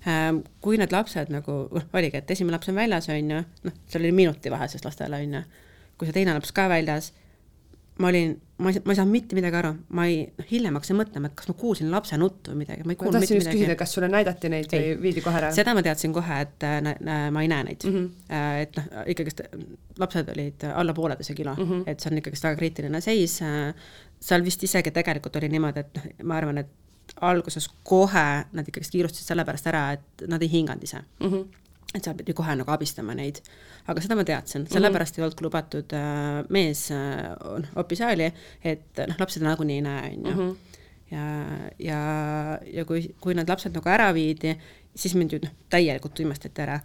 ähm, 0.08 0.42
kui 0.64 0.80
need 0.82 0.96
lapsed 0.96 1.34
nagu, 1.34 1.60
noh, 1.74 1.92
oligi, 1.94 2.22
et 2.22 2.36
esimene 2.36 2.58
laps 2.58 2.72
on 2.72 2.80
väljas, 2.80 3.10
on 3.14 3.36
ju, 3.36 3.44
noh, 3.70 3.78
seal 3.92 4.04
oli 4.04 4.16
minuti 4.24 4.54
vahe 4.54 4.70
siis 4.72 4.86
lastel, 4.86 5.16
on 5.18 5.40
ju, 5.40 5.46
kui 5.96 6.10
see 6.10 6.20
teine 6.20 6.36
laps 6.36 6.54
ka 6.56 6.68
väljas 6.72 7.14
ma 8.02 8.10
olin, 8.12 8.36
ma 8.58 8.72
ei, 8.72 8.80
ma 8.86 8.94
ei 8.94 8.98
saanud 9.00 9.12
mitte 9.12 9.36
midagi 9.36 9.58
aru, 9.60 9.72
ma 9.98 10.06
ei, 10.08 10.22
noh 10.38 10.48
hiljem 10.48 10.78
hakkasin 10.78 10.98
mõtlema, 11.00 11.32
et 11.32 11.36
kas 11.40 11.50
ma 11.50 11.56
kuulsin 11.60 11.90
lapse 11.92 12.20
nuttu 12.20 12.54
või 12.54 12.62
midagi, 12.62 12.86
ma 12.88 12.96
ei 12.96 13.00
kuulnud 13.02 13.20
mitte 13.20 13.40
midagi. 13.40 13.60
küsida, 13.60 13.76
kas 13.80 13.96
sulle 13.98 14.08
näidati 14.12 14.52
neid 14.54 14.76
ei. 14.78 14.94
või 14.94 15.10
viidi 15.10 15.24
kohe 15.26 15.42
ära? 15.42 15.50
seda 15.56 15.74
ma 15.76 15.84
teadsin 15.86 16.14
kohe, 16.16 16.38
et 16.46 16.66
äh, 16.68 16.80
ma 17.36 17.44
ei 17.44 17.52
näe 17.52 17.68
neid 17.68 17.84
mm. 17.84 17.98
-hmm. 17.98 18.40
et 18.64 18.80
noh, 18.80 18.88
ikkagist 19.12 19.44
lapsed 20.00 20.32
olid 20.36 20.66
alla 20.72 20.96
pooleteise 20.96 21.36
kilo 21.36 21.56
mm, 21.58 21.68
-hmm. 21.70 21.84
et 21.92 22.00
see 22.00 22.12
on 22.12 22.24
ikkagist 22.24 22.48
väga 22.48 22.62
kriitiline 22.62 23.02
seis. 23.02 23.42
Äh, 23.42 23.76
seal 24.20 24.44
vist 24.46 24.64
isegi 24.64 24.92
tegelikult 24.92 25.36
oli 25.36 25.52
niimoodi, 25.52 25.84
et 25.84 26.00
noh, 26.00 26.08
ma 26.24 26.40
arvan, 26.40 26.64
et 26.64 26.72
alguses 27.22 27.68
kohe 27.84 28.28
nad 28.52 28.68
ikkagist 28.68 28.96
kiirustasid 28.96 29.28
sellepärast 29.34 29.68
ära, 29.68 29.86
et 30.00 30.28
nad 30.28 30.42
ei 30.42 30.52
hinganud 30.52 30.84
ise 30.84 31.04
mm. 31.20 31.32
-hmm 31.32 31.46
et 31.96 32.04
sa 32.04 32.14
pidi 32.14 32.34
kohe 32.34 32.56
nagu 32.60 32.72
abistama 32.72 33.16
neid. 33.16 33.40
Aga 33.86 34.02
seda 34.02 34.18
ma 34.18 34.26
teadsin, 34.28 34.64
mhm. 34.64 34.74
sellepärast 34.74 35.18
mm 35.18 35.22
-hmm. 35.22 35.26
ei 35.26 35.28
olnud 35.28 35.42
lubatud 35.46 35.94
äh, 35.94 36.46
mees 36.50 36.92
äh, 36.92 37.76
opisaali, 37.76 38.32
et 38.64 39.04
noh, 39.08 39.16
lapsed 39.20 39.44
nagunii 39.44 39.76
ei 39.76 39.82
näe, 39.82 40.12
on 40.14 40.26
ju. 40.26 40.36
Mhm. 40.36 40.56
ja, 41.12 41.26
ja, 41.80 42.00
ja 42.74 42.86
kui, 42.86 43.16
kui 43.22 43.34
need 43.34 43.50
lapsed 43.50 43.74
nagu 43.74 43.90
ära 43.90 44.14
viidi, 44.14 44.56
siis 44.96 45.16
mind 45.16 45.32
ju 45.32 45.40
noh, 45.44 45.52
täielikult 45.70 46.14
tuimestati 46.14 46.62
ära. 46.62 46.80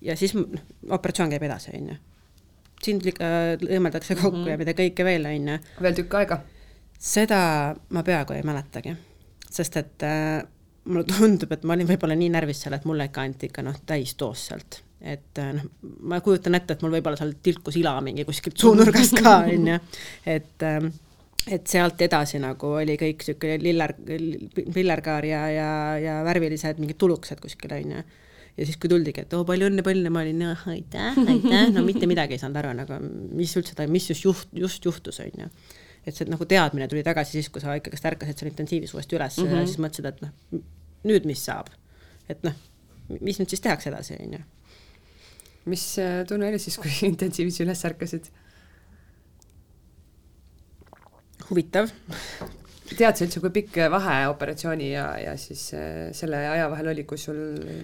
ja 0.00 0.16
siis 0.16 0.34
noh, 0.34 0.60
operatsioon 0.88 1.30
käib 1.30 1.42
edasi, 1.42 1.76
on 1.76 1.88
ju. 1.88 1.96
sind 2.82 3.06
äh, 3.06 3.56
õmmeldakse 3.76 4.14
kokku 4.14 4.36
mm 4.36 4.44
-hmm. 4.44 4.50
ja 4.50 4.58
mida 4.58 4.72
kõike 4.72 5.04
veel, 5.04 5.26
on 5.26 5.48
ju. 5.48 5.58
veel 5.82 5.94
tükk 5.94 6.14
aega? 6.14 6.40
seda 6.98 7.76
ma 7.88 8.02
peaaegu 8.02 8.32
ei 8.32 8.42
mäletagi, 8.42 8.96
sest 9.50 9.76
et 9.76 10.02
äh, 10.02 10.42
mulle 10.84 11.04
tundub, 11.04 11.52
et 11.52 11.64
ma 11.64 11.72
olin 11.76 11.88
võib-olla 11.88 12.16
nii 12.16 12.28
närvis 12.28 12.62
seal, 12.62 12.76
et 12.76 12.84
mulle 12.84 13.04
ikka 13.04 13.20
anti 13.20 13.46
ikka 13.46 13.62
noh, 13.62 13.76
täisdoos 13.86 14.46
sealt. 14.46 14.82
Et 15.00 15.38
äh, 15.40 15.52
noh, 15.56 15.68
ma 16.12 16.20
kujutan 16.24 16.56
ette, 16.58 16.76
et 16.76 16.82
mul 16.84 16.92
võib-olla 16.96 17.18
seal 17.18 17.32
tilkus 17.42 17.78
ila 17.80 17.96
mingi 18.04 18.26
kuskilt 18.28 18.58
suunurgast 18.60 19.20
ka, 19.20 19.38
on 19.54 19.70
ju, 19.72 19.78
et 20.28 20.66
ähm, 20.68 20.90
et 21.48 21.66
sealt 21.66 22.02
edasi 22.04 22.36
nagu 22.38 22.74
oli 22.82 22.98
kõik 23.00 23.22
niisugune 23.24 23.56
liller, 23.62 23.94
pillerkaar 24.74 25.24
ja, 25.24 25.44
ja, 25.48 25.70
ja 25.98 26.18
värvilised 26.26 26.82
mingid 26.82 26.98
tuluksed 27.00 27.40
kuskil, 27.40 27.72
on 27.78 27.94
ju. 27.96 28.02
ja 28.58 28.66
siis, 28.68 28.76
kui 28.76 28.92
tuldigi, 28.92 29.24
et 29.24 29.36
oo, 29.38 29.46
palju 29.48 29.70
õnne, 29.70 29.84
palju 29.86 30.02
õnne, 30.02 30.12
ma 30.12 30.24
olin 30.24 30.44
jah, 30.44 30.66
aitäh, 30.68 31.16
aitäh, 31.24 31.70
no 31.72 31.84
mitte 31.86 32.08
midagi 32.10 32.36
ei 32.36 32.42
saanud 32.42 32.60
aru 32.60 32.74
nagu, 32.82 33.00
mis 33.40 33.56
üldse, 33.56 33.88
mis 33.88 34.10
just 34.12 34.28
juht-, 34.28 34.52
just 34.66 34.84
juhtus, 34.84 35.22
on 35.24 35.46
ju 35.46 35.52
et 36.06 36.16
see 36.16 36.28
nagu 36.32 36.46
teadmine 36.48 36.88
tuli 36.88 37.02
tagasi 37.04 37.38
siis, 37.38 37.50
kui 37.52 37.62
sa 37.62 37.74
ikkagist 37.76 38.06
ärkasid 38.08 38.40
seal 38.40 38.50
intensiivis 38.50 38.94
uuesti 38.96 39.18
üles 39.18 39.36
mm 39.36 39.46
-hmm. 39.46 39.60
ja 39.60 39.66
siis 39.66 39.80
mõtlesid, 39.84 40.06
et 40.08 40.22
noh, 40.24 40.62
nüüd 41.04 41.26
mis 41.28 41.44
saab. 41.44 41.68
et 42.28 42.42
noh, 42.46 42.54
mis 43.20 43.40
nüüd 43.40 43.50
siis 43.50 43.60
tehakse 43.60 43.90
edasi, 43.90 44.16
on 44.20 44.32
ju. 44.38 44.40
Mis 45.70 45.84
äh, 46.02 46.22
tunne 46.28 46.48
oli 46.50 46.60
siis, 46.62 46.78
kui 46.80 46.92
intensiivis 47.10 47.60
üles 47.64 47.84
ärkasid? 47.88 48.30
huvitav. 51.50 51.88
tead 52.90 53.16
sa 53.16 53.24
üldse, 53.24 53.40
kui 53.42 53.52
pikk 53.54 53.78
vahe 53.90 54.16
operatsiooni 54.30 54.90
ja, 54.92 55.06
ja 55.18 55.36
siis 55.38 55.70
äh, 55.74 56.10
selle 56.16 56.42
aja 56.50 56.68
vahel 56.70 56.92
oli, 56.92 57.06
kui 57.08 57.18
sul 57.18 57.38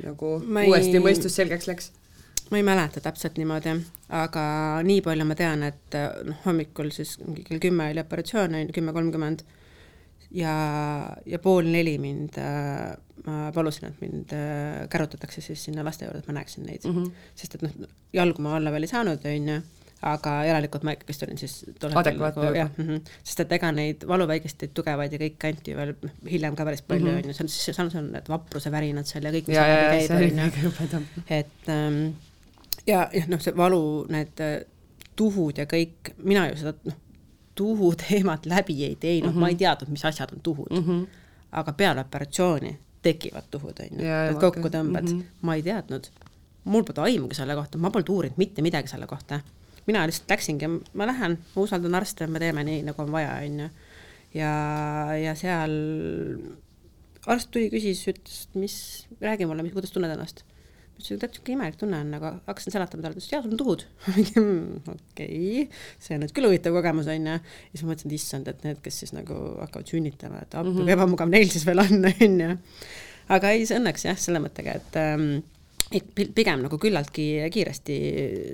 nagu 0.04 0.36
ma 0.44 0.66
uuesti 0.66 0.98
ei... 0.98 1.02
mõistus 1.02 1.38
selgeks 1.38 1.70
läks? 1.70 1.92
ma 2.50 2.60
ei 2.60 2.66
mäleta 2.66 3.02
täpselt 3.02 3.38
niimoodi, 3.40 3.72
aga 4.14 4.42
nii 4.86 5.00
palju 5.02 5.26
ma 5.26 5.34
tean, 5.38 5.64
et 5.66 5.96
noh, 6.28 6.36
hommikul 6.44 6.92
siis 6.94 7.16
mingi 7.24 7.42
kell 7.46 7.62
kümme 7.62 7.88
oli 7.90 8.02
operatsioon, 8.02 8.54
kümme 8.74 8.94
kolmkümmend, 8.94 9.42
ja, 10.30 10.54
ja 11.26 11.38
pool 11.42 11.68
neli 11.70 11.96
mind 12.02 12.38
äh,, 12.42 12.96
ma 13.26 13.50
palusin, 13.54 13.90
et 13.90 14.02
mind 14.04 14.34
äh, 14.36 14.84
kärutatakse 14.92 15.40
siis 15.40 15.64
sinna 15.68 15.84
laste 15.86 16.06
juurde, 16.06 16.22
et 16.22 16.28
ma 16.30 16.38
näeksin 16.38 16.66
neid 16.66 16.84
mm. 16.84 16.94
-hmm. 16.94 17.32
sest 17.34 17.56
et 17.58 17.64
noh, 17.66 17.88
jalgu 18.12 18.42
ma 18.42 18.56
alla 18.56 18.72
veel 18.72 18.86
ei 18.86 18.92
saanud, 18.92 19.24
on 19.24 19.48
ju, 19.48 19.56
aga 20.06 20.34
järelikult 20.44 20.84
ma 20.84 20.92
ikkagist 20.94 21.24
olin 21.26 21.38
siis 21.40 21.56
adekvaatne 21.80 22.44
nagu, 22.44 22.58
jah 22.58 22.70
mm 22.76 22.88
-hmm., 22.88 23.16
sest 23.24 23.40
et 23.40 23.52
ega 23.58 23.72
neid 23.72 24.06
valuvaigisteid 24.08 24.74
tugevaid 24.74 25.12
ja 25.12 25.18
kõik 25.18 25.48
anti 25.48 25.76
veel 25.76 25.94
hiljem 26.30 26.56
ka 26.56 26.64
päris 26.68 26.82
palju, 26.82 27.10
mhm. 27.10 27.16
on 27.16 27.24
ju, 27.30 27.34
see 27.34 27.44
on 27.44 27.48
siis, 27.48 27.76
seal 27.76 27.90
on 28.02 28.12
need 28.12 28.28
vapruse 28.28 28.72
värinad 28.72 29.08
seal 29.08 29.24
ja 29.24 29.32
kõik, 29.32 29.48
mis 29.48 29.56
ja, 29.56 29.66
ja, 29.66 29.90
käib, 29.90 30.10
on 30.10 30.92
ju, 30.92 31.02
et 31.40 31.68
ähm, 31.68 32.00
ja, 32.86 33.08
jah, 33.12 33.28
noh, 33.28 33.40
see 33.42 33.56
valu, 33.56 33.82
need 34.12 34.44
äh, 34.44 34.60
tuhud 35.16 35.58
ja 35.58 35.66
kõik, 35.70 36.14
mina 36.22 36.46
ju 36.50 36.60
seda 36.60 36.76
noh, 36.84 37.02
tuhu 37.56 37.92
teemat 38.08 38.46
läbi 38.46 38.84
ei 38.84 38.96
teinud 38.96 39.30
mm, 39.30 39.36
-hmm. 39.36 39.40
ma 39.40 39.48
ei 39.48 39.54
mhm. 39.54 39.58
teadnud, 39.58 39.90
mis 39.90 40.04
asjad 40.04 40.32
on 40.32 40.40
tuhud 40.42 40.70
mm. 40.70 40.84
-hmm. 40.84 41.06
aga 41.52 41.72
peale 41.72 42.00
operatsiooni 42.00 42.78
tekivad 43.02 43.50
tuhud, 43.50 43.80
on 43.80 44.00
ju, 44.00 44.14
et 44.30 44.40
kokku 44.40 44.68
tõmbad 44.68 45.06
mm, 45.06 45.20
-hmm. 45.20 45.42
ma 45.42 45.54
ei 45.54 45.62
teadnud. 45.62 46.08
mul 46.64 46.82
polnud 46.82 47.04
aimugi 47.04 47.34
selle 47.38 47.54
kohta, 47.54 47.78
ma 47.78 47.90
polnud 47.90 48.08
uurinud 48.08 48.38
mitte 48.42 48.62
midagi 48.62 48.88
selle 48.88 49.06
kohta. 49.06 49.40
mina 49.86 50.06
lihtsalt 50.06 50.30
läksingi, 50.30 50.68
ma 50.94 51.06
lähen, 51.06 51.38
ma 51.54 51.62
usaldan 51.62 51.94
arste, 51.94 52.26
me 52.26 52.38
teeme 52.42 52.64
nii, 52.64 52.82
nagu 52.82 53.02
on 53.02 53.12
vaja, 53.12 53.34
on 53.44 53.60
ju. 53.60 53.68
ja, 54.34 54.52
ja 55.24 55.34
seal 55.34 55.76
arst 57.26 57.50
tuli, 57.50 57.70
küsis, 57.70 58.02
ütles, 58.10 58.48
mis, 58.54 59.06
räägi 59.20 59.46
mulle, 59.46 59.62
mis, 59.62 59.72
kuidas 59.72 59.94
tunned 59.94 60.10
ennast 60.10 60.42
ütlesin, 60.96 61.18
et 61.20 61.26
niisugune 61.30 61.56
imelik 61.56 61.78
tunne 61.80 62.00
on, 62.02 62.12
aga 62.18 62.32
hakkasin 62.48 62.74
seletama 62.74 63.04
talle, 63.04 63.16
ta 63.16 63.20
ütles, 63.20 63.32
jaa, 63.32 63.42
sul 63.44 63.54
on 63.54 63.62
tuhud. 63.62 63.86
Hmm, 64.36 64.92
okei, 64.92 65.66
see 66.02 66.16
on 66.16 66.24
nüüd 66.24 66.34
küll 66.36 66.48
huvitav 66.48 66.76
kogemus, 66.76 67.08
on 67.12 67.28
ju. 67.30 67.34
ja 67.40 67.72
siis 67.72 67.84
ma 67.84 67.92
mõtlesin, 67.92 68.12
et 68.12 68.20
issand, 68.20 68.48
et 68.52 68.64
need, 68.66 68.80
kes 68.84 69.02
siis 69.02 69.12
nagu 69.16 69.36
hakkavad 69.62 69.92
sünnitama, 69.92 70.44
et 70.44 70.54
appi 70.54 70.72
mm 70.72 70.80
-hmm. 70.80 70.94
ebamugav 70.96 71.32
neil 71.32 71.50
siis 71.52 71.66
veel 71.66 71.84
on, 71.84 72.08
on 72.28 72.40
ju. 72.40 72.56
aga 73.36 73.52
ei, 73.52 73.66
see 73.68 73.78
õnneks 73.80 74.08
jah, 74.08 74.18
selle 74.20 74.42
mõttega, 74.42 74.76
et 74.80 74.98
ähm, 75.02 75.30
pigem 75.86 76.64
nagu 76.64 76.78
küllaltki 76.82 77.46
kiiresti 77.54 77.96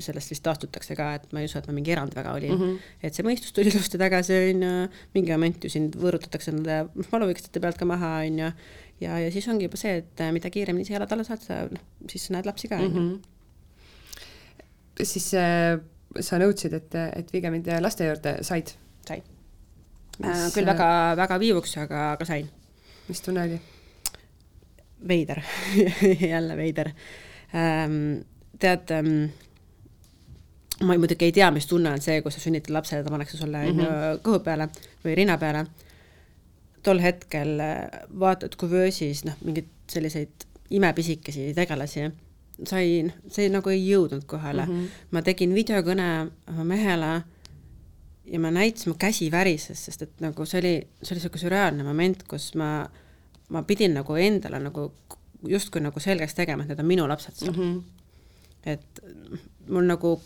sellest 0.05 0.34
vist 0.34 0.43
taastutakse 0.45 0.97
ka, 0.99 1.14
et 1.16 1.30
ma 1.32 1.40
ei 1.40 1.49
usu, 1.49 1.57
et 1.59 1.68
ma 1.68 1.72
mingi 1.72 1.95
erand 1.95 2.12
väga 2.14 2.34
olin 2.36 2.53
mm. 2.53 2.61
-hmm. 2.61 2.90
et 3.03 3.14
see 3.14 3.24
mõistus 3.24 3.55
tuli 3.57 3.70
ilusti 3.72 3.99
tagasi, 3.99 4.36
on 4.53 4.62
ju, 4.66 4.72
mingi 5.14 5.32
moment 5.32 5.64
ju 5.64 5.70
sind 5.70 5.97
võõrutatakse 5.97 6.53
nende 6.53 6.86
valuvõikestite 7.12 7.61
pealt 7.61 7.78
ka 7.80 7.88
maha, 7.88 8.18
on 8.26 8.38
ju 8.38 8.51
ja, 9.03 9.18
ja 9.20 9.30
siis 9.34 9.48
ongi 9.50 9.68
juba 9.68 9.80
see, 9.80 9.98
et 10.03 10.22
äh, 10.24 10.32
mida 10.34 10.50
kiiremini 10.53 10.86
sa 10.88 10.96
jalad 10.96 11.12
alla 11.14 11.26
saad, 11.26 11.42
sa 11.44 11.62
noh, 11.70 11.84
siis 12.11 12.28
sa 12.28 12.36
näed 12.36 12.48
lapsi 12.48 12.70
ka, 12.70 12.80
on 12.80 12.88
ju. 12.88 13.03
Mhm. 13.03 13.12
siis 15.03 15.28
äh, 15.38 15.76
sa 16.20 16.40
nõudsid, 16.40 16.74
et, 16.76 16.96
et 17.16 17.32
viige 17.32 17.50
mind 17.53 17.70
laste 17.80 18.09
juurde, 18.09 18.38
said? 18.46 18.74
said 19.07 19.28
Mis... 20.22 20.50
küll 20.55 20.68
väga, 20.68 20.88
väga 21.18 21.38
viivuks, 21.40 21.76
aga, 21.82 22.12
aga 22.16 22.26
sain. 22.28 22.50
mis 23.09 23.22
tunne 23.24 23.46
oli? 23.48 23.61
veider 25.09 25.40
jälle 26.32 26.57
veider 26.57 26.92
ähm,. 27.55 28.20
tead 28.59 28.90
ähm,, 28.94 29.32
ma 30.82 30.98
muidugi 30.98 31.24
ei 31.24 31.32
tea, 31.32 31.50
mis 31.50 31.66
tunne 31.66 31.90
on 31.90 32.00
see, 32.00 32.20
kui 32.22 32.32
sa 32.32 32.40
sünnitad 32.40 32.74
lapse 32.74 32.96
ja 32.96 33.05
ta 33.05 33.11
pannakse 33.11 33.36
sulle 33.36 33.64
ju 33.66 33.72
mhm. 33.74 34.20
kõhu 34.22 34.42
peale 34.44 34.68
või 35.05 35.16
rinna 35.18 35.38
peale. 35.38 35.66
Tol 36.83 37.03
hetkel 37.03 37.61
äh, 37.62 38.03
vaatad 38.18 38.57
kuvöösis 38.61 39.24
noh, 39.24 39.39
mingeid 39.45 39.70
selliseid 39.93 40.47
imepisikesi 40.72 41.53
tegelasi, 41.55 42.09
sain, 42.68 43.12
see 43.33 43.49
nagu 43.53 43.70
ei 43.72 43.83
jõudnud 43.85 44.24
kohale 44.28 44.66
mm. 44.66 44.72
-hmm. 44.72 45.07
ma 45.11 45.22
tegin 45.22 45.55
videokõne 45.55 46.09
oma 46.49 46.64
mehele 46.64 47.12
ja 48.24 48.41
ma 48.41 48.51
näitasin, 48.51 48.93
mu 48.93 48.99
käsi 48.99 49.30
värises, 49.30 49.85
sest 49.85 50.03
et 50.03 50.20
nagu 50.24 50.47
see 50.47 50.61
oli, 50.61 50.74
see 51.03 51.14
oli 51.14 51.20
niisugune 51.20 51.43
sürreaalne 51.43 51.85
moment, 51.85 52.22
kus 52.28 52.53
ma, 52.55 52.70
ma 53.49 53.62
pidin 53.68 53.95
nagu 53.99 54.16
endale 54.16 54.61
nagu 54.62 54.93
justkui 55.49 55.83
nagu 55.83 56.01
selgeks 56.01 56.35
tegema, 56.39 56.62
et 56.62 56.72
need 56.72 56.80
on 56.80 56.87
minu 56.87 57.09
lapsed 57.09 57.35
seal 57.37 57.53
mm. 57.53 57.62
-hmm. 57.62 57.83
et 58.74 59.01
mul 59.68 59.87
nagu 59.87 60.20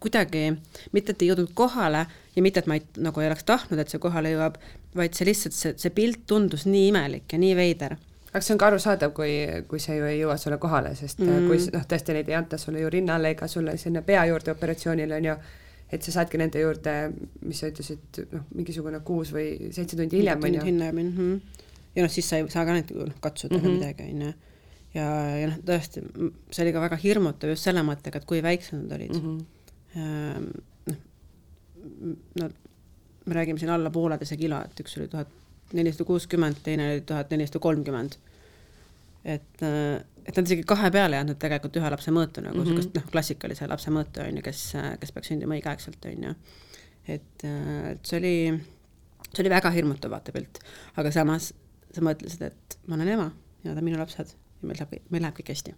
kuidagi, 0.00 0.52
mitte 0.92 1.12
et 1.12 1.22
ei 1.22 1.30
jõudnud 1.30 1.54
kohale 1.54 2.06
ja 2.36 2.42
mitte, 2.42 2.60
et 2.60 2.66
ma 2.70 2.76
ei, 2.78 2.82
nagu 3.02 3.20
ei 3.20 3.26
oleks 3.26 3.44
tahtnud, 3.44 3.80
et 3.82 3.90
see 3.90 3.98
kohale 4.02 4.30
jõuab, 4.30 4.58
vaid 4.96 5.16
see 5.16 5.28
lihtsalt, 5.28 5.56
see, 5.56 5.74
see 5.80 5.94
pilt 5.94 6.24
tundus 6.26 6.66
nii 6.66 6.88
imelik 6.92 7.32
ja 7.32 7.40
nii 7.40 7.54
veider. 7.58 7.96
aga 8.28 8.40
see 8.44 8.54
on 8.54 8.60
ka 8.60 8.68
arusaadav, 8.70 9.14
kui, 9.16 9.32
kui 9.68 9.80
see 9.82 9.98
ju 9.98 10.08
ei 10.08 10.18
jõua 10.20 10.36
sulle 10.40 10.58
kohale, 10.62 10.94
sest 10.96 11.22
mm. 11.24 11.46
kui 11.48 11.60
noh, 11.74 11.86
tõesti 11.90 12.16
neid 12.16 12.28
ei 12.28 12.36
anta 12.38 12.58
sulle 12.60 12.82
ju 12.82 12.90
rinnale 12.92 13.32
ega 13.34 13.48
sulle 13.48 13.76
sinna 13.80 14.02
pea 14.06 14.24
juurde 14.30 14.52
operatsioonile, 14.52 15.20
on 15.20 15.30
ju, 15.30 15.36
et 15.92 16.04
sa 16.04 16.18
saadki 16.18 16.40
nende 16.40 16.60
juurde, 16.60 16.96
mis 17.44 17.62
sa 17.62 17.70
ütlesid, 17.72 18.20
noh, 18.32 18.44
mingisugune 18.54 19.00
kuus 19.04 19.32
või 19.32 19.72
seitse 19.72 19.96
tundi 19.96 20.20
hiljem, 20.20 20.44
on 20.44 20.58
ju. 20.58 20.66
hiljem, 20.68 21.00
jah. 21.04 21.64
ja 21.96 22.04
noh, 22.04 22.12
siis 22.12 22.28
sa 22.28 22.40
ei 22.40 22.48
saa 22.52 22.66
ka 22.68 22.76
neid 22.76 22.92
katsuda 23.20 23.56
mm 23.56 23.64
-hmm. 23.64 23.78
midagi, 23.80 24.10
on 24.12 24.26
ju 24.28 24.32
ja, 24.94 25.06
ja 25.36 25.52
noh, 25.52 25.60
tõesti, 25.68 26.04
see 26.50 26.64
oli 26.64 26.72
ka 26.72 26.80
väga 26.80 26.96
hirmutav 26.96 27.50
just 27.52 27.64
selle 27.64 27.84
mõttega, 27.84 28.20
et 28.20 28.28
kui 28.28 28.42
väiksed 28.42 28.76
nad 28.82 28.98
olid 28.98 29.14
mm. 29.14 29.24
-hmm 29.24 29.46
Ehm, 29.96 30.48
noh, 30.86 30.98
no 32.36 32.48
me 33.28 33.36
räägime 33.36 33.60
siin 33.60 33.70
alla 33.70 33.90
pooleteise 33.92 34.36
kilo, 34.40 34.60
et 34.64 34.80
üks 34.82 34.96
oli 34.98 35.08
tuhat 35.12 35.30
nelisada 35.76 36.06
kuuskümmend, 36.08 36.62
teine 36.64 36.92
oli 36.92 37.04
tuhat 37.06 37.30
nelisada 37.30 37.58
kolmkümmend. 37.58 38.16
et, 39.24 39.62
äh, 39.62 40.04
et 40.26 40.36
nad 40.36 40.46
isegi 40.46 40.62
kahe 40.68 40.90
peale 40.94 41.16
ei 41.18 41.24
andnud 41.24 41.36
tegelikult 41.42 41.76
ühe 41.76 41.90
lapse 41.90 42.12
mõõtu 42.14 42.40
nagu 42.44 42.62
mm 42.62 42.76
-hmm. 42.76 42.90
noh, 42.94 43.06
klassikalise 43.12 43.66
lapse 43.68 43.90
mõõtu 43.90 44.22
on 44.24 44.36
ju, 44.36 44.42
kes, 44.42 44.62
kes 45.00 45.12
peaks 45.12 45.28
sündima 45.32 45.58
õigeaegselt, 45.58 46.06
on 46.06 46.24
ju. 46.28 46.34
et, 47.08 47.44
äh, 47.44 47.90
et 47.90 48.06
see 48.06 48.18
oli, 48.18 48.34
see 49.32 49.42
oli 49.42 49.50
väga 49.50 49.70
hirmutav 49.74 50.14
vaatepilt, 50.14 50.62
aga 50.96 51.12
samas 51.12 51.52
sa 51.92 52.00
mõtlesid, 52.00 52.42
et 52.46 52.78
ma 52.86 52.94
olen 52.94 53.08
ema 53.08 53.30
ja 53.64 53.70
nad 53.70 53.78
on 53.82 53.84
minu 53.84 53.98
lapsed 53.98 54.32
ja 54.62 54.68
meil 54.68 54.78
läheb, 54.80 55.02
meil 55.10 55.22
läheb 55.22 55.36
kõik 55.40 55.52
hästi. 55.52 55.74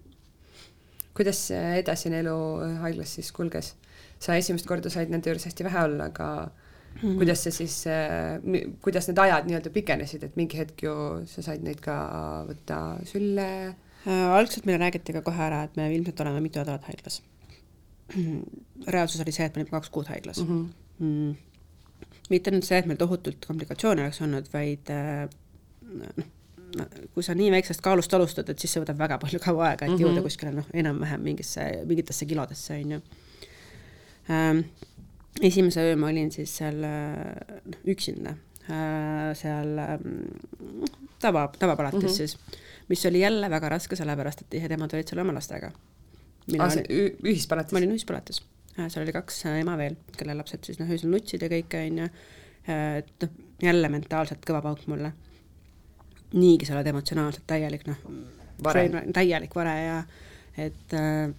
kuidas 1.14 1.50
edasine 1.50 2.20
elu 2.20 2.36
haiglas 2.84 3.14
siis 3.14 3.32
kulges? 3.32 3.74
sa 4.20 4.36
esimest 4.36 4.66
korda 4.66 4.90
said 4.90 5.10
nende 5.10 5.30
juures 5.30 5.46
hästi 5.48 5.64
vähe 5.64 5.84
olla, 5.84 6.10
aga 6.12 6.50
mm 6.94 7.00
-hmm. 7.00 7.16
kuidas 7.16 7.42
see 7.42 7.52
siis, 7.52 7.76
äh, 7.86 8.72
kuidas 8.82 9.08
need 9.08 9.18
ajad 9.18 9.46
nii-öelda 9.48 9.70
pikenesid, 9.70 10.22
et 10.22 10.36
mingi 10.36 10.58
hetk 10.58 10.82
ju 10.82 10.94
sa 11.26 11.42
said 11.42 11.62
neid 11.62 11.80
ka 11.80 11.96
võtta 12.48 12.80
sülle 13.04 13.48
äh,? 14.06 14.32
algselt 14.38 14.66
meile 14.66 14.84
räägiti 14.84 15.12
ka 15.12 15.22
kohe 15.22 15.42
ära, 15.42 15.62
et 15.64 15.76
me 15.76 15.92
ilmselt 15.94 16.20
oleme 16.20 16.40
mitu 16.40 16.58
nädalat 16.58 16.84
haiglas. 16.84 17.22
reaalsus 18.94 19.20
oli 19.20 19.32
see, 19.32 19.46
et 19.46 19.56
me 19.56 19.62
olime 19.62 19.76
kaks 19.76 19.90
kuud 19.90 20.06
haiglas 20.06 20.42
mm. 20.44 20.48
-hmm. 20.48 21.04
Mm. 21.04 21.36
mitte 22.30 22.50
nüüd 22.50 22.64
see, 22.64 22.78
et 22.78 22.86
meil 22.86 22.98
tohutult 22.98 23.46
komplikatsioone 23.46 24.02
oleks 24.02 24.20
olnud, 24.22 24.52
vaid 24.52 24.90
äh, 24.90 25.28
noh, 26.76 26.86
kui 27.14 27.24
sa 27.26 27.34
nii 27.34 27.50
väiksest 27.54 27.82
kaalust 27.84 28.14
alustad, 28.14 28.48
et 28.50 28.58
siis 28.58 28.74
see 28.74 28.82
võtab 28.82 29.00
väga 29.00 29.18
palju 29.22 29.40
kaua 29.42 29.70
aega, 29.70 29.86
et 29.86 29.90
mm 29.90 29.96
-hmm. 29.96 30.06
jõuda 30.06 30.22
kuskile 30.26 30.52
noh, 30.54 30.68
enam-vähem 30.82 31.24
mingisse, 31.26 31.66
mingitesse 31.86 32.26
kilodesse, 32.26 32.74
on 32.84 32.92
ju 32.96 33.00
ähm,. 34.30 34.64
Esimese 35.40 35.80
öö 35.80 35.96
ma 35.96 36.10
olin 36.10 36.30
siis 36.34 36.52
seal 36.60 36.80
noh, 36.82 37.80
üksinda 37.88 38.34
äh, 38.70 39.30
seal 39.38 39.78
äh, 39.78 39.94
tava, 41.22 41.48
tavapalatis 41.58 42.02
mm 42.02 42.08
-hmm. 42.08 42.16
siis, 42.16 42.38
mis 42.88 43.06
oli 43.06 43.20
jälle 43.20 43.50
väga 43.50 43.68
raske, 43.68 43.96
sellepärast 43.96 44.40
et 44.40 44.50
tihedamad 44.50 44.94
olid 44.94 45.08
seal 45.08 45.22
oma 45.22 45.34
lastega. 45.34 45.70
aa, 46.58 46.70
see 46.70 46.84
ühispalatis? 47.22 47.72
ma 47.72 47.78
olin 47.78 47.92
ühispalatis 47.96 48.42
äh,, 48.78 48.88
seal 48.88 49.04
oli 49.04 49.12
kaks 49.12 49.44
ema 49.46 49.76
veel, 49.78 49.96
kelle 50.16 50.34
lapsed 50.34 50.64
siis 50.64 50.78
noh, 50.78 50.90
öösel 50.90 51.10
nutsid 51.10 51.42
ja 51.42 51.48
kõike, 51.48 51.86
on 51.86 51.98
ju, 51.98 52.08
et 52.98 53.14
noh, 53.22 53.30
jälle 53.62 53.88
mentaalselt 53.88 54.44
kõva 54.46 54.62
pauk 54.62 54.86
mulle. 54.86 55.12
niigi 56.32 56.66
sa 56.66 56.74
oled 56.74 56.86
emotsionaalselt 56.86 57.46
täielik 57.46 57.86
noh, 57.86 57.96
täielik 59.12 59.54
vare 59.54 59.76
ja 59.84 60.02
et 60.58 60.94
äh, 60.94 61.30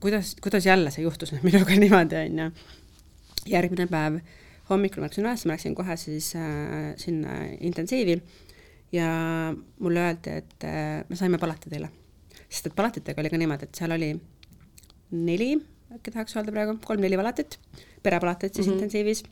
kuidas, 0.00 0.34
kuidas 0.42 0.66
jälle 0.66 0.90
see 0.94 1.04
juhtus 1.04 1.32
nüüd 1.34 1.46
minuga 1.50 1.78
niimoodi, 1.78 2.24
on 2.24 2.42
ju. 2.44 2.50
järgmine 3.46 3.86
päev 3.90 4.20
hommikul 4.70 5.02
ma 5.02 5.08
läksin 5.08 5.24
üles, 5.24 5.44
ma 5.46 5.54
läksin 5.54 5.76
kohe 5.78 5.96
siis 6.00 6.32
äh, 6.38 6.92
sinna 7.00 7.38
intensiivi 7.60 8.18
ja 8.94 9.08
mulle 9.82 10.02
öeldi, 10.08 10.36
et 10.42 10.66
äh, 10.66 11.04
me 11.08 11.18
saime 11.18 11.38
palati 11.42 11.70
teile. 11.70 11.90
sest 12.48 12.70
et 12.70 12.76
palatitega 12.76 13.22
oli 13.22 13.30
ka 13.30 13.38
niimoodi, 13.40 13.66
et 13.66 13.78
seal 13.78 13.94
oli 13.94 14.12
neli, 15.26 15.50
äkki 15.94 16.14
tahaks 16.14 16.36
öelda 16.36 16.54
praegu, 16.54 16.76
kolm-neli 16.84 17.18
palatit, 17.18 17.58
perepalatit 18.02 18.54
siis 18.54 18.66
mm 18.66 18.72
-hmm. 18.72 18.76
intensiivis, 18.76 19.24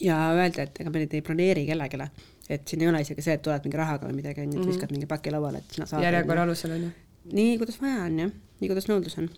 ja 0.00 0.18
öeldi, 0.34 0.60
et 0.62 0.80
ega 0.80 0.90
me 0.90 1.02
neid 1.02 1.14
ei 1.14 1.22
broneeri 1.22 1.66
kellelegi, 1.66 2.10
et 2.48 2.68
siin 2.68 2.82
ei 2.82 2.88
ole 2.88 3.00
isegi 3.00 3.22
see, 3.22 3.34
et 3.38 3.42
tuled 3.42 3.64
mingi 3.64 3.78
rahaga 3.78 4.08
või 4.08 4.18
midagi, 4.18 4.42
on 4.42 4.52
ju, 4.52 4.58
et 4.58 4.64
mhm. 4.64 4.74
viskad 4.74 4.90
mingi 4.94 5.06
paki 5.06 5.30
lauale, 5.30 5.58
et 5.58 5.78
sina 5.78 5.86
saad. 5.86 6.02
järjekorra 6.02 6.42
alusel, 6.42 6.74
on 6.76 6.82
ju? 6.82 6.90
nii, 7.32 7.58
kuidas 7.58 7.80
vaja 7.82 8.04
on, 8.04 8.18
jah, 8.18 8.32
nii, 8.60 8.68
kuidas 8.68 8.88
nõudlus 8.90 9.18
on 9.18 9.30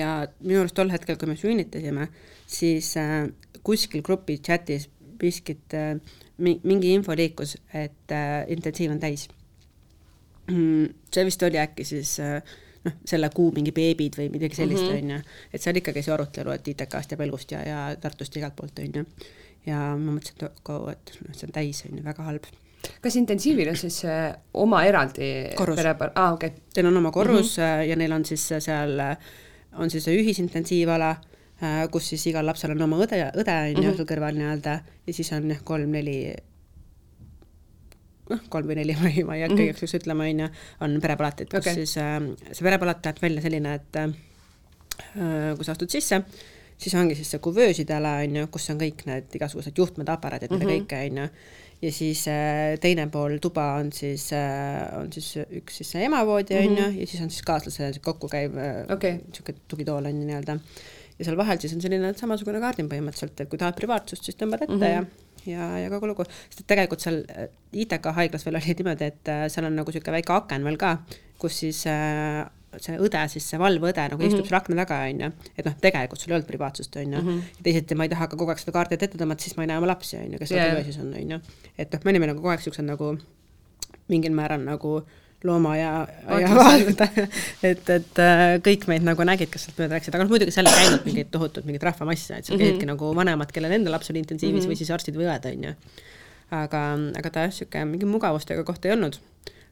ja 0.00 0.14
minu 0.40 0.62
arust 0.62 0.76
tol 0.78 0.92
hetkel, 0.92 1.18
kui 1.20 1.30
me 1.30 1.36
sünnitasime, 1.40 2.08
siis 2.50 2.94
äh, 3.00 3.26
kuskil 3.66 4.04
grupi 4.06 4.38
chatis 4.44 4.88
miskit, 5.20 5.76
äh, 5.76 5.96
mingi 6.40 6.94
info 6.94 7.12
liikus, 7.16 7.58
et 7.76 8.14
intensiiv 8.48 8.94
on 8.94 9.00
täis. 9.02 9.26
Mm, 10.48 10.88
see 11.12 11.24
vist 11.28 11.42
oli 11.44 11.60
äkki 11.60 11.84
siis 11.84 12.14
noh, 12.86 12.96
selle 13.06 13.28
kuu 13.34 13.50
mingi 13.54 13.74
beebid 13.76 14.16
või 14.18 14.30
midagi 14.32 14.62
sellist, 14.62 14.86
mhm. 14.86 14.96
on 14.96 15.12
ju, 15.14 15.36
et 15.52 15.62
seal 15.62 15.76
ikka 15.78 15.94
käis 15.96 16.08
ju 16.08 16.16
arutelu, 16.16 16.54
et 16.56 16.72
ITK-st 16.72 17.14
ja 17.14 17.20
Põlgust 17.20 17.52
ja, 17.54 17.60
ja 17.66 17.82
Tartust 18.00 18.40
igalt 18.40 18.56
poolt, 18.58 18.80
on 18.80 19.02
ju. 19.02 19.04
ja 19.68 19.82
ma 20.00 20.16
mõtlesin, 20.16 20.48
et 20.48 20.74
et 20.94 21.14
noh, 21.26 21.36
see 21.36 21.48
on 21.50 21.54
täis, 21.60 21.84
on 21.88 22.00
ju, 22.00 22.06
väga 22.06 22.26
halb 22.30 22.48
kas 23.00 23.16
intensiivil 23.16 23.68
on 23.72 23.76
siis 23.76 24.02
äh, 24.04 24.34
oma 24.54 24.84
eraldi 24.88 25.30
korrus, 25.56 25.80
aa 25.84 26.10
ah, 26.14 26.32
okei 26.32 26.52
okay.. 26.52 26.66
Neil 26.76 26.90
on 26.92 26.96
oma 26.96 27.10
korrus 27.10 27.56
mm 27.58 27.64
-hmm. 27.64 27.88
ja 27.88 27.96
neil 27.96 28.12
on 28.12 28.24
siis 28.24 28.48
seal, 28.58 29.00
on 29.78 29.90
siis 29.90 30.08
ühisintensiivala, 30.08 31.16
kus 31.90 32.08
siis 32.08 32.26
igal 32.26 32.46
lapsel 32.46 32.70
on 32.70 32.82
oma 32.82 32.96
õde, 33.04 33.18
õde 33.36 33.56
on 33.62 33.82
ju 33.82 33.88
mhm. 33.88 33.96
seal 33.96 34.06
kõrval 34.06 34.38
nii-öelda 34.38 34.78
ja 35.06 35.12
siis 35.12 35.32
on 35.32 35.50
jah, 35.50 35.60
kolm-neli 35.64 36.34
noh, 38.30 38.46
kolm 38.52 38.70
või 38.70 38.78
neli, 38.80 38.96
ma 39.00 39.10
ei, 39.10 39.24
ma 39.26 39.36
ei 39.36 39.44
hakka 39.44 39.54
mm 39.54 39.58
-hmm. 39.58 39.68
igaks 39.68 39.84
juhuks 39.84 39.98
ütlema, 40.00 40.28
on 40.30 40.44
ju, 40.44 40.48
on 40.86 40.96
perepalatid, 41.02 41.50
kus 41.50 41.64
okay. 41.64 41.74
siis 41.74 41.96
äh, 41.98 42.16
see 42.52 42.66
perepalat 42.66 43.04
näeb 43.06 43.22
välja 43.22 43.44
selline, 43.46 43.74
et 43.80 44.00
äh, 44.00 44.10
kui 45.56 45.66
sa 45.66 45.72
astud 45.74 45.90
sisse, 45.90 46.22
siis 46.80 46.94
ongi 46.94 47.14
siis 47.18 47.30
see 47.34 47.42
kuvöösidele, 47.42 48.14
on 48.24 48.36
ju, 48.36 48.46
kus 48.52 48.70
on 48.72 48.80
kõik 48.80 49.04
need 49.06 49.34
igasugused 49.40 49.76
juhtmed, 49.76 50.08
aparaadid 50.08 50.50
mm, 50.50 50.60
-hmm. 50.60 50.70
kõike, 50.70 51.02
on 51.10 51.24
ju 51.24 51.28
ja 51.82 51.92
siis 51.92 52.26
äh, 52.28 52.76
teine 52.80 53.06
pool 53.12 53.38
tuba 53.42 53.72
on 53.80 53.92
siis, 53.92 54.28
äh, 54.36 54.82
on 54.98 55.08
siis 55.12 55.32
üks 55.60 55.80
siis 55.80 55.94
see 55.94 56.04
emavoodi 56.04 56.58
on 56.58 56.68
mm 56.72 56.76
-hmm. 56.76 57.00
ja 57.00 57.06
siis 57.06 57.22
on 57.22 57.30
siis 57.30 57.42
kaaslase 57.42 57.92
kokkukäiv 58.00 58.56
äh, 58.56 58.84
okay. 58.92 59.18
niisugune 59.26 59.58
tugitool 59.68 60.04
on 60.04 60.20
ju 60.20 60.26
nii-öelda. 60.26 60.58
ja 61.18 61.24
seal 61.24 61.36
vahel 61.36 61.58
siis 61.58 61.74
on 61.74 61.80
selline 61.80 62.12
samasugune 62.16 62.60
kaardin 62.60 62.88
põhimõtteliselt, 62.88 63.40
et 63.40 63.48
kui 63.48 63.58
tahad 63.58 63.76
privaatsust, 63.76 64.24
siis 64.24 64.36
tõmbad 64.36 64.62
ette 64.62 64.74
mm 64.74 64.80
-hmm. 64.80 64.94
ja 64.94 65.04
ja, 65.46 65.78
ja 65.78 65.90
kogu 65.90 66.06
lugu, 66.06 66.24
sest 66.48 66.60
et 66.60 66.66
tegelikult 66.66 67.00
seal 67.00 67.24
ITK 67.72 68.06
haiglas 68.14 68.44
veel 68.46 68.56
oli 68.56 68.74
niimoodi, 68.74 69.04
et 69.04 69.30
seal 69.48 69.66
on 69.66 69.76
nagu 69.76 69.90
niisugune 69.90 70.16
väike 70.18 70.32
aken 70.32 70.64
veel 70.64 70.76
ka, 70.76 70.98
kus 71.38 71.60
siis 71.60 71.86
äh, 71.86 72.44
see 72.78 72.98
õde, 73.02 73.22
siis 73.32 73.46
see 73.50 73.58
valveõde 73.58 74.04
nagu 74.12 74.16
mm 74.16 74.22
-hmm. 74.22 74.34
istub 74.34 74.46
seal 74.46 74.58
akna 74.60 74.76
taga, 74.84 75.00
on 75.10 75.24
ju, 75.24 75.30
et 75.56 75.64
noh, 75.66 75.74
tegelikult 75.82 76.20
sul 76.20 76.32
ei 76.32 76.36
olnud 76.36 76.46
privaatsust, 76.46 76.96
on 76.96 77.16
ju, 77.16 77.22
ja 77.58 77.64
teisiti 77.66 77.98
ma 77.98 78.06
ei 78.06 78.12
taha 78.12 78.28
ka 78.30 78.36
kogu 78.36 78.54
aeg 78.54 78.62
seda 78.62 78.76
kaarti 78.76 78.94
ette 78.94 79.18
tõmmata, 79.18 79.42
siis 79.42 79.56
ma 79.56 79.66
ei 79.66 79.72
näe 79.72 79.78
oma 79.82 79.90
lapsi, 79.90 80.16
on 80.16 80.32
ju, 80.32 80.38
kes 80.38 80.52
seal 80.52 80.60
yeah. 80.60 80.84
siis 80.84 80.98
on, 81.02 81.14
on 81.14 81.34
ju. 81.34 81.40
et 81.78 81.92
noh, 81.92 82.04
me 82.04 82.14
olime 82.14 82.30
nagu 82.30 82.38
kogu 82.38 82.52
aeg 82.52 82.62
niisugused 82.62 82.86
nagu 82.86 83.16
mingil 84.08 84.32
määral 84.36 84.62
nagu 84.62 85.00
looma 85.44 85.76
ja, 85.76 86.06
ja 86.40 86.50
vaadata, 86.54 87.08
et, 87.70 87.90
et 87.90 88.20
äh, 88.20 88.44
kõik 88.64 88.86
meid 88.90 89.06
nagu 89.06 89.24
nägid, 89.24 89.50
kes 89.52 89.66
sealt 89.66 89.80
mööda 89.80 89.96
läksid, 89.96 90.14
aga 90.14 90.26
noh, 90.26 90.32
muidugi 90.34 90.54
seal 90.54 90.68
ei 90.68 90.76
käinud 90.76 91.08
mingeid 91.08 91.30
tohutut 91.32 91.66
mingit 91.68 91.86
rahvamasse, 91.88 92.36
et 92.36 92.44
seal 92.44 92.58
mm 92.58 92.62
-hmm. 92.62 92.76
käidki 92.76 92.90
nagu 92.90 93.12
vanemad, 93.16 93.52
kellel 93.54 93.72
enda 93.72 93.90
laps 93.94 94.10
oli 94.12 94.20
intensiivis 94.20 94.54
mm 94.54 94.66
-hmm. 94.66 94.74
või 94.74 94.78
siis 94.82 94.90
arstid 94.90 95.16
või 95.16 95.30
õed, 95.30 95.48
on 95.52 95.64
ju. 95.64 95.74
aga, 96.50 96.82
aga 97.18 97.30
ta 97.30 97.46
jah, 97.46 97.52
niisugune 97.54 97.84
mingi 97.84 98.06
mugavustega 98.06 98.64
koht 98.64 98.84
ei 98.84 98.92
olnud. 98.92 99.16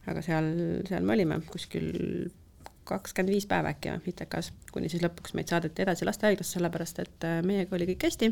aga 0.07 0.23
seal, 0.23 0.45
seal 0.89 1.03
me 1.05 1.13
olime 1.13 1.41
kuskil 1.53 1.93
kakskümmend 2.89 3.35
viis 3.35 3.47
päeva 3.49 3.73
äkki 3.75 3.95
või 3.95 4.13
ITK-s, 4.13 4.53
kuni 4.73 4.91
siis 4.93 5.03
lõpuks 5.05 5.35
meid 5.39 5.51
saadeti 5.53 5.85
edasi 5.85 6.09
lastehaiglasse, 6.09 6.57
sellepärast 6.57 7.03
et 7.05 7.27
äh, 7.29 7.41
meiega 7.47 7.77
oli 7.77 7.89
kõik 7.93 8.09
hästi 8.09 8.31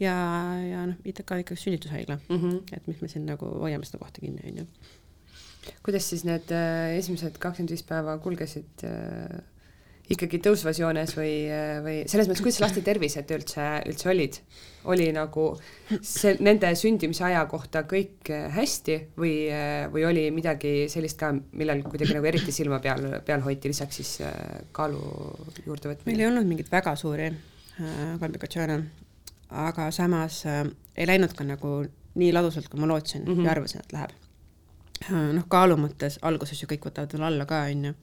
ja, 0.00 0.14
ja 0.62 0.86
noh, 0.90 1.02
ITK 1.04 1.34
on 1.34 1.44
ikkagi 1.44 1.64
sünnitushaigla 1.64 2.18
mm, 2.20 2.40
-hmm. 2.40 2.76
et 2.76 2.88
mis 2.90 3.02
me 3.02 3.10
siin 3.12 3.26
nagu 3.28 3.50
hoiame 3.64 3.88
seda 3.88 4.00
kohta 4.02 4.24
kinni, 4.24 4.42
on 4.50 4.62
ju. 4.62 4.66
kuidas 5.82 6.08
siis 6.10 6.24
need 6.24 6.52
äh, 6.54 6.96
esimesed 6.98 7.38
kakskümmend 7.38 7.76
viis 7.76 7.86
päeva 7.86 8.18
kulgesid 8.24 8.86
äh, 8.88 9.38
ikkagi 10.08 10.40
tõusvas 10.44 10.78
joones 10.80 11.12
või, 11.16 11.32
või 11.84 11.96
selles 12.08 12.28
mõttes, 12.28 12.42
kuidas 12.44 12.62
laste 12.62 12.82
tervised 12.84 13.30
üldse, 13.36 13.68
üldse 13.90 14.10
olid? 14.12 14.40
oli 14.88 15.08
nagu 15.12 15.50
see, 16.00 16.36
nende 16.44 16.70
sündimise 16.78 17.24
aja 17.26 17.42
kohta 17.50 17.82
kõik 17.88 18.30
hästi 18.54 18.94
või, 19.18 19.32
või 19.92 20.04
oli 20.08 20.22
midagi 20.32 20.86
sellist 20.88 21.18
ka, 21.20 21.32
millel 21.34 21.82
kuidagi 21.84 22.16
nagu 22.16 22.28
eriti 22.30 22.54
silma 22.54 22.78
peal, 22.80 23.18
peal 23.26 23.42
hoiti, 23.44 23.68
lisaks 23.72 24.00
siis 24.00 24.12
äh, 24.24 24.62
kaalu 24.72 25.02
juurdevõtmine? 25.66 26.08
meil 26.08 26.22
ei 26.22 26.30
olnud 26.30 26.48
mingeid 26.48 26.70
väga 26.72 26.94
suuri 26.96 27.28
komplikatsioone, 28.22 28.78
aga 29.66 29.90
samas 29.94 30.40
äh, 30.48 30.64
ei 30.96 31.10
läinud 31.10 31.34
ka 31.36 31.46
nagu 31.46 31.82
nii 32.18 32.30
ladusalt, 32.34 32.70
kui 32.70 32.80
ma 32.80 32.88
lootsin 32.90 33.26
mm 33.26 33.34
-hmm. 33.34 33.44
ja 33.44 33.50
arvasin, 33.50 33.80
et 33.84 33.92
läheb 33.92 34.14
äh,. 35.04 35.34
noh, 35.36 35.44
kaalu 35.48 35.76
mõttes 35.76 36.18
alguses 36.22 36.62
ju 36.62 36.70
kõik 36.70 36.88
võtavad 36.88 37.12
veel 37.12 37.28
alla 37.28 37.46
ka, 37.46 37.66
on 37.70 37.84
ju 37.90 37.94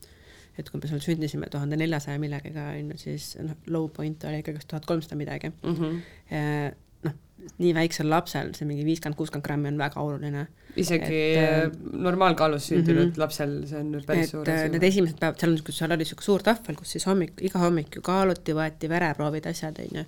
et 0.60 0.70
kui 0.72 0.80
me 0.80 0.90
seal 0.90 1.04
sündisime 1.04 1.50
tuhande 1.52 1.78
neljasaja 1.80 2.20
millegagi, 2.22 2.56
on 2.64 2.94
ju, 2.94 3.00
siis 3.00 3.34
noh, 3.44 3.58
low 3.72 3.90
point 3.94 4.24
oli 4.28 4.42
ikkagi 4.44 4.64
tuhat 4.68 4.86
kolmsada 4.88 5.18
midagi 5.20 5.52
mm. 5.52 5.74
-hmm. 5.76 6.76
noh, 7.08 7.16
nii 7.60 7.74
väiksel 7.76 8.10
lapsel 8.10 8.54
see 8.56 8.68
mingi 8.68 8.86
viiskümmend, 8.88 9.18
kuuskümmend 9.20 9.46
grammi 9.46 9.72
on 9.74 9.82
väga 9.82 10.02
oluline. 10.02 10.48
isegi 10.76 11.20
et, 11.22 11.66
äh, 11.66 11.76
normaalkaalus 11.92 12.68
sündinud 12.68 13.06
mm 13.06 13.12
-hmm. 13.12 13.20
lapsel 13.20 13.68
see 13.68 13.80
on 13.80 14.02
päris 14.08 14.24
et, 14.24 14.30
suur 14.30 14.50
äh, 14.50 14.56
asi. 14.56 14.70
Need 14.70 14.84
esimesed 14.84 15.20
päevad, 15.20 15.40
seal 15.40 15.52
on, 15.52 15.64
kus 15.66 15.78
seal 15.78 15.92
oli 15.92 16.04
niisugune 16.04 16.26
suur 16.26 16.44
tahvel, 16.44 16.76
kus 16.76 16.92
siis 16.92 17.06
hommik, 17.06 17.34
iga 17.42 17.60
hommik 17.60 17.96
ju 17.96 18.02
kaaluti, 18.02 18.54
võeti 18.54 18.90
vereproovid, 18.90 19.48
asjad, 19.48 19.80
on 19.80 20.00
ju 20.00 20.06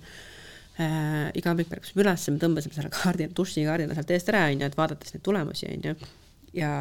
äh,. 0.80 1.30
iga 1.34 1.50
hommik 1.50 1.72
ärkasime 1.72 2.04
üles, 2.04 2.30
me 2.30 2.38
tõmbasime 2.38 2.74
selle 2.74 2.90
kaardi, 2.90 3.28
dušikaardina 3.36 3.94
sealt 3.94 4.10
eest 4.10 4.28
ära, 4.32 4.46
on 4.46 4.60
ju, 4.60 4.66
et 4.66 4.76
vaadates 4.76 5.14
neid 5.14 5.22
tulemusi, 5.22 5.68
on 5.74 5.90
ju. 5.90 5.94
ja, 6.54 6.72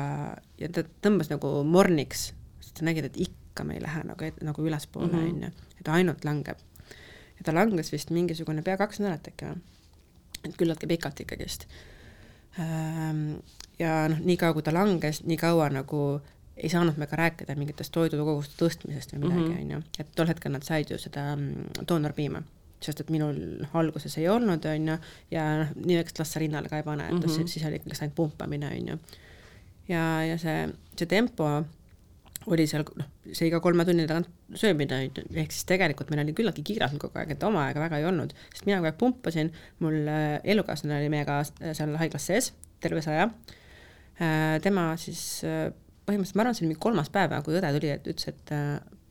ja 0.58 0.70
ta 0.70 0.84
tõmbas 1.02 1.32
nagu 1.34 1.64
morniks, 1.64 2.32
sest 2.62 2.80
sa 2.80 2.88
nägid, 2.88 3.12
et 3.12 3.20
ikka 3.28 3.47
ikka 3.58 3.66
me 3.66 3.78
ei 3.78 3.82
lähe 3.82 4.04
nagu, 4.06 4.32
nagu 4.46 4.66
ülespoole, 4.70 5.10
mhm. 5.10 5.30
on 5.30 5.44
ju, 5.44 5.68
et 5.82 5.88
ainult 5.88 6.26
langeb. 6.26 6.58
ja 7.38 7.46
ta 7.46 7.54
langes 7.54 7.92
vist 7.92 8.10
mingisugune 8.10 8.62
pea 8.66 8.78
kaks 8.78 9.00
nädalat 9.00 9.28
äkki 9.30 9.46
või, 9.46 9.62
et 10.46 10.56
küllaltki 10.58 10.88
pikalt 10.90 11.20
ikkagist. 11.22 11.68
Ehm, 12.58 13.38
ja 13.80 14.08
noh, 14.10 14.22
niikaua 14.26 14.54
kui 14.54 14.66
ta 14.66 14.74
langes, 14.74 15.24
nii 15.24 15.38
kaua 15.38 15.70
nagu 15.70 16.20
ei 16.58 16.70
saanud 16.70 16.98
me 16.98 17.06
ka 17.06 17.18
rääkida 17.20 17.54
mingitest 17.58 17.94
toidukoguste 17.94 18.58
tõstmisest 18.58 19.14
või 19.14 19.28
midagi, 19.28 19.50
mhm. 19.50 19.64
on 19.64 19.74
ju, 19.76 19.82
et 20.00 20.14
tol 20.16 20.30
hetkel 20.30 20.54
nad 20.54 20.66
said 20.66 20.94
ju 20.94 20.98
seda 21.02 21.32
mm, 21.36 21.84
doonorpiima 21.90 22.44
sest 22.82 23.00
et 23.02 23.10
minul 23.10 23.38
alguses 23.74 24.14
ei 24.22 24.28
olnud, 24.30 24.66
on 24.70 24.92
ju, 24.92 24.98
ja 25.34 25.46
noh, 25.64 25.72
nii 25.82 25.98
väikest 25.98 26.20
last 26.22 26.36
sa 26.36 26.42
rinnale 26.42 26.70
ka 26.70 26.78
ei 26.78 26.86
pane, 26.86 27.08
et 27.08 27.14
mm 27.16 27.24
-hmm. 27.24 27.48
siis 27.50 27.66
oli 27.66 27.80
ikkagi 27.82 27.98
ainult 28.02 28.16
pumpamine, 28.16 28.68
on 28.68 28.88
ju. 28.88 29.00
ja, 29.88 30.04
ja 30.26 30.38
see, 30.38 30.70
see 30.98 31.08
tempo 31.10 31.64
oli 32.54 32.68
seal 32.70 32.86
noh, 33.00 33.08
see 33.28 33.50
iga 33.50 33.60
kolme 33.64 33.84
tunni 33.88 34.06
tagant 34.08 34.30
söömine, 34.58 35.02
ehk 35.42 35.54
siis 35.54 35.66
tegelikult 35.68 36.12
meil 36.12 36.24
oli 36.24 36.36
küllaltki 36.38 36.64
kiire 36.68 36.88
kogu 36.96 37.20
aeg, 37.20 37.34
et 37.36 37.44
oma 37.48 37.66
aega 37.68 37.82
väga 37.84 38.00
ei 38.00 38.08
olnud, 38.08 38.36
sest 38.54 38.68
mina 38.68 38.80
kogu 38.80 38.92
aeg 38.92 39.00
pumpasin, 39.02 39.52
mul 39.84 39.98
äh, 40.12 40.38
elukaaslane 40.56 41.02
oli 41.02 41.10
meiega 41.12 41.42
seal 41.48 41.98
haiglas 42.00 42.30
sees 42.32 42.54
terve 42.84 43.02
see 43.04 43.16
aja. 43.16 43.28
Äh, 44.22 44.60
tema 44.64 44.92
siis 45.02 45.24
äh, 45.48 45.68
põhimõtteliselt, 46.08 46.38
ma 46.40 46.46
arvan, 46.46 46.56
see 46.56 46.64
oli 46.64 46.72
mingi 46.72 46.86
kolmas 46.88 47.12
päev, 47.14 47.36
kui 47.44 47.58
õde 47.58 47.74
tuli, 47.76 47.92
et 47.92 48.08
ütles, 48.14 48.32
et 48.32 48.56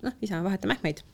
noh, 0.06 0.16
isa, 0.24 0.40
vaheta 0.44 0.70
mähkmeid. 0.70 1.04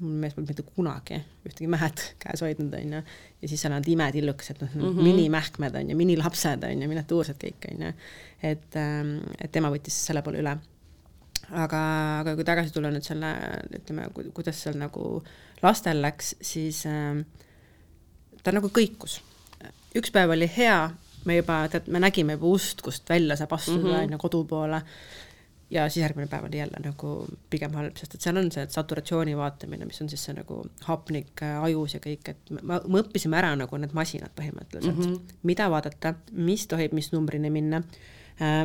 mul 0.00 0.14
mees 0.16 0.32
polnud 0.32 0.48
mitte 0.48 0.62
kunagi 0.64 1.18
ühtegi 1.44 1.66
mähet 1.68 2.02
käes 2.22 2.40
hoidnud, 2.40 2.72
onju, 2.78 3.02
ja 3.42 3.48
siis 3.50 3.60
seal 3.60 3.74
on 3.76 3.84
imetillukesed, 3.84 4.62
noh 4.62 4.70
mm 4.74 4.80
-hmm. 4.80 5.02
minimähkmed 5.04 5.74
on 5.76 5.90
ju, 5.90 5.96
minilapsed 5.96 6.64
on 6.64 6.82
ju, 6.82 6.88
miniatuursed 6.88 7.36
kõik 7.36 7.68
on 7.70 7.86
ju. 7.86 7.92
et, 8.42 8.76
ähm, 8.80 9.18
et 9.38 9.52
tema 9.52 9.68
võttis 9.70 9.92
selle 10.06 10.22
poole 10.22 10.40
üle 10.40 10.56
aga, 11.50 11.82
aga 12.22 12.34
kui 12.38 12.46
tagasi 12.46 12.74
tulla 12.74 12.90
nüüd 12.92 13.06
selle, 13.06 13.30
ütleme, 13.80 14.08
kuidas 14.36 14.62
seal 14.64 14.78
nagu 14.80 15.20
lastel 15.62 16.02
läks, 16.04 16.34
siis 16.44 16.84
äh, 16.88 17.22
ta 18.44 18.54
nagu 18.54 18.70
kõikus. 18.74 19.20
üks 19.96 20.12
päev 20.14 20.30
oli 20.36 20.48
hea, 20.56 20.90
me 21.26 21.40
juba, 21.40 21.64
tead, 21.72 21.88
me 21.90 22.00
nägime 22.02 22.38
juba 22.38 22.54
ust, 22.54 22.82
kust 22.82 23.08
välja 23.10 23.36
saab 23.36 23.56
astuda, 23.58 23.96
mhm. 23.96 24.04
on 24.04 24.16
ju, 24.16 24.20
kodu 24.22 24.44
poole, 24.48 24.80
ja 25.70 25.86
siis 25.88 26.02
järgmine 26.02 26.28
päev 26.30 26.46
oli 26.48 26.58
jälle 26.58 26.82
nagu 26.82 27.12
pigem 27.50 27.74
halb, 27.78 27.96
sest 27.98 28.16
et 28.16 28.24
seal 28.24 28.38
on 28.40 28.50
see 28.54 28.66
saturatsiooni 28.70 29.36
vaatamine, 29.38 29.86
mis 29.88 30.00
on 30.02 30.10
siis 30.10 30.24
see 30.26 30.34
nagu 30.38 30.62
hapnik 30.86 31.42
äh, 31.46 31.58
ajus 31.68 31.96
ja 31.96 32.02
kõik, 32.04 32.32
et 32.32 32.54
me, 32.56 32.80
me 32.80 33.02
õppisime 33.02 33.38
ära 33.38 33.52
nagu 33.58 33.80
need 33.80 33.94
masinad 33.96 34.34
põhimõtteliselt 34.38 34.96
mm, 34.96 35.10
-hmm. 35.12 35.40
mida 35.50 35.70
vaadata, 35.70 36.14
mis 36.32 36.66
tohib 36.70 36.96
mis 36.96 37.12
numbrini 37.14 37.52
minna 37.54 37.82
äh,, 38.40 38.64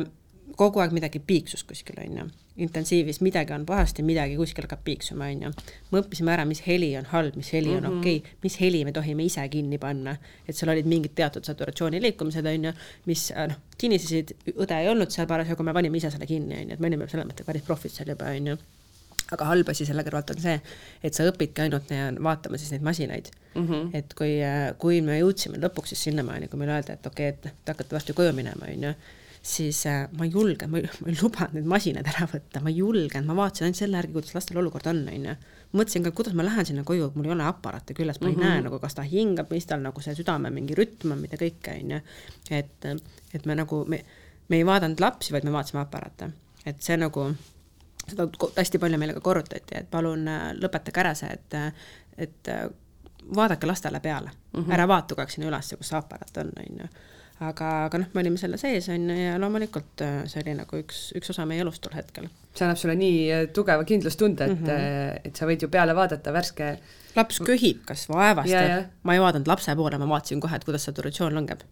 kogu 0.56 0.80
aeg 0.80 0.92
midagi 0.92 1.18
piiksus 1.18 1.64
kuskil, 1.64 1.98
on 2.04 2.18
ju 2.18 2.26
intensiivis 2.56 3.20
midagi 3.20 3.52
on 3.52 3.66
pahasti, 3.66 4.02
midagi 4.02 4.36
kuskil 4.36 4.64
hakkab 4.64 4.84
piiksuma, 4.84 5.28
on 5.32 5.42
ju. 5.46 5.50
me 5.92 6.00
õppisime 6.00 6.32
ära, 6.32 6.46
mis 6.48 6.62
heli 6.66 6.92
on 6.96 7.08
halb, 7.10 7.36
mis 7.36 7.52
heli 7.52 7.74
on 7.74 7.82
mm 7.82 7.88
-hmm. 7.88 7.98
okei 7.98 8.16
okay,, 8.22 8.38
mis 8.42 8.60
heli 8.60 8.84
me 8.84 8.92
tohime 8.92 9.24
ise 9.24 9.48
kinni 9.48 9.78
panna. 9.78 10.16
et 10.48 10.56
seal 10.56 10.72
olid 10.72 10.86
mingid 10.86 11.14
teatud 11.14 11.44
saturatsiooni 11.44 12.02
liikumised, 12.02 12.46
on 12.46 12.64
ju, 12.64 12.72
mis 13.06 13.30
äh, 13.36 13.48
noh, 13.48 13.56
kinnisesid, 13.78 14.32
õde 14.56 14.80
ei 14.80 14.88
olnud 14.88 15.10
seal 15.10 15.26
parasjagu, 15.26 15.62
me 15.62 15.72
panime 15.72 15.96
ise 15.96 16.10
selle 16.10 16.26
kinni, 16.26 16.54
on 16.54 16.68
ju, 16.68 16.72
et 16.72 16.80
me 16.80 16.86
olime 16.86 17.08
selles 17.08 17.26
mõttes 17.26 17.46
päris 17.46 17.62
profid 17.62 17.90
seal 17.90 18.08
juba, 18.08 18.24
on 18.24 18.46
ju 18.46 18.56
aga 19.32 19.44
halb 19.44 19.68
asi 19.68 19.86
selle 19.86 20.02
kõrvalt 20.02 20.30
on 20.30 20.40
see, 20.40 20.60
et 21.02 21.14
sa 21.14 21.24
õpidki 21.26 21.62
ainult 21.62 21.90
vaatama 22.22 22.58
siis 22.58 22.70
neid 22.72 22.82
masinaid 22.82 23.30
mm. 23.54 23.68
-hmm. 23.68 23.90
et 23.92 24.14
kui, 24.14 24.40
äh, 24.42 24.72
kui 24.78 25.00
me 25.02 25.20
jõudsime 25.20 25.58
lõpuks 25.58 25.92
siis 25.92 26.02
sinnamaani, 26.08 26.48
kui 26.48 26.58
meile 26.58 26.72
öeldi, 26.72 26.92
et 26.92 27.06
okei 27.06 27.28
okay,, 27.28 27.50
et 27.50 27.64
te 27.64 27.72
hakkate 27.72 27.94
varsti 27.94 28.12
koju 28.12 28.32
minema, 28.32 28.72
on 28.72 28.82
ju 28.82 28.94
siis 29.46 29.86
äh, 29.86 30.08
ma 30.18 30.24
ei 30.24 30.30
julgenud, 30.30 30.70
ma 30.72 30.80
ei, 30.80 30.88
ei 31.06 31.16
lubanud 31.20 31.54
neid 31.54 31.68
masinaid 31.70 32.08
ära 32.10 32.26
võtta, 32.30 32.60
ma 32.64 32.70
ei 32.72 32.80
julgenud, 32.80 33.28
ma 33.28 33.36
vaatasin 33.38 33.68
ainult 33.68 33.78
selle 33.78 34.00
järgi, 34.00 34.14
kuidas 34.16 34.34
lastel 34.34 34.58
olukord 34.62 34.88
on, 34.90 35.04
on 35.12 35.26
ju. 35.28 35.34
mõtlesin 35.78 36.06
ka, 36.06 36.12
kuidas 36.18 36.34
ma 36.38 36.46
lähen 36.46 36.66
sinna 36.66 36.82
koju, 36.86 37.12
mul 37.14 37.28
ei 37.28 37.34
ole 37.36 37.46
aparaate 37.46 37.94
küljes, 37.94 38.18
ma 38.20 38.30
ei 38.30 38.34
mm 38.34 38.42
-hmm. 38.42 38.54
näe 38.56 38.64
nagu, 38.66 38.80
kas 38.82 38.98
ta 38.98 39.04
hingab, 39.06 39.50
mis 39.54 39.66
tal 39.70 39.84
nagu 39.84 40.02
see 40.02 40.14
südame 40.18 40.50
mingi 40.50 40.74
rütm 40.74 41.14
on, 41.14 41.20
mida 41.22 41.38
kõike, 41.38 41.76
on 41.82 41.94
ju. 41.94 42.00
et, 42.50 42.88
et 43.34 43.46
me 43.46 43.54
nagu, 43.54 43.84
me, 43.84 44.02
me 44.48 44.56
ei 44.56 44.66
vaadanud 44.66 45.00
lapsi, 45.00 45.32
vaid 45.32 45.44
me 45.44 45.52
vaatasime 45.52 45.80
aparaate. 45.80 46.30
et 46.66 46.82
see 46.82 46.96
nagu, 46.96 47.28
seda 48.08 48.28
hästi 48.56 48.78
palju 48.78 48.98
meile 48.98 49.14
ka 49.14 49.20
korrutati, 49.20 49.78
et 49.78 49.90
palun 49.90 50.26
äh, 50.28 50.48
lõpetage 50.58 51.04
ära 51.04 51.14
see, 51.14 51.30
et, 51.30 51.54
et 52.18 52.48
äh, 52.48 52.66
vaadake 53.36 53.66
lastele 53.66 54.00
peale 54.00 54.30
mm, 54.30 54.64
-hmm. 54.64 54.72
ära 54.72 54.88
aeg 55.20 55.30
sinna 55.30 55.48
üles, 55.48 55.74
kus 55.78 55.92
aparaat 55.92 56.42
on, 56.42 56.50
on 56.56 56.82
ju 56.82 56.88
aga, 57.44 57.70
aga 57.86 58.00
noh, 58.00 58.10
me 58.14 58.22
olime 58.22 58.40
selle 58.40 58.58
sees, 58.60 58.88
on 58.92 59.10
ju, 59.10 59.16
ja 59.16 59.36
loomulikult 59.40 60.02
äh, 60.04 60.20
see 60.30 60.42
oli 60.44 60.54
nagu 60.56 60.80
üks, 60.80 61.10
üks 61.18 61.32
osa 61.34 61.44
meie 61.48 61.64
elust 61.64 61.82
tol 61.84 61.96
hetkel. 61.96 62.28
see 62.56 62.64
annab 62.64 62.80
sulle 62.80 62.96
nii 62.96 63.18
äh, 63.34 63.46
tugeva 63.56 63.84
kindlustunde, 63.88 64.48
et 64.48 64.60
mm, 64.60 64.70
-hmm. 64.70 65.20
et 65.28 65.36
sa 65.36 65.48
võid 65.48 65.66
ju 65.66 65.68
peale 65.72 65.94
vaadata 65.96 66.32
värske 66.32 66.70
laps 67.16 67.40
köhib 67.44 67.84
kas 67.88 68.06
vaevastab, 68.08 68.92
ma 69.02 69.16
ei 69.16 69.20
vaadanud 69.20 69.48
lapse 69.52 69.76
poole, 69.76 69.98
ma 69.98 70.08
vaatasin 70.08 70.40
kohe, 70.40 70.56
et 70.56 70.64
kuidas 70.64 70.88
saturatsioon 70.88 71.36
langeb. 71.36 71.64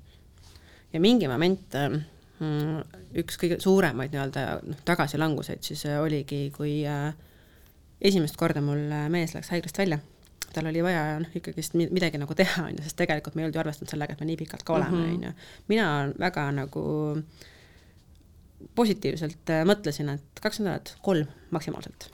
ja 0.92 1.00
mingi 1.00 1.28
moment 1.28 1.78
mm, 1.80 2.82
üks 3.24 3.40
kõige 3.40 3.60
suuremaid 3.60 4.12
nii-öelda 4.12 4.48
noh, 4.62 4.82
tagasilanguseid 4.84 5.64
siis 5.64 5.86
oligi, 5.96 6.50
kui 6.56 6.82
esimest 8.04 8.36
korda 8.36 8.60
mul 8.60 8.90
mees 9.08 9.32
läks 9.34 9.48
haiglast 9.54 9.78
välja 9.78 9.98
tal 10.54 10.68
oli 10.70 10.82
vaja 10.84 11.18
noh, 11.22 11.32
ikkagist 11.38 11.74
midagi 11.78 12.20
nagu 12.20 12.36
teha, 12.38 12.68
on 12.68 12.78
ju, 12.78 12.84
sest 12.86 12.98
tegelikult 13.00 13.34
me 13.34 13.42
ei 13.42 13.48
olnud 13.48 13.58
ju 13.58 13.62
arvestanud 13.64 13.90
sellega, 13.90 14.14
et 14.14 14.22
me 14.22 14.28
nii 14.30 14.38
pikalt 14.44 14.64
ka 14.66 14.76
oleme, 14.76 15.00
mhm. 15.00 15.14
on 15.14 15.26
ju. 15.28 15.32
mina 15.72 15.88
väga 16.20 16.46
nagu 16.56 16.84
positiivselt 18.74 19.52
äh, 19.52 19.64
mõtlesin, 19.68 20.12
et 20.14 20.40
kaks 20.42 20.62
nädalat, 20.62 20.94
kolm 21.04 21.28
maksimaalselt. 21.54 22.08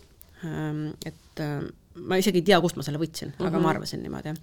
Ähm, 0.45 0.89
et 1.07 1.43
äh, 1.45 1.61
ma 2.01 2.19
isegi 2.21 2.41
ei 2.41 2.49
tea, 2.51 2.59
kust 2.63 2.79
ma 2.79 2.87
selle 2.87 3.01
võtsin 3.01 3.31
mm, 3.31 3.37
-hmm. 3.39 3.47
aga 3.47 3.59
ma 3.59 3.67
mhm. 3.67 3.71
arvasin 3.75 4.03
niimoodi. 4.03 4.35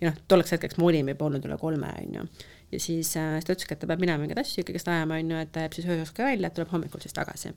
ja 0.00 0.10
noh, 0.10 0.18
tolleks 0.28 0.52
hetkeks 0.56 0.78
me 0.78 0.88
olime 0.88 1.14
juba 1.14 1.28
olnud 1.28 1.46
üle 1.46 1.58
kolme, 1.58 1.94
on 2.02 2.14
ju. 2.18 2.26
ja 2.72 2.80
siis, 2.80 3.16
äh, 3.16 3.34
siis 3.38 3.44
ta 3.48 3.56
ütleski, 3.56 3.74
et 3.74 3.82
ta 3.84 3.90
peab 3.90 4.00
minema 4.00 4.22
mingeid 4.22 4.42
asju 4.42 4.64
ikkagist 4.64 4.88
ajama, 4.88 5.20
on 5.20 5.30
ju, 5.30 5.40
et 5.44 5.52
ta 5.52 5.66
jääb 5.66 5.78
siis 5.78 5.88
ööseks 5.88 6.14
ka 6.16 6.30
välja, 6.30 6.48
et 6.48 6.54
tuleb 6.54 6.72
hommikul 6.72 7.00
siis 7.00 7.14
tagasi. 7.14 7.54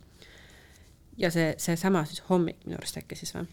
ja 1.18 1.32
see, 1.32 1.54
seesama 1.58 2.06
siis 2.06 2.24
hommik 2.30 2.66
minu 2.66 2.78
arust 2.78 2.98
äkki 2.98 3.16
siis 3.16 3.36
või 3.36 3.48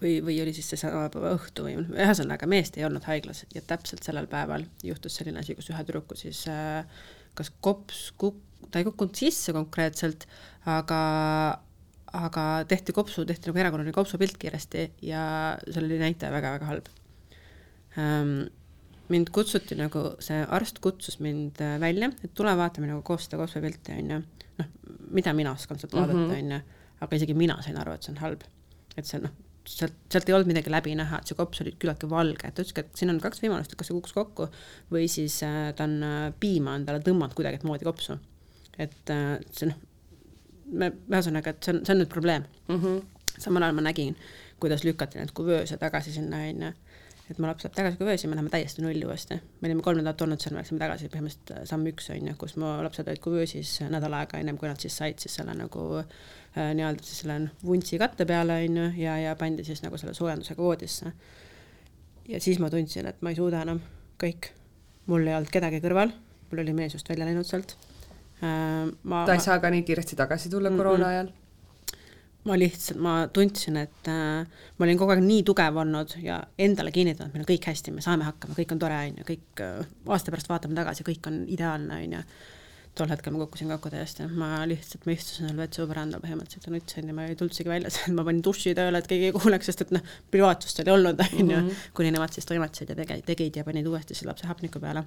või, 0.00 0.18
või 0.24 0.36
oli 0.42 0.52
siis 0.56 0.68
seesama 0.72 1.08
õhtu 1.32 1.64
või 1.66 1.78
ühesõnaga 1.80 2.48
meest 2.50 2.78
ei 2.78 2.86
olnud 2.86 3.06
haiglas 3.08 3.44
ja 3.54 3.62
täpselt 3.66 4.06
sellel 4.06 4.28
päeval 4.30 4.66
juhtus 4.86 5.18
selline 5.18 5.42
asi, 5.42 5.56
kus 5.58 5.70
ühe 5.72 5.82
tüdruku 5.86 6.18
siis 6.18 6.44
äh, 6.50 6.84
kas 7.38 7.52
kops 7.64 8.10
kuk-, 8.20 8.42
ta 8.70 8.80
ei 8.80 8.86
kukkunud 8.88 9.16
sisse 9.18 9.54
konkreetselt, 9.56 10.28
aga 10.68 11.00
aga 12.10 12.44
tehti 12.66 12.94
kopsu, 12.94 13.22
tehti 13.26 13.50
nagu 13.50 13.60
erakorraline 13.62 13.94
kopsupilt 13.94 14.34
kiiresti 14.42 14.88
ja 15.06 15.20
seal 15.68 15.86
oli 15.86 16.00
näitaja 16.00 16.32
väga-väga 16.34 16.66
halb 16.66 16.90
ähm,. 17.98 18.48
mind 19.10 19.30
kutsuti 19.34 19.74
nagu, 19.78 20.16
see 20.22 20.42
arst 20.54 20.78
kutsus 20.82 21.18
mind 21.22 21.62
äh, 21.62 21.78
välja, 21.82 22.10
et 22.24 22.34
tule 22.34 22.54
vaata 22.58 22.82
minuga 22.82 23.02
koos 23.06 23.26
seda 23.26 23.38
kopsupilti, 23.42 23.94
on 23.98 24.12
ju. 24.14 24.20
noh, 24.58 24.74
mida 25.10 25.34
mina 25.34 25.54
oskan 25.54 25.78
sealt 25.78 25.94
vaadata, 25.94 26.26
mhm. 26.26 26.36
on 26.36 26.54
ju 26.58 26.78
aga 27.00 27.16
isegi 27.16 27.36
mina 27.36 27.58
sain 27.64 27.78
aru, 27.80 27.94
et 27.96 28.04
see 28.04 28.12
on 28.14 28.20
halb. 28.20 28.44
et 28.98 29.06
see 29.08 29.20
noh, 29.22 29.32
sealt, 29.70 29.96
sealt 30.12 30.28
ei 30.28 30.34
olnud 30.36 30.50
midagi 30.50 30.72
läbi 30.72 30.94
näha, 30.98 31.20
et 31.20 31.30
see 31.30 31.38
kops 31.38 31.62
oli 31.64 31.72
küllaltki 31.78 32.08
valge, 32.10 32.48
et 32.48 32.56
ta 32.56 32.64
ütleski, 32.64 32.84
et 32.84 33.00
siin 33.00 33.12
on 33.12 33.20
kaks 33.22 33.42
võimalust, 33.44 33.72
et 33.72 33.80
kas 33.80 33.90
see 33.90 33.96
kukkus 33.96 34.16
kokku 34.16 34.48
või 34.92 35.06
siis 35.12 35.40
äh, 35.46 35.70
ta 35.76 35.86
on 35.88 35.96
äh, 36.06 36.18
piima 36.42 36.74
on 36.78 36.86
talle 36.88 37.04
tõmmanud 37.06 37.36
kuidagimoodi 37.38 37.88
kopsu. 37.88 38.18
et 38.78 39.14
äh, 39.14 39.32
see 39.54 39.70
noh, 39.70 39.80
me, 40.72 40.92
ühesõnaga, 41.10 41.54
et 41.54 41.64
see 41.64 41.76
on, 41.76 41.82
see 41.86 41.96
on 41.96 42.02
nüüd 42.02 42.12
probleem 42.12 42.46
mm. 42.68 42.76
-hmm. 42.76 43.34
samal 43.38 43.66
ajal 43.66 43.78
ma 43.78 43.86
nägin, 43.88 44.16
kuidas 44.60 44.84
lükati 44.84 45.20
need 45.20 45.34
kuvööse 45.34 45.76
tagasi 45.80 46.12
sinna, 46.12 46.44
on 46.50 46.68
ju 46.68 46.72
et 47.30 47.38
mu 47.38 47.46
laps 47.46 47.62
läheb 47.62 47.74
tagasi 47.76 47.98
kuvöösi, 47.98 48.26
me 48.26 48.34
läheme 48.34 48.50
täiesti 48.50 48.82
nulli 48.82 49.06
uuesti. 49.06 49.36
me 49.60 49.68
olime 49.68 49.82
kolm 49.86 50.00
nädalat 50.00 50.22
olnud 50.22 50.40
seal, 50.42 50.54
me 50.54 50.64
läksime 50.64 50.80
tagasi 50.82 51.10
põhimõtteliselt 51.12 51.52
äh, 51.54 51.64
samm 51.68 51.86
üks, 51.86 52.10
on 52.10 52.26
ju, 52.26 52.34
kus 52.38 52.56
mu 52.58 52.72
lapsed 52.82 53.06
olid 53.06 53.22
kuvöösis 53.22 53.76
nädal 53.92 54.16
aega 54.18 54.40
ennem, 54.42 54.58
kui 54.58 54.68
nad 54.68 54.82
siis 54.82 54.96
said 54.98 55.22
siis 55.22 55.38
selle 55.38 55.54
nagu 55.54 55.84
äh, 56.00 56.10
nii-öelda 56.56 57.04
siis 57.06 57.22
selle 57.22 57.36
vuntsi 57.64 57.98
katte 58.00 58.26
peale, 58.26 58.60
on 58.66 58.80
ju, 58.80 58.86
ja, 59.04 59.16
ja 59.22 59.36
pandi 59.38 59.64
siis 59.66 59.84
nagu 59.84 59.98
selle 60.00 60.14
soojendusega 60.14 60.62
voodisse. 60.62 61.12
ja 62.28 62.40
siis 62.40 62.58
ma 62.58 62.70
tundsin, 62.70 63.06
et 63.06 63.22
ma 63.22 63.30
ei 63.30 63.38
suuda 63.38 63.62
enam, 63.62 63.82
kõik. 64.22 64.50
mul 65.06 65.26
ei 65.26 65.34
olnud 65.34 65.50
kedagi 65.50 65.80
kõrval, 65.82 66.12
mul 66.50 66.64
oli 66.64 66.74
mees 66.74 66.94
just 66.94 67.08
välja 67.08 67.28
läinud 67.28 67.46
sealt 67.46 67.76
äh,. 68.42 68.90
ma 69.02 69.24
ta 69.26 69.38
ei 69.38 69.44
saa 69.44 69.60
ka 69.62 69.70
nii 69.70 69.86
kiiresti 69.86 70.18
tagasi 70.18 70.50
tulla 70.50 70.70
koroona 70.74 71.14
ajal? 71.14 71.30
ma 72.48 72.56
lihtsalt, 72.56 73.00
ma 73.04 73.14
tundsin, 73.32 73.76
et 73.82 74.08
äh, 74.08 74.62
ma 74.78 74.86
olin 74.86 74.98
kogu 74.98 75.12
aeg 75.14 75.22
nii 75.24 75.42
tugev 75.46 75.76
olnud 75.82 76.16
ja 76.24 76.40
endale 76.58 76.92
kinnitanud, 76.94 77.34
meil 77.34 77.44
on 77.44 77.50
kõik 77.50 77.68
hästi, 77.68 77.92
me 77.92 78.04
saame 78.04 78.24
hakkama, 78.26 78.56
kõik 78.56 78.72
on 78.74 78.80
tore, 78.80 79.02
on 79.10 79.20
ju, 79.20 79.26
kõik 79.28 79.62
äh, 79.64 79.90
aasta 80.08 80.32
pärast 80.32 80.48
vaatame 80.50 80.78
tagasi, 80.78 81.04
kõik 81.06 81.28
on 81.28 81.42
ideaalne, 81.52 82.00
on 82.00 82.16
ju 82.16 82.22
tol 82.98 83.10
hetkel 83.12 83.32
ma 83.32 83.44
kukkusin 83.44 83.70
kokku 83.70 83.90
täiesti, 83.92 84.24
ma 84.34 84.48
lihtsalt, 84.68 85.04
ma 85.06 85.14
istusin 85.14 85.46
seal 85.46 85.58
vetsu 85.60 85.84
põrandal 85.88 86.22
põhimõtteliselt 86.22 86.66
ja 86.66 86.72
nutsin 86.74 87.10
ja 87.10 87.14
ma 87.14 87.26
ei 87.30 87.36
tulnudki 87.38 87.66
välja, 87.68 87.92
ma 88.16 88.24
panin 88.26 88.42
duši 88.44 88.72
tööle, 88.76 88.98
et 88.98 89.08
keegi 89.10 89.28
ei 89.28 89.34
kuuleks, 89.34 89.70
sest 89.70 89.84
et 89.84 89.92
noh, 89.94 90.10
privaatsust 90.34 90.82
oli 90.82 90.92
olnud, 90.94 91.22
on 91.38 91.38
ju, 91.38 91.60
mhm. 91.60 91.86
kuni 91.96 92.10
nemad 92.14 92.34
siis 92.34 92.48
toimetasid 92.50 92.90
ja 92.90 92.98
tege-, 92.98 93.20
tegid 93.26 93.60
ja 93.60 93.64
panid 93.66 93.86
uuesti 93.86 94.16
selle 94.18 94.32
lapse 94.32 94.48
hapniku 94.50 94.82
peale, 94.82 95.04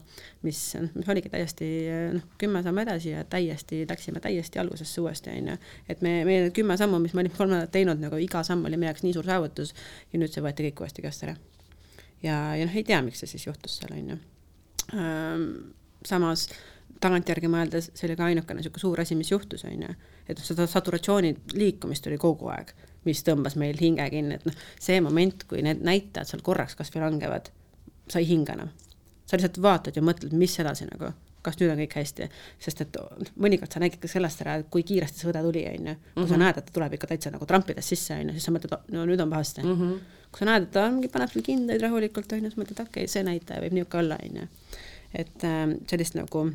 mis, 0.48 0.62
mis 0.96 1.12
oligi 1.12 1.32
täiesti 1.34 1.70
noh, 2.16 2.26
kümme 2.42 2.64
sammu 2.66 2.86
edasi 2.86 3.14
ja 3.14 3.28
täiesti, 3.28 3.84
läksime 3.90 4.24
täiesti 4.24 4.64
algusesse 4.64 5.04
uuesti, 5.04 5.36
on 5.36 5.54
ju. 5.54 5.60
et 5.92 6.06
me, 6.06 6.18
meie 6.30 6.48
need 6.48 6.56
kümme 6.56 6.80
sammu, 6.80 7.02
mis 7.04 7.16
me 7.18 7.26
olime 7.26 7.36
kolm 7.36 7.52
nädalat 7.52 7.76
teinud, 7.76 8.00
nagu 8.04 8.20
iga 8.22 8.46
samm 8.48 8.64
oli 8.70 8.80
meie 8.80 8.94
jaoks 8.94 9.04
nii 9.06 9.18
suur 9.20 9.28
saavutus 9.28 9.76
ja 10.14 10.24
nüüd 10.24 10.32
see 10.32 10.46
võeti 10.46 10.70
kõik 10.70 10.86
uuesti 10.86 11.04
käest 11.04 11.28
ära. 11.28 11.36
ja, 12.24 12.42
ja 12.56 12.64
noh, 12.64 12.76
ei 12.80 12.88
tea, 12.88 13.04
miks 13.04 13.26
see 13.26 13.36
siis 13.36 13.50
juhtus 13.52 13.82
seal, 13.82 13.98
on 14.00 14.14
ju. 14.16 14.22
samas 16.08 16.48
tagantjärgi 17.04 17.50
mõeldes 17.52 17.90
see 17.94 18.08
oli 18.08 18.18
ka 18.20 18.30
ainukene 18.30 18.62
niisugune 18.62 18.84
suur 18.84 19.02
asi, 19.04 19.18
mis 19.20 19.32
juhtus, 19.32 19.66
on 19.70 19.86
ju. 19.88 19.96
et 20.28 20.38
noh, 20.38 20.46
seda 20.46 20.68
saturatsiooni 20.70 21.34
liikumist 21.60 22.08
oli 22.10 22.20
kogu 22.22 22.50
aeg, 22.54 22.72
mis 23.08 23.24
tõmbas 23.28 23.58
meil 23.60 23.80
hinge 23.80 24.06
kinni, 24.14 24.40
et 24.40 24.48
noh, 24.48 24.64
see 24.82 25.02
moment, 25.04 25.46
kui 25.50 25.64
need 25.66 25.84
näitajad 25.84 26.32
seal 26.32 26.46
korraks 26.46 26.78
kas 26.80 26.94
või 26.94 27.04
langevad, 27.06 27.52
sa 28.12 28.24
ei 28.24 28.30
hinga 28.30 28.58
enam. 28.58 28.72
sa 29.26 29.38
lihtsalt 29.38 29.62
vaatad 29.64 29.96
ja 29.96 30.04
mõtled, 30.04 30.34
mis 30.38 30.56
edasi 30.60 30.86
nagu, 30.90 31.14
kas 31.44 31.60
nüüd 31.60 31.74
on 31.74 31.80
kõik 31.84 31.96
hästi, 32.00 32.28
sest 32.64 32.82
et 32.86 32.98
mõnikord 33.40 33.72
sa 33.74 33.82
nägid 33.84 34.02
ka 34.04 34.10
sellest 34.12 34.44
ära, 34.44 34.58
et 34.62 34.68
kui 34.72 34.84
kiiresti 34.88 35.24
see 35.24 35.30
õde 35.32 35.44
tuli, 35.46 35.64
on 35.68 35.88
ju. 35.92 35.96
kui 35.96 36.24
mm 36.24 36.24
-hmm. 36.24 36.28
sa 36.28 36.34
mhm. 36.34 36.44
näed, 36.44 36.58
et 36.58 36.66
ta 36.66 36.74
tuleb 36.74 36.94
ikka 36.94 37.08
täitsa 37.08 37.32
nagu 37.32 37.46
trampides 37.46 37.90
sisse, 37.90 38.14
on 38.14 38.30
ju, 38.30 38.34
siis 38.34 38.46
sa 38.50 38.52
mõtled, 38.52 38.92
no 38.92 39.06
nüüd 39.06 39.22
on 39.22 39.30
pahasti 39.30 39.64
mm. 39.64 39.80
-hmm. 39.80 40.00
kui 40.32 40.40
sa 40.40 40.46
näed, 40.46 40.64
et 40.64 40.72
ta 40.72 40.86
ongi, 40.86 41.08
paneb 41.08 41.32
sul 41.32 41.42
kindaid 41.42 41.82
rahulikult, 41.82 42.32
on 42.32 42.44
ju, 42.44 42.52
siis 42.52 42.60
mõtled, 42.60 42.80
okei 42.80 43.04
okay,, 43.04 43.08
see 43.08 43.24
näitaja 43.24 43.62
võib 43.62 43.74
niisugune 43.74 44.04
olla, 44.04 44.18
on 44.24 44.36
ju. 44.42 44.48
et 45.14 45.44
äh, 45.44 45.76
sellist 45.88 46.16
nagu 46.16 46.54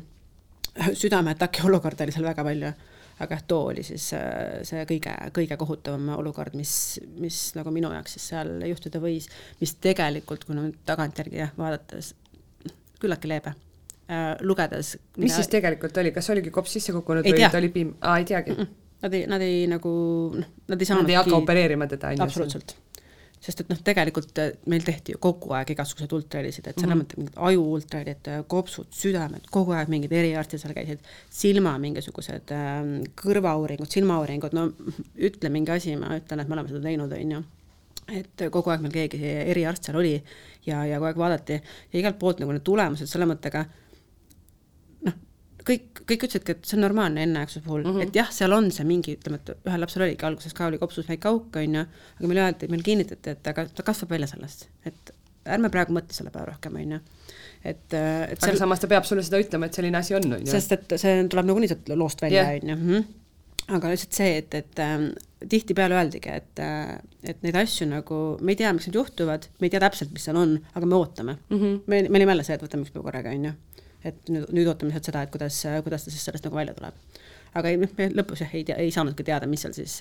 südameataki 0.93 1.65
olukorda 1.67 2.05
oli 2.05 2.15
seal 2.15 2.27
väga 2.27 2.45
palju, 2.47 2.71
aga 3.19 3.35
jah, 3.35 3.45
too 3.47 3.69
oli 3.71 3.83
siis 3.85 4.09
äh, 4.17 4.59
see 4.67 4.83
kõige, 4.89 5.13
kõige 5.35 5.57
kohutavam 5.59 6.11
olukord, 6.17 6.55
mis, 6.59 6.73
mis 7.19 7.39
nagu 7.57 7.73
minu 7.75 7.91
jaoks 7.95 8.17
siis 8.17 8.29
seal 8.33 8.53
juhtuda 8.69 9.01
võis, 9.03 9.29
mis 9.61 9.75
tegelikult, 9.83 10.45
kui 10.47 10.57
nüüd 10.57 10.77
tagantjärgi 10.89 11.41
jah, 11.41 11.55
vaadates, 11.59 12.13
küllaltki 12.99 13.31
leebe 13.31 13.55
äh,. 14.09 14.35
lugedes 14.41 14.95
mis 15.17 15.29
mida... 15.29 15.39
siis 15.39 15.51
tegelikult 15.51 15.97
oli, 16.01 16.13
kas 16.15 16.29
oligi 16.33 16.53
kops 16.55 16.77
sisse 16.77 16.95
kukkunud 16.95 17.27
ei 17.27 17.35
või 17.35 17.47
ta 17.47 17.61
oli 17.61 17.71
piim, 17.73 17.95
aa 18.01 18.19
ei 18.21 18.29
teagi 18.29 18.55
mm? 18.55 18.61
-mm. 18.61 18.85
Nad 18.99 19.13
ei, 19.15 19.27
nad 19.31 19.39
ei 19.39 19.59
nagu 19.71 19.89
noh, 20.35 20.47
nad 20.67 20.81
ei 20.81 20.87
saanudki 20.87 21.05
Nad 21.07 21.13
ei 21.13 21.15
hakka 21.15 21.37
opereerima 21.37 21.85
teda, 21.87 22.09
on 22.11 22.17
ju? 22.17 22.23
absoluutselt 22.25 22.73
sest 23.43 23.63
et 23.63 23.69
noh, 23.71 23.79
tegelikult 23.83 24.39
äh, 24.41 24.51
meil 24.71 24.83
tehti 24.85 25.13
ju 25.15 25.19
kogu 25.23 25.53
aeg 25.55 25.71
igasuguseid 25.73 26.15
ultrahelisid, 26.15 26.67
et 26.67 26.79
selles 26.79 26.89
mm 26.89 27.01
-hmm. 27.01 27.05
mõttes 27.05 27.19
mingid 27.19 27.37
aju 27.49 27.65
ultrahelid, 27.75 28.27
äh, 28.27 28.41
kopsud, 28.47 28.89
südamed, 28.95 29.47
kogu 29.51 29.75
aeg 29.75 29.91
mingid 29.91 30.11
eriarstid 30.11 30.59
seal 30.59 30.73
käisid, 30.75 30.99
silma 31.29 31.77
mingisugused 31.79 32.51
äh, 32.55 32.83
kõrvauuringud, 33.23 33.91
silmauuringud, 33.95 34.53
no 34.53 34.69
ütle 35.15 35.49
mingi 35.49 35.71
asi, 35.71 35.95
ma 35.95 36.17
ütlen, 36.19 36.39
et 36.39 36.47
me 36.47 36.57
oleme 36.57 36.69
seda 36.69 36.83
teinud, 36.83 37.11
on 37.11 37.31
ju. 37.37 37.43
Et 38.09 38.49
kogu 38.51 38.71
aeg 38.71 38.81
meil 38.81 38.93
keegi 38.93 39.19
eriarst 39.23 39.83
seal 39.85 39.97
oli 39.97 40.15
ja, 40.65 40.85
ja 40.85 40.97
kogu 40.97 41.05
aeg 41.05 41.17
vaadati. 41.17 41.61
Ja 41.93 41.99
igalt 41.99 42.19
poolt 42.19 42.39
nagu 42.39 42.51
need 42.51 42.65
tulemused 42.65 43.07
selle 43.07 43.27
mõttega, 43.29 43.65
kõik, 45.69 46.01
kõik 46.09 46.25
ütlesidki, 46.27 46.55
et 46.55 46.67
see 46.67 46.77
on 46.77 46.83
normaalne 46.85 47.23
enneaegsuse 47.27 47.63
puhul 47.65 47.83
mm, 47.83 47.93
-hmm. 47.95 48.09
et 48.09 48.19
jah, 48.21 48.31
seal 48.33 48.55
on 48.55 48.69
see 48.73 48.87
mingi, 48.87 49.15
ütleme, 49.19 49.39
et 49.41 49.53
ühel 49.57 49.83
lapsel 49.83 50.05
oligi 50.05 50.27
alguses 50.27 50.55
ka 50.57 50.69
oli 50.69 50.81
kopsus 50.81 51.07
väike 51.09 51.29
auk, 51.29 51.61
on 51.61 51.79
ju, 51.79 51.85
aga 52.17 52.31
meile 52.31 52.45
öeldi, 52.47 52.69
meile 52.73 52.85
kinnitati, 52.85 53.35
et 53.37 53.53
aga 53.53 53.67
ta 53.75 53.85
kasvab 53.87 54.15
välja 54.15 54.29
sellest, 54.33 54.67
et 54.89 55.13
ärme 55.49 55.71
praegu 55.73 55.95
mõtle 55.95 56.15
selle 56.15 56.33
peale 56.33 56.51
rohkem, 56.51 56.75
on 56.81 56.97
ju. 56.97 56.99
et, 57.63 57.85
et 57.93 58.35
seal... 58.39 58.51
aga 58.51 58.59
samas 58.63 58.83
ta 58.83 58.91
peab 58.91 59.07
sulle 59.07 59.23
seda 59.25 59.41
ütlema, 59.41 59.69
et 59.69 59.79
selline 59.79 60.01
asi 60.01 60.17
on, 60.17 60.27
on 60.33 60.43
ju. 60.43 60.51
sest 60.51 60.75
et 60.75 60.99
see 61.01 61.23
tuleb 61.31 61.49
nagunii 61.49 61.71
sealt 61.71 61.89
loost 61.95 62.21
välja, 62.25 62.49
on 62.57 62.73
ju. 62.73 62.77
Mhm. 62.77 63.15
aga 63.77 63.91
lihtsalt 63.91 64.17
see, 64.17 64.37
et, 64.41 64.55
et 64.57 64.79
äh, 64.81 64.95
tihtipeale 65.49 65.97
öeldigi, 65.99 66.31
et, 66.41 66.61
äh, 66.65 66.95
et 67.23 67.43
neid 67.45 67.57
asju 67.59 67.85
nagu, 67.89 68.19
me 68.41 68.55
ei 68.55 68.61
tea, 68.61 68.71
miks 68.73 68.89
need 68.89 68.97
juhtuvad, 68.97 69.45
me 69.59 69.69
ei 69.69 69.73
tea 69.75 69.81
täpselt, 69.83 70.13
mis 70.15 70.25
seal 70.25 70.39
on, 70.41 70.57
aga 70.73 70.89
me 70.89 70.97
ootame 70.97 71.37
mm. 71.37 71.59
-hmm. 71.59 71.81
me, 71.85 72.01
me 72.09 72.17
olime 72.17 72.33
jälle 72.33 72.47
see, 72.47 72.57
et 72.57 72.65
võtame 72.65 72.87
üks 72.87 72.95
päev 72.95 73.05
korraga, 73.05 73.35
on 73.37 73.51
ju 73.51 73.53
et 74.05 74.31
nüüd, 74.31 74.47
nüüd 74.55 74.69
ootame 74.71 74.93
lihtsalt 74.93 75.11
seda, 75.11 75.25
et 75.25 75.33
kuidas, 75.33 75.59
kuidas 75.85 76.05
ta 76.05 76.13
siis 76.13 76.23
sellest 76.27 76.47
nagu 76.47 76.55
välja 76.59 76.75
tuleb. 76.77 77.19
aga 77.59 77.69
ei, 77.71 77.79
me 77.81 78.09
lõpus 78.13 78.43
jah, 78.43 78.55
ei 78.55 78.63
tea, 78.67 78.77
ei 78.79 78.91
saanudki 78.93 79.25
teada, 79.27 79.49
mis 79.49 79.65
seal 79.65 79.75
siis, 79.75 79.99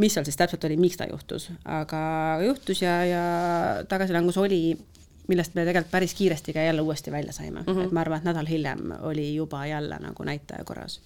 mis 0.00 0.14
seal 0.16 0.26
siis 0.26 0.38
täpselt 0.40 0.64
oli, 0.68 0.78
miks 0.80 0.98
ta 1.00 1.08
juhtus, 1.10 1.50
aga 1.64 2.02
juhtus 2.46 2.82
ja, 2.82 2.96
ja 3.06 3.24
tagasilangus 3.88 4.38
oli, 4.40 4.60
millest 5.28 5.54
me 5.54 5.66
tegelikult 5.66 5.92
päris 5.92 6.14
kiiresti 6.14 6.54
ka 6.54 6.64
jälle 6.64 6.84
uuesti 6.86 7.12
välja 7.12 7.32
saime 7.32 7.60
mm, 7.60 7.66
-hmm. 7.66 7.84
et 7.84 7.92
ma 7.92 8.00
arvan, 8.00 8.22
et 8.22 8.30
nädal 8.30 8.46
hiljem 8.46 8.92
oli 9.00 9.34
juba 9.34 9.66
jälle 9.66 9.98
nagu 10.00 10.24
näitaja 10.24 10.64
korras 10.64 11.00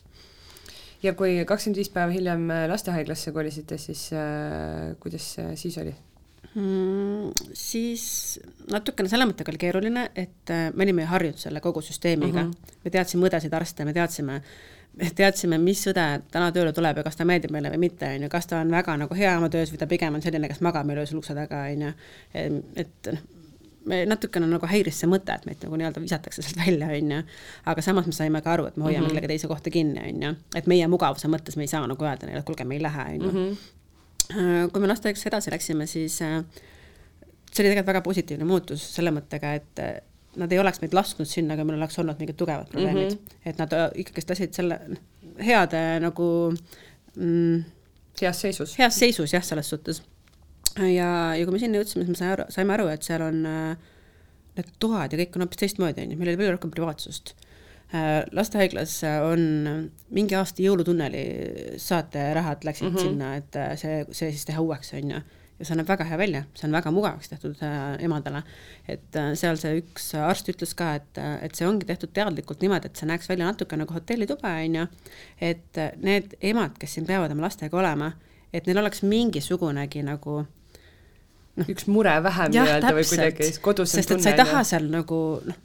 ja 1.02 1.14
kui 1.14 1.44
kakskümmend 1.47 1.77
viis 1.81 1.89
päeva 1.89 2.12
hiljem 2.12 2.48
lastehaiglasse 2.68 3.32
kolisite, 3.32 3.78
siis 3.78 4.10
äh, 4.12 4.97
kuidas 5.01 5.36
siis 5.55 5.78
oli? 5.78 5.94
Mm,? 6.55 7.31
siis 7.52 8.05
natukene 8.72 9.09
selle 9.09 9.27
mõttega 9.31 9.52
oli 9.52 9.62
keeruline, 9.62 10.10
et 10.14 10.52
äh, 10.52 10.68
me 10.74 10.86
olime 10.86 11.06
ju 11.06 11.12
harjunud 11.14 11.40
selle 11.43 11.62
kogu 11.64 11.82
süsteemiga 11.85 12.44
mm, 12.44 12.51
-hmm. 12.51 12.77
me 12.85 12.90
teadsime 12.90 13.28
õdesid, 13.28 13.56
arste, 13.56 13.85
me 13.85 13.97
teadsime, 13.97 14.40
me 15.01 15.10
teadsime, 15.16 15.59
mis 15.59 15.86
õde 15.93 16.06
täna 16.31 16.52
tööle 16.52 16.72
tuleb 16.77 16.97
ja 16.97 17.06
kas 17.06 17.16
ta 17.16 17.24
meeldib 17.24 17.51
meile 17.55 17.72
või 17.74 17.85
mitte, 17.86 18.14
on 18.14 18.28
ju, 18.28 18.32
kas 18.32 18.47
ta 18.47 18.60
on 18.60 18.70
väga 18.70 18.97
nagu 19.05 19.14
hea 19.14 19.36
oma 19.39 19.48
töös 19.48 19.72
või 19.72 19.82
ta 19.82 19.86
pigem 19.90 20.14
on 20.14 20.22
selline, 20.22 20.48
kes 20.48 20.60
magab 20.60 20.86
meil 20.86 21.02
öösel 21.02 21.18
ukse 21.18 21.35
taga, 21.35 21.66
on 21.70 21.86
ju, 21.86 21.93
et 22.77 23.12
noh, 23.12 23.28
me 23.86 24.05
natukene 24.06 24.47
nagu 24.51 24.68
häiris 24.68 25.01
see 25.02 25.09
mõte, 25.10 25.35
et 25.35 25.47
meid 25.48 25.62
nagu 25.64 25.78
nii-öelda 25.81 26.02
visatakse 26.02 26.44
sealt 26.44 26.59
välja, 26.60 26.90
on 26.97 27.12
ju. 27.14 27.20
aga 27.72 27.82
samas 27.85 28.06
me 28.06 28.12
saime 28.12 28.43
ka 28.44 28.52
aru, 28.52 28.66
et 28.68 28.77
me 28.77 28.85
hoiame 28.85 29.01
mm 29.01 29.06
-hmm. 29.06 29.14
kellegi 29.14 29.32
teise 29.35 29.48
kohta 29.48 29.70
kinni, 29.70 30.01
on 30.09 30.22
ju. 30.22 30.35
et 30.55 30.66
meie 30.66 30.89
mugavuse 30.89 31.28
mõttes 31.28 31.56
me 31.56 31.62
ei 31.62 31.72
saa 31.72 31.86
nagu 31.86 32.05
öelda 32.05 32.27
neile, 32.27 32.40
et 32.40 32.47
kuulge, 32.47 32.64
me 32.64 32.74
ei 32.74 32.82
lähe, 32.82 33.05
on 33.14 33.22
ju. 33.24 33.56
Mhm. 34.31 34.62
Äh, 34.65 34.69
kui 34.73 34.82
me 34.82 34.90
lastehaiglasse 34.90 35.31
edasi 35.31 35.52
läksime, 35.55 35.86
siis 35.90 36.20
äh, 36.23 36.39
see 37.51 37.62
oli 37.62 37.70
tegelikult 37.70 37.90
väga 37.93 38.05
positiivne 38.07 38.47
muutus 38.48 38.85
selle 38.94 39.12
mõttega, 39.15 39.55
et 39.59 39.82
äh, 39.82 39.98
nad 40.40 40.52
ei 40.52 40.61
oleks 40.62 40.81
meid 40.82 40.94
lasknud 40.94 41.28
sinna, 41.28 41.57
kui 41.59 41.66
meil 41.66 41.81
oleks 41.81 41.98
olnud 41.98 42.20
mingid 42.23 42.39
tugevad 42.39 42.70
probleemid 42.70 43.16
mm, 43.16 43.19
-hmm. 43.19 43.51
et 43.51 43.59
nad 43.59 43.74
ikkagist 43.98 44.31
lasid 44.31 44.55
selle 44.55 44.78
heade 45.43 45.82
nagu 46.05 46.28
mm, 47.16 47.65
heas 48.20 48.43
seisus. 48.47 48.77
heas 48.78 48.98
seisus 48.98 49.35
jah, 49.35 49.43
selles 49.43 49.70
suhtes. 49.74 50.02
ja, 50.78 51.35
ja 51.35 51.44
kui 51.44 51.52
me 51.52 51.59
sinna 51.59 51.81
jõudsime, 51.81 52.07
siis 52.07 52.15
me 52.15 52.20
saime 52.20 52.32
aru, 52.36 52.44
saime 52.55 52.77
aru, 52.77 52.86
et 52.94 53.02
seal 53.02 53.27
on 53.27 53.43
need 53.43 54.70
toad 54.78 55.12
ja 55.12 55.19
kõik 55.19 55.35
on 55.35 55.47
hoopis 55.47 55.65
teistmoodi, 55.65 56.05
on 56.05 56.15
ju, 56.15 56.19
meil 56.20 56.31
oli 56.31 56.43
palju 56.43 56.59
rohkem 56.59 56.77
privaatsust 56.78 57.35
äh,. 57.35 57.49
Lastehaiglas 58.33 59.01
on 59.27 59.41
mingi 60.15 60.37
aasta 60.39 60.62
Jõulutunneli 60.62 61.25
saaterahad 61.83 62.62
läksid 62.65 62.89
mm 62.91 62.97
-hmm. 62.97 63.03
sinna, 63.03 63.35
et 63.37 63.59
see, 63.81 64.05
see 64.11 64.31
siis 64.31 64.45
teha 64.47 64.61
uueks, 64.62 64.93
on 64.95 65.11
ju. 65.11 65.21
Ja 65.61 65.67
see 65.69 65.77
näeb 65.77 65.91
väga 65.93 66.05
hea 66.09 66.17
välja, 66.19 66.43
see 66.57 66.69
on 66.69 66.73
väga 66.73 66.91
mugavaks 66.91 67.29
tehtud 67.29 67.59
äh, 67.62 67.99
emadele. 68.05 68.43
et 68.89 69.17
äh, 69.17 69.35
seal 69.35 69.59
see 69.61 69.83
üks 69.83 70.15
arst 70.17 70.49
ütles 70.49 70.73
ka, 70.75 70.95
et, 70.95 71.19
äh, 71.19 71.35
et 71.45 71.55
see 71.55 71.67
ongi 71.69 71.85
tehtud 71.85 72.15
teadlikult 72.17 72.62
niimoodi, 72.65 72.87
et 72.89 72.97
see 72.97 73.09
näeks 73.11 73.29
välja 73.29 73.45
natuke 73.45 73.77
nagu 73.77 73.93
hotellituba, 73.93 74.55
on 74.65 74.75
ju, 74.75 74.87
et 75.41 75.83
need 76.01 76.33
emad, 76.41 76.79
kes 76.79 76.95
siin 76.95 77.07
peavad 77.07 77.31
oma 77.31 77.45
lastega 77.45 77.77
olema, 77.77 78.12
et 78.53 78.67
neil 78.67 78.81
oleks 78.81 79.03
mingisugunegi 79.03 80.03
nagu 80.07 80.39
noh, 81.61 81.69
üks 81.69 81.87
mure 81.91 82.15
vähem 82.25 82.55
nii-öelda 82.55 82.95
või 82.97 83.07
kuidagi 83.11 83.51
kodus 83.65 83.93
sest 83.97 84.15
et 84.17 84.25
sa 84.25 84.33
ei 84.33 84.41
taha 84.41 84.62
seal 84.67 84.89
nagu 84.93 85.21
noh, 85.45 85.61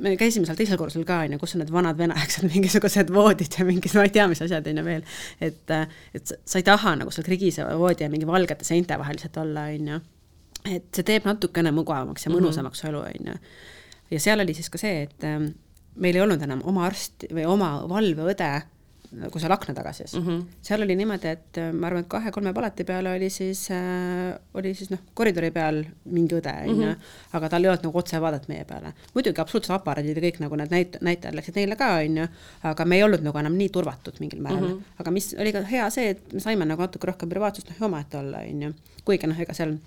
me 0.00 0.14
käisime 0.20 0.48
seal 0.48 0.58
teisel 0.58 0.78
korrusel 0.80 1.04
ka, 1.08 1.20
on 1.24 1.34
ju, 1.34 1.40
kus 1.40 1.54
on 1.56 1.62
need 1.64 1.72
vanad 1.74 1.98
veneaegsed 2.00 2.46
mingisugused 2.54 3.12
voodid 3.14 3.58
ja 3.58 3.66
mingid, 3.68 3.94
ma 3.96 4.06
ei 4.06 4.14
tea, 4.14 4.26
mis 4.30 4.42
asjad 4.44 4.66
on 4.70 4.80
ju 4.80 4.86
veel. 4.86 5.04
et, 5.48 5.74
et 6.16 6.32
sa 6.34 6.60
ei 6.60 6.66
taha 6.66 6.96
nagu 7.02 7.14
seal 7.14 7.26
krigiseva 7.26 7.76
voodi 7.80 8.06
ja 8.06 8.12
mingi 8.12 8.28
valgete 8.28 8.66
seinte 8.68 8.98
vahel 9.00 9.18
lihtsalt 9.18 9.40
olla, 9.44 9.68
on 9.74 9.94
ju. 9.94 10.00
et 10.76 10.88
see 10.96 11.06
teeb 11.12 11.28
natukene 11.28 11.72
mugavamaks 11.76 12.26
ja 12.26 12.32
mhm. 12.32 12.38
mõnusamaks 12.40 12.84
elu, 12.90 13.04
on 13.12 13.32
ju. 13.32 13.38
ja 14.16 14.22
seal 14.22 14.44
oli 14.44 14.56
siis 14.56 14.72
ka 14.72 14.80
see, 14.80 15.06
et 15.08 15.28
ähm, 15.28 15.50
meil 16.00 16.16
ei 16.18 16.24
olnud 16.24 16.42
enam 16.46 16.62
oma 16.68 16.86
arsti 16.88 17.30
või 17.34 17.46
oma 17.50 17.74
valveõde 17.90 18.52
nagu 19.18 19.40
seal 19.42 19.52
akna 19.52 19.74
taga 19.74 19.92
siis 19.92 20.12
mm. 20.14 20.26
-hmm. 20.26 20.42
seal 20.62 20.82
oli 20.82 20.94
niimoodi, 20.96 21.28
et 21.28 21.58
äh, 21.58 21.72
ma 21.72 21.88
arvan, 21.88 22.04
et 22.04 22.08
kahe-kolme 22.08 22.52
palati 22.54 22.84
peal 22.84 23.06
oli 23.10 23.30
siis 23.30 23.66
äh,, 23.74 24.38
oli 24.54 24.74
siis 24.74 24.90
noh, 24.90 25.00
koridori 25.14 25.50
peal 25.50 25.82
mingi 26.04 26.36
õde, 26.38 26.54
mhm. 26.66 26.94
aga 27.32 27.48
tal 27.48 27.64
ei 27.64 27.70
olnud 27.72 27.88
nagu 27.88 27.98
otsevaadet 27.98 28.48
meie 28.48 28.64
peale. 28.64 28.92
muidugi 29.14 29.40
absoluutselt 29.40 29.76
aparaadid 29.80 30.16
ja 30.16 30.22
kõik 30.28 30.40
nagu 30.44 30.56
need 30.56 30.74
näit-, 30.74 30.98
näitajad 31.00 31.34
läksid 31.34 31.58
neile 31.58 31.76
ka, 31.76 31.92
on 32.04 32.22
ju, 32.22 32.26
aga 32.72 32.84
me 32.84 32.96
ei 32.96 33.02
olnud 33.02 33.26
nagu 33.26 33.38
enam 33.38 33.58
nii 33.58 33.68
turvatud 33.68 34.20
mingil 34.20 34.42
määral 34.42 34.68
mm. 34.68 34.74
-hmm. 34.74 34.98
aga 34.98 35.10
mis 35.10 35.34
oli 35.38 35.52
ka 35.52 35.62
hea 35.62 35.90
see, 35.90 36.10
et 36.10 36.32
me 36.32 36.40
saime 36.40 36.64
nagu 36.64 36.82
natuke 36.82 37.06
rohkem 37.06 37.28
privaatsust, 37.28 37.70
noh, 37.70 37.86
omaette 37.90 38.18
olla, 38.18 38.44
on 38.46 38.62
ju. 38.62 38.74
kuigi 39.04 39.26
noh, 39.26 39.40
ega 39.40 39.54
seal 39.54 39.78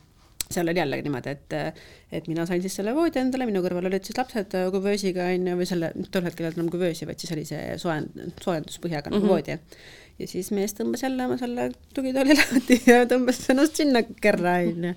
seal 0.53 0.69
oli 0.69 0.79
jällegi 0.79 1.05
niimoodi, 1.07 1.33
et, 1.33 1.81
et 2.19 2.29
mina 2.31 2.45
sain 2.49 2.61
siis 2.63 2.75
selle 2.79 2.93
voodi 2.95 3.21
endale, 3.21 3.47
minu 3.49 3.63
kõrval 3.65 3.89
olid 3.89 4.05
siis 4.05 4.17
lapsed 4.17 4.55
kuvöösiga 4.73 5.27
onju, 5.33 5.57
või 5.59 5.67
selle, 5.69 5.91
tol 6.13 6.25
hetkel 6.27 6.45
ei 6.45 6.51
olnud 6.51 6.61
enam 6.61 6.71
kuvöösi, 6.73 7.07
vaid 7.09 7.21
siis 7.21 7.33
oli 7.35 7.45
see 7.49 7.77
soojend-, 7.81 8.39
soojenduspõhjaga 8.43 9.11
nagu 9.11 9.21
mm 9.21 9.29
-hmm. 9.29 9.33
voodi. 9.33 9.91
ja 10.19 10.27
siis 10.29 10.51
mees 10.53 10.75
tõmbas 10.77 11.03
jälle 11.03 11.25
oma 11.25 11.37
selle 11.41 11.71
tugitooli 11.93 12.35
lahti 12.37 12.81
ja 12.85 13.05
tõmbas 13.09 13.41
ennast 13.49 13.81
sinna 13.81 14.03
kerra 14.21 14.59
onju. 14.67 14.93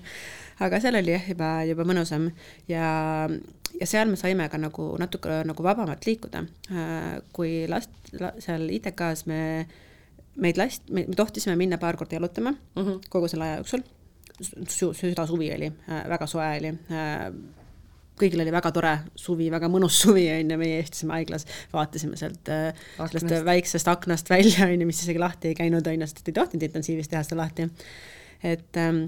aga 0.59 0.79
seal 0.81 0.95
oli 1.01 1.11
jah, 1.11 1.29
juba, 1.29 1.49
juba 1.69 1.83
mõnusam 1.83 2.29
ja, 2.67 2.85
ja 3.79 3.85
seal 3.89 4.09
me 4.09 4.15
saime 4.15 4.49
ka 4.49 4.57
nagu 4.57 4.95
natuke 4.99 5.43
nagu 5.45 5.63
vabamalt 5.63 6.05
liikuda. 6.05 6.45
kui 7.33 7.67
last 7.67 7.91
la,, 8.19 8.33
seal 8.39 8.69
ITK-s 8.69 9.25
me, 9.25 9.67
meid 10.35 10.57
last-, 10.57 10.89
me 10.89 11.05
tohtisime 11.15 11.55
minna 11.55 11.77
paar 11.77 11.97
korda 11.97 12.15
jalutama 12.15 12.51
mm 12.51 12.83
-hmm. 12.83 12.99
kogu 13.09 13.27
selle 13.27 13.43
aja 13.43 13.55
jooksul 13.55 13.83
südasuvi 14.41 15.51
oli, 15.55 15.69
äh, 15.89 16.03
väga 16.09 16.27
soe 16.29 16.47
oli 16.59 16.73
äh, 16.93 17.27
kõigil 18.17 18.41
oli 18.41 18.53
väga 18.53 18.71
tore 18.73 18.93
suvi, 19.17 19.49
väga 19.53 19.69
mõnus 19.69 19.99
suvi 20.01 20.25
on 20.33 20.53
ju, 20.53 20.57
meie 20.61 20.79
istusime 20.81 21.17
haiglas, 21.17 21.45
vaatasime 21.73 22.17
sealt 22.19 22.49
äh, 22.53 22.71
aknast. 22.97 23.27
sellest 23.27 23.45
väiksest 23.45 23.93
aknast 23.93 24.29
välja 24.33 24.67
on 24.69 24.81
ju, 24.81 24.89
mis 24.89 25.03
isegi 25.03 25.21
lahti 25.21 25.51
ei 25.51 25.57
käinud 25.57 25.87
on 25.87 26.03
ju, 26.03 26.09
sest 26.09 26.29
ei 26.29 26.37
tohtinud 26.37 26.67
intensiivis 26.69 27.09
teha 27.13 27.23
seda 27.25 27.41
lahti. 27.43 27.69
et 28.45 28.77
ähm, 28.81 29.07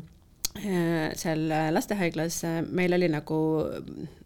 seal 1.16 1.44
lastehaiglas 1.70 2.40
meil 2.74 2.96
oli 2.98 3.06
nagu, 3.14 3.36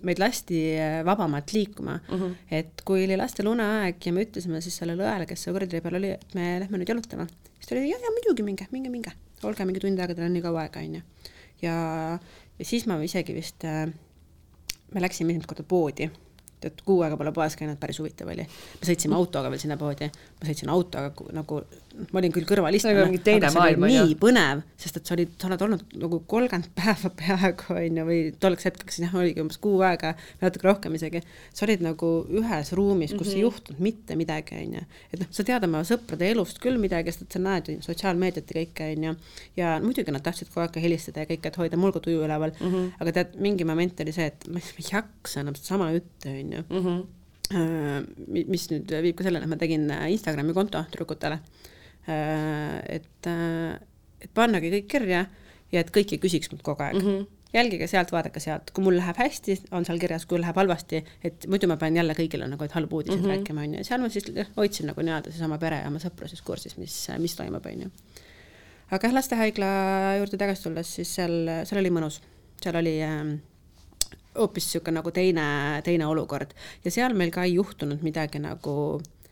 meid 0.08 0.22
lasti 0.24 0.62
vabamalt 1.04 1.52
liikuma 1.52 1.98
mm, 1.98 2.16
-hmm. 2.22 2.38
et 2.60 2.82
kui 2.88 3.04
oli 3.04 3.18
lastel 3.20 3.52
uneaeg 3.52 4.00
ja 4.06 4.14
me 4.16 4.24
ütlesime 4.24 4.62
siis 4.64 4.78
sellele 4.80 5.04
õele, 5.04 5.28
kes 5.28 5.44
seal 5.44 5.56
koridori 5.56 5.84
peal 5.84 6.00
oli, 6.00 6.16
et 6.16 6.34
me 6.34 6.56
lähme 6.64 6.80
nüüd 6.80 6.96
jalutama, 6.96 7.28
siis 7.28 7.68
ta 7.68 7.76
oli 7.76 7.92
ja, 7.92 8.00
ja 8.00 8.16
muidugi 8.16 8.48
minge, 8.48 8.72
minge, 8.72 8.90
minge 8.90 9.12
olge 9.48 9.66
mingi 9.68 9.84
tund 9.84 10.00
aega, 10.00 10.16
teil 10.16 10.30
on 10.30 10.36
nii 10.38 10.46
kaua 10.46 10.66
aega, 10.66 10.84
on 10.84 11.00
ju. 11.00 11.30
ja, 11.66 11.78
ja 12.60 12.68
siis 12.68 12.88
ma 12.90 13.00
isegi 13.04 13.36
vist 13.36 13.66
äh,, 13.70 13.88
me 14.94 15.04
läksime 15.04 15.34
esimest 15.34 15.50
korda 15.50 15.66
poodi 15.68 16.10
et 16.68 16.82
kuu 16.86 17.02
aega 17.04 17.18
pole 17.20 17.34
poes 17.36 17.56
käinud, 17.60 17.78
päris 17.80 18.00
huvitav 18.00 18.30
oli. 18.32 18.46
me 18.46 18.88
sõitsime 18.88 19.18
autoga 19.18 19.52
veel 19.52 19.62
sinna 19.62 19.78
poodi, 19.80 20.08
ma 20.40 20.48
sõitsin 20.48 20.72
autoga 20.72 21.12
nagu, 21.36 21.60
ma 21.94 22.20
olin 22.20 22.34
küll 22.34 22.46
kõrvalistmine, 22.50 23.04
aga 23.06 23.50
see 23.54 23.62
oli 23.62 23.78
nii 23.84 23.96
jah. 23.96 24.12
põnev, 24.22 24.62
sest 24.82 24.98
et 24.98 25.10
sa 25.10 25.14
olid, 25.16 25.34
sa 25.38 25.48
oled 25.50 25.64
olnud 25.66 25.96
nagu 26.02 26.20
kolmkümmend 26.30 26.72
päeva 26.78 27.12
peaaegu 27.20 27.76
on 27.76 28.00
ju, 28.00 28.06
või 28.08 28.20
tolleks 28.42 28.68
hetkeks 28.70 29.00
jah, 29.04 29.14
oligi 29.20 29.44
umbes 29.44 29.60
kuu 29.62 29.82
aega, 29.86 30.14
natuke 30.42 30.68
rohkem 30.68 30.98
isegi. 30.98 31.22
sa 31.54 31.68
olid 31.68 31.84
nagu 31.86 32.12
ühes 32.34 32.74
ruumis, 32.78 33.14
kus 33.14 33.20
mm 33.20 33.30
-hmm. 33.30 33.36
ei 33.36 33.36
mhm. 33.36 33.46
juhtunud 33.46 33.84
mitte 33.88 34.18
midagi, 34.20 34.60
on 34.66 34.76
ju. 34.80 34.84
et 35.14 35.20
noh, 35.22 35.32
sa 35.38 35.46
tead 35.50 35.68
oma 35.70 35.84
sõprade 35.88 36.30
elust 36.34 36.62
küll 36.64 36.82
midagi, 36.82 37.14
sest 37.14 37.28
et 37.28 37.38
sa 37.38 37.40
näed 37.40 37.70
ju 37.70 37.82
sotsiaalmeediat 37.86 38.54
ja 38.54 38.62
kõike, 38.62 38.90
on 38.98 39.04
ju. 39.04 39.16
ja 39.58 39.80
muidugi 39.84 40.12
nad 40.12 40.26
tahtsid 40.26 40.50
kogu 40.50 40.66
aeg 40.66 40.80
helistada 40.82 41.26
ja 41.26 41.30
kõike, 41.30 41.48
et 41.48 41.60
hoida 41.62 41.78
mulgutuju 41.78 42.24
üleval 42.26 42.56
mm, 42.60 42.72
-hmm. 42.72 42.94
aga 43.00 43.12
tead, 43.12 43.36
mingi 43.38 43.66
moment 43.66 44.00
oli 44.00 44.12
see, 44.12 44.26
et 44.26 44.48
ma 44.50 44.60
ei 44.60 44.88
jaksa 44.92 45.42
enam 45.42 45.56
sedasama 45.56 45.92
juttu, 45.92 46.30
on 46.30 46.58
ju 46.58 46.64
mm. 46.70 46.82
-hmm 46.86 47.04
mis 47.54 48.70
nüüd 48.72 48.90
viib 49.04 49.18
ka 49.18 49.24
selleni, 49.24 49.44
et 49.46 49.50
ma 49.50 49.58
tegin 49.60 49.84
Instagrami 50.10 50.54
konto 50.54 50.80
tüdrukutele. 50.90 51.36
Äh, 51.36 51.73
et, 52.08 53.30
äh, 53.30 53.80
et 54.22 54.34
pannagi 54.36 54.72
kõik 54.74 54.90
kirja 54.92 55.26
ja 55.72 55.84
et 55.84 55.92
kõik 55.94 56.16
ei 56.16 56.22
küsiks 56.22 56.52
mult 56.52 56.66
kogu 56.66 56.84
aeg 56.84 57.00
mm. 57.00 57.08
-hmm 57.08 57.32
jälgige 57.54 57.86
sealt, 57.88 58.12
vaadake 58.12 58.42
sealt, 58.42 58.72
kui 58.74 58.82
mul 58.82 58.96
läheb 58.98 59.18
hästi, 59.18 59.60
on 59.78 59.86
seal 59.86 60.00
kirjas, 60.02 60.26
kui 60.26 60.40
läheb 60.42 60.58
halvasti, 60.58 61.04
et 61.24 61.46
muidu 61.46 61.68
ma 61.70 61.78
pean 61.78 61.94
jälle 61.94 62.16
kõigile 62.18 62.48
nagu, 62.50 62.66
halbu 62.66 62.96
uudiseid 62.96 63.20
mm 63.20 63.28
-hmm. 63.28 63.36
rääkima, 63.36 63.62
on 63.62 63.76
ju, 63.76 63.84
seal 63.84 64.02
ma 64.02 64.10
siis 64.10 64.26
hoidsin 64.58 64.90
nagu 64.90 65.02
nii-öelda 65.02 65.32
siis 65.32 65.46
oma 65.46 65.58
pere 65.62 65.84
ja 65.84 65.88
oma 65.88 66.02
sõpru 66.02 66.28
siis 66.28 66.42
kursis, 66.42 66.78
mis, 66.78 66.96
mis 67.20 67.36
toimub, 67.36 67.66
on 67.66 67.82
ju. 67.82 67.90
aga 68.92 69.08
jah, 69.08 69.14
lastehaigla 69.14 69.68
juurde 70.18 70.38
tagasi 70.38 70.64
tulles, 70.64 70.96
siis 70.96 71.16
seal, 71.16 71.50
seal 71.64 71.80
oli 71.80 71.90
mõnus, 71.90 72.22
seal 72.64 72.76
oli 72.76 72.96
äh, 73.04 73.38
hoopis 74.36 74.66
niisugune 74.66 74.98
nagu 74.98 75.12
teine, 75.12 75.82
teine 75.84 76.08
olukord 76.08 76.54
ja 76.86 76.92
seal 76.92 77.14
meil 77.14 77.32
ka 77.32 77.44
ei 77.44 77.54
juhtunud 77.54 78.02
midagi 78.02 78.40
nagu 78.40 78.74
äh, 78.98 79.23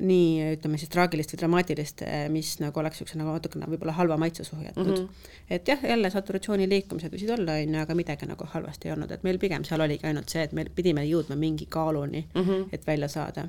nii 0.00 0.54
ütleme 0.54 0.78
siis 0.80 0.90
traagilist 0.92 1.34
või 1.34 1.40
dramaatilist, 1.42 2.04
äh, 2.06 2.24
mis 2.32 2.54
nagu 2.62 2.80
oleks 2.80 2.98
niisuguse 2.98 3.18
nagu 3.20 3.34
natukene 3.34 3.68
võib-olla 3.70 3.94
halva 3.98 4.16
maitse 4.20 4.44
suhu 4.44 4.62
jätnud 4.64 4.90
mm. 4.90 5.02
-hmm. 5.02 5.34
et 5.56 5.68
jah, 5.68 5.84
jälle 5.90 6.10
saturatsiooni 6.10 6.68
liikumised 6.68 7.12
võisid 7.12 7.34
olla, 7.36 7.58
on 7.62 7.74
ju, 7.74 7.82
aga 7.82 7.98
midagi 7.98 8.28
nagu 8.30 8.48
halvasti 8.54 8.88
ei 8.88 8.94
olnud, 8.96 9.10
et 9.10 9.22
meil 9.22 9.38
pigem 9.38 9.64
seal 9.64 9.84
oligi 9.84 10.06
ainult 10.06 10.28
see, 10.28 10.42
et 10.42 10.52
me 10.52 10.64
pidime 10.64 11.04
jõudma 11.08 11.36
mingi 11.36 11.66
kaaluni 11.66 12.26
mm, 12.34 12.40
-hmm. 12.42 12.66
et 12.72 12.86
välja 12.86 13.08
saada. 13.08 13.48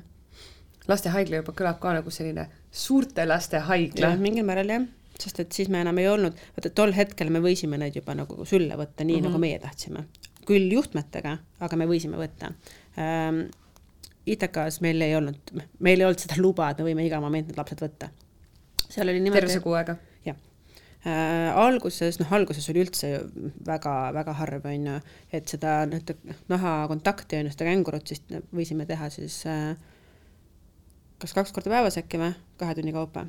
lastehaigla 0.88 1.42
juba 1.42 1.52
kõlab 1.52 1.80
ka 1.80 1.92
nagu 1.92 2.10
selline 2.10 2.48
suurte 2.70 3.26
laste 3.26 3.58
haigla. 3.58 4.16
mingil 4.16 4.44
määral 4.44 4.68
jah 4.68 4.86
sest 5.20 5.40
et 5.40 5.52
siis 5.52 5.68
me 5.68 5.80
enam 5.80 5.98
ei 5.98 6.08
olnud, 6.08 6.32
vaata 6.56 6.70
tol 6.70 6.92
hetkel 6.92 7.30
me 7.30 7.40
võisime 7.40 7.78
neid 7.80 7.96
juba 7.96 8.14
nagu 8.14 8.44
sülle 8.44 8.76
võtta 8.76 9.04
nii 9.04 9.16
mm, 9.16 9.20
-hmm. 9.20 9.28
nagu 9.28 9.38
meie 9.38 9.58
tahtsime 9.58 10.04
küll 10.46 10.72
juhtmetega, 10.72 11.38
aga 11.60 11.76
me 11.76 11.86
võisime 11.90 12.18
võtta 12.20 12.52
ähm,. 12.98 13.46
ITK-s 14.26 14.80
meil 14.84 15.02
ei 15.06 15.14
olnud, 15.16 15.54
meil 15.78 16.02
ei 16.02 16.08
olnud 16.08 16.22
seda 16.22 16.38
luba, 16.40 16.70
et 16.70 16.82
me 16.82 16.90
võime 16.90 17.06
iga 17.06 17.20
moment 17.22 17.48
need 17.48 17.58
lapsed 17.58 17.82
võtta. 17.82 18.10
seal 18.88 19.08
oli 19.08 19.22
niimoodi. 19.22 19.46
terve 19.46 19.62
kuu 19.64 19.76
aega? 19.78 19.96
jah 20.26 20.36
äh,. 21.06 21.50
alguses, 21.62 22.20
noh, 22.22 22.32
alguses 22.38 22.68
oli 22.72 22.84
üldse 22.84 23.12
väga-väga 23.66 24.36
harv, 24.42 24.68
on 24.72 24.90
ju, 24.90 25.00
et 25.32 25.48
seda 25.54 25.78
nahakontakti 26.52 27.40
on 27.40 27.50
ju, 27.50 27.56
seda 27.56 27.70
kängurut 27.70 28.12
siis 28.14 28.22
võisime 28.54 28.88
teha 28.90 29.10
siis 29.14 29.42
äh, 29.50 29.74
kas 31.22 31.34
kaks 31.36 31.54
korda 31.56 31.72
päevas 31.78 31.98
äkki 32.02 32.20
või, 32.20 32.34
kahe 32.60 32.78
tunni 32.78 32.94
kaupa 32.96 33.28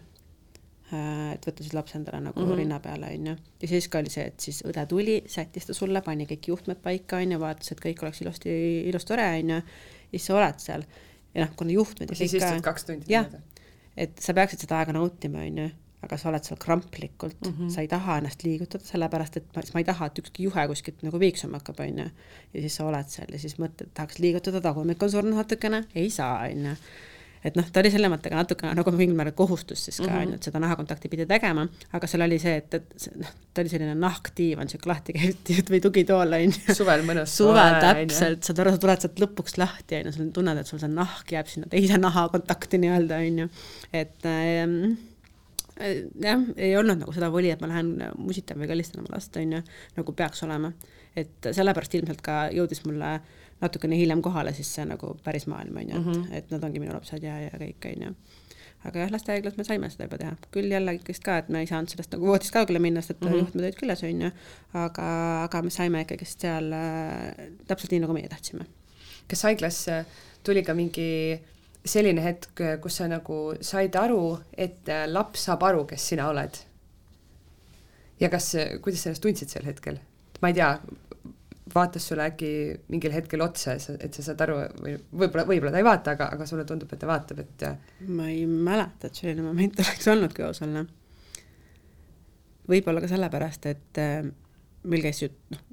Äh, 0.87 1.33
et 1.33 1.43
võtta 1.43 1.65
siis 1.65 1.73
laps 1.75 1.97
endale 1.97 2.21
nagu 2.23 2.39
mm 2.39 2.47
-hmm. 2.47 2.59
rinna 2.61 2.79
peale, 2.79 3.09
onju. 3.11 3.35
ja 3.61 3.67
siis 3.67 3.87
ka 3.91 3.99
oli 3.99 4.09
see, 4.09 4.23
et 4.23 4.39
siis 4.39 4.61
õde 4.63 4.85
tuli, 4.87 5.17
sättis 5.27 5.65
ta 5.67 5.73
sulle, 5.73 6.01
pani 6.01 6.23
kõik 6.25 6.47
juhtmed 6.47 6.79
paika, 6.79 7.17
onju, 7.17 7.39
vaatas, 7.39 7.71
et 7.71 7.81
kõik 7.83 8.03
oleks 8.05 8.21
ilusti, 8.21 8.53
ilus, 8.87 9.05
tore, 9.05 9.25
onju. 9.39 9.55
ja 9.55 9.61
siis 10.11 10.29
sa 10.29 10.37
oled 10.37 10.63
seal 10.63 10.85
ja 11.33 11.43
noh, 11.43 11.51
kuna 11.59 11.75
juhtmed 11.75 12.13
ja 12.13 12.19
siis 12.19 12.37
istud 12.39 12.63
kaks 12.65 12.87
tundi. 12.87 13.09
jah, 13.11 13.27
et 13.97 14.15
sa 14.23 14.35
peaksid 14.37 14.65
seda 14.65 14.79
aega 14.79 14.95
nautima, 14.95 15.43
onju, 15.45 15.67
aga 16.05 16.19
sa 16.21 16.29
oled 16.31 16.45
seal 16.45 16.59
kramplikult 16.61 17.41
mm, 17.41 17.53
-hmm. 17.53 17.73
sa 17.73 17.83
ei 17.83 17.91
taha 17.91 18.19
ennast 18.21 18.45
liigutada, 18.45 18.85
sellepärast 18.85 19.37
et 19.41 19.51
ma, 19.55 19.65
ma 19.73 19.83
ei 19.83 19.89
taha, 19.91 20.09
et 20.11 20.23
ükski 20.23 20.47
juhe 20.47 20.67
kuskilt 20.71 21.03
nagu 21.03 21.19
viiksuma 21.19 21.61
hakkab, 21.61 21.83
onju. 21.85 22.07
ja 22.53 22.63
siis 22.63 22.79
sa 22.79 22.85
oled 22.85 23.13
seal 23.13 23.33
ja 23.33 23.39
siis 23.39 23.57
mõtled, 23.59 23.91
tahaks 23.93 24.19
liigutada, 24.23 24.61
tagumik 24.61 25.03
on 25.03 25.11
surnud 25.11 25.37
natukene, 25.37 25.83
ei 25.95 26.09
saa, 26.09 26.47
onju 26.47 26.75
et 27.45 27.57
noh, 27.57 27.65
ta 27.73 27.81
oli 27.81 27.91
selle 27.93 28.09
mõttega 28.11 28.37
natuke 28.39 28.69
nagu 28.75 28.93
mingil 28.95 29.17
määral 29.17 29.35
kohustus 29.37 29.83
siis 29.87 29.99
ka 29.99 30.07
onju 30.07 30.13
mm 30.13 30.31
-hmm., 30.31 30.39
et 30.39 30.47
seda 30.49 30.61
nahakontakti 30.63 31.09
pidi 31.11 31.25
tegema, 31.29 31.67
aga 31.93 32.09
seal 32.09 32.25
oli 32.25 32.39
see, 32.41 32.55
et, 32.61 32.73
et 32.73 33.07
noh, 33.21 33.33
ta 33.53 33.63
oli 33.63 33.73
selline 33.73 33.95
nahkdiivan, 34.01 34.69
siuke 34.71 34.89
lahti 34.89 35.15
käiv 35.17 35.51
või 35.73 35.81
tugitool 35.83 36.37
onju. 36.39 36.75
suvel 36.79 37.05
mõnus. 37.07 37.35
suvel 37.37 37.79
täpselt, 37.83 38.43
saad 38.43 38.63
aru, 38.63 38.75
sa 38.75 38.83
tuled 38.85 39.05
sealt 39.05 39.23
lõpuks 39.25 39.59
lahti 39.61 40.01
onju, 40.01 40.15
sa 40.15 40.29
tunned, 40.39 40.63
et 40.63 40.71
sul 40.71 40.81
see 40.81 40.91
nahk 40.93 41.31
jääb 41.37 41.51
sinna 41.51 41.69
teise 41.71 42.01
nahakontakti 42.01 42.81
nii-öelda 42.83 43.21
onju, 43.27 43.49
et 43.93 44.29
ähm, 44.33 44.77
jah, 46.21 46.45
ei 46.57 46.77
olnud 46.77 47.03
nagu 47.03 47.13
seda 47.13 47.31
voli, 47.31 47.51
et 47.53 47.61
ma 47.61 47.69
lähen 47.69 47.97
musitan 48.17 48.57
või 48.57 48.69
kallistan 48.71 49.03
oma 49.03 49.17
last, 49.17 49.35
on 49.37 49.59
ju, 49.59 49.65
nagu 49.97 50.13
peaks 50.13 50.43
olema. 50.43 50.73
et 51.17 51.47
sellepärast 51.49 51.95
ilmselt 51.97 52.19
ka 52.21 52.33
jõudis 52.53 52.83
mulle 52.85 53.15
äh, 53.15 53.21
natukene 53.61 53.97
hiljem 53.97 54.21
kohale 54.21 54.53
siis 54.53 54.69
see 54.75 54.85
nagu 54.85 55.13
päris 55.23 55.47
maailm 55.49 55.79
on 55.81 55.89
ju, 55.89 55.95
et 55.95 56.05
mm, 56.05 56.13
-hmm. 56.13 56.35
et 56.39 56.51
nad 56.51 56.63
ongi 56.63 56.79
minu 56.79 56.93
lapsed 56.93 57.23
ja, 57.23 57.39
ja 57.41 57.49
kõik 57.61 57.89
on 57.91 58.03
ju. 58.07 58.13
aga 58.85 58.99
jah, 58.99 59.11
lastehaiglas 59.11 59.57
me 59.57 59.63
saime 59.63 59.89
seda 59.89 60.05
juba 60.05 60.17
teha, 60.17 60.35
küll 60.51 60.71
jälle 60.71 60.93
ikkagist 60.93 61.23
ka, 61.23 61.37
et 61.37 61.49
me 61.49 61.59
ei 61.59 61.67
saanud 61.67 61.89
sellest 61.89 62.13
nagu 62.13 62.27
voodist 62.27 62.53
kaugele 62.53 62.79
minna, 62.79 63.01
sest 63.01 63.11
et 63.11 63.21
mm 63.21 63.27
-hmm. 63.27 63.39
juhtmed 63.39 63.63
olid 63.63 63.79
küljes 63.79 64.03
on 64.03 64.21
ju, 64.21 64.31
aga, 64.73 65.07
aga 65.43 65.61
me 65.61 65.69
saime 65.69 66.01
ikkagist 66.01 66.39
seal 66.39 66.71
äh, 66.73 67.51
täpselt 67.67 67.91
nii, 67.91 67.99
nagu 67.99 68.13
meie 68.13 68.29
tahtsime. 68.29 68.65
kas 69.27 69.43
haiglas 69.43 69.85
tuli 70.43 70.63
ka 70.63 70.73
mingi 70.73 71.39
selline 71.85 72.23
hetk, 72.23 72.61
kus 72.81 72.97
sa 72.97 73.07
nagu 73.07 73.55
said 73.61 73.95
aru, 73.95 74.39
et 74.57 74.89
laps 75.07 75.43
saab 75.43 75.63
aru, 75.63 75.85
kes 75.85 76.07
sina 76.07 76.29
oled? 76.29 76.57
ja 78.19 78.29
kas, 78.29 78.55
kuidas 78.81 79.03
sa 79.03 79.09
ennast 79.09 79.21
tundsid 79.21 79.49
sel 79.49 79.65
hetkel? 79.65 79.99
ma 80.41 80.51
ei 80.51 80.53
tea, 80.53 80.69
vaatas 81.73 82.07
sulle 82.07 82.25
äkki 82.31 82.49
mingil 82.91 83.13
hetkel 83.13 83.41
otsa, 83.43 83.75
et 83.99 84.13
sa 84.13 84.25
saad 84.25 84.41
aru 84.45 84.57
või 84.83 84.95
võib-olla, 85.21 85.45
võib-olla 85.49 85.73
ta 85.73 85.81
ei 85.81 85.87
vaata, 85.87 86.13
aga, 86.17 86.29
aga 86.37 86.47
sulle 86.49 86.65
tundub, 86.67 86.91
et 86.93 87.01
ta 87.01 87.09
vaatab, 87.09 87.41
et 87.43 87.65
ma 88.07 88.29
ei 88.31 88.45
mäleta, 88.47 89.09
et 89.09 89.21
selline 89.21 89.45
moment 89.45 89.79
oleks 89.83 90.11
olnud, 90.13 90.35
kui 90.35 90.45
aus 90.47 90.61
olla. 90.65 90.85
võib-olla 92.67 93.03
ka 93.03 93.09
sellepärast, 93.11 93.67
et 93.71 94.01
äh, 94.03 94.29
meil 94.87 95.03
käis 95.05 95.23
ju 95.23 95.31
noh, 95.53 95.65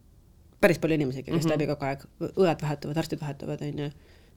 päris 0.65 0.81
palju 0.81 0.99
inimesi, 0.99 1.23
kes 1.23 1.35
mm 1.35 1.41
-hmm. 1.41 1.53
läbi 1.53 1.71
kogu 1.71 1.85
aeg, 1.91 2.05
õed 2.33 2.67
vahetuvad, 2.67 2.99
arstid 3.03 3.21
vahetuvad, 3.21 3.63
on 3.63 3.85
ju, 3.85 3.91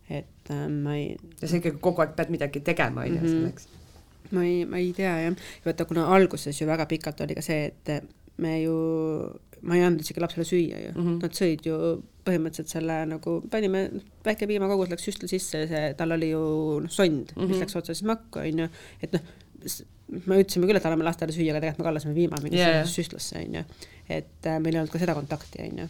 et 0.10 0.52
äh, 0.52 0.68
ma 0.70 0.96
ei 0.96 1.18
ja 1.42 1.48
sa 1.48 1.58
ikkagi 1.58 1.78
kogu 1.82 2.02
aeg 2.02 2.16
pead 2.16 2.30
midagi 2.34 2.60
tegema, 2.60 3.02
on 3.02 3.16
ju, 3.16 3.22
mhm. 3.22 3.28
selleks? 3.28 3.68
ma 4.32 4.44
ei, 4.44 4.66
ma 4.66 4.78
ei 4.78 4.94
tea 4.94 5.18
jah, 5.22 5.36
vaata 5.66 5.86
kuna 5.86 6.08
alguses 6.16 6.62
ju 6.62 6.68
väga 6.68 6.86
pikalt 6.86 7.22
oli 7.22 7.36
ka 7.36 7.42
see, 7.42 7.66
et 7.66 8.04
me 8.38 8.62
ju 8.62 8.78
ma 9.62 9.78
ei 9.78 9.84
andnud 9.86 10.04
isegi 10.04 10.22
lapsele 10.22 10.46
süüa 10.48 10.80
ju 10.86 10.94
mm, 10.94 11.04
-hmm. 11.04 11.20
nad 11.24 11.36
sõid 11.38 11.66
ju 11.68 11.78
põhimõtteliselt 12.28 12.72
selle 12.72 12.96
nagu, 13.08 13.36
panime, 13.52 13.84
väike 14.26 14.48
piimakogus 14.50 14.90
läks 14.92 15.06
süstla 15.08 15.30
sisse 15.32 15.64
see, 15.70 15.84
tal 16.00 16.16
oli 16.16 16.32
ju 16.32 16.42
noh, 16.84 16.92
sond 16.92 17.32
mm, 17.32 17.36
-hmm. 17.36 17.48
mis 17.48 17.56
mhm. 17.56 17.64
läks 17.66 17.78
otse 17.80 17.96
siis 17.96 18.08
makku, 18.08 18.42
on 18.44 18.66
ju, 18.66 18.68
et 19.02 19.16
noh, 19.16 19.30
me 20.26 20.42
ütlesime 20.42 20.68
küll, 20.68 20.80
et 20.80 20.88
anname 20.88 21.08
lastele 21.08 21.36
süüa, 21.36 21.52
aga 21.54 21.62
tegelikult 21.62 21.84
me 21.84 21.88
kallasime 21.90 22.18
piima 22.18 22.42
mingisse 22.44 22.68
yeah. 22.68 22.90
süstlasse, 22.90 23.40
on 23.44 23.56
ju. 23.60 23.64
et 24.10 24.50
äh, 24.50 24.60
meil 24.60 24.76
ei 24.76 24.82
olnud 24.82 24.94
ka 24.94 25.02
seda 25.04 25.16
kontakti, 25.18 25.64
on 25.68 25.84
ju. 25.84 25.88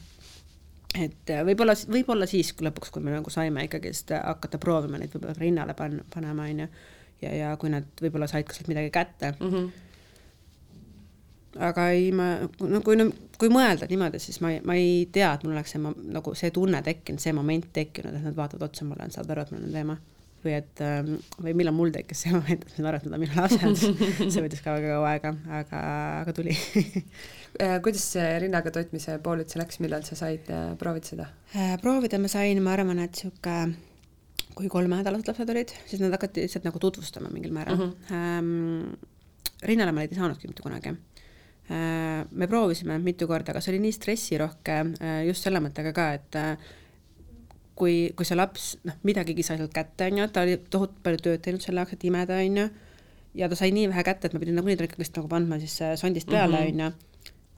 et 0.98 1.34
äh, 1.34 1.44
võib-olla, 1.48 1.78
võib-olla 1.98 2.30
siis 2.30 2.54
kui 2.54 2.68
lõpuks, 2.68 2.94
kui 2.94 3.04
me 3.06 3.14
nagu 3.14 3.34
saime 3.34 3.66
ikkagist 3.68 4.14
hakata 4.18 4.62
proovima 4.62 5.02
neid 5.02 5.14
võib-olla 5.14 5.38
rinnale 5.38 5.74
pan-, 5.74 6.04
panema, 6.14 6.48
on 6.50 6.64
ju, 6.66 6.70
ja, 7.26 7.34
ja 7.34 7.58
kui 7.62 7.74
nad 7.74 7.90
võib-olla 8.02 8.30
said 8.30 8.48
ka 8.48 8.58
sealt 8.58 8.72
midagi 8.72 8.94
kätte 8.94 9.36
mm, 9.40 9.52
-hmm 9.52 9.84
aga 11.56 11.88
ei, 11.96 12.12
ma, 12.16 12.28
no 12.68 12.82
kui, 12.86 13.00
kui 13.40 13.50
mõelda 13.54 13.88
niimoodi, 13.90 14.20
siis 14.22 14.40
ma 14.44 14.52
ma 14.68 14.76
ei 14.78 15.08
tea, 15.14 15.32
et 15.34 15.46
mul 15.46 15.56
oleks 15.56 15.74
see 15.76 15.82
nagu 15.82 16.36
see 16.38 16.54
tunne 16.56 16.82
tekkinud, 16.86 17.24
see 17.24 17.34
moment 17.36 17.72
tekkinud, 17.74 18.18
et 18.18 18.30
nad 18.30 18.38
vaatavad 18.38 18.68
otsa 18.70 18.88
mulle, 18.88 19.10
saavad 19.14 19.34
aru, 19.34 19.46
et 19.46 19.56
mul 19.56 19.66
on 19.68 19.76
teema. 19.80 19.98
või 20.46 20.54
et, 20.54 20.82
ähm, 20.86 21.16
või 21.42 21.56
millal 21.58 21.74
mul 21.74 21.90
tekkis 21.92 22.20
see 22.24 22.32
moment, 22.38 22.62
et 22.64 22.78
nad 22.78 22.92
arvavad, 22.92 23.08
et 23.08 23.10
nad 23.10 23.18
on 23.18 23.24
minu 23.24 23.40
lapsed 23.40 23.80
see 24.34 24.44
võttis 24.44 24.62
ka 24.64 24.76
väga 24.78 24.94
kaua 24.94 25.10
aega, 25.16 25.34
aga, 25.60 25.82
aga 26.22 26.36
tuli 26.38 26.54
äh, 27.64 27.80
kuidas 27.84 28.06
see 28.14 28.28
rinnaga 28.46 28.72
toitmise 28.76 29.18
pool 29.26 29.42
üldse 29.42 29.60
läks, 29.60 29.82
millal 29.84 30.06
sa 30.08 30.20
said 30.20 30.48
äh, 30.54 30.70
proovida 30.80 31.10
seda? 31.10 31.28
Äh, 31.58 31.74
proovida 31.82 32.22
ma 32.22 32.32
sain, 32.32 32.62
ma 32.64 32.78
arvan, 32.78 33.02
et 33.04 33.18
sihuke 33.18 33.58
kui 34.58 34.70
kolmenädalased 34.74 35.30
lapsed 35.30 35.52
olid, 35.54 35.74
siis 35.90 36.02
nad 36.02 36.14
hakati 36.16 36.46
lihtsalt 36.46 36.66
nagu 36.70 36.80
tutvustama 36.82 37.34
mingil 37.34 37.54
määral 37.54 37.78
mm. 37.78 37.92
-hmm. 37.92 38.14
Ähm, 38.14 38.94
rinnale 39.64 39.92
ma 39.92 40.06
neid 40.06 40.14
ei 40.14 40.22
saanudki 40.22 40.50
mitte 40.50 40.66
kunagi 40.66 40.94
me 41.70 42.48
proovisime 42.48 42.98
mitu 43.04 43.28
korda, 43.28 43.52
aga 43.52 43.62
see 43.64 43.74
oli 43.74 43.84
nii 43.88 43.96
stressirohke 43.96 44.76
äh, 45.04 45.22
just 45.28 45.44
selle 45.44 45.62
mõttega 45.64 45.94
ka, 45.96 46.06
et 46.16 46.38
äh, 46.40 46.70
kui, 47.78 47.98
kui 48.18 48.28
see 48.28 48.38
laps 48.40 48.76
noh, 48.88 48.96
midagigi 49.08 49.44
sai 49.46 49.60
sealt 49.60 49.76
kätte, 49.76 50.08
on 50.08 50.22
ju, 50.22 50.30
ta 50.32 50.46
oli 50.48 50.58
tohutult 50.64 51.02
palju 51.04 51.24
tööd 51.26 51.44
teinud 51.46 51.66
selle 51.66 51.84
jaoks, 51.84 51.98
et 51.98 52.08
imeda, 52.08 52.40
on 52.46 52.62
ju, 52.64 52.70
ja 53.42 53.52
ta 53.52 53.60
sai 53.60 53.74
nii 53.76 53.92
vähe 53.92 54.06
kätte, 54.08 54.30
et 54.30 54.38
ma 54.38 54.42
pidin 54.44 54.58
nagunii 54.58 54.80
talle 54.80 54.92
ikkagist 54.92 55.20
nagu 55.20 55.30
pandma 55.32 55.60
siis 55.62 55.76
sondist 56.00 56.32
peale, 56.32 56.64
mhm. 56.64 56.72
on 56.72 56.88
ju 56.88 57.07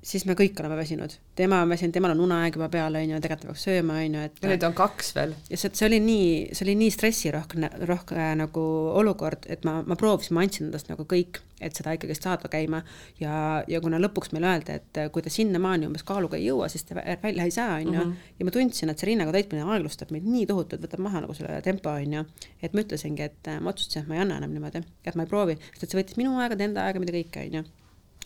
siis 0.01 0.23
me 0.27 0.35
kõik 0.37 0.59
oleme 0.61 0.77
väsinud. 0.79 1.13
tema 1.35 1.61
on 1.63 1.69
väsinud, 1.69 1.93
temal 1.93 2.13
on 2.13 2.21
uneaeg 2.23 2.55
juba 2.55 2.69
peal, 2.71 2.95
on 2.95 3.11
ju, 3.13 3.19
tegelikult 3.23 3.51
peaks 3.51 3.65
sööma, 3.67 3.97
on 3.99 4.15
ju, 4.15 4.23
et 4.29 4.41
ja 4.41 4.51
neid 4.51 4.63
on 4.63 4.75
kaks 4.75 5.11
veel. 5.15 5.35
ja 5.49 5.59
see, 5.59 5.71
see 5.75 5.87
oli 5.89 5.99
nii, 6.03 6.29
see 6.55 6.65
oli 6.67 6.75
nii 6.79 6.93
stressirohke, 6.95 7.69
rohke 7.89 8.15
äh, 8.15 8.31
nagu 8.39 8.63
olukord, 8.99 9.47
et 9.51 9.65
ma, 9.67 9.79
ma 9.87 9.97
proovisin, 9.99 10.35
ma 10.37 10.45
andsin 10.45 10.69
endast 10.69 10.91
nagu 10.91 11.03
kõik, 11.09 11.41
et 11.59 11.75
seda 11.75 11.91
ikkagist 11.97 12.23
saada 12.23 12.47
käima 12.51 12.79
ja, 13.19 13.33
ja 13.67 13.81
kuna 13.83 13.99
lõpuks 13.99 14.31
meile 14.31 14.47
öeldi, 14.53 14.77
et 14.79 15.01
kui 15.11 15.25
te 15.25 15.33
sinnamaani 15.33 15.89
umbes 15.89 16.05
kaaluga 16.07 16.39
ei 16.39 16.47
jõua, 16.47 16.69
siis 16.71 16.87
te 16.87 16.95
välja 16.95 17.47
ei 17.47 17.51
saa, 17.51 17.81
on 17.81 17.91
ju, 17.91 18.05
mhm. 18.05 18.29
ja 18.39 18.47
ma 18.47 18.55
tundsin, 18.55 18.93
et 18.93 19.03
see 19.03 19.11
rinnaga 19.11 19.35
täitmine 19.35 19.67
aeglustab 19.67 20.13
meid 20.15 20.27
nii 20.27 20.47
tohutult, 20.47 20.85
võtab 20.85 21.03
maha 21.03 21.25
nagu 21.25 21.35
selle 21.35 21.59
tempo, 21.65 21.91
on 21.91 22.15
ju, 22.19 22.23
et 22.63 22.71
ma 22.71 22.85
ütlesingi, 22.87 23.27
et 23.27 23.51
ma 23.59 23.75
otsustasin, 23.75 24.07
et 24.07 24.13
ma 24.13 24.15
ei 24.15 24.23
anna 24.23 24.39
enam 24.39 24.55
niimoodi, 24.55 24.85
et 25.03 25.19
ma 25.19 25.27
ei 25.27 25.33
proovi, 25.35 25.59
sest 25.73 25.89
et 25.89 25.91
see 25.91 25.99
võttis 25.99 26.19
minu 26.21 26.39
aega, 26.39 26.55
enda 26.63 26.87
aega, 26.87 27.03
mida 27.03 27.15
kõike, 27.19 27.43
on 27.49 27.59
ju 27.59 27.67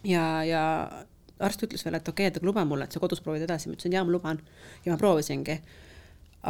ja, 0.03 0.43
ja 0.43 0.63
arst 1.47 1.65
ütles 1.65 1.85
veel, 1.85 1.97
et 1.99 2.07
okei 2.07 2.27
okay,, 2.27 2.31
et 2.31 2.37
aga 2.41 2.49
luba 2.49 2.65
mulle, 2.67 2.87
et 2.87 2.95
sa 2.95 3.01
kodus 3.03 3.23
proovid 3.23 3.47
edasi, 3.47 3.69
ma 3.69 3.77
ütlesin 3.77 3.97
jaa, 3.97 4.03
ma 4.03 4.15
luban. 4.15 4.39
ja 4.85 4.93
ma 4.93 4.99
proovisingi. 5.01 5.57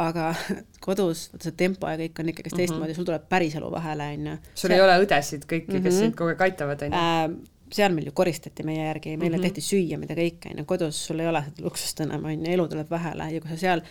aga 0.04 0.34
kodus, 0.86 1.28
vaata 1.32 1.48
see 1.48 1.58
tempo 1.64 1.88
ja 1.90 1.98
kõik 2.00 2.20
on 2.20 2.28
ikkagi 2.32 2.50
mm 2.50 2.54
-hmm. 2.54 2.66
teistmoodi, 2.66 2.94
sul 2.94 3.08
tuleb 3.08 3.28
päris 3.28 3.54
elu 3.54 3.70
vahele, 3.70 4.12
on 4.18 4.26
ju. 4.26 4.36
sul 4.54 4.68
see... 4.68 4.76
ei 4.76 4.82
ole 4.82 5.00
õdesid 5.04 5.44
kõiki 5.46 5.68
mm, 5.68 5.76
-hmm. 5.76 5.82
kes 5.82 5.98
sind 5.98 6.14
kogu 6.18 6.34
aeg 6.34 6.46
aitavad, 6.48 6.82
on 6.82 6.92
ju? 6.92 7.02
Äh, 7.02 7.54
seal 7.74 7.94
meil 7.94 8.08
ju 8.08 8.14
koristati 8.14 8.64
meie 8.66 8.86
järgi, 8.86 9.16
meile 9.16 9.36
mm 9.36 9.42
-hmm. 9.42 9.46
tehti 9.46 9.60
süüa, 9.60 9.98
mida 9.98 10.14
kõike, 10.14 10.50
on 10.52 10.58
ju, 10.58 10.64
kodus 10.64 11.06
sul 11.06 11.20
ei 11.20 11.28
ole 11.28 11.42
seda 11.44 11.64
luksust 11.64 12.00
enam, 12.00 12.24
on 12.24 12.46
ju, 12.46 12.52
elu 12.52 12.66
tuleb 12.68 12.90
vahele 12.90 13.30
ja 13.32 13.40
kui 13.40 13.50
sa 13.50 13.56
seal 13.56 13.84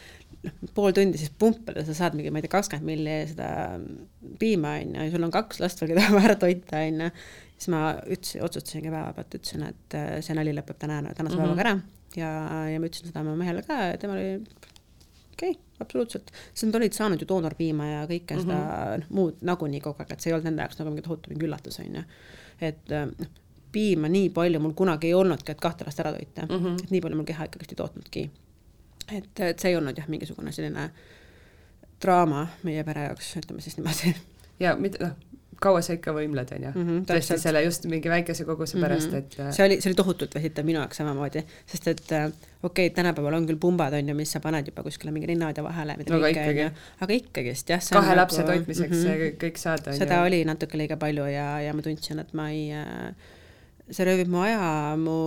noh, 0.43 0.53
pool 0.75 0.91
tundi 0.95 1.19
siis 1.19 1.31
pumpada, 1.39 1.85
sa 1.85 1.95
saad 1.97 2.17
mingi, 2.17 2.31
ma 2.31 2.39
ei 2.39 2.45
tea, 2.45 2.53
kakskümmend 2.53 2.89
milli 2.91 3.17
seda 3.31 3.49
piima, 4.39 4.77
on 4.81 4.95
ju, 4.95 5.07
ja 5.07 5.15
sul 5.15 5.27
on 5.27 5.33
kaks 5.33 5.59
last 5.63 5.81
veel, 5.81 5.93
keda 5.93 6.07
on 6.09 6.19
vaja 6.19 6.35
toita, 6.39 6.83
on 6.87 7.01
ju, 7.05 7.09
siis 7.57 7.69
ma 7.73 7.81
ütlesin, 8.03 8.43
otsustasingi 8.45 8.91
päevapealt, 8.91 9.39
ütlesin, 9.39 9.65
et 9.69 9.97
äh, 9.97 10.13
see 10.25 10.35
nali 10.37 10.53
lõpeb 10.55 10.79
täna, 10.79 11.01
tänase 11.01 11.35
mm 11.35 11.41
-hmm. 11.41 11.43
päevaga 11.43 11.61
ära 11.67 11.75
ja, 12.17 12.31
ja 12.73 12.79
ma 12.79 12.89
ütlesin 12.89 13.09
seda 13.09 13.23
oma 13.23 13.35
mehele 13.39 13.63
ka 13.67 13.79
ja 13.91 13.97
tema 13.97 14.17
oli 14.17 14.27
okei 15.33 15.51
okay,, 15.51 15.61
absoluutselt, 15.79 16.31
sest 16.53 16.67
nad 16.67 16.79
olid 16.79 16.93
saanud 16.93 17.21
ju 17.21 17.27
doonorpiima 17.29 17.87
ja 17.87 18.03
kõike 18.09 18.35
mm 18.35 18.41
-hmm. 18.41 18.43
seda 18.43 18.97
noh, 19.01 19.13
muud 19.19 19.41
nagunii 19.41 19.81
kogu 19.81 20.03
aeg, 20.03 20.11
et 20.11 20.21
see 20.21 20.31
ei 20.31 20.35
olnud 20.37 20.49
nende 20.49 20.65
jaoks 20.65 20.79
nagu 20.79 20.91
mingi 20.91 21.05
tohutu 21.07 21.33
mingi 21.33 21.47
üllatus, 21.47 21.79
on 21.79 21.95
ju. 21.95 22.03
et 22.61 22.91
äh, 22.91 23.07
noh, 23.07 23.33
piima 23.73 24.09
nii 24.09 24.29
palju 24.29 24.59
mul 24.59 24.73
kunagi 24.77 25.07
ei 25.09 25.13
olnudki, 25.17 25.51
et 25.51 25.61
kahte 25.61 25.85
last 25.85 25.99
ära 25.99 26.11
toita 26.13 26.45
mm, 26.45 26.59
-hmm. 26.65 26.83
et 26.83 26.91
nii 26.91 27.01
palju 27.01 27.17
mul 27.17 27.25
keha 27.25 27.45
ikkagist 27.49 27.71
ei 27.71 27.81
tootnudki. 27.81 28.31
et, 29.11 29.39
et 29.39 29.59
see 29.59 29.71
ei 29.71 29.77
olnud 29.77 29.97
jah, 29.97 30.07
mingisugune 30.07 30.51
selline 30.51 30.89
draama 32.01 32.47
meie 32.63 32.83
pere 32.83 33.03
jaoks, 33.09 33.35
ütleme 33.37 33.61
siis 33.61 33.77
niimoodi. 33.77 34.15
ja 34.59 34.75
mida, 34.75 35.07
noh, 35.07 35.32
kaua 35.61 35.81
sa 35.85 35.97
ikka 35.97 36.13
võimled, 36.15 36.53
on 36.55 36.63
ju 36.63 36.71
mm 36.71 36.87
-hmm,. 36.87 37.03
tõesti 37.09 37.37
selle 37.41 37.63
just 37.63 37.85
mingi 37.89 38.09
väikese 38.09 38.45
koguse 38.45 38.79
pärast 38.79 39.11
mm, 39.11 39.17
-hmm. 39.17 39.49
et 39.49 39.55
see 39.55 39.65
oli, 39.65 39.81
see 39.81 39.89
oli 39.89 39.99
tohutult 39.99 40.35
väsitav 40.35 40.65
minu 40.65 40.79
jaoks 40.79 40.97
samamoodi, 40.97 41.43
sest 41.65 41.87
et 41.87 42.11
äh, 42.11 42.25
okei 42.63 42.87
okay,, 42.87 42.95
tänapäeval 42.95 43.33
on 43.33 43.47
küll 43.47 43.59
pumbad, 43.59 43.93
on 43.93 44.09
ju, 44.09 44.15
mis 44.15 44.31
sa 44.31 44.39
paned 44.39 44.67
juba 44.67 44.83
kuskile 44.83 45.11
mingi 45.11 45.27
rinnahaudja 45.27 45.63
vahele, 45.63 45.97
no, 46.09 46.19
kõike, 46.25 46.49
ju, 46.61 46.69
aga 46.99 47.13
ikkagist 47.13 47.69
jah. 47.69 47.83
kahe 47.91 48.07
nagu, 48.07 48.19
lapse 48.21 48.43
toitmiseks 48.43 48.97
mm 48.97 49.09
-hmm. 49.09 49.37
kõik 49.45 49.57
saada. 49.57 49.93
seda 49.93 50.19
ju. 50.19 50.25
oli 50.25 50.43
natuke 50.45 50.77
liiga 50.77 50.97
palju 50.97 51.25
ja, 51.25 51.61
ja 51.61 51.73
ma 51.73 51.81
tundsin, 51.81 52.19
et 52.19 52.33
ma 52.33 52.49
ei 52.49 52.71
äh, 52.71 53.13
see 53.93 54.07
röövib 54.07 54.29
mu 54.31 54.41
aja, 54.43 54.61
mu 54.99 55.17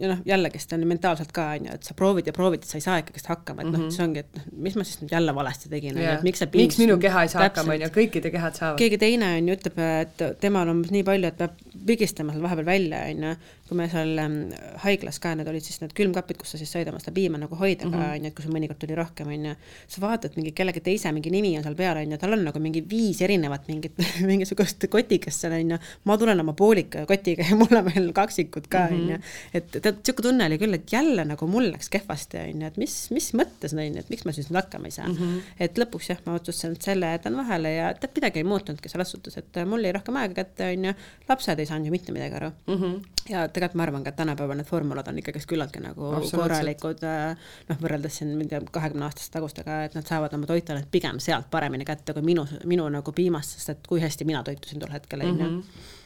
ja 0.00 0.12
noh, 0.12 0.22
jällegist 0.28 0.72
on 0.76 0.84
mentaalselt 0.88 1.32
ka 1.36 1.50
onju, 1.56 1.76
et 1.76 1.86
sa 1.86 1.96
proovid 1.98 2.30
ja 2.30 2.34
proovid, 2.36 2.64
et 2.64 2.70
sa 2.70 2.78
ei 2.80 2.84
saa 2.84 2.98
ikkagist 3.02 3.30
hakkama, 3.30 3.62
et 3.62 3.68
mm 3.68 3.74
-hmm. 3.74 3.78
noh, 3.78 3.86
mhm. 3.86 3.96
see 3.96 4.06
ongi, 4.06 4.24
et 4.24 4.38
noh, 4.38 4.48
mis 4.66 4.76
ma 4.76 4.84
siis 4.84 5.02
nüüd 5.02 5.14
jälle 5.16 5.34
valesti 5.34 5.72
tegin, 5.72 5.98
onju, 5.98 6.12
et 6.18 6.26
miks 6.26 6.42
see 6.44 6.50
miks 6.54 6.78
minu 6.82 6.98
keha 6.98 7.22
ei 7.22 7.28
saa 7.28 7.42
täpselt. 7.42 7.56
hakkama, 7.56 7.76
onju, 7.78 7.92
kõikide 7.98 8.32
kehad 8.36 8.58
saavad. 8.60 8.78
keegi 8.78 8.98
teine 8.98 9.34
onju 9.38 9.58
ütleb, 9.58 9.78
et 10.00 10.40
temal 10.40 10.68
on 10.74 10.84
nii 10.90 11.04
palju, 11.04 11.32
et 11.32 11.36
peab 11.36 11.69
pigistama 11.86 12.34
seal 12.34 12.44
vahepeal 12.44 12.66
välja, 12.66 13.00
onju, 13.10 13.32
kui 13.68 13.78
me 13.78 13.86
seal 13.90 14.18
ähm, 14.18 14.36
haiglas 14.82 15.20
ka, 15.22 15.32
need 15.38 15.48
olid 15.50 15.64
siis 15.64 15.80
need 15.82 15.94
külmkapid, 15.96 16.38
kus 16.40 16.54
sa 16.54 16.60
siis 16.60 16.72
said 16.74 16.88
oma 16.90 17.00
seda 17.02 17.14
piima 17.16 17.38
nagu 17.40 17.56
hoida 17.58 17.86
ka, 17.86 17.92
mhm. 17.92 18.16
onju, 18.18 18.30
et 18.30 18.36
kui 18.36 18.46
sul 18.46 18.54
mõnikord 18.54 18.80
tuli 18.82 18.96
rohkem, 18.98 19.30
onju, 19.36 19.54
sa 19.94 20.02
vaatad 20.02 20.36
mingi 20.38 20.52
kellegi 20.56 20.82
teise 20.84 21.12
mingi 21.14 21.32
nimi 21.32 21.52
on 21.58 21.66
seal 21.66 21.76
peal, 21.78 22.00
onju, 22.02 22.18
tal 22.20 22.36
on 22.36 22.44
nagu 22.48 22.62
mingi 22.62 22.82
viis 22.90 23.20
erinevat 23.24 23.68
mingit 23.70 24.00
mingisugust 24.30 24.88
kotikest 24.92 25.46
seal, 25.46 25.56
onju, 25.58 25.78
ma 26.10 26.18
tulen 26.20 26.44
oma 26.44 26.54
poolika 26.58 27.06
kotiga 27.08 27.46
ja 27.46 27.58
mul 27.58 27.78
on 27.78 27.86
veel 27.88 28.10
kaksikud 28.16 28.68
ka, 28.72 28.86
mhm. 28.90 29.00
onju. 29.00 29.20
et 29.54 29.70
tead, 29.78 30.00
niisugune 30.00 30.28
tunne 30.30 30.50
oli 30.50 30.60
küll, 30.60 30.76
et 30.76 30.92
jälle 30.92 31.24
nagu 31.28 31.50
mul 31.50 31.70
läks 31.70 31.92
kehvasti, 31.92 32.42
onju, 32.50 32.72
et 32.72 32.80
mis, 32.80 32.96
mis 33.14 33.30
mõttes, 33.38 33.76
onju, 33.76 34.04
et 34.04 34.12
miks 34.12 34.26
ma 34.26 34.34
siis 34.36 34.50
nüüd 34.50 34.60
hakkama 34.60 34.90
ei 34.90 34.96
saa 34.96 35.08
mm. 35.08 35.16
-hmm. 35.16 35.54
et 35.66 35.78
lõpuks 35.78 36.10
jah, 36.10 36.20
ma 36.26 36.36
otsustasin, 36.38 36.74
et 36.76 36.90
selle 36.90 37.12
jätan 37.14 37.38
vahele 37.38 37.72
ja 37.76 37.92
tead, 37.94 38.16
midagi 38.18 38.42
ei 38.42 38.48
muutunudki 38.48 38.90
selles 38.92 39.14
suhtes, 39.14 39.38
et 39.40 39.60
mul 39.70 39.84
jäi 39.86 39.94
rohkem 39.96 40.18
aega 40.20 40.42
kätte, 40.42 40.72
onju, 40.74 40.94
lapsed 41.28 41.62
ei 41.62 41.69
saanud 41.70 41.88
ju 41.88 41.94
mitte 41.94 42.14
midagi 42.14 42.36
aru 42.40 42.50
mm. 42.50 42.76
-hmm. 42.80 42.96
ja 43.32 43.46
tegelikult 43.48 43.78
ma 43.78 43.86
arvan 43.86 44.04
ka, 44.04 44.12
et 44.12 44.18
tänapäeval 44.20 44.60
need 44.60 44.68
formulad 44.68 45.08
on 45.08 45.22
ikkagist 45.22 45.48
küllaltki 45.50 45.82
nagu 45.84 46.10
korralikud, 46.32 47.04
äh, 47.06 47.54
noh, 47.70 47.80
võrreldes 47.84 48.20
siin, 48.20 48.34
ma 48.36 48.46
ei 48.46 48.52
tea, 48.52 48.60
kahekümne 48.78 49.06
aastaste 49.08 49.38
tagustega, 49.38 49.84
et 49.88 49.96
nad 49.98 50.06
saavad 50.06 50.34
oma 50.36 50.50
toitained 50.50 50.90
pigem 50.90 51.22
sealt 51.22 51.50
paremini 51.50 51.88
kätte 51.88 52.16
kui 52.16 52.26
minu, 52.26 52.46
minu 52.64 52.88
nagu 52.92 53.16
piimast, 53.16 53.56
sest 53.56 53.74
et 53.76 53.88
kui 53.88 54.02
hästi 54.02 54.28
mina 54.28 54.44
toitusin 54.46 54.82
tol 54.82 54.92
hetkel, 54.98 55.26
onju 55.26 55.48
mhm 55.48 55.96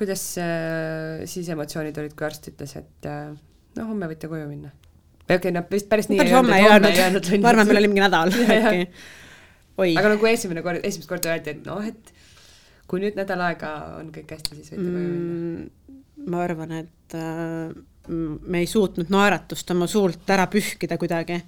kuidas 0.00 0.22
äh, 0.40 1.26
siis 1.28 1.48
emotsioonid 1.52 1.98
olid, 2.00 2.14
kui 2.16 2.24
arst 2.24 2.46
ütles, 2.48 2.72
et 2.80 3.08
äh, 3.08 3.34
no 3.76 3.88
homme 3.90 4.08
võite 4.08 4.30
koju 4.30 4.46
minna? 4.48 4.72
või 5.28 5.36
okei 5.36 5.50
okay,, 5.50 5.52
no 5.54 5.62
vist 5.70 5.90
päris 5.90 6.08
nii 6.10 6.20
päris 6.22 6.32
homme 6.34 6.56
ei 6.56 6.68
öelnud, 6.70 7.28
ma 7.42 7.52
arvan, 7.52 7.68
meil 7.68 7.82
oli 7.82 7.90
mingi 7.92 8.04
nädal 8.06 8.32
äkki. 8.56 8.86
aga 10.00 10.14
nagu 10.14 10.30
esimene 10.30 10.64
kord, 10.64 10.80
esimest 10.88 11.10
korda 11.10 11.34
öeldi, 11.34 11.52
et 11.52 11.68
noh, 11.68 11.84
et 11.84 12.14
kui 12.90 13.02
nüüd 13.02 13.18
nädal 13.18 13.42
aega 13.46 13.74
on 14.00 14.10
kõik 14.14 14.34
hästi, 14.34 14.56
siis 14.58 14.72
võite 14.74 14.86
koju 14.86 14.94
minna 14.96 15.34
mm,? 15.34 15.98
ma 16.30 16.42
arvan, 16.44 16.72
et 16.82 17.16
äh, 17.16 17.70
me 18.10 18.60
ei 18.60 18.68
suutnud 18.68 19.12
naeratust 19.12 19.70
oma 19.72 19.86
suult 19.88 20.28
ära 20.32 20.44
pühkida 20.52 20.98
kuidagi 21.00 21.38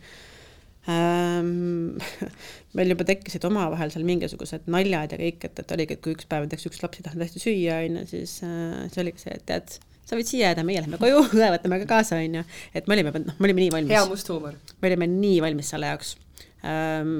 ähm, 0.88 1.98
meil 2.76 2.94
juba 2.94 3.06
tekkisid 3.08 3.44
omavahel 3.48 3.92
seal 3.92 4.06
mingisugused 4.08 4.68
naljad 4.72 5.14
ja 5.14 5.20
kõik, 5.20 5.46
et, 5.48 5.62
et 5.64 5.76
oligi, 5.76 5.96
et 5.96 6.04
kui 6.04 6.16
üks 6.16 6.28
päev 6.30 6.46
näiteks 6.46 6.68
üks 6.70 6.82
laps 6.84 7.00
ei 7.00 7.06
tahtnud 7.08 7.26
hästi 7.26 7.42
süüa, 7.42 7.80
on 7.86 8.00
ju, 8.00 8.06
siis 8.14 8.38
äh, 8.46 8.84
see 8.92 9.04
oligi 9.04 9.26
see, 9.26 9.36
et 9.36 9.46
tead, 9.48 9.76
sa 10.08 10.18
võid 10.18 10.30
siia 10.30 10.50
jääda, 10.50 10.66
meie 10.66 10.82
lähme 10.84 11.00
koju, 11.02 11.24
võtame 11.56 11.82
ka 11.84 11.90
kaasa, 11.96 12.20
on 12.22 12.40
ju. 12.40 12.44
et 12.72 12.88
me 12.88 12.98
olime, 12.98 13.14
noh, 13.26 13.38
me 13.38 13.50
olime 13.50 13.66
nii 13.66 13.74
valmis. 13.76 13.96
hea 13.96 14.04
must 14.10 14.32
huumor. 14.32 14.58
me 14.80 14.92
olime 14.92 15.10
nii 15.12 15.40
valmis 15.44 15.74
selle 15.74 15.92
jaoks. 15.92 16.16
Ehm, 16.62 17.14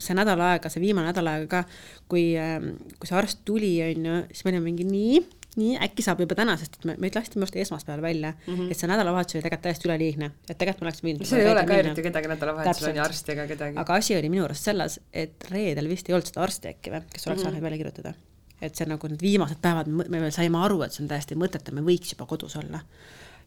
see 0.00 0.16
nädal 0.16 0.40
aega, 0.40 0.70
see 0.72 0.80
viimane 0.80 1.10
nädal 1.10 1.28
aega 1.28 1.48
ka, 1.50 1.80
kui, 2.08 2.30
ehm, 2.40 2.70
kui 2.96 3.08
see 3.08 3.16
arst 3.18 3.42
tuli, 3.48 3.74
on 3.84 4.06
ju, 4.08 4.20
siis 4.30 4.46
me 4.46 4.54
olime 4.54 4.64
mingi 4.70 4.86
nii, 4.88 5.18
nii 5.60 5.74
äkki 5.84 6.04
saab 6.04 6.20
juba 6.24 6.36
täna, 6.38 6.54
sest 6.60 6.78
me, 6.88 6.94
meid 7.00 7.16
lasti 7.16 7.36
minu 7.36 7.46
arust 7.46 7.58
esmaspäeval 7.60 8.04
välja 8.04 8.32
mm, 8.32 8.54
-hmm. 8.54 8.70
et 8.70 8.80
see 8.80 8.88
nädalavahetus 8.88 9.36
oli 9.36 9.42
tegelikult 9.44 9.66
täiesti 9.66 9.88
üleliigne, 9.88 10.30
et 10.48 10.58
tegelikult 10.58 10.84
me 10.84 10.88
oleks 10.88 11.02
võinud. 11.04 11.24
seal 11.28 11.44
ei 11.44 11.50
ole 11.52 11.64
ka 11.68 11.76
eriti 11.80 12.04
kedagi 12.06 12.30
nädalavahetusel 12.32 12.90
on 12.90 12.96
ju 13.00 13.04
arsti 13.04 13.32
ega 13.32 13.46
kedagi. 13.52 13.78
aga 13.84 14.00
asi 14.00 14.16
oli 14.16 14.32
minu 14.32 14.44
arust 14.44 14.68
selles, 14.70 15.00
et 15.12 15.48
reedel 15.50 15.88
vist 15.88 16.08
ei 16.08 16.16
olnud 16.16 16.32
seda 16.32 16.44
arsti 16.44 16.72
äkki 16.72 16.92
või, 16.92 17.02
kes 17.12 17.26
oleks 17.26 17.42
mm 17.42 17.46
-hmm. 17.46 17.50
saanud 17.50 17.68
välja 17.68 17.78
kirjutada 17.78 18.14
et 18.60 18.74
see 18.74 18.88
nagu 18.88 19.08
need 19.08 19.20
viimased 19.20 19.60
päevad, 19.60 19.88
me 19.88 20.20
veel 20.20 20.32
saime 20.32 20.58
aru, 20.58 20.82
et 20.82 20.92
see 20.92 21.04
on 21.04 21.08
täiesti 21.08 21.36
mõttetu, 21.36 21.72
me 21.76 21.84
võiks 21.84 22.12
juba 22.16 22.26
kodus 22.26 22.56
olla. 22.56 22.80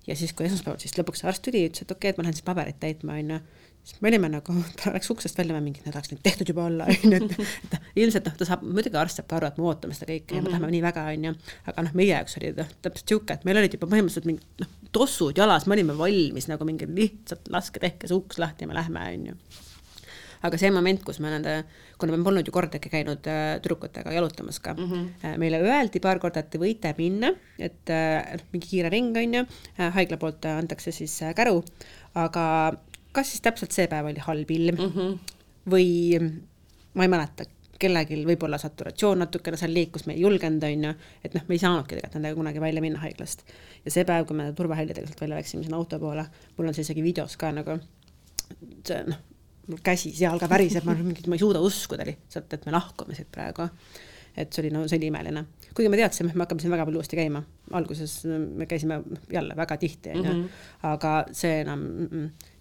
ja 0.08 0.16
siis, 0.16 0.34
kui 0.34 0.46
esmaspäeval 0.46 0.80
siis 0.80 0.98
lõpuks 0.98 1.26
arst 1.26 1.42
tuli, 1.42 1.66
ütles, 1.70 1.82
et 1.82 1.92
okei 1.92 1.98
okay,, 1.98 2.10
et 2.10 2.18
ma 2.18 2.24
lähen 2.24 2.34
siis 2.34 2.46
paberit 2.46 2.80
täitma, 2.80 3.14
onju 3.14 3.40
siis 3.90 4.02
me 4.04 4.12
olime 4.12 4.30
nagu, 4.32 4.56
ta 4.80 4.94
läks 4.94 5.12
uksest 5.14 5.40
välja, 5.40 5.56
me 5.58 5.64
mingi, 5.66 5.84
need 5.86 5.96
oleks 5.96 6.14
nüüd 6.14 6.24
tehtud 6.26 6.52
juba 6.52 6.68
olla, 6.70 6.88
onju, 6.94 7.20
et, 7.20 7.38
et 7.68 8.04
ilmselt 8.04 8.30
noh, 8.30 8.36
ta 8.40 8.50
saab, 8.50 8.66
muidugi 8.66 9.00
arst 9.02 9.22
saab 9.22 9.30
ka 9.30 9.40
aru, 9.40 9.52
et 9.52 9.62
me 9.62 9.70
ootame 9.70 9.98
seda 9.98 10.12
kõike 10.12 10.20
mm 10.20 10.28
-hmm. 10.28 10.36
ja 10.36 10.42
me 10.42 10.50
mhm. 10.50 10.58
tahame 10.58 10.74
nii 10.76 10.84
väga, 10.86 11.06
onju, 11.14 11.34
aga 11.72 11.88
noh, 11.88 11.96
meie 12.02 12.12
jaoks 12.14 12.38
oli 12.42 12.54
noh, 12.58 12.76
täpselt 12.82 13.16
sihuke, 13.16 13.40
et 13.40 13.48
meil 13.50 13.62
olid 13.62 13.78
juba 13.78 13.90
põhimõtteliselt 13.94 14.30
mingid 14.30 14.66
noh, 14.66 14.76
tossud 14.96 15.38
jalas, 15.38 15.68
me 15.68 15.78
olime 15.78 15.98
valmis 15.98 16.50
nagu 16.52 16.66
mingi 16.66 16.90
lihtsalt 16.90 17.50
laske 17.54 17.82
tehke 17.82 18.10
see 18.10 18.18
uks 18.18 18.40
lahti 18.42 18.66
ja 18.66 18.72
me 18.72 18.78
lähme, 18.78 19.10
onju 19.18 19.38
aga 20.46 20.60
see 20.60 20.72
moment, 20.72 21.02
kus 21.04 21.20
me 21.20 21.32
nende, 21.34 21.54
kuna 22.00 22.16
me 22.16 22.24
polnud 22.24 22.48
ju 22.48 22.54
kordagi 22.56 22.92
käinud 22.92 23.28
äh, 23.28 23.58
tüdrukutega 23.60 24.14
jalutamas 24.16 24.60
ka 24.64 24.74
mm, 24.74 24.92
-hmm. 24.92 25.38
meile 25.42 25.60
öeldi 25.60 26.00
paar 26.00 26.20
korda, 26.20 26.40
et 26.40 26.50
te 26.50 26.62
võite 26.62 26.94
minna, 26.98 27.34
et 27.60 27.90
äh, 27.90 28.40
mingi 28.54 28.68
kiire 28.68 28.90
ring 28.90 29.18
on 29.18 29.34
ju, 29.34 29.46
haigla 29.78 30.18
poolt 30.18 30.46
antakse 30.46 30.92
siis 30.96 31.20
käru, 31.36 31.64
aga 32.16 32.46
kas 33.14 33.32
siis 33.34 33.42
täpselt 33.46 33.76
see 33.76 33.88
päev 33.92 34.12
oli 34.12 34.26
halb 34.26 34.52
ilm 34.52 34.76
mm 34.76 34.92
-hmm. 34.96 35.38
või 35.70 35.88
ma 36.94 37.06
ei 37.06 37.12
mäleta, 37.12 37.46
kellelgi 37.80 38.20
võib-olla 38.28 38.60
saturatsioon 38.60 39.24
natukene 39.24 39.58
seal 39.60 39.74
liikus, 39.74 40.06
me 40.08 40.16
ei 40.16 40.24
julgenud, 40.26 40.64
on 40.68 40.84
ju, 40.90 40.92
et 41.24 41.36
noh, 41.38 41.46
me 41.48 41.56
ei 41.56 41.62
saanudki 41.62 41.96
tegelikult 41.96 42.18
nendega 42.18 42.40
kunagi 42.40 42.62
välja 42.64 42.84
minna 42.84 43.00
haiglast. 43.04 43.46
ja 43.86 43.94
see 43.94 44.06
päev, 44.08 44.28
kui 44.28 44.38
me 44.38 44.50
turvahäljadega 44.56 45.08
sealt 45.08 45.24
välja 45.24 45.40
läksime 45.40 45.64
sinna 45.64 45.80
auto 45.80 46.00
poole, 46.00 46.26
mul 46.58 46.68
on 46.68 46.76
see 46.76 46.88
isegi 46.88 47.04
videos 47.06 47.38
ka 47.40 47.54
nagu, 47.56 47.80
see 48.88 49.00
noh, 49.08 49.24
mul 49.70 49.82
käsi 49.86 50.12
seal 50.16 50.42
ka 50.42 50.50
väriseb, 50.52 50.86
ma 50.88 50.98
mingi, 50.98 51.24
ma 51.30 51.40
ei 51.40 51.46
suuda 51.46 51.64
uskuda 51.64 52.08
lihtsalt, 52.10 52.54
et 52.58 52.68
me 52.68 52.76
lahkume 52.76 53.16
siit 53.18 53.32
praegu. 53.32 53.70
et 54.40 54.54
see 54.54 54.62
oli 54.62 54.70
no 54.72 54.86
see 54.88 55.00
oli 55.00 55.08
imeline, 55.10 55.42
kuigi 55.76 55.90
me 55.92 55.98
teadsime, 56.00 56.30
et 56.30 56.38
me 56.38 56.46
hakkame 56.46 56.62
siin 56.62 56.72
väga 56.72 56.86
palju 56.88 57.00
uuesti 57.02 57.18
käima, 57.18 57.42
alguses 57.76 58.14
me 58.30 58.68
käisime 58.70 59.02
jälle 59.32 59.56
väga 59.58 59.78
tihti 59.78 60.14
onju, 60.16 60.34
mhm. 60.34 60.46
aga 60.92 61.14
see 61.36 61.62
enam 61.64 61.82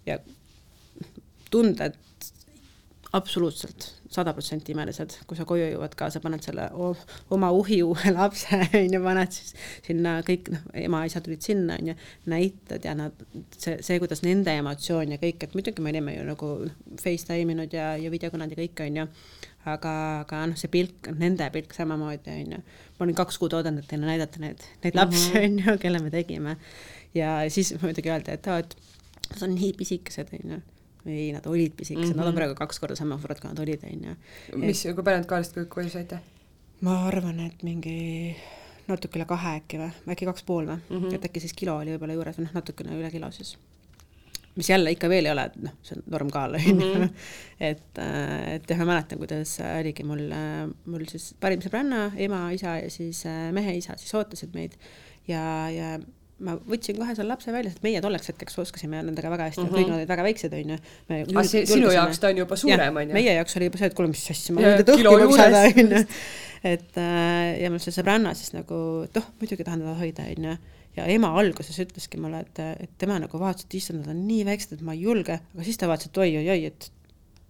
ja 0.05 0.17
tunded 1.49 1.97
absoluutselt 3.13 3.95
sada 4.09 4.33
protsenti 4.33 4.73
imelised, 4.73 5.13
kui 5.29 5.37
sa 5.37 5.45
koju 5.49 5.67
jõuad 5.71 5.93
ka, 5.97 6.07
sa 6.13 6.21
paned 6.21 6.41
selle 6.45 6.65
oma 7.33 7.49
uhi 7.53 7.79
uue 7.85 8.13
lapse, 8.13 8.57
on 8.79 8.95
ju, 8.95 9.01
paned 9.03 9.33
siis 9.33 9.51
sinna 9.85 10.15
kõik, 10.25 10.49
noh, 10.53 10.63
ema-isa 10.81 11.21
tulid 11.25 11.45
sinna, 11.45 11.77
on 11.77 11.91
ju, 11.91 11.95
näitad 12.29 12.85
ja 12.85 12.95
nad, 12.97 13.25
see, 13.55 13.77
see, 13.85 13.99
kuidas 14.01 14.23
nende 14.25 14.53
emotsioon 14.61 15.13
ja 15.13 15.19
kõik, 15.21 15.45
et 15.45 15.57
muidugi 15.57 15.85
me 15.85 15.93
olime 15.93 16.15
ju 16.17 16.25
nagu 16.27 16.51
FaceTime 17.01 17.53
inud 17.57 17.73
ja, 17.77 17.91
ja 18.01 18.13
videokõned 18.13 18.53
ja 18.53 18.61
kõik, 18.61 18.81
on 18.85 19.01
ju, 19.01 19.05
aga, 19.69 19.93
aga 20.23 20.41
noh, 20.49 20.57
see 20.59 20.73
pilk, 20.73 21.11
nende 21.21 21.49
pilk 21.53 21.77
samamoodi, 21.77 22.33
on 22.33 22.57
ju. 22.57 22.63
ma 22.97 23.07
olin 23.07 23.21
kaks 23.21 23.37
kuud 23.41 23.57
oodanud, 23.57 23.85
et 23.85 23.93
teile 23.93 24.09
näidata 24.09 24.41
neid, 24.41 24.65
neid 24.85 24.97
lapsi, 24.97 25.31
mhm. 25.33 25.45
on 25.45 25.61
ju, 25.65 25.77
kelle 25.85 26.01
me 26.01 26.13
tegime. 26.13 26.57
ja 27.17 27.39
siis 27.49 27.73
muidugi 27.81 28.09
öeldi, 28.09 28.37
et 28.37 28.49
aa, 28.49 28.61
et 28.65 28.77
nad 29.29 29.45
on 29.45 29.57
nii 29.57 29.73
pisikesed, 29.77 30.33
on 30.33 30.57
ju 30.57 30.61
ei, 31.09 31.31
nad 31.35 31.47
olid 31.49 31.75
pisikesed 31.77 32.05
mm, 32.05 32.11
-hmm. 32.13 32.17
nad 32.17 32.27
on 32.27 32.33
mhm. 32.33 32.41
praegu 32.41 32.55
kaks 32.59 32.79
korda 32.79 32.95
sama 32.95 33.17
suured, 33.19 33.39
kui 33.41 33.49
nad 33.49 33.59
olid, 33.59 33.83
on 33.83 34.05
ju. 34.09 34.15
mis, 34.65 34.83
kui 34.83 35.03
palju 35.03 35.23
nad 35.23 35.29
kaalust 35.29 35.59
koju 35.69 35.89
saite? 35.89 36.19
ma 36.81 37.01
arvan, 37.07 37.39
et 37.43 37.63
mingi 37.63 38.35
natuke 38.89 39.19
üle 39.19 39.25
kahe 39.29 39.57
äkki 39.59 39.79
või, 39.81 39.89
äkki 40.13 40.27
kaks 40.29 40.45
pool 40.47 40.69
või 40.69 40.77
mm, 40.77 40.95
-hmm. 41.01 41.17
et 41.17 41.25
äkki 41.29 41.43
siis 41.43 41.53
kilo 41.57 41.77
oli 41.77 41.93
võib-olla 41.93 42.15
juures 42.17 42.39
või 42.39 42.47
noh, 42.47 42.55
natukene 42.57 42.95
üle 42.97 43.11
kilo 43.13 43.31
siis. 43.31 43.57
mis 44.55 44.69
jälle 44.69 44.91
ikka 44.91 45.09
veel 45.09 45.25
ei 45.25 45.31
ole, 45.31 45.45
noh, 45.63 45.75
see 45.85 45.95
on 45.95 46.03
normkaal, 46.11 46.55
on 46.59 46.81
ju. 46.81 46.87
Mhm. 46.87 47.09
et, 47.71 47.99
äh, 48.01 48.53
et 48.55 48.69
jah, 48.69 48.79
ma 48.79 48.93
mäletan, 48.93 49.19
kuidas 49.21 49.57
oligi 49.79 50.03
mul, 50.03 50.25
äh, 50.35 50.63
mul 50.85 51.05
siis 51.11 51.33
parim 51.39 51.61
sõbranna, 51.63 52.09
ema, 52.17 52.49
isa 52.51 52.79
ja 52.79 52.89
siis 52.89 53.25
äh, 53.25 53.51
mehe 53.55 53.77
isa 53.77 53.97
siis 53.97 54.13
ootasid 54.15 54.55
meid 54.55 54.79
ja, 55.27 55.43
ja 55.69 55.99
ma 56.45 56.55
võtsin 56.69 56.97
kohe 56.99 57.15
selle 57.17 57.33
lapse 57.33 57.53
välja, 57.53 57.71
sest 57.73 57.85
meie 57.85 58.01
tolleks 58.03 58.31
hetkeks 58.31 58.59
oskasime 58.63 59.01
nendega 59.03 59.31
väga 59.31 59.49
hästi 59.49 59.61
mm, 59.61 59.69
-hmm. 59.69 59.77
kõik 59.77 59.89
nad 59.91 59.97
olid 59.99 60.11
väga 60.11 60.25
väiksed, 60.27 60.55
onju. 60.59 60.77
aga 61.15 61.45
see, 61.47 61.63
sinu 61.69 61.93
jaoks 61.93 62.21
ta 62.21 62.31
on 62.31 62.41
juba 62.43 62.59
suurem, 62.59 62.99
onju? 63.03 63.15
meie 63.17 63.35
jaoks 63.37 63.57
oli 63.59 63.69
juba 63.69 63.81
see, 63.81 63.91
et 63.91 63.97
kuule, 63.97 64.11
mis 64.13 64.25
asja, 64.33 64.55
ma 64.55 64.65
võin 64.65 64.77
teda 64.81 64.95
õhku 64.95 65.15
maksada, 65.23 65.63
onju. 65.69 66.03
et 66.73 67.01
äh, 67.03 67.47
ja 67.63 67.71
mul 67.73 67.83
see 67.83 67.95
sõbranna 67.95 68.35
siis 68.39 68.53
nagu, 68.55 68.83
et 69.07 69.19
oh, 69.19 69.31
muidugi 69.41 69.67
tahan 69.67 69.83
teda 69.83 69.97
hoida, 69.99 70.27
onju. 70.35 70.55
ja 70.99 71.09
ema 71.15 71.33
alguses 71.41 71.81
ütleski 71.85 72.21
mulle, 72.21 72.45
et, 72.47 72.63
et 72.87 72.95
tema 73.01 73.19
nagu 73.19 73.41
vaatas, 73.41 73.67
et 73.67 73.79
issand, 73.81 74.03
nad 74.03 74.15
on 74.15 74.23
nii 74.29 74.47
väiksed, 74.47 74.77
et 74.77 74.85
ma 74.85 74.95
ei 74.95 75.03
julge, 75.07 75.41
aga 75.55 75.67
siis 75.67 75.79
ta 75.79 75.91
vaatas, 75.91 76.11
et 76.11 76.23
oi-oi-oi, 76.23 76.61
et 76.71 76.91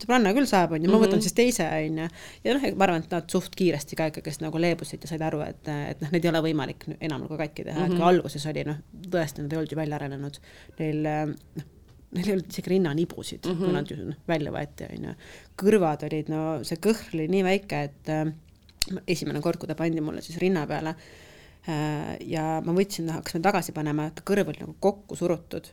sõbranna 0.03 0.33
küll 0.35 0.47
saab, 0.49 0.75
on 0.75 0.83
ju, 0.83 0.91
ma 0.91 0.99
võtan 0.99 1.17
mm 1.17 1.19
-hmm. 1.19 1.27
siis 1.27 1.37
teise, 1.37 1.65
on 1.67 1.97
ju. 2.03 2.07
ja 2.43 2.55
noh, 2.55 2.67
ma 2.75 2.87
arvan, 2.87 3.03
et 3.03 3.11
nad 3.11 3.31
suht 3.31 3.55
kiiresti 3.55 3.95
ka 3.99 4.09
ikkagist 4.11 4.41
nagu 4.41 4.61
leebusid 4.61 5.03
ja 5.03 5.11
said 5.11 5.21
aru, 5.25 5.41
et, 5.45 5.67
et 5.67 6.01
noh, 6.01 6.11
neid 6.11 6.25
ei 6.25 6.31
ole 6.31 6.41
võimalik 6.49 6.85
enam 6.99 7.25
nagu 7.25 7.37
katki 7.37 7.63
teha 7.63 7.79
mm, 7.79 7.85
-hmm. 7.85 7.85
et 7.85 7.97
kui 7.97 7.99
mhm. 7.99 8.07
alguses 8.07 8.45
oli 8.45 8.63
noh, 8.63 8.79
tõesti, 9.09 9.43
nad 9.43 9.53
ei 9.53 9.59
olnud 9.59 9.71
ju 9.71 9.77
välja 9.77 9.95
arenenud. 9.95 10.39
Neil 10.79 11.01
noh, 11.03 11.65
neil 12.15 12.27
ei 12.27 12.33
olnud 12.33 12.51
isegi 12.51 12.69
rinnanibusid 12.73 13.45
mm, 13.45 13.51
-hmm. 13.51 13.65
kui 13.65 13.73
nad 13.73 13.91
ju 13.91 13.97
noh, 13.97 14.19
välja 14.27 14.51
võeti, 14.51 14.87
on 14.89 15.09
ju. 15.09 15.15
kõrvad 15.63 16.05
olid, 16.09 16.29
no 16.29 16.43
see 16.63 16.77
kõhr 16.81 17.13
oli 17.13 17.27
nii 17.27 17.43
väike, 17.43 17.81
et 17.89 18.13
äh, 18.13 18.31
esimene 19.07 19.41
kord, 19.41 19.59
kui 19.59 19.67
ta 19.67 19.75
pandi 19.75 20.01
mulle 20.01 20.21
siis 20.25 20.39
rinna 20.41 20.65
peale 20.67 20.95
äh, 20.95 22.15
ja 22.25 22.61
ma 22.65 22.73
võtsin, 22.73 23.11
hakkasime 23.13 23.43
tagasi 23.43 23.75
panema, 23.75 24.07
et 24.09 24.23
kõrv 24.25 24.53
oli 24.53 24.63
nagu 24.63 24.75
kokku 24.79 25.15
surutud. 25.15 25.67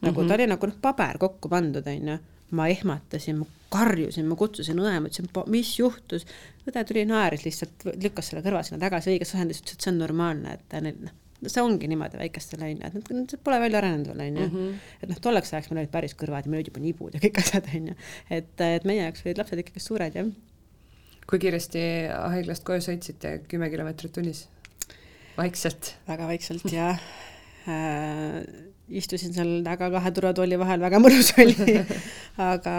nagu 0.00 0.20
mm 0.20 0.24
-hmm. 0.24 0.28
ta 0.28 0.34
oli 0.34 0.46
nagu 0.46 0.66
noh, 0.66 0.76
paber 0.80 1.18
kokku 1.18 1.48
pandud, 1.48 1.86
on 1.86 2.08
ju 2.08 2.18
ma 2.56 2.68
ehmatasin, 2.72 3.42
ma 3.42 3.46
karjusin, 3.72 4.26
ma 4.28 4.36
kutsusin 4.40 4.80
õe, 4.80 4.96
ma 5.02 5.10
ütlesin, 5.10 5.28
mis 5.52 5.74
juhtus. 5.78 6.26
õde 6.68 6.84
tuli, 6.88 7.04
naeris 7.08 7.44
lihtsalt, 7.44 7.88
lükkas 8.00 8.30
selle 8.30 8.44
kõrva 8.44 8.62
sinna 8.64 8.80
tagasi 8.80 9.14
õiges 9.14 9.34
asendis, 9.34 9.62
ütles, 9.62 9.76
et 9.76 9.84
see 9.84 9.92
on 9.92 10.00
normaalne, 10.02 10.56
et 10.56 10.78
neil 10.84 11.02
noh, 11.04 11.16
see 11.46 11.62
ongi 11.62 11.88
niimoodi 11.90 12.18
väikestel 12.18 12.64
on 12.66 12.72
ju, 12.72 12.88
et 12.88 12.96
nad, 12.96 13.10
nad 13.20 13.34
pole 13.46 13.60
välja 13.62 13.80
arenenud 13.82 14.10
veel 14.10 14.22
on 14.24 14.40
ju. 14.40 14.46
Mhm. 14.48 14.76
et 15.02 15.12
noh, 15.12 15.20
tolleks 15.22 15.52
ajaks 15.54 15.70
meil 15.70 15.84
olid 15.84 15.92
päris 15.94 16.16
kõrvad 16.18 16.46
ja 16.46 16.52
meil 16.52 16.62
olid 16.62 16.70
juba 16.72 16.82
nibud 16.82 17.14
ja 17.16 17.22
kõik 17.22 17.40
asjad 17.42 17.68
on 17.74 17.90
ju. 17.92 17.96
et, 18.38 18.54
et 18.66 18.88
meie 18.88 19.04
jaoks 19.04 19.24
olid 19.26 19.42
lapsed 19.42 19.62
ikkagi 19.64 19.84
suured 19.84 20.18
jah. 20.18 20.32
kui 21.28 21.42
kiiresti 21.44 21.82
haiglast 22.34 22.64
koju 22.66 22.86
sõitsite, 22.88 23.36
kümme 23.50 23.70
kilomeetrit 23.70 24.14
tunnis? 24.16 24.46
vaikselt? 25.38 25.94
väga 26.08 26.26
vaikselt 26.32 26.66
jah 26.74 26.98
äh, 27.68 28.42
istusin 28.88 29.34
seal 29.36 29.50
taga 29.66 29.90
kahe 29.92 30.12
turvatooli 30.16 30.58
vahel, 30.60 30.80
väga 30.80 31.00
mõnus 31.02 31.32
oli 31.40 31.76
aga, 32.50 32.76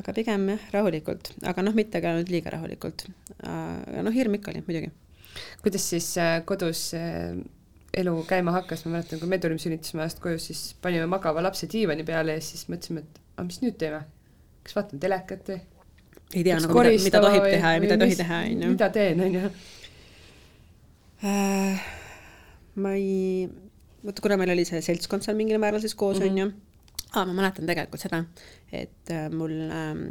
aga 0.00 0.14
pigem 0.16 0.48
jah, 0.54 0.66
rahulikult, 0.74 1.32
aga 1.46 1.64
noh, 1.66 1.76
mitte 1.76 2.02
ka 2.02 2.16
nüüd 2.16 2.32
liiga 2.32 2.54
rahulikult. 2.56 3.06
aga 3.38 4.04
noh, 4.06 4.14
hirm 4.14 4.36
ikka 4.38 4.52
oli 4.54 4.64
muidugi. 4.66 4.90
kuidas 5.62 5.86
siis 5.92 6.12
äh, 6.18 6.40
kodus 6.46 6.90
äh, 6.98 7.36
elu 7.94 8.14
käima 8.28 8.54
hakkas, 8.58 8.84
ma 8.86 8.96
mäletan, 8.96 9.20
kui 9.22 9.30
me 9.30 9.38
tulime 9.42 9.62
sünnitusmajast 9.62 10.22
koju, 10.22 10.38
siis 10.42 10.62
panime 10.82 11.06
magava 11.10 11.42
lapse 11.42 11.68
diivani 11.70 12.06
peale 12.06 12.38
ja 12.38 12.44
siis 12.44 12.66
mõtlesime, 12.70 13.04
et 13.04 13.20
aga 13.36 13.46
mis 13.48 13.60
nüüd 13.64 13.78
teeme, 13.80 14.04
kas 14.66 14.78
vaatame 14.78 15.02
telekat 15.02 15.52
või? 15.52 15.60
ei 16.30 16.44
tea 16.46 16.60
nagu 16.62 16.76
mida, 16.78 16.94
mida 17.02 17.22
tohib 17.24 17.42
või, 17.42 17.54
teha 17.56 17.72
ja 17.74 17.82
mida 17.82 17.96
ei 17.96 18.02
tohi 18.04 18.18
teha, 18.20 18.42
on 18.46 18.62
ju. 18.64 18.74
mida 18.76 18.90
teen, 18.94 19.24
on 19.26 19.38
ju? 19.38 19.50
Äh, 21.30 21.88
ma 22.80 22.94
ei 22.96 23.48
vot 24.06 24.20
kuna 24.24 24.38
meil 24.40 24.54
oli 24.54 24.64
see 24.68 24.80
seltskond 24.84 25.26
seal 25.26 25.38
mingil 25.38 25.60
määral 25.62 25.82
siis 25.82 25.96
koos, 25.98 26.20
mhm. 26.20 26.28
on 26.28 26.42
ju, 26.42 26.50
aa, 27.14 27.24
ma 27.24 27.32
mäletan 27.36 27.68
tegelikult 27.68 28.02
seda, 28.02 28.24
et 28.72 29.14
äh, 29.14 29.28
mul 29.32 29.56
äh, 29.66 30.04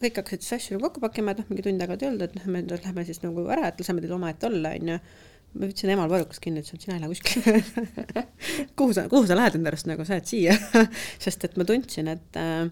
kõik 0.00 0.20
hakkasid 0.22 0.44
siis 0.44 0.56
asju 0.56 0.80
kokku 0.80 1.02
pakkima, 1.02 1.34
et 1.34 1.42
noh, 1.42 1.50
mingi 1.50 1.66
tund 1.66 1.84
aega 1.84 1.98
ei 1.98 2.08
olnud, 2.08 2.24
et 2.24 2.38
noh, 2.38 2.46
me 2.52 2.62
lähme 2.70 3.04
siis 3.08 3.20
nagu 3.24 3.44
ära, 3.52 3.68
et 3.68 3.82
laseme 3.82 4.04
teil 4.04 4.16
omaette 4.16 4.48
olla, 4.48 4.72
on 4.78 4.94
ju. 4.94 4.98
ma 5.50 5.66
võtsin 5.66 5.90
emal 5.90 6.10
varrukas 6.12 6.38
kinni, 6.42 6.62
ütlesin, 6.62 6.78
et 6.78 6.84
sina 6.86 6.96
ei 6.96 7.02
lähe 7.02 7.10
kuskile 7.10 7.56
kuhu 8.78 8.94
sa, 8.94 9.08
kuhu 9.10 9.26
sa 9.26 9.34
lähed 9.34 9.58
enda 9.58 9.72
arust 9.72 9.88
nagu, 9.90 10.06
sa 10.06 10.20
jääd 10.20 10.28
siia 10.30 10.54
sest 11.24 11.48
et 11.48 11.56
ma 11.58 11.66
tundsin, 11.66 12.08
et 12.12 12.38
äh, 12.38 12.68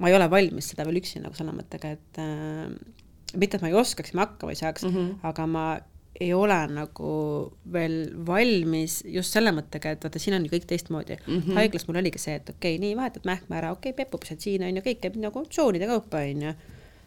ma 0.00 0.10
ei 0.10 0.16
ole 0.16 0.30
valmis 0.32 0.72
seda 0.72 0.86
veel 0.88 1.02
üksi 1.02 1.20
nagu 1.20 1.36
selle 1.36 1.52
mõttega, 1.54 1.92
et 1.92 2.22
äh, 2.22 2.72
mitte, 3.36 3.58
et 3.58 3.66
ma 3.66 3.68
ei 3.68 3.76
oskaks 3.76 4.16
ma 4.16 4.24
hakkama 4.24 4.54
ei 4.54 4.62
saaks 4.62 4.86
mm, 4.88 4.96
-hmm. 4.96 5.28
aga 5.28 5.46
ma 5.50 5.66
ei 6.20 6.32
ole 6.34 6.56
nagu 6.72 7.10
veel 7.72 7.96
valmis 8.26 9.00
just 9.12 9.36
selle 9.36 9.52
mõttega, 9.56 9.92
et 9.94 10.06
vaata, 10.06 10.20
siin 10.22 10.36
on 10.38 10.46
ju 10.46 10.52
kõik 10.54 10.68
teistmoodi 10.70 11.18
mm. 11.18 11.40
-hmm. 11.40 11.58
haiglas 11.58 11.86
mul 11.88 12.00
oligi 12.00 12.20
see, 12.22 12.36
et 12.40 12.48
okei 12.50 12.76
okay,, 12.76 12.82
nii 12.82 12.96
vahetad 12.96 13.28
mähkme 13.28 13.58
ära, 13.58 13.72
okei 13.76 13.92
okay,, 13.92 14.04
pepupised 14.04 14.40
siin 14.40 14.64
on 14.66 14.76
ju, 14.76 14.84
kõik 14.86 15.02
käib 15.02 15.18
nagu 15.20 15.44
tsoonide 15.48 15.88
kaupa 15.90 16.22
on 16.30 16.46
ju. 16.48 16.54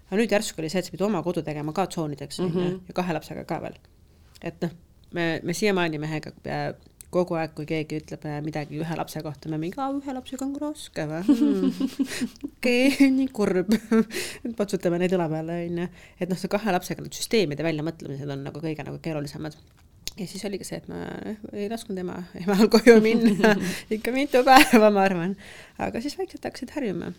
aga 0.10 0.22
nüüd 0.22 0.36
järsku 0.36 0.62
oli 0.62 0.70
see, 0.70 0.80
et 0.80 0.90
sa 0.90 0.94
pidid 0.94 1.06
oma 1.06 1.24
kodu 1.24 1.42
tegema 1.46 1.74
ka 1.74 1.88
tsoonideks 1.88 2.40
on 2.40 2.54
ju, 2.54 2.60
mhm. 2.60 2.78
ja 2.88 2.94
kahe 3.02 3.18
lapsega 3.18 3.44
ka 3.50 3.62
veel. 3.66 3.80
et 4.42 4.62
noh, 4.62 4.78
me, 5.14 5.28
me 5.44 5.54
siiamaani 5.54 6.00
mehega 6.00 6.34
kogu 7.14 7.38
aeg, 7.40 7.54
kui 7.58 7.66
keegi 7.70 8.00
ütleb 8.04 8.26
äh, 8.30 8.40
midagi 8.46 8.80
ühe 8.82 8.98
lapse 9.00 9.22
kohta, 9.26 9.50
me 9.52 9.58
mingi, 9.62 9.80
aa, 9.82 9.92
ühe 9.98 10.16
lapsega 10.16 10.46
on 10.46 10.56
raske 10.62 11.06
või 11.10 11.22
hmm.? 11.26 11.92
okei 12.50 13.10
nii 13.16 13.30
kurb 13.34 13.74
patsutame 14.60 15.02
neid 15.02 15.16
õla 15.18 15.30
peale, 15.32 15.60
onju. 15.68 15.90
et 16.20 16.30
noh, 16.30 16.40
see 16.40 16.52
kahe 16.54 16.76
lapsega 16.76 17.06
need 17.06 17.18
süsteemide 17.18 17.66
väljamõtlemised 17.66 18.36
on 18.36 18.46
nagu 18.50 18.62
kõige 18.64 18.86
nagu 18.86 19.02
keerulisemad 19.04 19.58
ja 20.20 20.28
siis 20.28 20.46
oligi 20.48 20.68
see, 20.68 20.80
et 20.82 20.88
ma 20.92 21.00
ei 21.54 21.70
lasknud 21.72 21.98
ema, 22.02 22.18
emal 22.42 22.68
koju 22.72 22.98
minna 23.04 23.54
ikka 23.96 24.14
mitu 24.16 24.44
päeva, 24.48 24.92
ma 24.94 25.06
arvan. 25.08 25.36
aga 25.80 26.02
siis 26.04 26.18
vaikselt 26.20 26.46
hakkasid 26.48 26.74
harjuma 26.76 27.12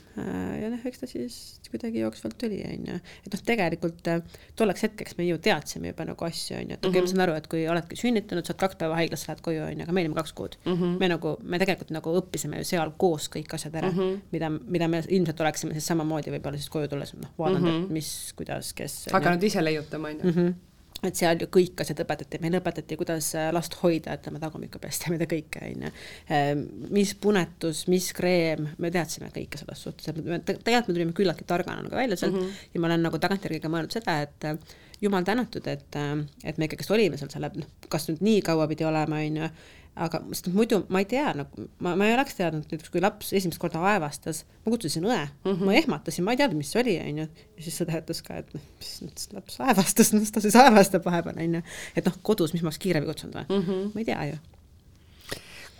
ja 0.60 0.70
noh, 0.72 0.84
eks 0.86 1.02
ta 1.02 1.08
siis 1.10 1.60
kuidagi 1.70 2.02
jooksvalt 2.02 2.36
tuli, 2.38 2.60
onju. 2.66 2.96
et 3.24 3.34
noh, 3.34 3.42
tegelikult 3.46 4.08
äh, 4.10 4.38
tolleks 4.58 4.84
hetkeks 4.86 5.16
me 5.18 5.26
ju 5.28 5.38
teadsime 5.42 5.92
juba 5.92 6.06
nagu 6.08 6.26
asju, 6.26 6.56
onju, 6.58 6.76
et 6.76 6.84
okei 6.84 6.90
okay, 6.90 7.06
ma 7.06 7.12
saan 7.12 7.24
aru, 7.26 7.36
et 7.38 7.48
kui 7.50 7.64
oledki 7.70 7.98
sünnitanud, 8.00 8.46
saad 8.48 8.60
kaks 8.60 8.78
päeva 8.80 8.98
haiglasse, 8.98 9.28
lähed 9.30 9.44
koju, 9.46 9.62
onju, 9.68 9.86
aga 9.86 9.96
me 9.96 10.04
olime 10.04 10.18
kaks 10.18 10.34
kuud 10.36 10.56
mm. 10.64 10.72
-hmm. 10.72 10.96
me 11.00 11.10
nagu, 11.14 11.36
me 11.42 11.60
tegelikult 11.62 11.94
nagu 11.94 12.16
õppisime 12.22 12.62
ju 12.62 12.70
seal 12.72 12.94
koos 13.00 13.30
kõik 13.32 13.54
asjad 13.56 13.78
ära 13.82 13.92
mm, 13.92 13.98
-hmm. 13.98 14.24
mida, 14.32 14.50
mida 14.50 14.88
me 14.88 15.02
ilmselt 15.08 15.40
oleksime 15.46 15.76
siis 15.78 15.86
samamoodi 15.92 16.34
võib-olla 16.34 16.58
siis 16.58 16.72
koju 16.72 16.88
tulles 16.88 17.14
noh, 17.14 17.30
vaadanud 17.38 17.70
mm, 17.70 17.78
-hmm. 17.78 17.84
et 17.84 17.96
mis, 18.00 18.10
kuidas, 18.36 18.72
kes. 18.74 18.98
hakanud 19.12 19.42
ise 19.42 19.64
leiutama, 19.64 20.08
onju 20.08 20.34
Mhm 20.34 20.69
et 21.06 21.16
seal 21.16 21.40
ju 21.40 21.48
kõik 21.52 21.80
asjad 21.84 22.02
õpetati, 22.04 22.40
meile 22.42 22.60
õpetati, 22.60 22.98
kuidas 23.00 23.30
äh, 23.38 23.48
last 23.54 23.76
hoida, 23.80 24.16
ütleme 24.18 24.42
tagumikku 24.42 24.80
pesta 24.82 25.12
mida 25.12 25.28
kõike, 25.30 25.62
on 25.68 25.86
ju. 25.86 25.92
Ehm, 26.36 26.66
mis 26.92 27.14
punetus, 27.20 27.86
mis 27.92 28.10
kreem, 28.16 28.68
me 28.78 28.92
teadsime 28.94 29.30
kõike 29.34 29.60
selles 29.60 29.86
suhtes, 29.86 30.10
et 30.10 30.20
me 30.20 30.40
tegelikult 30.44 30.90
me 30.90 30.98
tulime 30.98 31.16
küllaltki 31.16 31.48
targana 31.48 31.86
nagu 31.86 31.96
välja 31.96 32.18
sealt 32.20 32.36
mm 32.36 32.46
-hmm. 32.46 32.70
ja 32.74 32.80
ma 32.80 32.90
olen 32.90 33.04
nagu 33.08 33.18
tagantjärgi 33.18 33.60
ka 33.60 33.72
mõelnud 33.72 33.96
seda, 33.96 34.20
et 34.26 34.48
äh, 34.48 34.78
jumal 35.00 35.24
tänatud, 35.24 35.66
et, 35.66 35.96
äh, 35.96 36.24
et 36.44 36.58
me 36.58 36.68
ikkagist 36.68 36.90
olime 36.90 37.16
seal 37.16 37.30
selle, 37.32 37.50
noh, 37.54 37.68
kas 37.88 38.08
nüüd 38.08 38.20
nii 38.24 38.42
kaua 38.42 38.68
pidi 38.68 38.84
olema, 38.84 39.16
on 39.24 39.36
ju, 39.36 39.50
aga 39.98 40.20
sest 40.30 40.50
muidu 40.54 40.84
ma 40.92 41.00
ei 41.02 41.06
tea 41.10 41.32
nagu, 41.34 41.66
ma, 41.82 41.96
ma 41.98 42.06
ei 42.06 42.14
oleks 42.14 42.36
teadnud 42.38 42.70
näiteks, 42.70 42.92
kui 42.92 43.02
laps 43.02 43.32
esimest 43.36 43.60
korda 43.62 43.80
aevastas, 43.90 44.44
ma 44.64 44.72
kutsusin 44.72 45.06
õe 45.08 45.18
mm, 45.18 45.50
-hmm. 45.50 45.64
ma 45.66 45.74
ehmatasin, 45.80 46.24
ma 46.26 46.34
ei 46.34 46.40
teadnud, 46.40 46.60
mis 46.60 46.70
see 46.72 46.82
oli, 46.82 46.94
onju. 47.02 47.26
ja 47.26 47.64
siis 47.66 47.80
sõda 47.80 47.98
ütles 47.98 48.22
ka, 48.26 48.38
et 48.40 48.54
noh, 48.54 48.64
mis 48.78 48.92
nüüd 49.02 49.24
laps 49.34 49.58
aevastas, 49.66 50.12
noh 50.14 50.30
ta 50.30 50.42
siis 50.44 50.56
aevastab 50.60 51.04
vahepeal, 51.08 51.42
onju. 51.42 51.62
et 51.96 52.06
noh, 52.06 52.20
kodus, 52.22 52.54
mis 52.54 52.62
ma 52.62 52.70
oleks 52.70 52.82
kiirabi 52.86 53.10
kutsunud 53.10 53.40
või 53.40 53.46
mm, 53.48 53.66
-hmm. 53.66 53.90
ma 53.94 54.04
ei 54.04 54.08
tea 54.12 54.28
ju. 54.30 54.38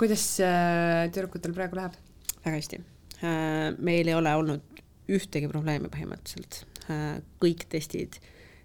kuidas 0.03 0.27
äh, 0.43 1.07
tüdrukutel 1.15 1.55
praegu 1.55 1.78
läheb? 1.78 1.97
väga 2.45 2.57
hästi 2.57 2.82
äh,. 3.23 3.78
meil 3.78 4.11
ei 4.11 4.19
ole 4.19 4.35
olnud 4.43 4.82
ühtegi 5.11 5.49
probleemi 5.49 5.89
põhimõtteliselt 5.93 6.65
äh,. 6.91 7.23
kõik 7.43 7.69
testid 7.70 8.19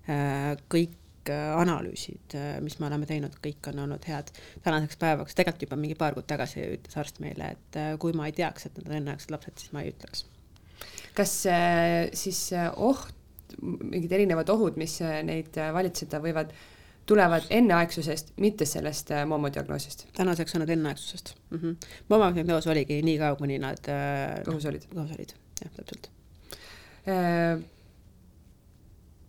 äh,, 0.09 0.57
kõik 0.73 0.97
kõik 1.25 1.33
äh, 1.33 1.55
analüüsid, 1.59 2.35
äh, 2.35 2.61
mis 2.61 2.77
me 2.79 2.87
oleme 2.87 3.05
teinud, 3.09 3.33
kõik 3.41 3.69
on 3.71 3.79
olnud 3.85 4.05
head. 4.05 4.31
tänaseks 4.63 4.97
päevaks, 4.97 5.35
tegelikult 5.35 5.65
juba 5.65 5.75
mingi 5.79 5.95
paar 5.95 6.13
kuud 6.13 6.27
tagasi 6.27 6.61
ütles 6.77 6.97
arst 6.97 7.19
meile, 7.19 7.55
et 7.55 7.77
äh, 7.77 7.97
kui 7.99 8.13
ma 8.13 8.27
ei 8.27 8.33
teaks, 8.35 8.65
et 8.65 8.77
nad 8.77 8.89
on 8.89 8.97
enneaegsed 8.99 9.31
lapsed, 9.31 9.57
siis 9.57 9.73
ma 9.73 9.81
ei 9.81 9.91
ütleks. 9.93 10.25
kas 11.15 11.33
siis 12.13 12.39
oht, 12.75 13.13
mingid 13.61 14.11
erinevad 14.11 14.49
ohud, 14.51 14.75
mis 14.77 14.99
neid 15.23 15.55
valitseda 15.55 16.19
võivad, 16.19 16.51
tulevad 17.07 17.45
enneaegsusest, 17.49 18.33
mitte 18.41 18.65
sellest 18.65 19.13
moomodiagnoosist? 19.29 20.07
tänaseks 20.17 20.55
on 20.55 20.65
nad 20.65 20.73
enneaegsusest 20.73 21.35
mm 21.51 21.57
-hmm.. 21.59 21.93
moomodiagnoos 22.09 22.67
oligi 22.67 23.01
nii 23.01 23.17
kaua, 23.21 23.37
kuni 23.39 23.59
nad 23.59 23.87
õhus 24.49 24.67
olid? 24.67 24.89
õhus 24.91 25.15
olid, 25.15 25.37
jah, 25.61 25.71
täpselt 25.77 26.11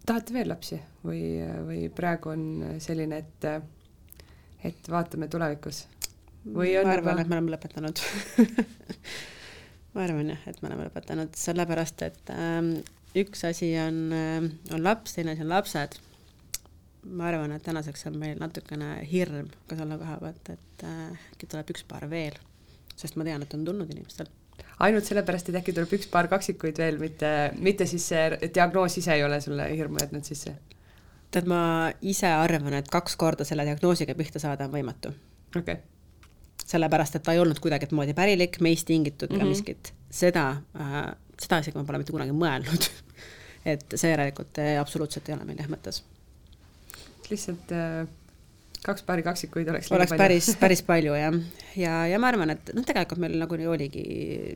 tahate 0.06 0.34
veel 0.36 0.50
lapsi 0.50 0.78
või, 1.04 1.22
või 1.66 1.80
praegu 1.94 2.32
on 2.32 2.44
selline, 2.82 3.20
et, 3.22 3.46
et 4.70 4.90
vaatame 4.90 5.28
tulevikus? 5.32 5.84
või 6.46 6.76
on 6.78 6.86
ma 6.86 6.94
arvan 6.94 7.16
juba..., 7.16 7.24
et 7.24 7.30
me 7.30 7.38
oleme 7.38 7.54
lõpetanud 7.56 8.02
ma 9.96 10.04
arvan 10.04 10.34
jah, 10.34 10.48
et 10.50 10.60
me 10.62 10.70
oleme 10.70 10.88
lõpetanud, 10.88 11.34
sellepärast 11.40 12.04
et 12.06 12.34
ähm, 12.34 12.74
üks 13.18 13.46
asi 13.48 13.72
on 13.82 14.02
äh,, 14.14 14.50
on 14.76 14.84
laps, 14.84 15.16
teine 15.16 15.34
asi 15.34 15.44
on 15.46 15.50
lapsed. 15.50 15.98
ma 17.06 17.28
arvan, 17.30 17.54
et 17.54 17.66
tänaseks 17.66 18.08
on 18.10 18.18
meil 18.22 18.38
natukene 18.42 18.96
hirm 19.10 19.50
ka 19.66 19.78
selle 19.78 19.98
koha 20.00 20.18
pealt, 20.22 20.50
et 20.54 20.86
äh, 20.86 21.28
äkki 21.34 21.50
tuleb 21.50 21.74
üks 21.74 21.86
paar 21.88 22.08
veel, 22.10 22.38
sest 22.94 23.18
ma 23.18 23.26
tean, 23.26 23.42
et 23.42 23.54
on 23.58 23.64
tulnud 23.66 23.90
inimestel 23.94 24.30
ainult 24.84 25.08
sellepärast, 25.08 25.50
et 25.50 25.58
äkki 25.60 25.74
tuleb 25.76 25.92
üks 25.98 26.08
paar 26.12 26.28
kaksikuid 26.32 26.78
veel, 26.80 26.98
mitte, 27.00 27.32
mitte 27.64 27.86
siis 27.88 28.08
see 28.12 28.50
diagnoos 28.54 28.98
ise 29.00 29.14
ei 29.16 29.24
ole 29.24 29.40
sulle 29.44 29.68
hirmu 29.72 30.02
jätnud 30.02 30.26
sisse? 30.28 30.56
tead, 31.34 31.48
ma 31.50 31.90
ise 32.06 32.28
arvan, 32.30 32.76
et 32.78 32.88
kaks 32.92 33.16
korda 33.20 33.44
selle 33.44 33.66
diagnoosiga 33.68 34.14
pihta 34.16 34.40
saada 34.42 34.68
on 34.68 34.74
võimatu. 34.76 35.12
okei 35.56 35.78
okay. 35.78 36.64
sellepärast, 36.64 37.18
et 37.18 37.26
ta 37.26 37.34
ei 37.36 37.42
olnud 37.42 37.60
kuidagimoodi 37.62 38.14
pärilik, 38.16 38.60
meist 38.60 38.86
tingitud 38.88 39.32
mm 39.32 39.40
-hmm. 39.40 39.54
miskit. 39.54 39.92
seda 40.10 40.48
äh,, 40.80 41.00
seda 41.40 41.60
isegi 41.64 41.78
ma 41.78 41.84
pole 41.84 41.98
mitte 42.02 42.12
kunagi 42.12 42.36
mõelnud 42.36 42.90
et 43.72 43.96
see 43.96 44.12
järelikult 44.12 44.58
äh, 44.62 44.76
absoluutselt 44.80 45.28
ei 45.28 45.34
ole 45.34 45.44
meil 45.44 45.58
jah 45.58 45.72
mõttes. 45.72 46.02
lihtsalt 47.30 47.72
äh 47.72 48.06
kaks 48.84 49.04
paari 49.06 49.24
kaksikuid 49.26 49.68
oleks 49.70 49.90
oleks 49.94 50.14
päris, 50.18 50.48
päris 50.62 50.82
palju 50.86 51.14
jah. 51.16 51.36
ja, 51.78 51.94
ja 52.10 52.18
ma 52.22 52.30
arvan, 52.32 52.52
et 52.56 52.72
noh, 52.76 52.84
tegelikult 52.86 53.20
meil 53.22 53.36
nagunii 53.40 53.68
oligi 53.70 54.04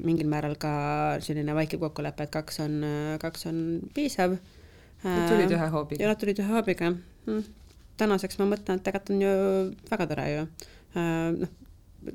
mingil 0.06 0.28
määral 0.30 0.56
ka 0.60 0.72
selline 1.24 1.54
vaikiv 1.56 1.82
kokkulepe, 1.86 2.26
et 2.26 2.34
kaks 2.34 2.60
on, 2.64 2.80
kaks 3.22 3.48
on 3.50 3.62
piisav. 3.94 4.36
Nad 5.04 5.30
tulid 5.30 5.54
ühe 5.56 5.70
hoobiga? 5.72 6.02
ja 6.02 6.10
nad 6.10 6.20
tulid 6.20 6.42
ühe 6.42 6.52
hoobiga 6.52 6.90
hm.. 6.92 7.44
tänaseks 8.00 8.36
ma 8.40 8.50
mõtlen, 8.50 8.80
et 8.80 8.86
tegelikult 8.86 9.14
on 9.14 9.22
ju 9.24 9.34
väga 9.88 10.08
tore 10.10 10.26
ju. 10.28 10.42
noh, 11.40 11.54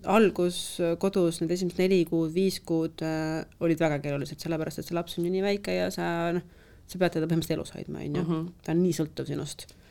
algus 0.09 0.59
kodus 1.01 1.39
need 1.41 1.55
esimesed 1.55 1.81
neli 1.81 2.03
kuud, 2.09 2.29
viis 2.33 2.59
kuud 2.65 3.01
äh, 3.05 3.41
olid 3.61 3.81
väga 3.81 4.01
keerulised, 4.03 4.41
sellepärast 4.41 4.81
et 4.81 4.89
see 4.89 4.97
laps 4.97 5.17
on 5.17 5.25
ju 5.25 5.33
nii 5.33 5.45
väike 5.45 5.79
ja 5.79 5.89
sa 5.93 6.11
noh, 6.35 6.45
sa 6.85 7.01
pead 7.01 7.17
teda 7.17 7.25
põhimõtteliselt 7.29 7.57
elus 7.57 7.73
hoidma, 7.73 8.03
on 8.03 8.19
ju, 8.19 8.21
mhm. 8.21 8.47
ta 8.61 8.73
on 8.75 8.81
nii 8.85 8.93
sõltuv 8.97 9.29
sinust 9.29 9.65
Äh, 9.65 9.84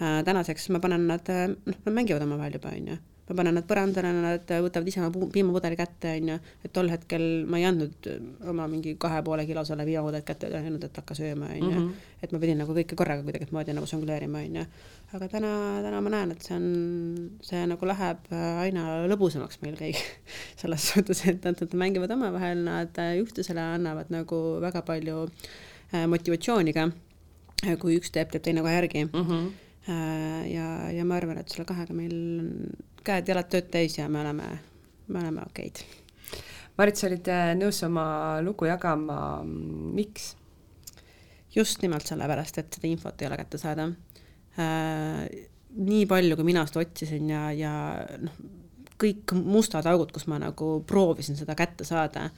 tänaseks 0.00 0.70
ma 0.72 0.80
panen 0.80 1.06
nad, 1.06 1.28
äh, 1.28 1.48
noh, 1.48 1.78
nad 1.84 1.94
mängivad 1.94 2.22
omavahel 2.22 2.52
juba, 2.56 2.68
on 2.68 2.86
ju. 2.88 2.96
ma 3.30 3.34
panen 3.36 3.54
nad 3.54 3.66
põrandale, 3.68 4.10
nad 4.16 4.52
võtavad 4.64 4.88
ise 4.88 5.02
oma 5.04 5.26
piimapudeli 5.30 5.76
kätte, 5.78 6.14
on 6.18 6.30
ju, 6.32 6.38
et 6.64 6.72
tol 6.74 6.88
hetkel 6.90 7.26
ma 7.46 7.60
ei 7.60 7.66
andnud 7.68 8.08
äh, 8.08 8.16
oma 8.48 8.66
mingi 8.70 8.96
kahe 8.98 9.20
poole 9.26 9.44
kilosele 9.46 9.84
piimapudelit 9.86 10.26
kätte 10.26 10.48
ja 10.50 10.62
öelnud, 10.64 10.86
et 10.88 10.96
hakka 11.02 11.14
sööma, 11.18 11.52
on 11.52 11.60
ju. 11.60 11.68
Mhm. 11.74 11.92
et 12.22 12.32
ma 12.32 12.40
pidin 12.40 12.58
nagu 12.60 12.74
kõike 12.76 12.96
korraga 12.96 13.24
kuidagimoodi 13.28 13.76
nagu 13.76 13.92
žongleerima, 13.92 14.40
on 14.48 14.58
ju. 14.62 14.66
aga 15.12 15.30
täna, 15.36 15.52
täna 15.84 16.00
ma 16.00 16.16
näen, 16.16 16.32
et 16.32 16.48
see 16.48 16.56
on, 16.56 16.66
see 17.44 17.62
nagu 17.68 17.92
läheb 17.92 18.32
aina 18.64 19.04
lõbusamaks 19.12 19.60
meil 19.60 19.76
kõik 19.76 20.00
selles 20.64 20.90
suhtes, 20.94 21.26
et 21.28 21.44
nad, 21.44 21.60
nad 21.60 21.80
mängivad 21.84 22.16
omavahel, 22.16 22.64
nad 22.64 23.04
üksteisele 23.20 23.68
annavad 23.76 24.08
nagu 24.08 24.44
väga 24.64 24.80
palju 24.80 25.26
motivatsiooni 25.90 26.72
ka 26.72 26.88
kui 27.82 27.98
üks 28.00 28.14
teeb, 28.14 28.30
teeb 28.32 28.46
teine 28.46 28.62
kohe 28.64 28.72
järgi 28.72 29.10
mm. 29.10 29.26
-hmm 29.26 29.50
Äh, 29.50 29.69
ja, 29.86 30.66
ja 30.92 31.04
ma 31.08 31.16
arvan, 31.16 31.40
et 31.40 31.48
selle 31.52 31.66
kahega 31.68 31.94
meil 31.96 32.14
on 32.14 32.50
käed-jalad 33.06 33.48
tööd 33.52 33.70
täis 33.72 33.96
ja 33.98 34.08
me 34.12 34.20
oleme, 34.22 34.50
me 35.08 35.22
oleme 35.22 35.44
okeid. 35.46 35.82
Marit, 36.78 36.96
sa 36.96 37.08
olid 37.10 37.28
äh, 37.32 37.50
nõus 37.58 37.80
oma 37.84 38.04
lugu 38.44 38.68
jagama, 38.68 39.40
miks? 39.44 40.34
just 41.50 41.80
nimelt 41.82 42.06
sellepärast, 42.06 42.60
et 42.60 42.76
seda 42.76 42.86
infot 42.86 43.22
ei 43.22 43.26
ole 43.26 43.36
kätte 43.40 43.58
saada 43.58 43.88
äh,. 44.54 45.24
nii 45.70 46.04
palju, 46.06 46.36
kui 46.38 46.46
mina 46.46 46.62
seda 46.68 46.84
otsisin 46.84 47.32
ja, 47.32 47.40
ja 47.50 47.72
noh, 48.22 48.36
kõik 49.00 49.34
mustad 49.34 49.88
augud, 49.90 50.12
kus 50.14 50.28
ma 50.30 50.38
nagu 50.38 50.68
proovisin 50.86 51.38
seda 51.38 51.56
kätte 51.58 51.86
saada 51.88 52.28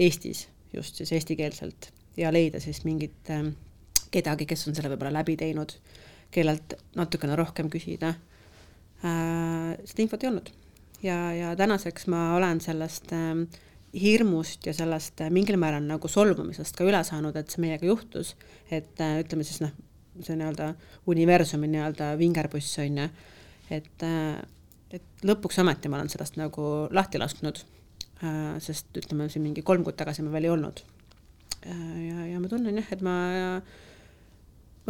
Eestis, 0.00 0.48
just 0.74 0.98
siis 0.98 1.12
eestikeelselt 1.14 1.92
ja 2.18 2.32
leida 2.34 2.58
siis 2.62 2.82
mingit 2.88 3.30
äh, 3.30 3.46
kedagi, 4.10 4.48
kes 4.50 4.66
on 4.66 4.74
selle 4.74 4.90
võib-olla 4.92 5.20
läbi 5.20 5.38
teinud 5.38 5.76
kellelt 6.34 6.76
natukene 6.98 7.36
rohkem 7.38 7.70
küsida. 7.72 8.14
Äh,. 9.04 9.76
seda 9.88 10.04
infot 10.04 10.24
ei 10.24 10.30
olnud. 10.30 10.50
Ja, 11.02 11.18
ja 11.32 11.54
tänaseks 11.56 12.06
ma 12.12 12.34
olen 12.36 12.60
sellest 12.60 13.12
äh, 13.16 13.60
hirmust 13.96 14.66
ja 14.68 14.74
sellest 14.76 15.20
äh, 15.24 15.30
mingil 15.32 15.56
määral 15.60 15.86
nagu 15.88 16.08
solvumisest 16.08 16.76
ka 16.76 16.86
üle 16.86 17.00
saanud, 17.06 17.36
et 17.36 17.50
see 17.50 17.64
meiega 17.64 17.88
juhtus, 17.88 18.34
et 18.70 19.00
ütleme 19.00 19.46
siis 19.46 19.62
noh, 19.64 19.72
see 20.20 20.36
nii-öelda 20.36 20.74
universumi 21.10 21.70
nii-öelda 21.72 22.14
vingerpuss 22.20 22.78
on 22.84 23.04
ju, 23.04 23.10
et 23.72 24.08
et 24.90 25.24
lõpuks 25.24 25.60
ometi 25.62 25.88
ma 25.88 26.00
olen 26.00 26.10
sellest 26.10 26.36
nagu 26.40 26.64
lahti 26.90 27.20
lasknud. 27.20 27.60
Sest 28.60 28.96
ütleme 28.98 29.28
siin 29.32 29.44
mingi 29.46 29.62
kolm 29.64 29.84
kuud 29.86 29.96
tagasi 29.96 30.24
ma 30.26 30.32
veel 30.34 30.48
ei 30.48 30.52
olnud. 30.52 30.82
Ja, 31.62 32.26
ja 32.26 32.40
ma 32.42 32.50
tunnen 32.50 32.76
jah, 32.76 32.88
et 32.92 33.04
ma 33.04 33.14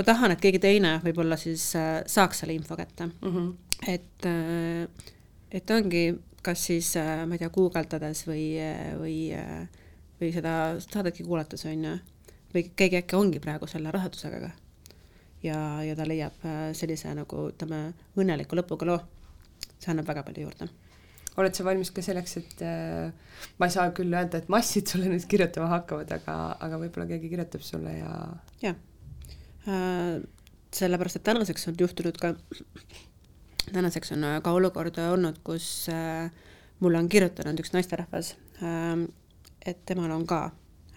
ma 0.00 0.06
tahan, 0.06 0.32
et 0.32 0.40
keegi 0.40 0.60
teine 0.62 0.94
võib-olla 1.04 1.36
siis 1.40 1.66
äh, 1.76 2.00
saaks 2.08 2.40
selle 2.42 2.56
info 2.56 2.76
kätte 2.78 3.10
mm. 3.10 3.34
-hmm. 3.34 3.50
et, 3.92 4.26
äh, 4.28 5.12
et 5.52 5.70
ongi, 5.76 6.04
kas 6.42 6.64
siis 6.70 6.94
äh, 6.96 7.26
ma 7.28 7.36
ei 7.36 7.42
tea, 7.42 7.52
guugeldades 7.52 8.24
või, 8.28 8.46
või, 9.00 9.18
või 10.20 10.32
seda 10.32 10.54
saadetki 10.80 11.26
kuulates 11.28 11.66
on 11.68 11.84
ju, 11.84 11.94
või 12.54 12.64
keegi 12.76 13.02
äkki 13.02 13.18
ongi 13.18 13.44
praegu 13.44 13.68
selle 13.68 13.92
rasedusega 13.92 14.40
ka. 14.46 14.50
ja, 15.42 15.60
ja 15.84 15.96
ta 15.96 16.08
leiab 16.08 16.40
sellise 16.72 17.12
nagu 17.14 17.50
ütleme, 17.52 17.90
õnneliku 18.16 18.56
lõpuga 18.56 18.88
loo. 18.88 19.00
see 19.78 19.92
annab 19.92 20.08
väga 20.08 20.24
palju 20.24 20.48
juurde 20.48 20.72
oled 21.40 21.54
sa 21.54 21.64
valmis 21.64 21.90
ka 21.94 22.02
selleks, 22.02 22.36
et 22.36 22.62
äh, 22.64 23.12
ma 23.58 23.68
ei 23.68 23.72
saa 23.72 23.90
küll 23.96 24.12
öelda, 24.12 24.40
et 24.40 24.48
massid 24.48 24.88
sulle 24.88 25.12
nüüd 25.12 25.24
kirjutama 25.28 25.68
hakkavad, 25.76 26.10
aga, 26.12 26.36
aga 26.60 26.80
võib-olla 26.80 27.06
keegi 27.12 27.28
kirjutab 27.32 27.64
sulle 27.64 27.98
ja 28.00 28.14
jah 28.64 28.76
sellepärast 29.66 31.18
et 31.18 31.24
tänaseks 31.26 31.68
on 31.68 31.74
juhtunud 31.80 32.16
ka, 32.20 32.34
tänaseks 33.72 34.12
on 34.16 34.24
ka 34.42 34.52
olukord 34.56 34.98
olnud, 35.02 35.40
kus 35.44 35.88
äh, 35.92 36.30
mulle 36.80 36.98
on 36.98 37.08
kirjutanud 37.08 37.60
üks 37.60 37.74
naisterahvas 37.74 38.34
äh,, 38.62 39.02
et 39.66 39.82
temal 39.86 40.10
on 40.14 40.26
ka 40.26 40.44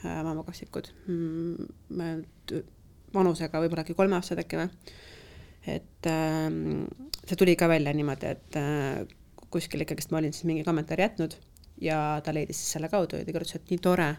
äh, 0.03 0.22
mammakaksikud 0.23 0.91
mm,, 1.07 2.22
vanusega 3.14 3.61
võib-olla 3.64 3.84
äkki 3.85 3.98
kolmeaastased 3.98 4.44
äkki 4.44 4.61
või, 4.61 4.94
et 5.76 6.10
äh, 6.10 6.48
see 7.23 7.40
tuli 7.40 7.57
ka 7.60 7.69
välja 7.72 7.94
niimoodi, 7.95 8.35
et 8.35 8.60
äh, 8.60 9.03
kuskil 9.53 9.84
ikkagist 9.85 10.14
ma 10.14 10.22
olin 10.22 10.34
siis 10.34 10.48
mingi 10.49 10.64
kommentaari 10.65 11.06
jätnud 11.06 11.35
ja 11.81 11.98
ta 12.23 12.34
leidis 12.35 12.61
siis 12.61 12.77
selle 12.77 12.90
kaudu 12.90 13.19
ja 13.19 13.26
ta 13.26 13.35
kirjutas, 13.35 13.60
et 13.60 13.73
nii 13.73 13.84
tore 13.84 14.10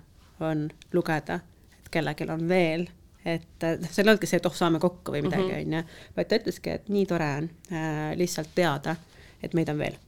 on 0.44 0.68
lugeda, 0.92 1.40
et 1.78 1.90
kellelgi 1.92 2.28
on 2.34 2.48
veel, 2.50 2.88
et 3.24 3.64
noh, 3.64 3.90
see 3.90 4.02
ei 4.02 4.09
olnudki 4.09 4.28
see, 4.28 4.40
et 4.42 4.48
oh, 4.48 4.55
saame 4.56 4.80
kokku 4.82 5.14
või 5.14 5.24
midagi, 5.24 5.51
mhm. 5.51 5.60
on 5.60 5.78
ju, 5.78 6.01
vaid 6.16 6.30
ta 6.30 6.40
ütleski, 6.40 6.78
et 6.78 6.90
nii 6.92 7.06
tore 7.09 7.30
on 7.40 7.52
äh, 7.72 8.10
lihtsalt 8.20 8.52
teada, 8.56 8.96
et 9.42 9.56
meid 9.56 9.72
on 9.72 9.80
veel 9.80 10.01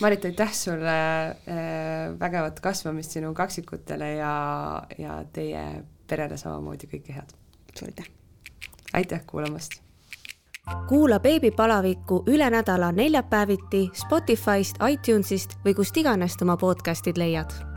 Marit, 0.00 0.24
aitäh 0.24 0.52
sulle 0.52 1.26
äh, 1.28 2.20
vägevat 2.20 2.60
kasvamist 2.60 3.10
sinu 3.10 3.34
kaksikutele 3.34 4.14
ja, 4.14 4.32
ja 4.98 5.18
teie 5.32 5.64
perele 6.08 6.36
samamoodi 6.40 6.88
kõike 6.88 7.16
head. 7.16 7.36
suur 7.76 7.90
aitäh! 7.92 8.08
aitäh 8.92 9.24
kuulamast! 9.26 9.80
kuula 10.88 11.20
beebipalavikku 11.20 12.22
üle 12.30 12.50
nädala 12.50 12.92
neljapäeviti 12.92 13.88
Spotify'st, 14.04 14.80
iTunes'ist 14.88 15.58
või 15.64 15.74
kust 15.74 15.96
iganes 15.96 16.38
oma 16.42 16.56
podcast'id 16.56 17.20
leiad 17.20 17.69